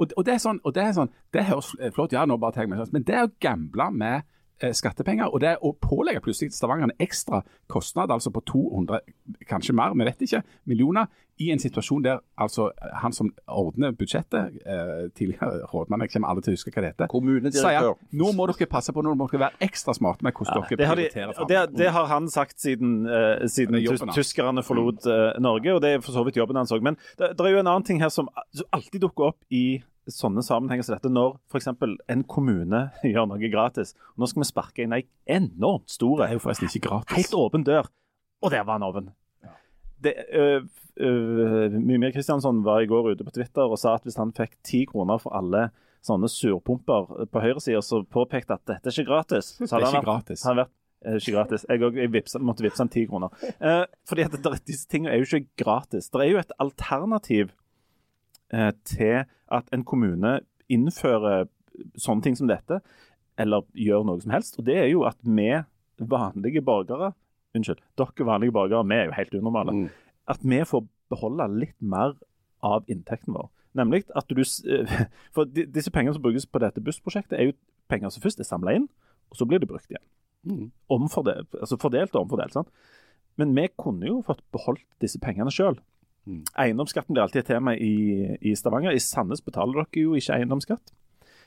Og, 0.00 0.14
og 0.16 0.24
det 0.24 0.32
er 0.34 0.40
sånn, 0.40 0.60
og 0.64 0.74
det 0.74 0.82
er 0.86 0.94
sånn, 0.96 1.10
det 1.36 1.44
høres 1.50 1.74
flott, 1.92 2.14
ja, 2.16 2.24
nå 2.24 2.38
bare 2.40 2.62
jeg 2.64 2.70
meg 2.72 2.80
sånn, 2.80 2.94
men 2.96 3.04
det 3.04 3.18
er 3.18 3.26
å 3.28 3.32
gamble 3.44 3.90
med 3.92 4.22
eh, 4.22 4.38
skattepenger, 4.76 5.30
og 5.30 5.40
det 5.40 5.56
å 5.64 5.72
pålegge 5.80 6.22
plutselig 6.24 6.52
Stavanger 6.54 6.90
en 6.90 6.96
ekstra 7.00 7.42
kostnad, 7.70 8.12
altså 8.12 8.32
på 8.34 8.42
200, 8.52 9.00
kanskje 9.48 9.76
mer, 9.76 9.94
vi 9.96 10.06
vet 10.08 10.24
ikke, 10.26 10.42
millioner, 10.70 11.08
i 11.40 11.48
en 11.54 11.60
situasjon 11.60 12.02
der 12.04 12.18
altså 12.40 12.66
han 13.00 13.14
som 13.16 13.30
ordner 13.48 13.94
budsjettet, 13.96 14.58
eh, 14.60 15.06
tidligere 15.16 15.64
rådmann, 15.72 16.04
jeg 16.04 16.12
kommer 16.14 16.32
aldri 16.32 16.46
til 16.46 16.52
å 16.52 16.58
huske 16.58 16.74
hva 16.74 16.84
det 16.84 16.92
heter, 16.92 17.06
sier 17.06 17.12
Kommunedirektør. 17.14 17.94
at 17.94 18.18
nå 18.22 18.32
må 18.36 18.48
dere 18.50 18.68
passe 18.70 18.94
på, 18.94 19.04
nå 19.04 19.14
må 19.16 19.28
dere 19.30 19.44
være 19.46 19.68
ekstra 19.70 19.94
smarte 19.96 20.26
med 20.26 20.36
hvordan 20.36 20.66
dere 20.66 20.80
Det 20.82 20.90
har, 20.90 21.00
de, 21.00 21.08
prioriterer 21.08 21.40
og 21.40 21.50
det, 21.52 21.62
det 21.80 21.92
har 21.96 22.10
han 22.10 22.28
sagt 22.32 22.60
siden, 22.60 22.98
uh, 23.08 23.46
siden 23.48 23.78
er 23.80 24.12
tyskerne 24.16 24.64
forlot 24.66 25.08
uh, 25.08 25.38
Norge, 25.40 25.74
og 25.74 25.80
det 25.84 25.94
er 25.94 26.04
for 26.04 26.16
så 26.16 26.24
vidt 26.26 26.40
jobben 26.40 26.60
hans 26.60 26.72
òg. 26.76 26.84
Men 26.84 26.98
det, 27.18 27.32
det 27.38 27.46
er 27.46 27.56
jo 27.56 27.62
en 27.64 27.72
annen 27.72 27.86
ting 27.86 28.02
her 28.02 28.12
som, 28.12 28.28
som 28.52 28.68
alltid 28.76 29.00
dukker 29.06 29.32
opp 29.32 29.40
i 29.48 29.80
sånne 30.08 30.42
sammenhenger 30.42 30.86
som 30.86 30.96
dette, 30.96 31.10
når 31.12 31.36
f.eks. 31.52 31.68
en 32.08 32.24
kommune 32.24 32.90
gjør 33.12 33.26
noe 33.30 33.50
gratis. 33.52 33.94
Nå 34.16 34.26
skal 34.30 34.42
vi 34.44 34.48
sparke 34.48 34.82
inn 34.86 34.92
ei 34.96 35.04
enormt 35.26 35.90
stor, 35.90 36.18
Det 36.22 36.28
er 36.28 36.32
jo 36.38 36.44
forresten 36.46 36.68
ikke 36.70 36.88
gratis. 36.88 37.16
helt 37.16 37.34
åpen 37.34 37.64
dør, 37.66 37.90
og 38.42 38.50
der 38.54 38.64
var 38.64 38.80
en 38.80 38.88
ovn. 38.88 39.10
Det, 40.00 40.14
øh, 40.32 40.62
øh, 40.96 41.72
Mimir 41.76 42.10
Kristiansson 42.14 42.62
var 42.64 42.80
i 42.80 42.86
går 42.88 43.10
ute 43.12 43.24
på 43.24 43.30
Twitter 43.36 43.68
og 43.68 43.76
sa 43.78 43.98
at 43.98 44.02
hvis 44.08 44.16
han 44.16 44.32
fikk 44.32 44.54
ti 44.64 44.86
kroner 44.88 45.18
for 45.20 45.36
alle 45.36 45.66
sånne 46.00 46.30
surpumper 46.32 47.26
på 47.28 47.42
høyresida 47.44 47.82
som 47.84 48.06
påpekte 48.08 48.56
at 48.56 48.62
dette 48.64 48.88
er 48.88 48.96
ikke 48.96 49.10
gratis. 49.10 49.50
Det 49.58 49.68
Så 49.68 49.76
hadde 49.76 49.90
han 49.92 50.06
gratis. 50.06 50.44
hadde 50.48 50.62
vært 50.62 50.72
eh, 51.04 51.18
ikke 51.20 51.34
gratis. 51.36 51.66
Jeg, 51.68 51.82
jeg 52.00 52.12
vipsa, 52.14 52.40
måtte 52.40 52.64
vippse 52.64 52.80
han 52.80 52.88
ti 52.88 53.04
kroner. 53.10 53.28
Eh, 53.60 53.84
fordi 54.08 54.24
at 54.24 54.64
disse 54.64 54.88
tingene 54.88 55.12
er 55.12 55.20
jo 55.20 55.28
ikke 55.28 55.64
gratis. 55.66 56.08
Det 56.08 56.22
er 56.24 56.30
jo 56.32 56.40
et 56.40 56.56
alternativ 56.64 57.52
til 58.86 59.24
at 59.50 59.68
en 59.74 59.84
kommune 59.86 60.40
innfører 60.70 61.48
sånne 61.98 62.24
ting 62.24 62.36
som 62.38 62.50
dette, 62.50 62.80
eller 63.40 63.64
gjør 63.78 64.04
noe 64.06 64.22
som 64.22 64.34
helst. 64.34 64.58
Og 64.60 64.66
det 64.66 64.76
er 64.82 64.88
jo 64.90 65.04
at 65.08 65.18
vi 65.24 65.52
vanlige 66.00 66.62
borgere 66.64 67.12
Unnskyld, 67.50 67.80
dere 67.98 68.26
vanlige 68.26 68.54
borgere, 68.54 68.86
vi 68.86 68.94
er 68.94 69.08
jo 69.08 69.14
helt 69.16 69.32
unormale. 69.34 69.72
Mm. 69.74 69.86
At 70.30 70.38
vi 70.46 70.60
får 70.62 70.84
beholde 71.10 71.48
litt 71.58 71.74
mer 71.82 72.12
av 72.62 72.86
inntekten 72.86 73.34
vår. 73.34 73.48
Nemlig 73.74 74.04
at 74.14 74.30
du 74.30 74.42
For 75.34 75.50
disse 75.50 75.90
pengene 75.90 76.14
som 76.14 76.22
brukes 76.22 76.46
på 76.46 76.62
dette 76.62 76.82
bussprosjektet, 76.84 77.38
er 77.38 77.50
jo 77.50 77.56
penger 77.90 78.14
som 78.14 78.22
først 78.22 78.40
er 78.40 78.46
samla 78.46 78.76
inn, 78.78 78.86
og 79.30 79.38
så 79.38 79.46
blir 79.50 79.58
de 79.58 79.66
brukt 79.66 79.90
igjen. 79.90 80.06
Mm. 80.46 80.70
Omfordelt, 80.90 81.54
altså 81.58 81.76
fordelt 81.76 82.14
og 82.14 82.22
omfordelt. 82.28 82.54
sant? 82.54 82.70
Men 83.36 83.54
vi 83.56 83.66
kunne 83.78 84.06
jo 84.06 84.22
fått 84.22 84.44
beholdt 84.54 84.86
disse 85.02 85.18
pengene 85.18 85.50
sjøl. 85.50 85.78
Mm. 86.28 86.42
Eiendomsskatten 86.58 87.14
blir 87.14 87.24
alltid 87.24 87.42
et 87.42 87.50
tema 87.54 87.74
i, 87.74 88.36
i 88.40 88.54
Stavanger. 88.58 88.92
I 88.92 89.02
Sandnes 89.02 89.42
betaler 89.44 89.80
dere 89.80 90.04
jo 90.04 90.16
ikke 90.18 90.36
eiendomsskatt, 90.36 90.92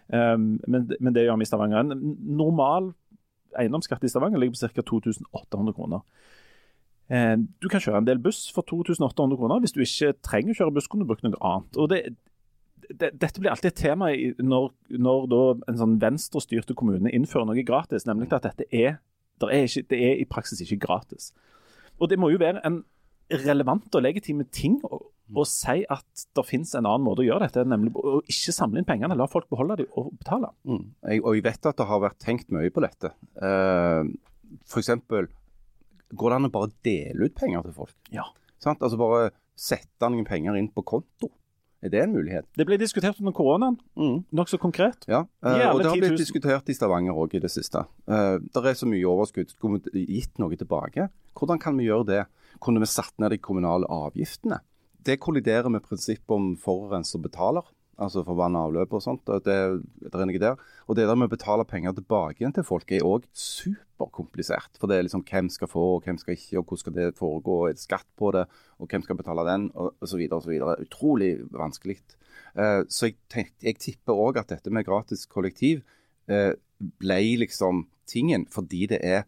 um, 0.09 0.55
men, 0.67 0.88
men 0.99 1.15
det 1.15 1.28
gjør 1.28 1.39
vi 1.39 1.47
i 1.47 1.51
Stavanger. 1.51 1.84
En 1.84 2.15
normal 2.41 2.91
eiendomsskatt 3.59 4.03
i 4.03 4.11
Stavanger 4.11 4.41
ligger 4.41 4.57
på 4.57 4.74
ca. 4.74 4.86
2800 4.89 5.78
kroner. 5.78 6.03
Um, 7.09 7.47
Du 7.61 7.69
kan 7.69 7.84
kjøre 7.84 8.01
en 8.01 8.09
del 8.09 8.21
buss 8.24 8.47
for 8.55 8.65
2800 8.65 9.38
kroner. 9.38 9.61
Hvis 9.61 9.76
du 9.76 9.82
ikke 9.84 10.15
trenger 10.26 10.55
å 10.55 10.59
kjøre 10.61 10.76
buss, 10.78 10.89
kan 10.89 11.03
du 11.03 11.07
bruke 11.09 11.28
noe 11.28 11.41
annet. 11.53 11.78
Og 11.78 11.89
det, 11.91 12.01
det, 12.89 13.13
dette 13.21 13.41
blir 13.41 13.53
alltid 13.53 13.71
et 13.71 13.82
tema 13.86 14.11
i, 14.13 14.32
når, 14.41 14.71
når 14.97 15.36
en 15.69 15.80
sånn 15.80 15.99
venstrestyrt 16.01 16.74
kommune 16.80 17.11
innfører 17.13 17.49
noe 17.49 17.67
gratis, 17.67 18.07
nemlig 18.09 18.32
at 18.34 18.49
dette 18.49 18.67
er, 18.71 18.97
er 19.43 19.67
ikke, 19.67 19.86
det 19.91 19.99
er 19.99 20.19
i 20.21 20.30
praksis 20.30 20.63
ikke 20.63 20.82
gratis. 20.88 21.32
Og 21.99 22.09
det 22.09 22.17
må 22.19 22.32
jo 22.34 22.41
være 22.41 22.63
en 22.65 22.82
relevant 23.41 23.95
og 23.97 24.03
legitime 24.05 24.45
ting 24.53 24.79
å, 24.86 24.99
å 25.34 25.45
si 25.49 25.81
at 25.89 26.25
det 26.36 26.45
finnes 26.45 26.73
en 26.77 26.86
annen 26.86 27.05
måte 27.05 27.23
å 27.23 27.27
gjøre 27.27 27.47
dette, 27.47 27.63
nemlig 27.67 27.93
å 27.97 28.19
ikke 28.29 28.53
samle 28.55 28.81
inn 28.81 28.88
pengene, 28.88 29.17
la 29.17 29.27
folk 29.31 29.49
beholde 29.49 29.79
dem 29.81 29.89
og 29.97 30.11
betale. 30.19 30.51
Mm. 30.69 30.84
Jeg, 31.09 31.23
og 31.23 31.38
jeg 31.38 31.45
vet 31.49 31.69
at 31.71 31.79
det 31.81 31.88
har 31.89 32.03
vært 32.03 32.19
tenkt 32.21 32.51
mye 32.53 32.69
på 32.73 32.84
dette. 32.86 33.13
Uh, 33.41 34.03
F.eks. 34.69 34.91
går 36.13 36.29
det 36.34 36.38
an 36.39 36.49
å 36.49 36.53
bare 36.53 36.73
dele 36.86 37.29
ut 37.29 37.38
penger 37.39 37.63
til 37.65 37.77
folk? 37.77 37.95
Ja. 38.13 38.27
Sant? 38.63 38.84
Altså 38.86 38.99
bare 39.01 39.31
sette 39.59 40.09
noen 40.09 40.27
penger 40.27 40.57
inn 40.59 40.69
på 40.73 40.84
konto. 40.86 41.31
Er 41.84 41.91
det 41.91 41.99
en 41.99 42.13
mulighet? 42.15 42.45
Det 42.55 42.63
ble 42.63 42.77
diskutert 42.79 43.17
under 43.19 43.34
koronaen, 43.36 43.75
Mm. 43.99 44.21
nokså 44.31 44.55
konkret. 44.57 45.03
Ja, 45.05 45.25
eh, 45.43 45.67
og 45.67 45.81
det 45.81 45.89
har 45.89 45.97
10 45.97 45.99
000. 45.99 45.99
blitt 45.99 46.21
diskutert 46.21 46.69
i 46.71 46.73
Stavanger 46.77 47.11
òg 47.11 47.34
i 47.36 47.41
det 47.43 47.51
siste. 47.51 47.81
Uh, 48.07 48.39
det 48.39 48.63
er 48.63 48.77
så 48.79 48.88
mye 48.88 49.03
overskudd. 49.03 49.51
Skulle 49.51 49.81
vi 49.91 50.05
gitt 50.07 50.39
noe 50.39 50.55
tilbake? 50.55 51.09
Hvordan 51.36 51.59
kan 51.59 51.75
vi 51.75 51.89
gjøre 51.89 52.07
det? 52.07 52.21
Kunne 52.62 52.84
vi 52.84 52.89
satt 52.89 53.16
ned 53.22 53.34
de 53.34 53.41
kommunale 53.41 53.88
avgiftene? 53.91 54.60
Det 55.04 55.20
kolliderer 55.20 55.70
med 55.72 55.84
prinsippet 55.84 56.32
om 56.32 56.54
forurenser 56.60 57.20
betaler, 57.20 57.66
altså 57.99 58.24
for 58.24 58.38
vann 58.39 58.56
og 58.56 58.70
avløp 58.70 58.95
og 58.95 59.04
sånt. 59.04 59.28
Det, 59.28 59.51
det 59.99 60.14
er 60.14 60.39
der. 60.41 60.62
Og 60.88 60.97
det 60.97 61.08
der 61.10 61.18
med 61.20 61.28
å 61.28 61.34
betale 61.34 61.66
penger 61.68 61.95
tilbake 61.97 62.41
igjen 62.41 62.56
til 62.56 62.66
folk 62.68 62.91
er 62.91 63.06
òg 63.08 63.28
superkomplisert. 63.36 64.80
For 64.80 64.88
det 64.88 64.97
er 64.97 65.08
liksom 65.08 65.26
hvem 65.28 65.51
skal 65.51 65.72
få, 65.72 65.86
og 65.97 66.08
hvem 66.08 66.20
skal 66.22 66.38
ikke, 66.38 66.62
og 66.62 66.66
hvordan 66.66 66.84
skal 66.86 66.97
det 66.97 67.10
foregå, 67.20 67.60
er 67.68 67.76
det 67.76 67.84
skatt 67.84 68.08
på 68.20 68.32
det, 68.36 68.45
og 68.80 68.91
hvem 68.91 69.04
skal 69.04 69.20
betale 69.20 69.47
den, 69.49 69.70
og 69.76 69.91
osv. 70.04 70.24
osv. 70.39 70.56
Utrolig 70.88 71.34
vanskelig. 71.51 71.99
Uh, 72.56 72.86
så 72.88 73.10
jeg, 73.10 73.20
tenkte, 73.34 73.60
jeg 73.66 73.82
tipper 73.82 74.20
òg 74.28 74.39
at 74.39 74.54
dette 74.54 74.72
med 74.74 74.86
gratis 74.88 75.26
kollektiv 75.30 75.84
uh, 76.32 76.54
ble 77.01 77.20
liksom 77.41 77.88
tingen 78.10 78.45
fordi 78.51 78.88
det 78.91 78.99
er 79.01 79.24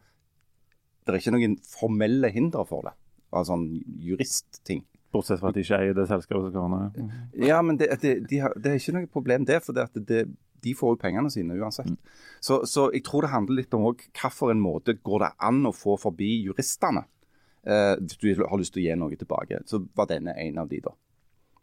Det 1.06 1.14
er 1.14 1.22
ikke 1.22 1.36
noen 1.36 1.60
formelle 1.62 2.32
hinder 2.34 2.66
for 2.66 2.82
det. 2.88 2.96
Altså 3.32 3.54
sånn 3.54 3.68
juristting. 4.04 4.84
Bortsett 5.16 5.40
fra 5.40 5.52
at 5.52 5.58
de 5.58 5.64
ikke 5.64 5.80
eier 5.80 5.96
det 5.96 6.08
selskapet 6.10 6.50
som 6.50 6.56
kan 6.56 6.76
ha 6.76 7.46
Ja, 7.48 7.62
men 7.64 7.80
det, 7.80 7.90
det, 8.02 8.18
de 8.30 8.42
har, 8.44 8.56
det 8.60 8.72
er 8.72 8.82
ikke 8.82 8.96
noe 8.98 9.12
problem 9.12 9.48
det, 9.48 9.62
for 9.64 9.78
det, 9.78 9.88
at 9.88 10.08
det, 10.10 10.26
de 10.66 10.74
får 10.76 10.96
jo 10.96 11.02
pengene 11.02 11.32
sine 11.32 11.56
uansett. 11.60 11.92
Så, 12.44 12.62
så 12.70 12.90
jeg 12.94 13.06
tror 13.08 13.26
det 13.26 13.34
handler 13.34 13.62
litt 13.62 13.76
om 13.78 13.86
hvilken 13.88 14.62
måte 14.62 14.98
går 14.98 15.26
det 15.26 15.32
an 15.50 15.62
å 15.70 15.74
få 15.76 15.96
forbi 16.02 16.32
juristene. 16.48 17.06
Eh, 17.66 17.96
hvis 18.02 18.20
du 18.22 18.44
har 18.44 18.60
lyst 18.62 18.76
til 18.76 18.84
å 18.84 18.86
gi 18.86 18.98
noe 19.00 19.18
tilbake, 19.18 19.64
så 19.70 19.82
var 19.98 20.10
denne 20.12 20.36
en 20.42 20.62
av 20.62 20.70
de, 20.70 20.82
da. 20.86 20.94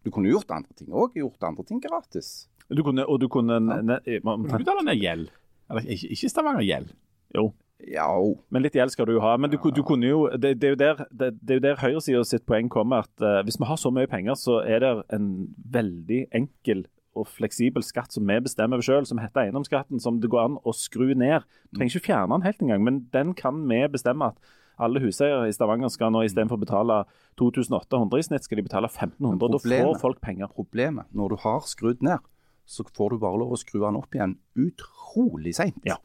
Du 0.03 0.11
kunne 0.11 0.33
gjort 0.33 0.51
andre 0.51 0.75
ting 0.75 0.91
òg. 0.91 1.15
Gjort 1.19 1.47
andre 1.47 1.65
ting 1.67 1.83
gratis. 1.83 2.33
Du 2.73 2.83
kunne, 2.87 3.05
og 3.07 3.21
du 3.23 3.29
kunne 3.31 3.59
ne, 3.61 3.99
Kan 4.03 4.47
du 4.49 4.57
betale 4.57 4.83
ned 4.87 4.99
gjeld? 4.99 5.31
Eller 5.71 5.87
ikke, 5.95 6.09
ikke 6.17 6.31
Stavanger-gjeld. 6.33 6.95
Jo, 7.37 7.45
Ja, 7.91 8.09
men 8.53 8.63
litt 8.63 8.77
gjeld 8.79 8.93
skal 8.95 9.09
du 9.09 9.17
jo 9.17 9.23
ha. 9.25 9.35
Men 9.41 9.51
du, 9.51 9.59
du 9.59 9.83
kunne 9.87 10.07
jo, 10.07 10.25
det, 10.39 10.55
det 10.63 10.69
er 10.69 10.75
jo 10.75 10.81
der, 10.81 11.05
det, 11.11 11.33
det 11.41 11.57
er 11.57 11.61
jo 11.61 11.65
der 11.65 11.81
høyresida 11.83 12.23
sitt 12.29 12.47
poeng 12.47 12.71
kommer. 12.73 13.07
at 13.07 13.25
uh, 13.25 13.41
Hvis 13.47 13.59
vi 13.59 13.69
har 13.69 13.81
så 13.81 13.91
mye 13.95 14.11
penger, 14.11 14.39
så 14.39 14.61
er 14.63 14.85
det 14.85 14.93
en 15.15 15.29
veldig 15.75 16.27
enkel 16.39 16.87
og 17.19 17.29
fleksibel 17.29 17.85
skatt 17.85 18.15
som 18.15 18.25
vi 18.29 18.39
bestemmer 18.41 18.81
selv, 18.85 19.05
som 19.09 19.21
heter 19.21 19.45
eiendomsskatten, 19.45 20.01
som 20.01 20.21
det 20.23 20.31
går 20.33 20.47
an 20.47 20.59
å 20.65 20.73
skru 20.77 21.11
ned. 21.13 21.45
Du 21.69 21.79
trenger 21.81 21.99
ikke 21.99 22.09
fjerne 22.09 22.39
den 22.39 22.47
helt 22.47 22.65
engang, 22.65 22.85
men 22.87 23.01
den 23.13 23.35
kan 23.37 23.59
vi 23.69 23.83
bestemme 23.93 24.33
at 24.33 24.53
alle 24.83 25.03
huseiere 25.03 25.51
i 25.51 25.55
Stavanger 25.55 25.93
skal 25.93 26.13
nå 26.15 26.23
istedenfor 26.27 26.57
å 26.59 26.63
betale 26.63 26.99
2800 27.41 28.23
i 28.23 28.27
snitt, 28.27 28.47
skal 28.47 28.63
de 28.63 28.67
betale 28.67 28.89
1500. 28.89 29.59
Da 29.61 29.83
får 29.85 30.01
folk 30.01 30.23
penger. 30.25 30.51
Problemet 30.57 31.11
når 31.17 31.35
du 31.35 31.43
har 31.45 31.61
skrudd 31.69 32.03
ned, 32.05 32.25
så 32.65 32.87
får 32.89 33.15
du 33.15 33.23
bare 33.23 33.43
lov 33.43 33.53
å 33.55 33.61
skru 33.61 33.83
den 33.83 33.99
opp 34.01 34.17
igjen 34.17 34.39
utrolig 34.57 35.55
seint. 35.59 35.79
Ja. 35.87 35.99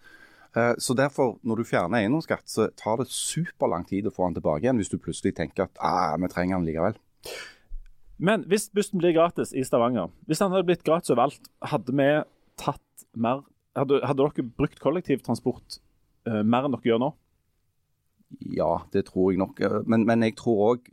Eh, 0.58 0.74
Så 0.78 0.95
derfor, 0.97 1.38
når 1.43 1.62
du 1.62 1.68
fjerner 1.70 2.01
eiendomsskatt, 2.01 2.47
så 2.49 2.70
tar 2.78 2.97
det 3.01 3.12
superlang 3.14 3.86
tid 3.88 4.08
å 4.08 4.14
få 4.14 4.28
den 4.28 4.39
tilbake 4.39 4.66
igjen, 4.66 4.80
hvis 4.82 4.89
du 4.89 4.97
plutselig 4.97 5.36
tenker 5.38 5.68
at 5.68 5.78
ah, 5.84 6.16
vi 6.18 6.30
trenger 6.32 6.58
den 6.58 6.68
likevel. 6.70 6.97
Men 8.18 8.47
hvis 8.49 8.70
bussen 8.74 8.97
blir 8.97 9.14
gratis 9.14 9.53
i 9.53 9.62
Stavanger, 9.68 10.10
hvis 10.26 10.41
den 10.41 10.49
hadde 10.51 10.66
blitt 10.66 10.86
gratis 10.88 11.14
overalt, 11.14 11.51
hadde 11.62 11.93
vi 11.93 12.10
tatt 12.58 13.08
mer 13.14 13.45
Hadde, 13.78 13.99
hadde 14.01 14.24
dere 14.26 14.43
brukt 14.58 14.80
kollektivtransport 14.82 15.76
uh, 16.26 16.41
mer 16.41 16.66
enn 16.66 16.74
dere 16.74 16.89
gjør 16.89 17.01
nå? 17.03 17.10
Ja, 18.58 18.72
det 18.89 19.03
tror 19.12 19.28
jeg 19.30 19.38
nok. 19.38 19.60
Eh, 19.62 19.84
Men, 19.86 20.01
men 20.10 20.24
jeg 20.26 20.34
tror 20.39 20.64
òg, 20.72 20.88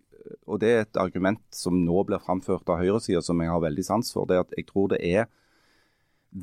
og 0.45 0.61
det 0.61 0.69
er 0.69 0.83
et 0.83 0.99
argument 1.01 1.41
som 1.49 1.79
nå 1.81 2.03
blir 2.05 2.21
framført 2.21 2.69
av 2.69 2.83
høyresida, 2.83 3.23
som 3.25 3.41
jeg 3.41 3.49
har 3.49 3.63
veldig 3.65 3.87
sans 3.89 4.13
for, 4.13 4.29
det 4.29 4.37
er 4.37 4.45
at 4.45 4.53
jeg 4.59 4.67
tror 4.69 4.93
det 4.93 5.01
er 5.01 5.31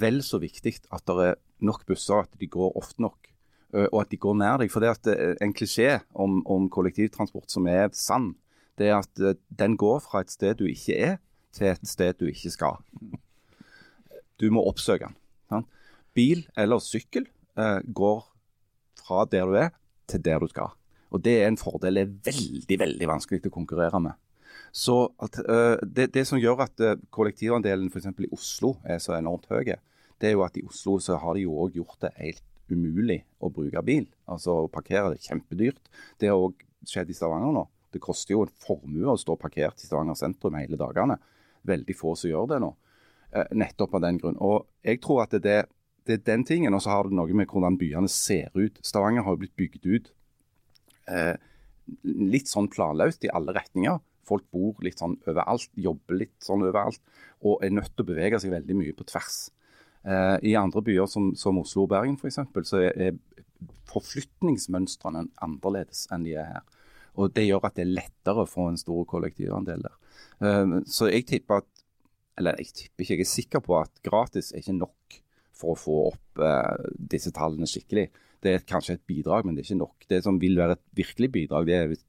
vel 0.01 0.23
så 0.25 0.41
viktig 0.41 0.79
at 0.89 1.05
det 1.05 1.27
er 1.27 1.37
nok 1.65 1.85
busser, 1.89 2.23
at 2.25 2.39
de 2.39 2.47
går 2.47 2.77
ofte 2.77 3.01
nok. 3.01 3.29
eh, 3.73 3.87
Og 3.91 4.01
at 4.01 4.09
de 4.11 4.17
går 4.17 4.35
nær 4.35 4.57
deg. 4.61 4.71
For 4.71 4.79
det 4.83 4.89
at 4.89 5.07
er 5.07 5.35
en 5.41 5.53
klisjé 5.53 6.01
om, 6.13 6.41
om 6.45 6.69
kollektivtransport 6.69 7.49
som 7.51 7.67
er 7.67 7.89
sann, 7.93 8.35
det 8.77 8.89
er 8.89 8.97
at 8.99 9.19
eh, 9.19 9.37
den 9.49 9.77
går 9.77 9.99
fra 10.03 10.21
et 10.21 10.31
sted 10.31 10.57
du 10.59 10.65
ikke 10.65 10.97
er, 10.97 11.17
til 11.51 11.67
et 11.67 11.87
sted 11.87 12.13
du 12.19 12.27
ikke 12.31 12.51
skal. 12.51 12.79
Du 14.39 14.49
må 14.51 14.63
oppsøke 14.65 15.07
den. 15.07 15.15
Sant? 15.51 15.67
Bil 16.15 16.45
eller 16.57 16.79
sykkel 16.83 17.27
eh, 17.57 17.79
går 17.87 18.25
fra 19.01 19.25
der 19.31 19.47
du 19.47 19.57
er, 19.59 19.69
til 20.07 20.23
der 20.23 20.39
du 20.39 20.47
skal. 20.51 20.73
Og 21.11 21.23
Det 21.23 21.41
er 21.41 21.47
en 21.47 21.59
fordel 21.59 21.95
det 21.99 22.03
er 22.07 22.17
veldig 22.31 22.77
veldig 22.79 23.07
vanskelig 23.07 23.43
å 23.47 23.53
konkurrere 23.53 23.99
med. 23.99 24.19
Så 24.71 25.11
at, 25.19 25.37
eh, 25.43 25.77
det, 25.83 26.13
det 26.15 26.25
som 26.27 26.39
gjør 26.39 26.63
at 26.63 26.79
eh, 26.79 26.99
kollektivandelen 27.11 27.91
f.eks. 27.91 28.07
i 28.07 28.31
Oslo 28.31 28.77
er 28.87 28.99
så 29.03 29.17
enormt 29.17 29.49
høy, 29.51 29.75
det 30.21 30.29
er 30.29 30.37
jo 30.37 30.45
at 30.45 30.57
i 30.59 30.65
Oslo 30.67 30.99
så 31.01 31.17
har 31.21 31.35
de 31.35 31.47
jo 31.47 31.57
òg 31.63 31.77
gjort 31.79 32.03
det 32.05 32.13
helt 32.19 32.43
umulig 32.71 33.21
å 33.41 33.49
bruke 33.51 33.81
bil. 33.85 34.05
Altså 34.29 34.61
å 34.63 34.71
parkere 34.71 35.11
det 35.11 35.19
er 35.19 35.29
kjempedyrt. 35.31 35.91
Det 36.21 36.29
har 36.31 36.39
òg 36.39 36.61
skjedd 36.87 37.11
i 37.11 37.17
Stavanger 37.17 37.55
nå. 37.55 37.65
Det 37.91 37.99
koster 38.03 38.35
jo 38.35 38.45
en 38.45 38.53
formue 38.63 39.09
å 39.11 39.19
stå 39.19 39.35
parkert 39.39 39.81
i 39.81 39.87
Stavanger 39.87 40.19
sentrum 40.19 40.55
hele 40.59 40.79
dagene. 40.79 41.17
Veldig 41.67 41.97
få 41.97 42.15
som 42.17 42.31
gjør 42.31 42.53
det 42.53 42.61
nå. 42.63 42.71
Eh, 43.31 43.53
nettopp 43.57 43.97
av 43.97 44.05
den 44.05 44.19
grunn. 44.21 44.39
Og 44.39 44.67
jeg 44.85 45.01
tror 45.03 45.25
at 45.25 45.35
det, 45.35 45.57
det, 46.07 46.17
er 46.19 46.25
den 46.29 46.45
tingen, 46.47 46.75
og 46.77 46.83
så 46.83 46.93
har 46.95 47.09
det 47.09 47.17
noe 47.17 47.37
med 47.37 47.49
hvordan 47.51 47.79
byene 47.81 48.11
ser 48.11 48.53
ut. 48.55 48.79
Stavanger 48.85 49.25
har 49.27 49.35
jo 49.35 49.43
blitt 49.43 49.57
bygd 49.59 49.89
ut 49.89 50.11
eh, 51.11 51.35
litt 52.05 52.51
sånn 52.51 52.69
planløst 52.71 53.27
i 53.27 53.33
alle 53.33 53.55
retninger. 53.57 53.99
Folk 54.27 54.45
bor 54.53 54.77
litt 54.85 55.01
sånn 55.01 55.17
overalt, 55.25 55.71
jobber 55.75 56.21
litt 56.21 56.37
sånn 56.45 56.63
overalt, 56.63 57.01
og 57.41 57.65
er 57.65 57.73
nødt 57.73 57.91
til 57.95 58.05
å 58.05 58.11
bevege 58.13 58.39
seg 58.39 58.53
veldig 58.53 58.77
mye 58.77 58.95
på 58.95 59.07
tvers. 59.09 59.49
Eh, 60.01 60.37
I 60.51 60.55
andre 60.57 60.81
byer 60.85 61.09
som, 61.09 61.31
som 61.37 61.59
Oslo 61.61 61.85
og 61.85 61.91
Bergen 61.93 62.17
f.eks., 62.17 62.39
så 62.67 62.83
er, 62.89 63.17
forflytningsmønstrene 63.91 65.27
annerledes 65.43 66.05
enn 66.13 66.25
de 66.25 66.37
er 66.39 66.47
her. 66.55 66.63
Og 67.19 67.33
Det 67.35 67.43
gjør 67.43 67.67
at 67.67 67.75
det 67.75 67.83
er 67.83 67.95
lettere 67.97 68.45
å 68.45 68.49
få 68.49 68.69
en 68.71 68.79
stor 68.79 69.03
kollektivandel 69.09 69.83
der. 69.87 69.97
Eh, 70.41 70.79
så 70.87 71.11
jeg 71.11 71.27
tipper 71.29 71.61
at 71.63 71.69
Eller 72.39 72.55
jeg 72.57 72.71
tipper 72.73 73.03
ikke, 73.03 73.15
jeg 73.19 73.25
er 73.25 73.27
sikker 73.27 73.61
på 73.61 73.75
at 73.77 73.99
gratis 74.01 74.53
er 74.53 74.61
ikke 74.61 74.77
nok 74.77 75.17
for 75.53 75.73
å 75.73 75.77
få 75.77 75.97
opp 76.07 76.41
eh, 76.41 76.85
disse 77.11 77.29
tallene 77.35 77.67
skikkelig. 77.69 78.07
Det 78.41 78.53
er 78.55 78.63
kanskje 78.65 78.95
et 78.95 79.03
bidrag, 79.05 79.45
men 79.45 79.53
det 79.53 79.61
er 79.61 79.67
ikke 79.67 79.81
nok. 79.83 80.07
Det 80.09 80.21
som 80.25 80.39
vil 80.41 80.55
være 80.57 80.77
et 80.77 80.85
virkelig 80.97 81.29
bidrag, 81.35 81.67
det 81.67 81.75
er 81.75 81.91
hvis 81.91 82.05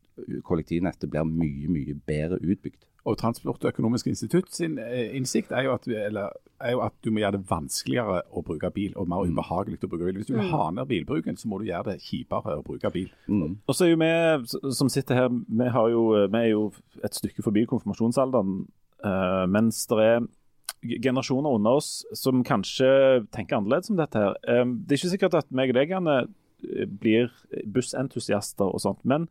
kollektivnettet 0.47 1.11
blir 1.11 1.27
mye, 1.29 1.69
mye 1.75 1.97
bedre 2.07 2.39
utbygd. 2.41 2.87
Og 3.03 3.17
Transportøkonomisk 3.19 4.07
institutt 4.07 4.53
sin 4.55 4.77
eh, 4.79 5.11
innsikt 5.17 5.51
er 5.51 5.67
jo, 5.67 5.73
at, 5.75 5.89
eller, 5.91 6.37
er 6.63 6.77
jo 6.77 6.83
at 6.85 6.95
du 7.03 7.11
må 7.11 7.23
gjøre 7.23 7.41
det 7.41 7.49
vanskeligere 7.49 8.21
å 8.31 8.43
bruke 8.47 8.71
bil, 8.75 8.93
og 8.95 9.09
mer 9.11 9.27
ubehagelig 9.27 9.81
å 9.83 9.91
bruke 9.91 10.07
bil. 10.07 10.21
Hvis 10.21 10.29
du 10.31 10.37
vil 10.37 10.53
ha 10.53 10.69
ned 10.71 10.87
bilbruken, 10.91 11.39
så 11.39 11.51
må 11.51 11.59
du 11.59 11.67
gjøre 11.67 11.97
det 11.97 12.05
kjipere 12.05 12.61
å 12.61 12.67
bruke 12.67 12.93
bil. 12.95 13.11
Mm. 13.27 13.57
Og 13.67 13.75
så 13.75 13.89
er 13.89 13.91
jo 13.91 13.99
vi 14.05 14.71
som 14.79 14.93
sitter 14.93 15.19
her, 15.19 15.33
vi, 15.33 15.67
har 15.75 15.91
jo, 15.91 16.05
vi 16.31 16.45
er 16.45 16.53
jo 16.53 16.69
et 17.03 17.19
stykke 17.19 17.43
forbi 17.43 17.67
konfirmasjonsalderen, 17.73 18.63
eh, 19.03 19.43
mens 19.51 19.83
det 19.91 20.07
er 20.07 20.31
generasjoner 20.83 21.59
under 21.59 21.79
oss 21.79 21.91
som 22.19 22.43
kanskje 22.47 22.89
tenker 23.35 23.59
annerledes 23.59 23.91
om 23.91 23.99
dette 23.99 24.19
her. 24.19 24.39
Eh, 24.47 24.63
det 24.63 24.95
er 24.95 25.03
ikke 25.03 25.15
sikkert 25.17 25.41
at 25.43 25.51
meg 25.51 25.75
og 25.75 25.81
deg, 25.81 25.97
Anne, 25.99 26.19
eh, 26.69 26.87
blir 26.87 27.35
bussentusiaster 27.67 28.71
og 28.71 28.83
sånt, 28.83 29.03
men 29.03 29.27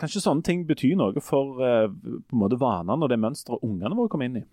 kanskje 0.00 0.22
sånne 0.24 0.44
ting 0.46 0.64
betyr 0.68 0.96
noe 0.98 1.22
for 1.24 1.60
eh, 1.64 1.88
på 1.88 2.36
en 2.36 2.42
måte 2.42 2.58
vanene 2.60 3.06
og 3.06 3.12
det 3.12 3.20
mønsteret 3.20 3.64
ungene 3.64 3.96
våre 3.96 4.12
kommer 4.12 4.28
inn 4.28 4.40
i. 4.42 4.46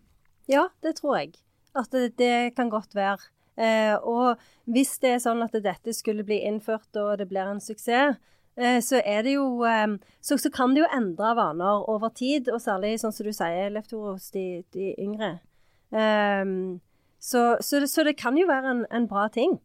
Ja, 0.51 0.67
det 0.83 0.97
tror 0.99 1.19
jeg. 1.19 1.37
At 1.75 1.91
det, 1.95 2.13
det 2.19 2.53
kan 2.57 2.69
godt 2.71 2.95
være. 2.95 3.31
Eh, 3.55 3.95
og 3.97 4.41
hvis 4.65 4.97
det 5.01 5.15
er 5.15 5.23
sånn 5.23 5.43
at 5.45 5.55
dette 5.63 5.93
skulle 5.93 6.25
bli 6.25 6.39
innført 6.47 6.97
og 6.99 7.17
det 7.21 7.27
blir 7.29 7.49
en 7.49 7.61
suksess, 7.61 8.17
eh, 8.57 8.79
så 8.81 9.01
jo 9.29 9.63
eh, 9.69 9.97
så, 10.21 10.37
så 10.37 10.49
kan 10.53 10.73
det 10.73 10.83
jo 10.83 10.91
endre 10.93 11.33
vaner 11.37 11.89
over 11.89 12.09
tid, 12.09 12.49
og 12.49 12.61
særlig 12.61 12.99
sånn 13.01 13.13
som 13.13 13.27
du 13.27 13.33
sier, 13.33 13.69
Leif 13.69 13.87
Tore, 13.87 14.15
hos 14.15 14.31
de, 14.31 14.63
de 14.73 14.93
yngre. 14.97 15.37
Eh, 15.91 16.45
så, 17.19 17.43
så, 17.61 17.79
det, 17.79 17.91
så 17.91 18.03
det 18.03 18.17
kan 18.19 18.37
jo 18.37 18.49
være 18.49 18.71
en, 18.71 18.85
en 18.91 19.07
bra 19.07 19.29
ting. 19.31 19.59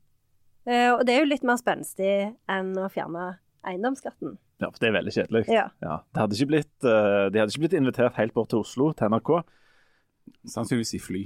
Og 0.68 1.00
det 1.08 1.14
er 1.14 1.22
jo 1.22 1.30
litt 1.30 1.46
mer 1.48 1.56
spenstig 1.56 2.34
enn 2.52 2.74
å 2.76 2.90
fjerne 2.92 3.38
eiendomsskatten. 3.64 4.34
Ja, 4.58 4.72
for 4.72 4.80
det 4.82 4.88
er 4.88 4.96
veldig 4.98 5.14
kjedelig. 5.14 5.44
Ja. 5.52 5.68
Ja, 5.84 6.00
De, 6.02 6.20
hadde 6.20 6.34
ikke 6.34 6.50
blitt, 6.50 6.74
uh, 6.82 7.28
de 7.30 7.38
hadde 7.38 7.52
ikke 7.52 7.62
blitt 7.66 7.78
invitert 7.78 8.18
helt 8.18 8.34
bort 8.34 8.50
til 8.50 8.64
Oslo, 8.64 8.90
til 8.98 9.12
NRK. 9.12 9.30
Sannsynligvis 10.48 10.94
i 10.96 11.00
fly. 11.00 11.20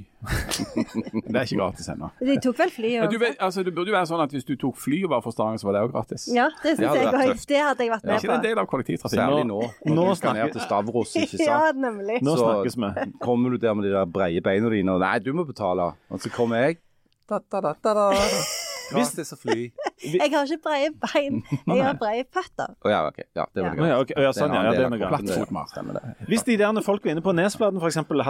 det 1.33 1.35
er 1.35 1.47
ikke 1.47 1.59
gratis 1.59 1.89
ennå. 1.91 2.11
De 2.23 2.37
tok 2.43 2.59
vel 2.61 2.73
fly 2.75 2.91
og 3.03 3.17
vet, 3.23 3.37
altså, 3.43 3.65
det 3.67 3.75
burde 3.75 3.93
jo 3.93 3.97
være 3.97 4.09
sånn 4.11 4.23
at 4.25 4.35
hvis 4.35 4.47
du 4.47 4.55
tok 4.61 4.79
fly 4.79 5.01
og 5.07 5.13
var 5.15 5.25
fra 5.25 5.33
Stavanger, 5.35 5.63
så 5.63 5.69
var 5.69 5.77
det 5.77 5.83
òg 5.87 5.95
gratis. 5.95 6.27
Ja, 6.33 6.47
det 6.63 6.63
Det 6.63 6.77
syns 6.79 6.89
hadde 6.89 7.03
jeg. 7.03 7.37
Det 7.53 7.63
hadde 7.63 7.87
jeg 7.87 7.93
vært 7.95 8.05
Er 8.05 8.13
med 8.13 8.17
ikke 8.21 8.31
det 8.31 8.37
en 8.37 8.47
del 8.47 8.63
av 8.63 8.71
kollektivtrafikken? 8.73 9.25
Særlig 9.25 9.47
nå, 9.51 9.61
Nå 9.87 9.97
når 9.99 10.13
du 10.13 10.21
skal 10.21 10.39
ned 10.39 10.57
til 10.57 10.67
Stavros, 10.67 11.15
ikke 11.19 11.47
Ja, 11.51 11.61
nemlig. 11.75 12.19
Nå 12.23 12.37
snakkes 12.39 12.79
vi. 12.79 13.13
Kommer 13.23 13.55
du 13.55 13.63
der 13.63 13.79
med 13.79 13.89
de 13.89 13.95
der 13.97 14.11
breie 14.19 14.45
beina 14.45 14.73
dine 14.73 14.97
og 14.97 15.03
Nei, 15.03 15.17
du 15.25 15.33
må 15.37 15.47
betale. 15.49 15.93
Og 16.13 16.23
så 16.23 16.33
kommer 16.33 16.67
jeg. 16.69 16.83
Da, 17.31 17.41
da, 17.41 17.65
da, 17.71 17.79
da, 17.83 17.97
da. 18.03 18.71
Gratis 18.93 19.33
å 19.33 19.39
fly. 19.39 19.73
Jeg 20.03 20.33
har 20.33 20.45
ikke 20.51 20.63
breie 20.65 20.91
bein, 21.03 21.43
jeg 21.67 21.83
har 21.87 21.95
breie 22.01 22.25
føtter. 22.27 22.73
Å 22.83 22.91
ja, 22.91 23.01
OK. 23.09 23.21
Ja, 23.39 23.47
det 23.55 23.63
var 23.65 23.77
det 23.79 23.89
ja, 23.93 23.99
ok. 24.03 24.13
Å 24.19 24.23
ja, 24.27 24.33
sånn, 24.37 24.55
ja, 24.57 24.63
ja, 24.67 24.73
det 24.77 24.85
er 24.87 24.91
noe 24.91 24.99
galt. 24.99 25.27
det. 25.27 26.27
Hvis 26.29 26.45
de 26.49 26.57
der 26.57 26.81
folk 26.83 27.07
inne 27.07 27.23
på 27.23 27.35
Nesbladen 27.37 27.81
eksempel, 27.91 28.23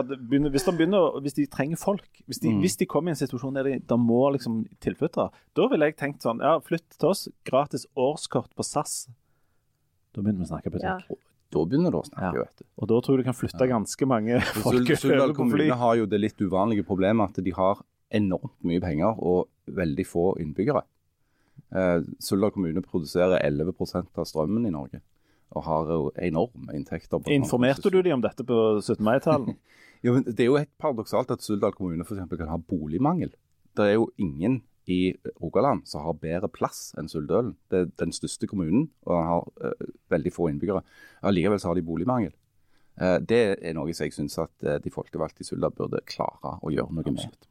hvis, 0.52 0.64
de 0.68 0.72
begynner, 0.76 1.20
hvis 1.24 1.34
de 1.38 1.46
trenger 1.46 1.76
folk, 1.80 2.04
hvis 2.28 2.40
de, 2.42 2.48
Mm. 2.52 2.60
hvis 2.60 2.76
de 2.76 2.86
kommer 2.86 3.08
i 3.10 3.14
en 3.16 3.20
situasjon 3.26 3.54
der 3.54 3.64
de, 3.64 3.78
der 3.88 3.96
må 3.96 4.20
liksom 4.34 4.62
tilflyttere, 4.84 5.30
da 5.56 5.68
ville 5.68 5.84
jeg 5.88 5.96
tenkt 5.96 6.22
sånn 6.22 6.40
Ja, 6.42 6.58
flytt 6.60 6.98
til 6.98 7.08
oss. 7.08 7.28
Gratis 7.44 7.86
årskort 7.96 8.50
på 8.56 8.62
SAS. 8.64 9.08
Da 10.12 10.20
begynner 10.20 10.42
vi 10.44 10.48
å 10.48 10.52
snakke 10.52 10.70
butikk. 10.74 10.84
Ja. 11.08 11.16
Da 11.52 11.64
begynner 11.68 11.92
du 11.92 11.98
å 12.00 12.04
snakke, 12.04 12.34
Ja. 12.36 12.42
vet 12.44 12.56
du. 12.60 12.64
Og 12.80 12.88
da 12.88 13.00
tror 13.00 13.16
jeg 13.16 13.24
du 13.24 13.28
kan 13.30 13.36
flytte 13.36 13.68
ganske 13.68 14.06
mange 14.08 14.40
folk 14.60 14.86
Sul- 14.88 14.96
Suldal 14.96 15.34
kommune 15.36 15.72
har 15.76 15.96
jo 15.96 16.06
det 16.06 16.20
litt 16.20 16.36
uvanlige 16.40 16.84
problemet 16.84 17.28
at 17.36 17.44
de 17.44 17.50
har 17.52 17.80
enormt 18.14 18.58
mye 18.66 18.82
penger 18.82 19.18
og 19.18 19.48
veldig 19.72 20.06
få 20.06 20.26
innbyggere. 20.42 20.84
Eh, 21.72 22.00
Suldal 22.20 22.52
kommune 22.54 22.82
produserer 22.84 23.42
11% 23.42 24.18
av 24.18 24.28
strømmen 24.28 24.66
i 24.68 24.74
Norge, 24.74 25.00
og 25.52 25.66
har 25.68 25.92
jo 25.92 26.10
enorme 26.16 26.76
inntekter. 26.76 27.18
på 27.20 27.32
Informerte 27.32 27.90
du 27.90 28.02
dem 28.02 28.18
om 28.18 28.24
dette 28.24 28.44
på 28.44 28.58
17. 28.80 29.00
mai-talen? 29.04 29.56
Men 30.02 30.24
Det 30.26 30.40
er 30.40 30.50
jo 30.50 30.58
helt 30.58 30.78
paradoksalt 30.82 31.30
at 31.30 31.42
Suldal 31.42 31.72
kommune 31.72 32.02
eksempel 32.02 32.38
kan 32.38 32.50
ha 32.50 32.58
boligmangel. 32.58 33.30
Det 33.76 33.84
er 33.86 33.94
jo 33.94 34.10
ingen 34.18 34.62
i 34.90 35.14
Rogaland 35.40 35.86
som 35.86 36.02
har 36.02 36.18
bedre 36.18 36.48
plass 36.50 36.90
enn 36.98 37.08
Suldølen. 37.08 37.54
Det 37.70 37.78
er 37.78 37.90
den 38.02 38.12
største 38.12 38.48
kommunen, 38.50 38.88
og 39.06 39.14
den 39.14 39.28
har 39.28 39.50
eh, 39.68 39.90
veldig 40.10 40.32
få 40.34 40.48
innbyggere. 40.50 40.82
Allikevel 41.22 41.60
så 41.62 41.70
har 41.70 41.78
de 41.78 41.86
boligmangel. 41.86 42.34
Eh, 42.98 43.18
det 43.22 43.42
er 43.62 43.76
noe 43.78 43.94
som 43.94 44.08
jeg 44.08 44.16
syns 44.16 44.38
at 44.42 44.66
eh, 44.66 44.80
de 44.82 44.92
folkevalgte 44.92 45.44
i 45.44 45.48
Suldal 45.48 45.74
burde 45.76 46.02
klare 46.08 46.56
å 46.60 46.72
gjøre 46.74 46.98
noe 46.98 47.14
med. 47.14 47.46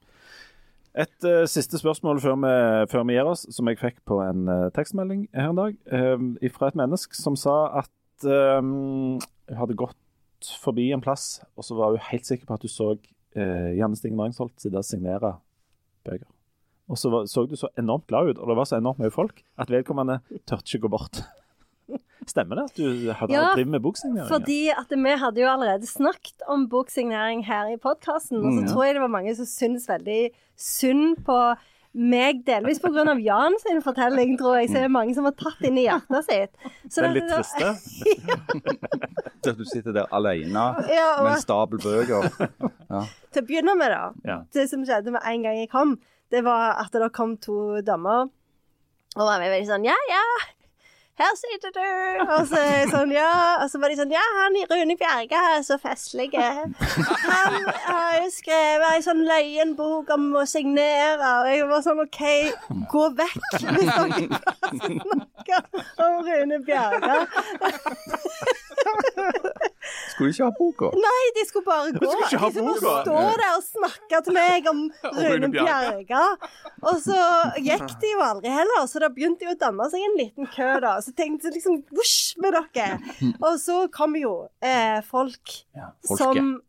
Et 0.92 1.24
uh, 1.24 1.46
siste 1.48 1.80
spørsmål 1.80 2.20
før 2.20 2.36
vi, 2.42 2.52
før 2.92 3.06
vi 3.08 3.16
gir 3.16 3.30
oss, 3.32 3.46
som 3.56 3.70
jeg 3.72 3.80
fikk 3.80 4.02
på 4.08 4.18
en 4.26 4.50
uh, 4.52 4.68
tekstmelding 4.76 5.30
her 5.32 5.54
en 5.54 5.60
dag, 5.60 5.78
uh, 5.88 6.50
fra 6.52 6.72
et 6.72 6.80
menneske 6.80 7.16
som 7.16 7.38
sa 7.40 7.84
at 7.84 7.90
hun 8.22 9.18
hadde 9.50 9.74
gått 9.74 10.52
forbi 10.62 10.92
en 10.94 11.02
plass, 11.02 11.40
og 11.58 11.66
så 11.66 11.74
var 11.74 11.96
hun 11.96 12.04
helt 12.12 12.28
sikker 12.28 12.46
på 12.46 12.54
at 12.54 12.62
du 12.62 12.70
så 12.70 12.92
Janne 13.34 13.98
Stingen 13.98 14.22
Rangsholt 14.22 14.62
sitte 14.62 14.78
og 14.78 14.86
signere 14.86 15.32
bøker. 16.06 16.28
Og 16.86 17.00
så 17.02 17.24
så 17.26 17.48
du 17.50 17.56
så 17.58 17.72
enormt 17.82 18.06
glad 18.12 18.30
ut, 18.30 18.38
og 18.38 18.52
det 18.52 18.58
var 18.60 18.70
så 18.70 18.78
enormt 18.78 19.02
mye 19.02 19.10
folk, 19.10 19.42
at 19.58 19.74
vedkommende 19.74 20.20
turte 20.46 20.70
ikke 20.70 20.84
gå 20.86 20.94
bort. 20.94 21.24
Stemmer 22.30 22.56
det 22.56 22.64
at 22.70 22.76
du 22.78 23.12
hadde 23.18 23.34
Ja, 23.34 23.48
drevet 23.56 23.68
med 23.74 23.82
boksignering? 23.82 24.28
Fordi 24.30 24.70
at 24.70 24.92
vi 24.94 25.16
hadde 25.18 25.42
jo 25.42 25.48
allerede 25.50 25.88
snakket 25.90 26.44
om 26.48 26.68
boksignering 26.70 27.44
her 27.48 27.72
i 27.74 27.78
podkasten, 27.82 28.38
og 28.46 28.54
så 28.54 28.62
Mm. 28.62 28.68
tror 28.72 28.84
jeg 28.86 28.94
det 28.96 29.02
var 29.02 29.08
mange 29.10 29.36
som 29.36 29.46
syntes 29.46 29.88
veldig 29.90 30.30
synd 30.56 31.18
på 31.26 31.56
meg, 31.94 32.46
delvis 32.46 32.80
pga. 32.80 33.18
Jan 33.20 33.58
sin 33.60 33.82
fortelling, 33.82 34.38
tror 34.40 34.60
jeg. 34.60 34.70
Så 34.70 34.78
er 34.78 34.82
det 34.88 34.92
mange 34.92 35.14
som 35.16 35.26
har 35.26 35.32
tatt 35.34 35.60
inn 35.64 35.78
i 35.78 35.88
hjertet 35.88 36.24
sitt. 36.30 36.54
Så 36.88 37.02
Det 37.02 37.10
er 37.10 37.14
litt 37.14 37.28
det- 37.28 37.36
triste. 37.42 37.66
At 39.50 39.58
du 39.58 39.66
sitter 39.66 39.92
der 39.92 40.06
alene 40.14 40.54
Ja, 40.88 41.24
med 41.24 41.34
en 41.34 41.42
stabel 41.42 41.80
bøker. 41.80 42.30
til 43.34 43.44
å 43.44 43.48
begynne 43.48 43.76
med, 43.78 43.92
da. 43.92 44.12
Ja. 44.24 44.38
Det 44.54 44.70
som 44.70 44.86
skjedde 44.86 45.12
med 45.12 45.22
en 45.26 45.42
gang 45.44 45.58
jeg 45.58 45.70
kom, 45.70 45.98
det 46.32 46.44
var 46.46 46.78
at 46.80 46.92
det 46.92 47.12
kom 47.14 47.36
to 47.38 47.82
damer. 47.82 48.30
Og 49.18 49.26
var 49.28 49.40
veldig 49.44 49.68
sånn 49.68 49.84
Ja, 49.84 49.98
ja, 50.08 50.24
her 51.22 51.36
sitter 51.40 51.72
du. 51.76 51.86
Og 52.26 52.48
så 52.50 52.62
sånn, 52.92 53.14
ja. 53.16 53.30
Og 53.62 53.70
så 53.72 53.82
var 53.82 53.94
de 53.94 54.00
sånn 54.00 54.14
Ja, 54.14 54.24
han 54.40 54.58
Rune 54.72 54.98
Bjerge 55.00 55.42
er 55.56 55.64
så 55.66 55.78
festlig. 55.82 56.32
Han 56.36 57.58
har 57.86 58.18
jo 58.20 58.30
skrevet 58.34 58.88
ei 58.96 59.04
sånn 59.06 59.24
løyen 59.28 59.76
bok 59.80 60.12
om 60.16 60.30
å 60.42 60.46
signere. 60.50 61.32
Og 61.42 61.52
jeg 61.52 61.70
var 61.72 61.86
sånn 61.86 62.04
OK, 62.06 62.22
gå 62.92 63.06
vekk 63.22 63.40
hvis 63.62 63.94
dere 63.94 64.26
snakker 64.82 65.62
om 66.08 66.22
Rune 66.28 66.62
Bjerge. 66.66 67.18
Skulle 70.12 70.30
de 70.30 70.34
ikke 70.36 70.48
ha 70.48 70.54
boka? 70.58 70.90
Nei, 70.96 71.24
de 71.36 71.46
skulle 71.48 71.66
bare 71.66 71.92
gå. 71.96 72.10
skulle 72.12 72.30
de 72.30 72.52
skulle 72.56 72.82
bare 72.84 73.04
stå 73.06 73.18
der 73.42 73.46
og 73.56 73.66
snakke 73.66 74.22
til 74.26 74.38
meg 74.38 74.70
om 74.72 74.82
Rune. 75.18 75.52
Bjerge. 75.52 76.24
Og 76.88 77.02
så 77.04 77.20
gikk 77.62 77.88
de 78.02 78.14
jo 78.14 78.24
aldri 78.26 78.54
heller, 78.54 78.88
så 78.90 79.04
da 79.04 79.12
begynte 79.14 79.48
jo 79.48 79.56
å 79.56 79.60
danne 79.60 79.88
seg 79.92 80.08
en 80.08 80.18
liten 80.20 80.50
kø, 80.54 80.74
da. 80.84 80.98
Så 81.04 81.14
tenkte 81.18 81.50
jeg 81.50 81.60
liksom 81.60 81.82
Vosj 81.96 82.18
med 82.42 82.58
dere! 82.58 83.00
Og 83.46 83.56
så 83.62 83.86
kom 83.94 84.16
jo 84.20 84.36
eh, 84.64 85.00
folk 85.08 85.56
ja, 85.78 85.92
som 86.08 86.60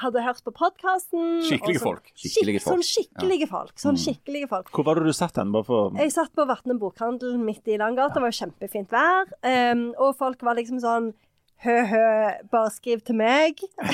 hadde 0.00 0.22
hørt 0.24 0.42
på 0.44 0.52
podkasten. 0.56 1.40
Skikkelige 1.46 1.80
folk. 1.82 2.10
Skikkelige 2.18 2.62
folk. 2.64 2.72
Sånn 2.74 2.84
skikkelige 2.84 3.48
folk. 3.50 3.74
Sånn 3.80 4.00
skikkelige 4.00 4.48
folk. 4.50 4.70
Hvor 4.74 4.86
var 4.88 5.00
det 5.00 5.08
du 5.08 5.16
satt 5.16 5.38
hen? 5.40 5.54
For 5.66 5.94
Jeg 5.96 6.12
satt 6.14 6.34
på 6.36 6.46
Vatne 6.48 6.76
bokhandel 6.80 7.38
midt 7.40 7.68
i 7.70 7.78
Langgata, 7.80 8.18
det 8.18 8.26
var 8.26 8.36
kjempefint 8.36 8.92
vær. 8.92 9.30
Um, 9.40 9.86
og 9.96 10.16
folk 10.20 10.44
var 10.46 10.58
liksom 10.58 10.82
sånn 10.84 11.12
Hø-hø, 11.64 12.00
bare 12.52 12.70
skriv 12.74 13.00
til 13.06 13.16
meg. 13.16 13.62
Og 13.80 13.84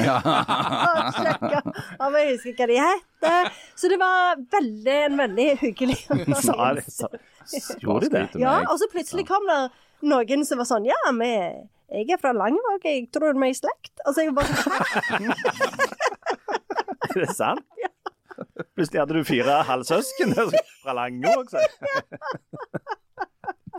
sjekka 1.15 1.61
jeg 1.63 2.27
husker 2.33 2.57
hva 2.59 2.67
de 2.69 2.79
heter. 2.83 3.43
Så 3.79 3.85
det 3.93 3.99
var 4.03 4.19
veldig, 4.57 4.97
en 5.07 5.17
veldig 5.21 5.49
hyggelig 5.61 5.99
Sa 6.43 6.73
det, 6.75 6.83
Gjorde 7.83 8.07
de 8.09 8.13
det? 8.17 8.25
Ja, 8.43 8.55
og 8.67 8.77
så 8.81 8.87
plutselig 8.91 9.25
kom 9.29 9.45
det 9.51 9.61
noen 10.11 10.41
som 10.47 10.59
var 10.59 10.67
sånn 10.69 10.87
Ja, 10.91 11.01
vi, 11.19 11.33
jeg 11.93 12.07
er 12.11 12.19
fra 12.23 12.33
Langevåg, 12.35 12.83
jeg 12.89 13.09
tror 13.15 13.33
vi 13.39 13.47
er 13.47 13.51
i 13.55 13.57
slekt. 13.59 13.95
Og 14.07 14.11
så 14.15 14.19
jeg 14.27 14.35
bare 14.35 14.55
sånn 14.59 14.73
Er 17.13 17.19
det 17.27 17.35
sant? 17.37 17.67
Plutselig 18.73 19.01
hadde 19.03 19.15
du 19.21 19.25
fire 19.29 19.55
halvsøsken 19.69 20.31
fra 20.83 20.93
Langevåg. 20.99 21.47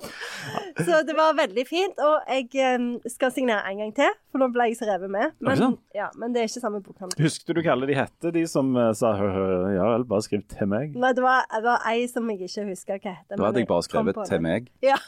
så- 0.86 1.02
det 1.08 1.16
var 1.18 1.34
veldig 1.38 1.66
fint. 1.68 2.00
Og 2.04 2.30
jeg 2.30 3.02
skal 3.12 3.32
signere 3.36 3.64
en 3.72 3.78
gang 3.84 3.94
til, 3.96 4.12
for 4.32 4.42
nå 4.44 4.50
ble 4.54 4.70
jeg 4.72 4.78
så 4.80 4.88
revet 4.90 5.12
med. 5.14 5.34
Men, 5.44 5.78
ja, 5.96 6.10
men 6.20 6.34
det 6.36 6.44
er 6.44 6.50
ikke 6.52 6.64
samme 6.64 6.82
bokhandel. 6.86 7.22
Husker 7.24 7.54
du 7.58 7.62
hva 7.64 7.74
alle 7.76 7.90
de 7.90 7.98
hette, 7.98 8.34
de 8.36 8.46
som 8.50 8.72
eh, 8.78 8.92
sa 8.98 9.14
hø, 9.20 9.28
hø, 9.36 9.48
ja 9.78 9.88
vel, 9.96 10.06
bare 10.10 10.26
skriv 10.26 10.44
til 10.52 10.68
meg? 10.72 10.96
Nei, 11.00 11.14
det 11.18 11.24
var, 11.26 11.46
det 11.54 11.64
var 11.68 11.88
ei 11.94 12.06
som 12.12 12.30
jeg 12.34 12.42
ikke 12.50 12.68
husker 12.72 13.00
hva 13.00 13.16
heter. 13.18 13.38
Da 13.38 13.44
hadde 13.50 13.64
jeg 13.64 13.72
bare 13.72 13.88
skrevet 13.90 14.20
det. 14.22 14.30
til 14.32 14.44
meg. 14.46 14.72
Ja. 14.86 15.00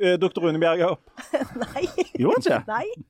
Eh, 0.00 0.16
Doktor 0.18 0.42
Rune 0.48 0.58
Bjerge 0.58 0.88
opp. 0.90 1.04
Nei. 1.62 1.84
Gjorde 2.18 2.40
han 2.40 2.46
ikke? 2.48 2.62
Nei. 2.70 3.04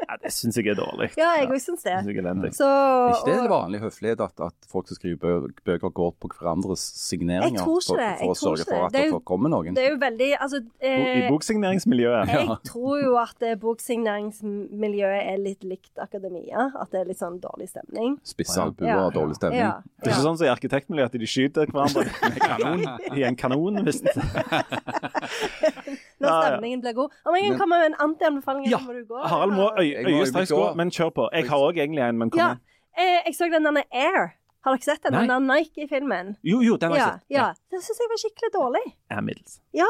Ja, 0.00 0.16
det 0.18 0.30
syns 0.34 0.56
jeg 0.58 0.66
er 0.72 0.74
dårlig. 0.78 1.10
Ja, 1.20 1.28
jeg 1.38 1.48
òg 1.52 1.60
syns 1.62 1.82
det. 1.84 1.92
Det 2.02 2.14
synes 2.16 2.16
jeg 2.16 2.24
er. 2.26 2.54
Så 2.56 2.66
Er 2.66 3.12
ikke 3.14 3.30
det 3.30 3.44
og- 3.44 3.50
vanlig 3.52 3.80
høflighet 3.80 4.20
at, 4.24 4.40
at 4.46 4.66
folk 4.68 4.88
som 4.88 4.96
skriver 4.98 5.46
bøker, 5.64 5.90
går 5.94 6.10
på 6.20 6.28
hverandres 6.34 6.80
signeringer 6.98 7.60
Jeg 7.60 7.64
for, 7.64 7.80
for 7.84 8.32
å 8.32 8.34
sørge 8.40 8.64
for 8.66 8.86
at 8.88 8.92
Det 8.92 9.04
er 9.06 9.12
det, 9.12 9.24
kommer 9.28 9.48
noen? 9.52 9.74
Det 9.76 9.84
er 9.84 9.90
jo 9.94 9.98
veldig 10.02 10.30
Altså 10.40 10.60
I 10.82 10.90
eh, 10.90 11.28
boksigneringsmiljøet. 11.30 12.32
Jeg 12.34 12.56
tror 12.66 12.96
jo 13.04 13.14
at 13.20 13.42
eh, 13.46 13.54
boksigneringsmiljøet 13.62 15.22
er 15.34 15.38
litt 15.44 15.62
likt 15.64 15.92
akademia. 16.02 16.70
At 16.80 16.90
det 16.90 17.00
er 17.04 17.10
litt 17.12 17.20
sånn 17.20 17.38
dårlig 17.40 17.68
stemning. 17.70 18.18
Spisse 18.26 18.58
albuer 18.64 18.88
Ja. 18.90 18.98
og 19.06 19.14
dårlig 19.14 19.36
stemning? 19.38 19.60
Ja, 19.60 19.76
Det 20.00 20.08
er 20.10 20.16
ikke 20.16 20.26
sånn 20.26 20.38
som 20.40 20.46
i 20.46 20.50
arkitektmiljøet 20.54 21.14
at 21.14 21.20
de 21.20 21.26
skyter 21.30 21.66
hverandre 21.70 23.16
i 23.18 23.22
en 23.28 23.36
kanon. 23.36 23.84
Hvis 23.86 24.00
det. 24.02 24.16
Når 26.20 26.28
Ja, 26.28 26.40
ja. 26.42 26.48
stemningen 26.50 26.80
blir 26.82 26.92
god. 26.94 27.10
Om 27.26 27.34
jeg 27.34 27.44
kan 27.50 27.58
komme 27.58 27.78
med 27.78 27.86
en 27.92 27.98
antianbefaling, 28.08 28.66
Ja, 28.70 28.78
må 28.78 28.92
du 28.92 29.04
gå. 29.08 29.22
Harald 29.26 29.52
må 29.52 29.70
øye, 29.78 30.26
straks 30.26 30.50
gå, 30.52 30.74
men 30.76 30.90
kjør 30.90 31.10
på. 31.16 31.28
Jeg 31.32 31.48
har 31.48 31.58
òg 31.58 31.76
egentlig 31.80 32.02
en, 32.08 32.18
men 32.18 32.30
kom 32.30 32.38
Ja. 32.38 32.48
igjen. 32.54 32.60
Eh, 32.98 33.22
jeg 33.26 33.34
så 33.34 33.50
den 33.50 33.64
derne 33.64 33.84
Air. 33.92 34.34
Har 34.62 34.76
dere 34.76 34.82
sett 34.82 35.02
den? 35.02 35.12
Nei. 35.12 35.26
Den 35.26 35.46
der 35.48 35.54
Nike-filmen. 35.56 36.36
Jo, 36.44 36.60
jo, 36.60 36.76
den 36.76 36.90
har 36.90 36.98
Ja, 36.98 37.04
jeg 37.04 37.12
sett. 37.14 37.24
ja. 37.30 37.52
Den 37.70 37.80
syns 37.80 37.98
jeg 37.98 38.08
var 38.10 38.18
skikkelig 38.20 38.50
dårlig. 38.52 38.92
Er 39.10 39.20
middels. 39.22 39.60
Ja, 39.72 39.86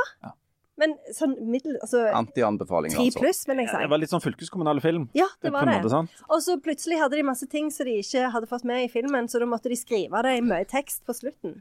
Men 0.78 0.94
sånn 1.12 1.34
middel... 1.44 1.76
Altså 1.82 2.10
Antianbefaling, 2.14 2.94
altså. 2.96 3.18
pluss, 3.20 3.44
vil 3.46 3.56
jeg 3.58 3.66
Ja, 3.66 3.72
si. 3.72 3.78
det 3.82 3.90
var 3.90 3.98
litt 3.98 4.08
sånn 4.08 4.22
fylkeskommunal 4.24 4.80
film. 4.80 5.10
Ja, 5.12 5.26
det 5.42 5.52
var 5.52 5.66
det. 5.66 5.84
Og 6.30 6.40
så 6.40 6.56
plutselig 6.56 6.96
hadde 6.98 7.16
de 7.16 7.22
masse 7.22 7.46
ting 7.50 7.68
som 7.70 7.84
de 7.84 7.98
ikke 8.00 8.30
hadde 8.32 8.46
fått 8.48 8.64
med 8.64 8.84
i 8.84 8.88
filmen, 8.88 9.28
så 9.28 9.38
da 9.40 9.44
måtte 9.44 9.68
de 9.68 9.76
skrive 9.76 10.22
det 10.22 10.38
i 10.38 10.40
mye 10.40 10.64
tekst 10.64 11.04
på 11.04 11.12
slutten. 11.12 11.60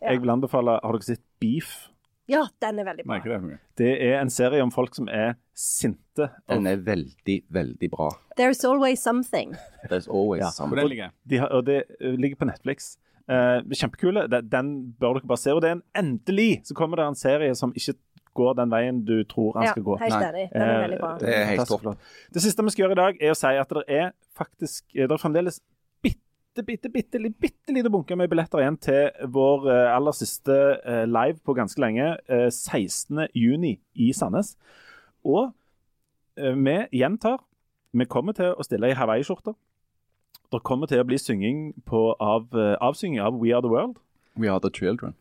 Ja. 0.00 0.10
Jeg 0.12 0.20
vil 0.20 0.30
anbefale 0.30 0.78
Har 0.84 0.92
dere 0.92 1.02
sett 1.02 1.20
Beef? 1.40 1.88
Ja, 2.30 2.44
den 2.62 2.78
er 2.78 2.86
veldig 2.86 3.04
bra. 3.08 3.18
det. 3.24 3.58
Det 3.80 3.92
er 4.06 4.20
en 4.20 4.30
serie 4.30 4.62
om 4.62 4.70
folk 4.70 4.94
som 4.94 5.08
er 5.10 5.34
sinte. 5.56 6.30
Den 6.48 6.66
er 6.70 6.76
veldig, 6.86 7.40
veldig 7.50 7.90
bra. 7.90 8.10
There's 8.38 8.62
always 8.68 9.02
something. 9.02 9.54
There's 9.90 10.08
always 10.08 10.40
Ja. 10.44 10.50
something. 10.50 11.02
Og, 11.02 11.10
De 11.28 11.38
har, 11.42 11.48
og 11.48 11.66
det 11.66 11.82
uh, 12.00 12.14
ligger 12.14 12.36
på 12.36 12.44
Netflix. 12.50 12.96
Uh, 13.30 13.60
kjempekule. 13.74 14.28
Den, 14.30 14.48
den 14.50 14.70
bør 15.00 15.18
dere 15.18 15.26
bare 15.26 15.38
se. 15.38 15.52
Og 15.54 15.62
det 15.62 15.70
er 15.70 15.76
en, 15.78 15.82
endelig 15.94 16.62
så 16.64 16.74
kommer 16.74 16.96
det 16.96 17.06
en 17.10 17.18
serie 17.18 17.54
som 17.54 17.72
ikke 17.76 17.94
går 18.34 18.54
den 18.60 18.70
veien 18.70 19.02
du 19.04 19.24
tror 19.24 19.56
han 19.58 19.66
Ja, 19.66 19.70
skal 19.74 19.82
gå. 19.82 19.98
helt 19.98 20.14
enig. 20.14 20.46
Den 20.52 20.62
er 20.62 20.80
veldig 20.86 20.98
bra. 21.00 21.12
Det 21.18 21.34
er 21.34 21.44
helt 21.50 21.68
topp. 21.68 21.96
Det 22.34 22.42
siste 22.42 22.62
vi 22.62 22.70
skal 22.70 22.84
gjøre 22.86 22.92
i 22.96 23.00
dag, 23.02 23.16
er 23.20 23.34
å 23.34 23.38
si 23.38 23.46
at 23.58 23.68
det 23.74 23.84
er 23.88 24.12
faktisk 24.38 24.84
Det 24.94 25.10
er 25.10 25.18
fremdeles 25.18 25.60
bitte, 26.54 26.64
bitte, 26.66 26.88
bitte, 26.90 27.30
bitte 27.40 27.72
lite 27.72 27.90
bunke 27.90 28.16
med 28.16 28.28
billetter 28.30 28.60
igjen 28.62 28.78
til 28.82 29.28
vår 29.30 29.68
eh, 29.70 29.90
aller 29.94 30.14
siste 30.16 30.56
eh, 30.84 31.04
live 31.06 31.38
på 31.44 31.54
ganske 31.54 31.80
lenge, 31.80 32.16
eh, 32.28 32.48
16. 32.50 33.28
juni 33.34 33.78
i 33.94 34.12
Sandnes. 34.12 34.56
Og 35.24 35.52
eh, 36.36 36.54
vi 36.56 36.76
gjentar 36.98 37.38
vi 37.92 38.06
kommer 38.06 38.32
til 38.38 38.54
å 38.54 38.62
stille 38.62 38.92
i 38.92 38.94
hawaiiskjorter. 38.94 39.56
Det 40.50 40.62
kommer 40.66 40.86
til 40.90 41.02
å 41.02 41.06
bli 41.06 41.18
synging 41.18 41.72
på, 41.86 42.14
av, 42.22 42.46
eh, 42.54 42.76
avsynging 42.82 43.20
av 43.22 43.38
We 43.38 43.54
Are 43.54 43.62
The 43.62 43.70
World. 43.70 43.98
We 44.36 44.48
are 44.48 44.60
the 44.60 44.70
children. 44.70 45.14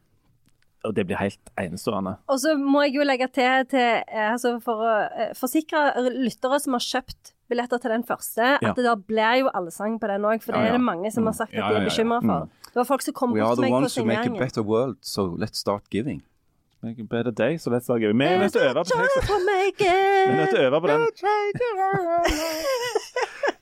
Og 0.88 0.94
det 0.96 1.04
blir 1.10 1.18
helt 1.20 1.50
enestående. 1.60 2.14
Og 2.32 2.40
så 2.40 2.54
må 2.58 2.86
jeg 2.86 2.94
jo 2.96 3.04
legge 3.04 3.28
til, 3.36 3.66
til 3.68 3.80
eh, 4.08 4.30
altså 4.32 4.54
for 4.64 4.80
å 4.88 4.94
eh, 5.12 5.34
forsikre 5.36 5.82
lyttere 6.16 6.60
som 6.64 6.78
har 6.78 6.80
kjøpt 6.86 7.34
billetter 7.50 7.82
til 7.84 7.92
den 7.92 8.04
første, 8.08 8.46
Ja. 8.62 8.70
at 8.72 8.76
det 8.78 8.86
da 8.86 8.94
blir 8.96 9.40
jo 9.42 9.50
allsang 9.58 9.98
på 10.00 10.08
den 10.08 10.22
òg, 10.24 10.40
for 10.44 10.54
det 10.54 10.60
Ja, 10.62 10.64
ja. 10.64 10.70
er 10.70 10.78
det 10.78 10.86
mange 10.86 11.12
som 11.12 11.26
har 11.26 11.34
sagt 11.34 11.52
at 11.52 11.58
Ja, 11.58 11.68
de 11.68 11.74
ja, 11.74 11.80
er 11.80 11.84
ja. 11.84 11.90
bekymra 11.90 12.22
for. 12.24 12.48
Det 12.70 12.76
var 12.76 12.86
folk 12.86 13.02
som 13.02 13.14
kom 13.14 13.34
We 13.34 13.42
are 13.42 13.48
bort 13.50 13.56
til 13.58 13.64
the 13.64 13.70
meg 13.70 13.72
på 13.72 13.78
ones 13.82 13.96
who 13.98 14.06
make 14.06 14.20
a 14.20 14.24
signeringen. 14.24 14.40
better 14.40 14.62
world, 14.64 14.98
so 15.02 15.22
let's 15.36 15.58
start 15.60 15.90
giving. 15.90 16.22
Make 16.82 17.00
a 17.02 17.04
better 17.04 17.32
day, 17.32 17.58
so 17.58 17.70
let's 17.72 17.84
start 17.84 18.00
giving. 18.00 18.16
Vi 18.18 18.24
er 18.24 18.40
nødt 18.40 18.54
til 18.54 18.62
å 18.62 18.70
øve 18.70 18.84
på 18.86 18.96
teksten. 18.96 19.36
Vi 19.80 19.88
er 20.32 20.38
nødt 20.38 20.50
til 20.54 20.60
å 20.62 20.68
øve 20.70 20.80
på 20.80 20.88
den. 20.88 21.02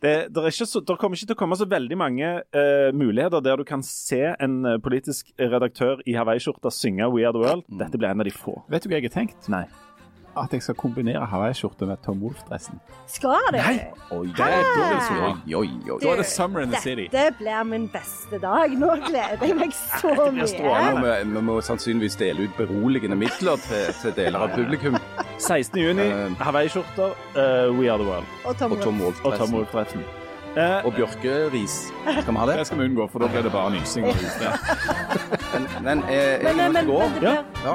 Det, 0.04 0.14
det, 0.30 0.44
er 0.44 0.52
ikke 0.52 0.68
så, 0.70 0.82
det 0.86 0.98
kommer 1.02 1.18
ikke 1.18 1.32
til 1.32 1.38
å 1.38 1.40
komme 1.40 1.58
så 1.58 1.66
veldig 1.70 1.98
mange 1.98 2.30
uh, 2.54 2.90
muligheter 2.94 3.42
der 3.42 3.58
du 3.58 3.66
kan 3.68 3.82
se 3.86 4.22
en 4.36 4.60
eh, 4.68 4.78
politisk 4.84 5.32
redaktør 5.42 6.04
i 6.06 6.14
hawaiiskjorte 6.18 6.70
synge 6.74 7.10
We 7.16 7.26
Are 7.26 7.34
The 7.34 7.42
World. 7.42 7.66
Dette 7.82 7.98
blir 7.98 8.12
en 8.12 8.22
av 8.22 8.30
de 8.30 8.36
få. 8.36 8.60
Vet 8.70 8.86
du 8.86 8.92
hva 8.92 9.00
jeg 9.00 9.10
har 9.10 9.18
tenkt? 9.18 9.50
Nei. 9.50 9.66
At 10.38 10.54
jeg 10.54 10.62
skal 10.62 10.76
kombinere 10.76 11.26
hawaiiskjorte 11.26 11.86
med 11.90 11.98
Tom 12.06 12.20
Wolff-dressen. 12.24 12.80
Skal 13.08 13.30
du? 13.54 13.58
Oi, 13.58 14.28
Det 14.28 14.46
er 14.46 14.64
dårlig 14.78 15.02
så 15.08 15.14
oi, 15.58 15.70
oi. 15.92 16.00
Da 16.04 16.12
er 16.12 16.16
det 16.22 16.26
summer 16.26 16.62
in 16.62 16.70
the 16.72 16.82
city. 16.82 17.08
Dette 17.12 17.34
blir 17.40 17.64
min 17.64 17.88
beste 17.94 18.40
dag. 18.42 18.70
Nå 18.78 18.92
gleder 19.08 19.38
jeg 19.42 19.56
meg 19.56 19.74
så 19.74 20.14
blir 20.14 20.32
mye. 20.38 21.24
Vi, 21.26 21.34
vi 21.34 21.42
må 21.42 21.58
sannsynligvis 21.62 22.16
dele 22.20 22.48
ut 22.48 22.58
beroligende 22.58 23.16
midler 23.16 23.58
til, 23.68 23.94
til 24.02 24.16
deler 24.16 24.40
av 24.46 24.54
publikum. 24.56 24.98
16. 25.38 25.78
juni, 25.82 26.02
Eh. 26.08 26.32
hawaiiskjorter, 26.40 27.14
uh, 27.36 27.80
We 27.80 27.90
Are 27.92 27.98
The 27.98 28.08
World. 28.10 28.26
Og 28.46 28.58
Tom 28.58 28.72
Og 28.72 30.27
Eh, 30.58 30.86
Og 30.86 30.94
bjørkeris. 30.98 31.74
Skal 32.22 32.34
vi 32.34 32.38
ha 32.40 32.46
Det 32.50 32.56
det? 32.58 32.66
skal 32.68 32.80
vi 32.80 32.86
unngå, 32.90 33.06
for 33.12 33.20
da 33.20 33.28
blir 33.28 33.42
det 33.46 33.52
bare 33.52 33.72
nysing. 33.76 34.06
Men, 35.54 35.68
men 35.84 36.04
eh, 36.10 36.16
jeg 36.16 36.44
Men, 36.44 36.58
men, 36.58 36.74
men, 36.74 36.74
men 36.74 36.74
det 36.74 37.20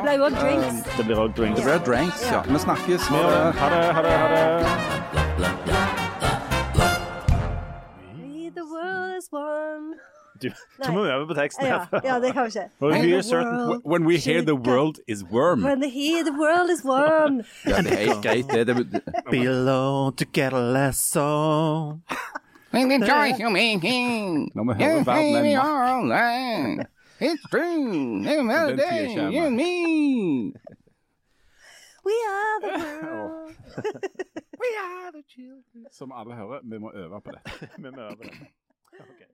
blir, 0.03 0.13
jo 0.19 0.25
også 0.25 0.41
drinks. 0.43 0.97
det 0.97 1.05
blir 1.07 1.17
òg 1.23 1.37
drinks. 1.37 1.61
Det 1.61 1.65
blir 1.69 1.79
drinks, 1.93 2.25
ja. 2.33 2.41
Vi 2.49 2.59
snakkes. 2.59 3.03
Ha 3.09 3.19
det. 3.19 3.55
Ha 3.61 3.69
det, 3.71 3.95
ha 3.95 4.03
det. 4.03 4.13
Ha 4.19 4.27
det. 4.35 5.63
The 8.55 8.65
world 8.67 9.17
is 9.19 9.29
one. 9.33 9.95
Du, 10.43 10.51
så 10.83 10.93
må 10.93 11.05
øve 11.07 11.27
på 11.27 11.35
teksten. 11.35 11.67
Ja, 11.67 11.79
ja, 12.05 12.19
det 12.21 12.33
kan 12.35 12.43
vi 12.43 12.47
ikke. 12.49 12.69
When 12.81 13.03
we 13.03 13.23
certain- 13.23 13.81
When 13.93 14.05
we 14.07 14.17
hear 14.17 14.43
the 14.43 14.55
world 14.57 14.97
is 15.09 15.23
worm. 15.31 15.63
When 15.65 15.81
we 15.81 15.89
hear 15.89 16.25
the 16.25 16.33
world 16.39 16.71
is 16.71 16.85
warm. 16.85 17.41
Ja, 17.67 17.77
det 17.83 17.93
er 17.93 17.97
helt 17.97 18.23
greit, 18.23 18.51
det. 18.53 18.67
det, 18.67 18.77
det. 18.93 19.01
Below 19.31 20.11
to 20.11 20.25
get 20.35 20.53
a 20.53 20.61
The 20.61 20.93
choice 23.07 23.39
you're 23.39 23.51
making. 23.51 24.51
Når 24.55 24.65
vi 24.65 24.85
hører 24.85 25.05
verden 25.05 26.13
er 26.13 26.77
makt. 26.77 26.89
It's 27.21 27.43
true. 27.51 28.25
Every 28.27 28.77
day, 28.77 29.15
you 29.31 29.47
and 29.47 29.57
me. 29.57 30.53
We 32.05 32.15
are 32.37 32.61
the 32.61 32.73
world. 33.07 33.55
Som 35.99 36.13
alle 36.13 36.35
hører, 36.35 36.61
vi 36.65 36.79
må 36.79 36.93
øve 36.95 37.21
på 37.21 37.31
dette. 37.31 37.69
Vi 37.83 37.91
må 37.91 38.01
øve 38.03 38.17
på 38.17 38.23
det. 38.23 38.33
Ok. 39.01 39.32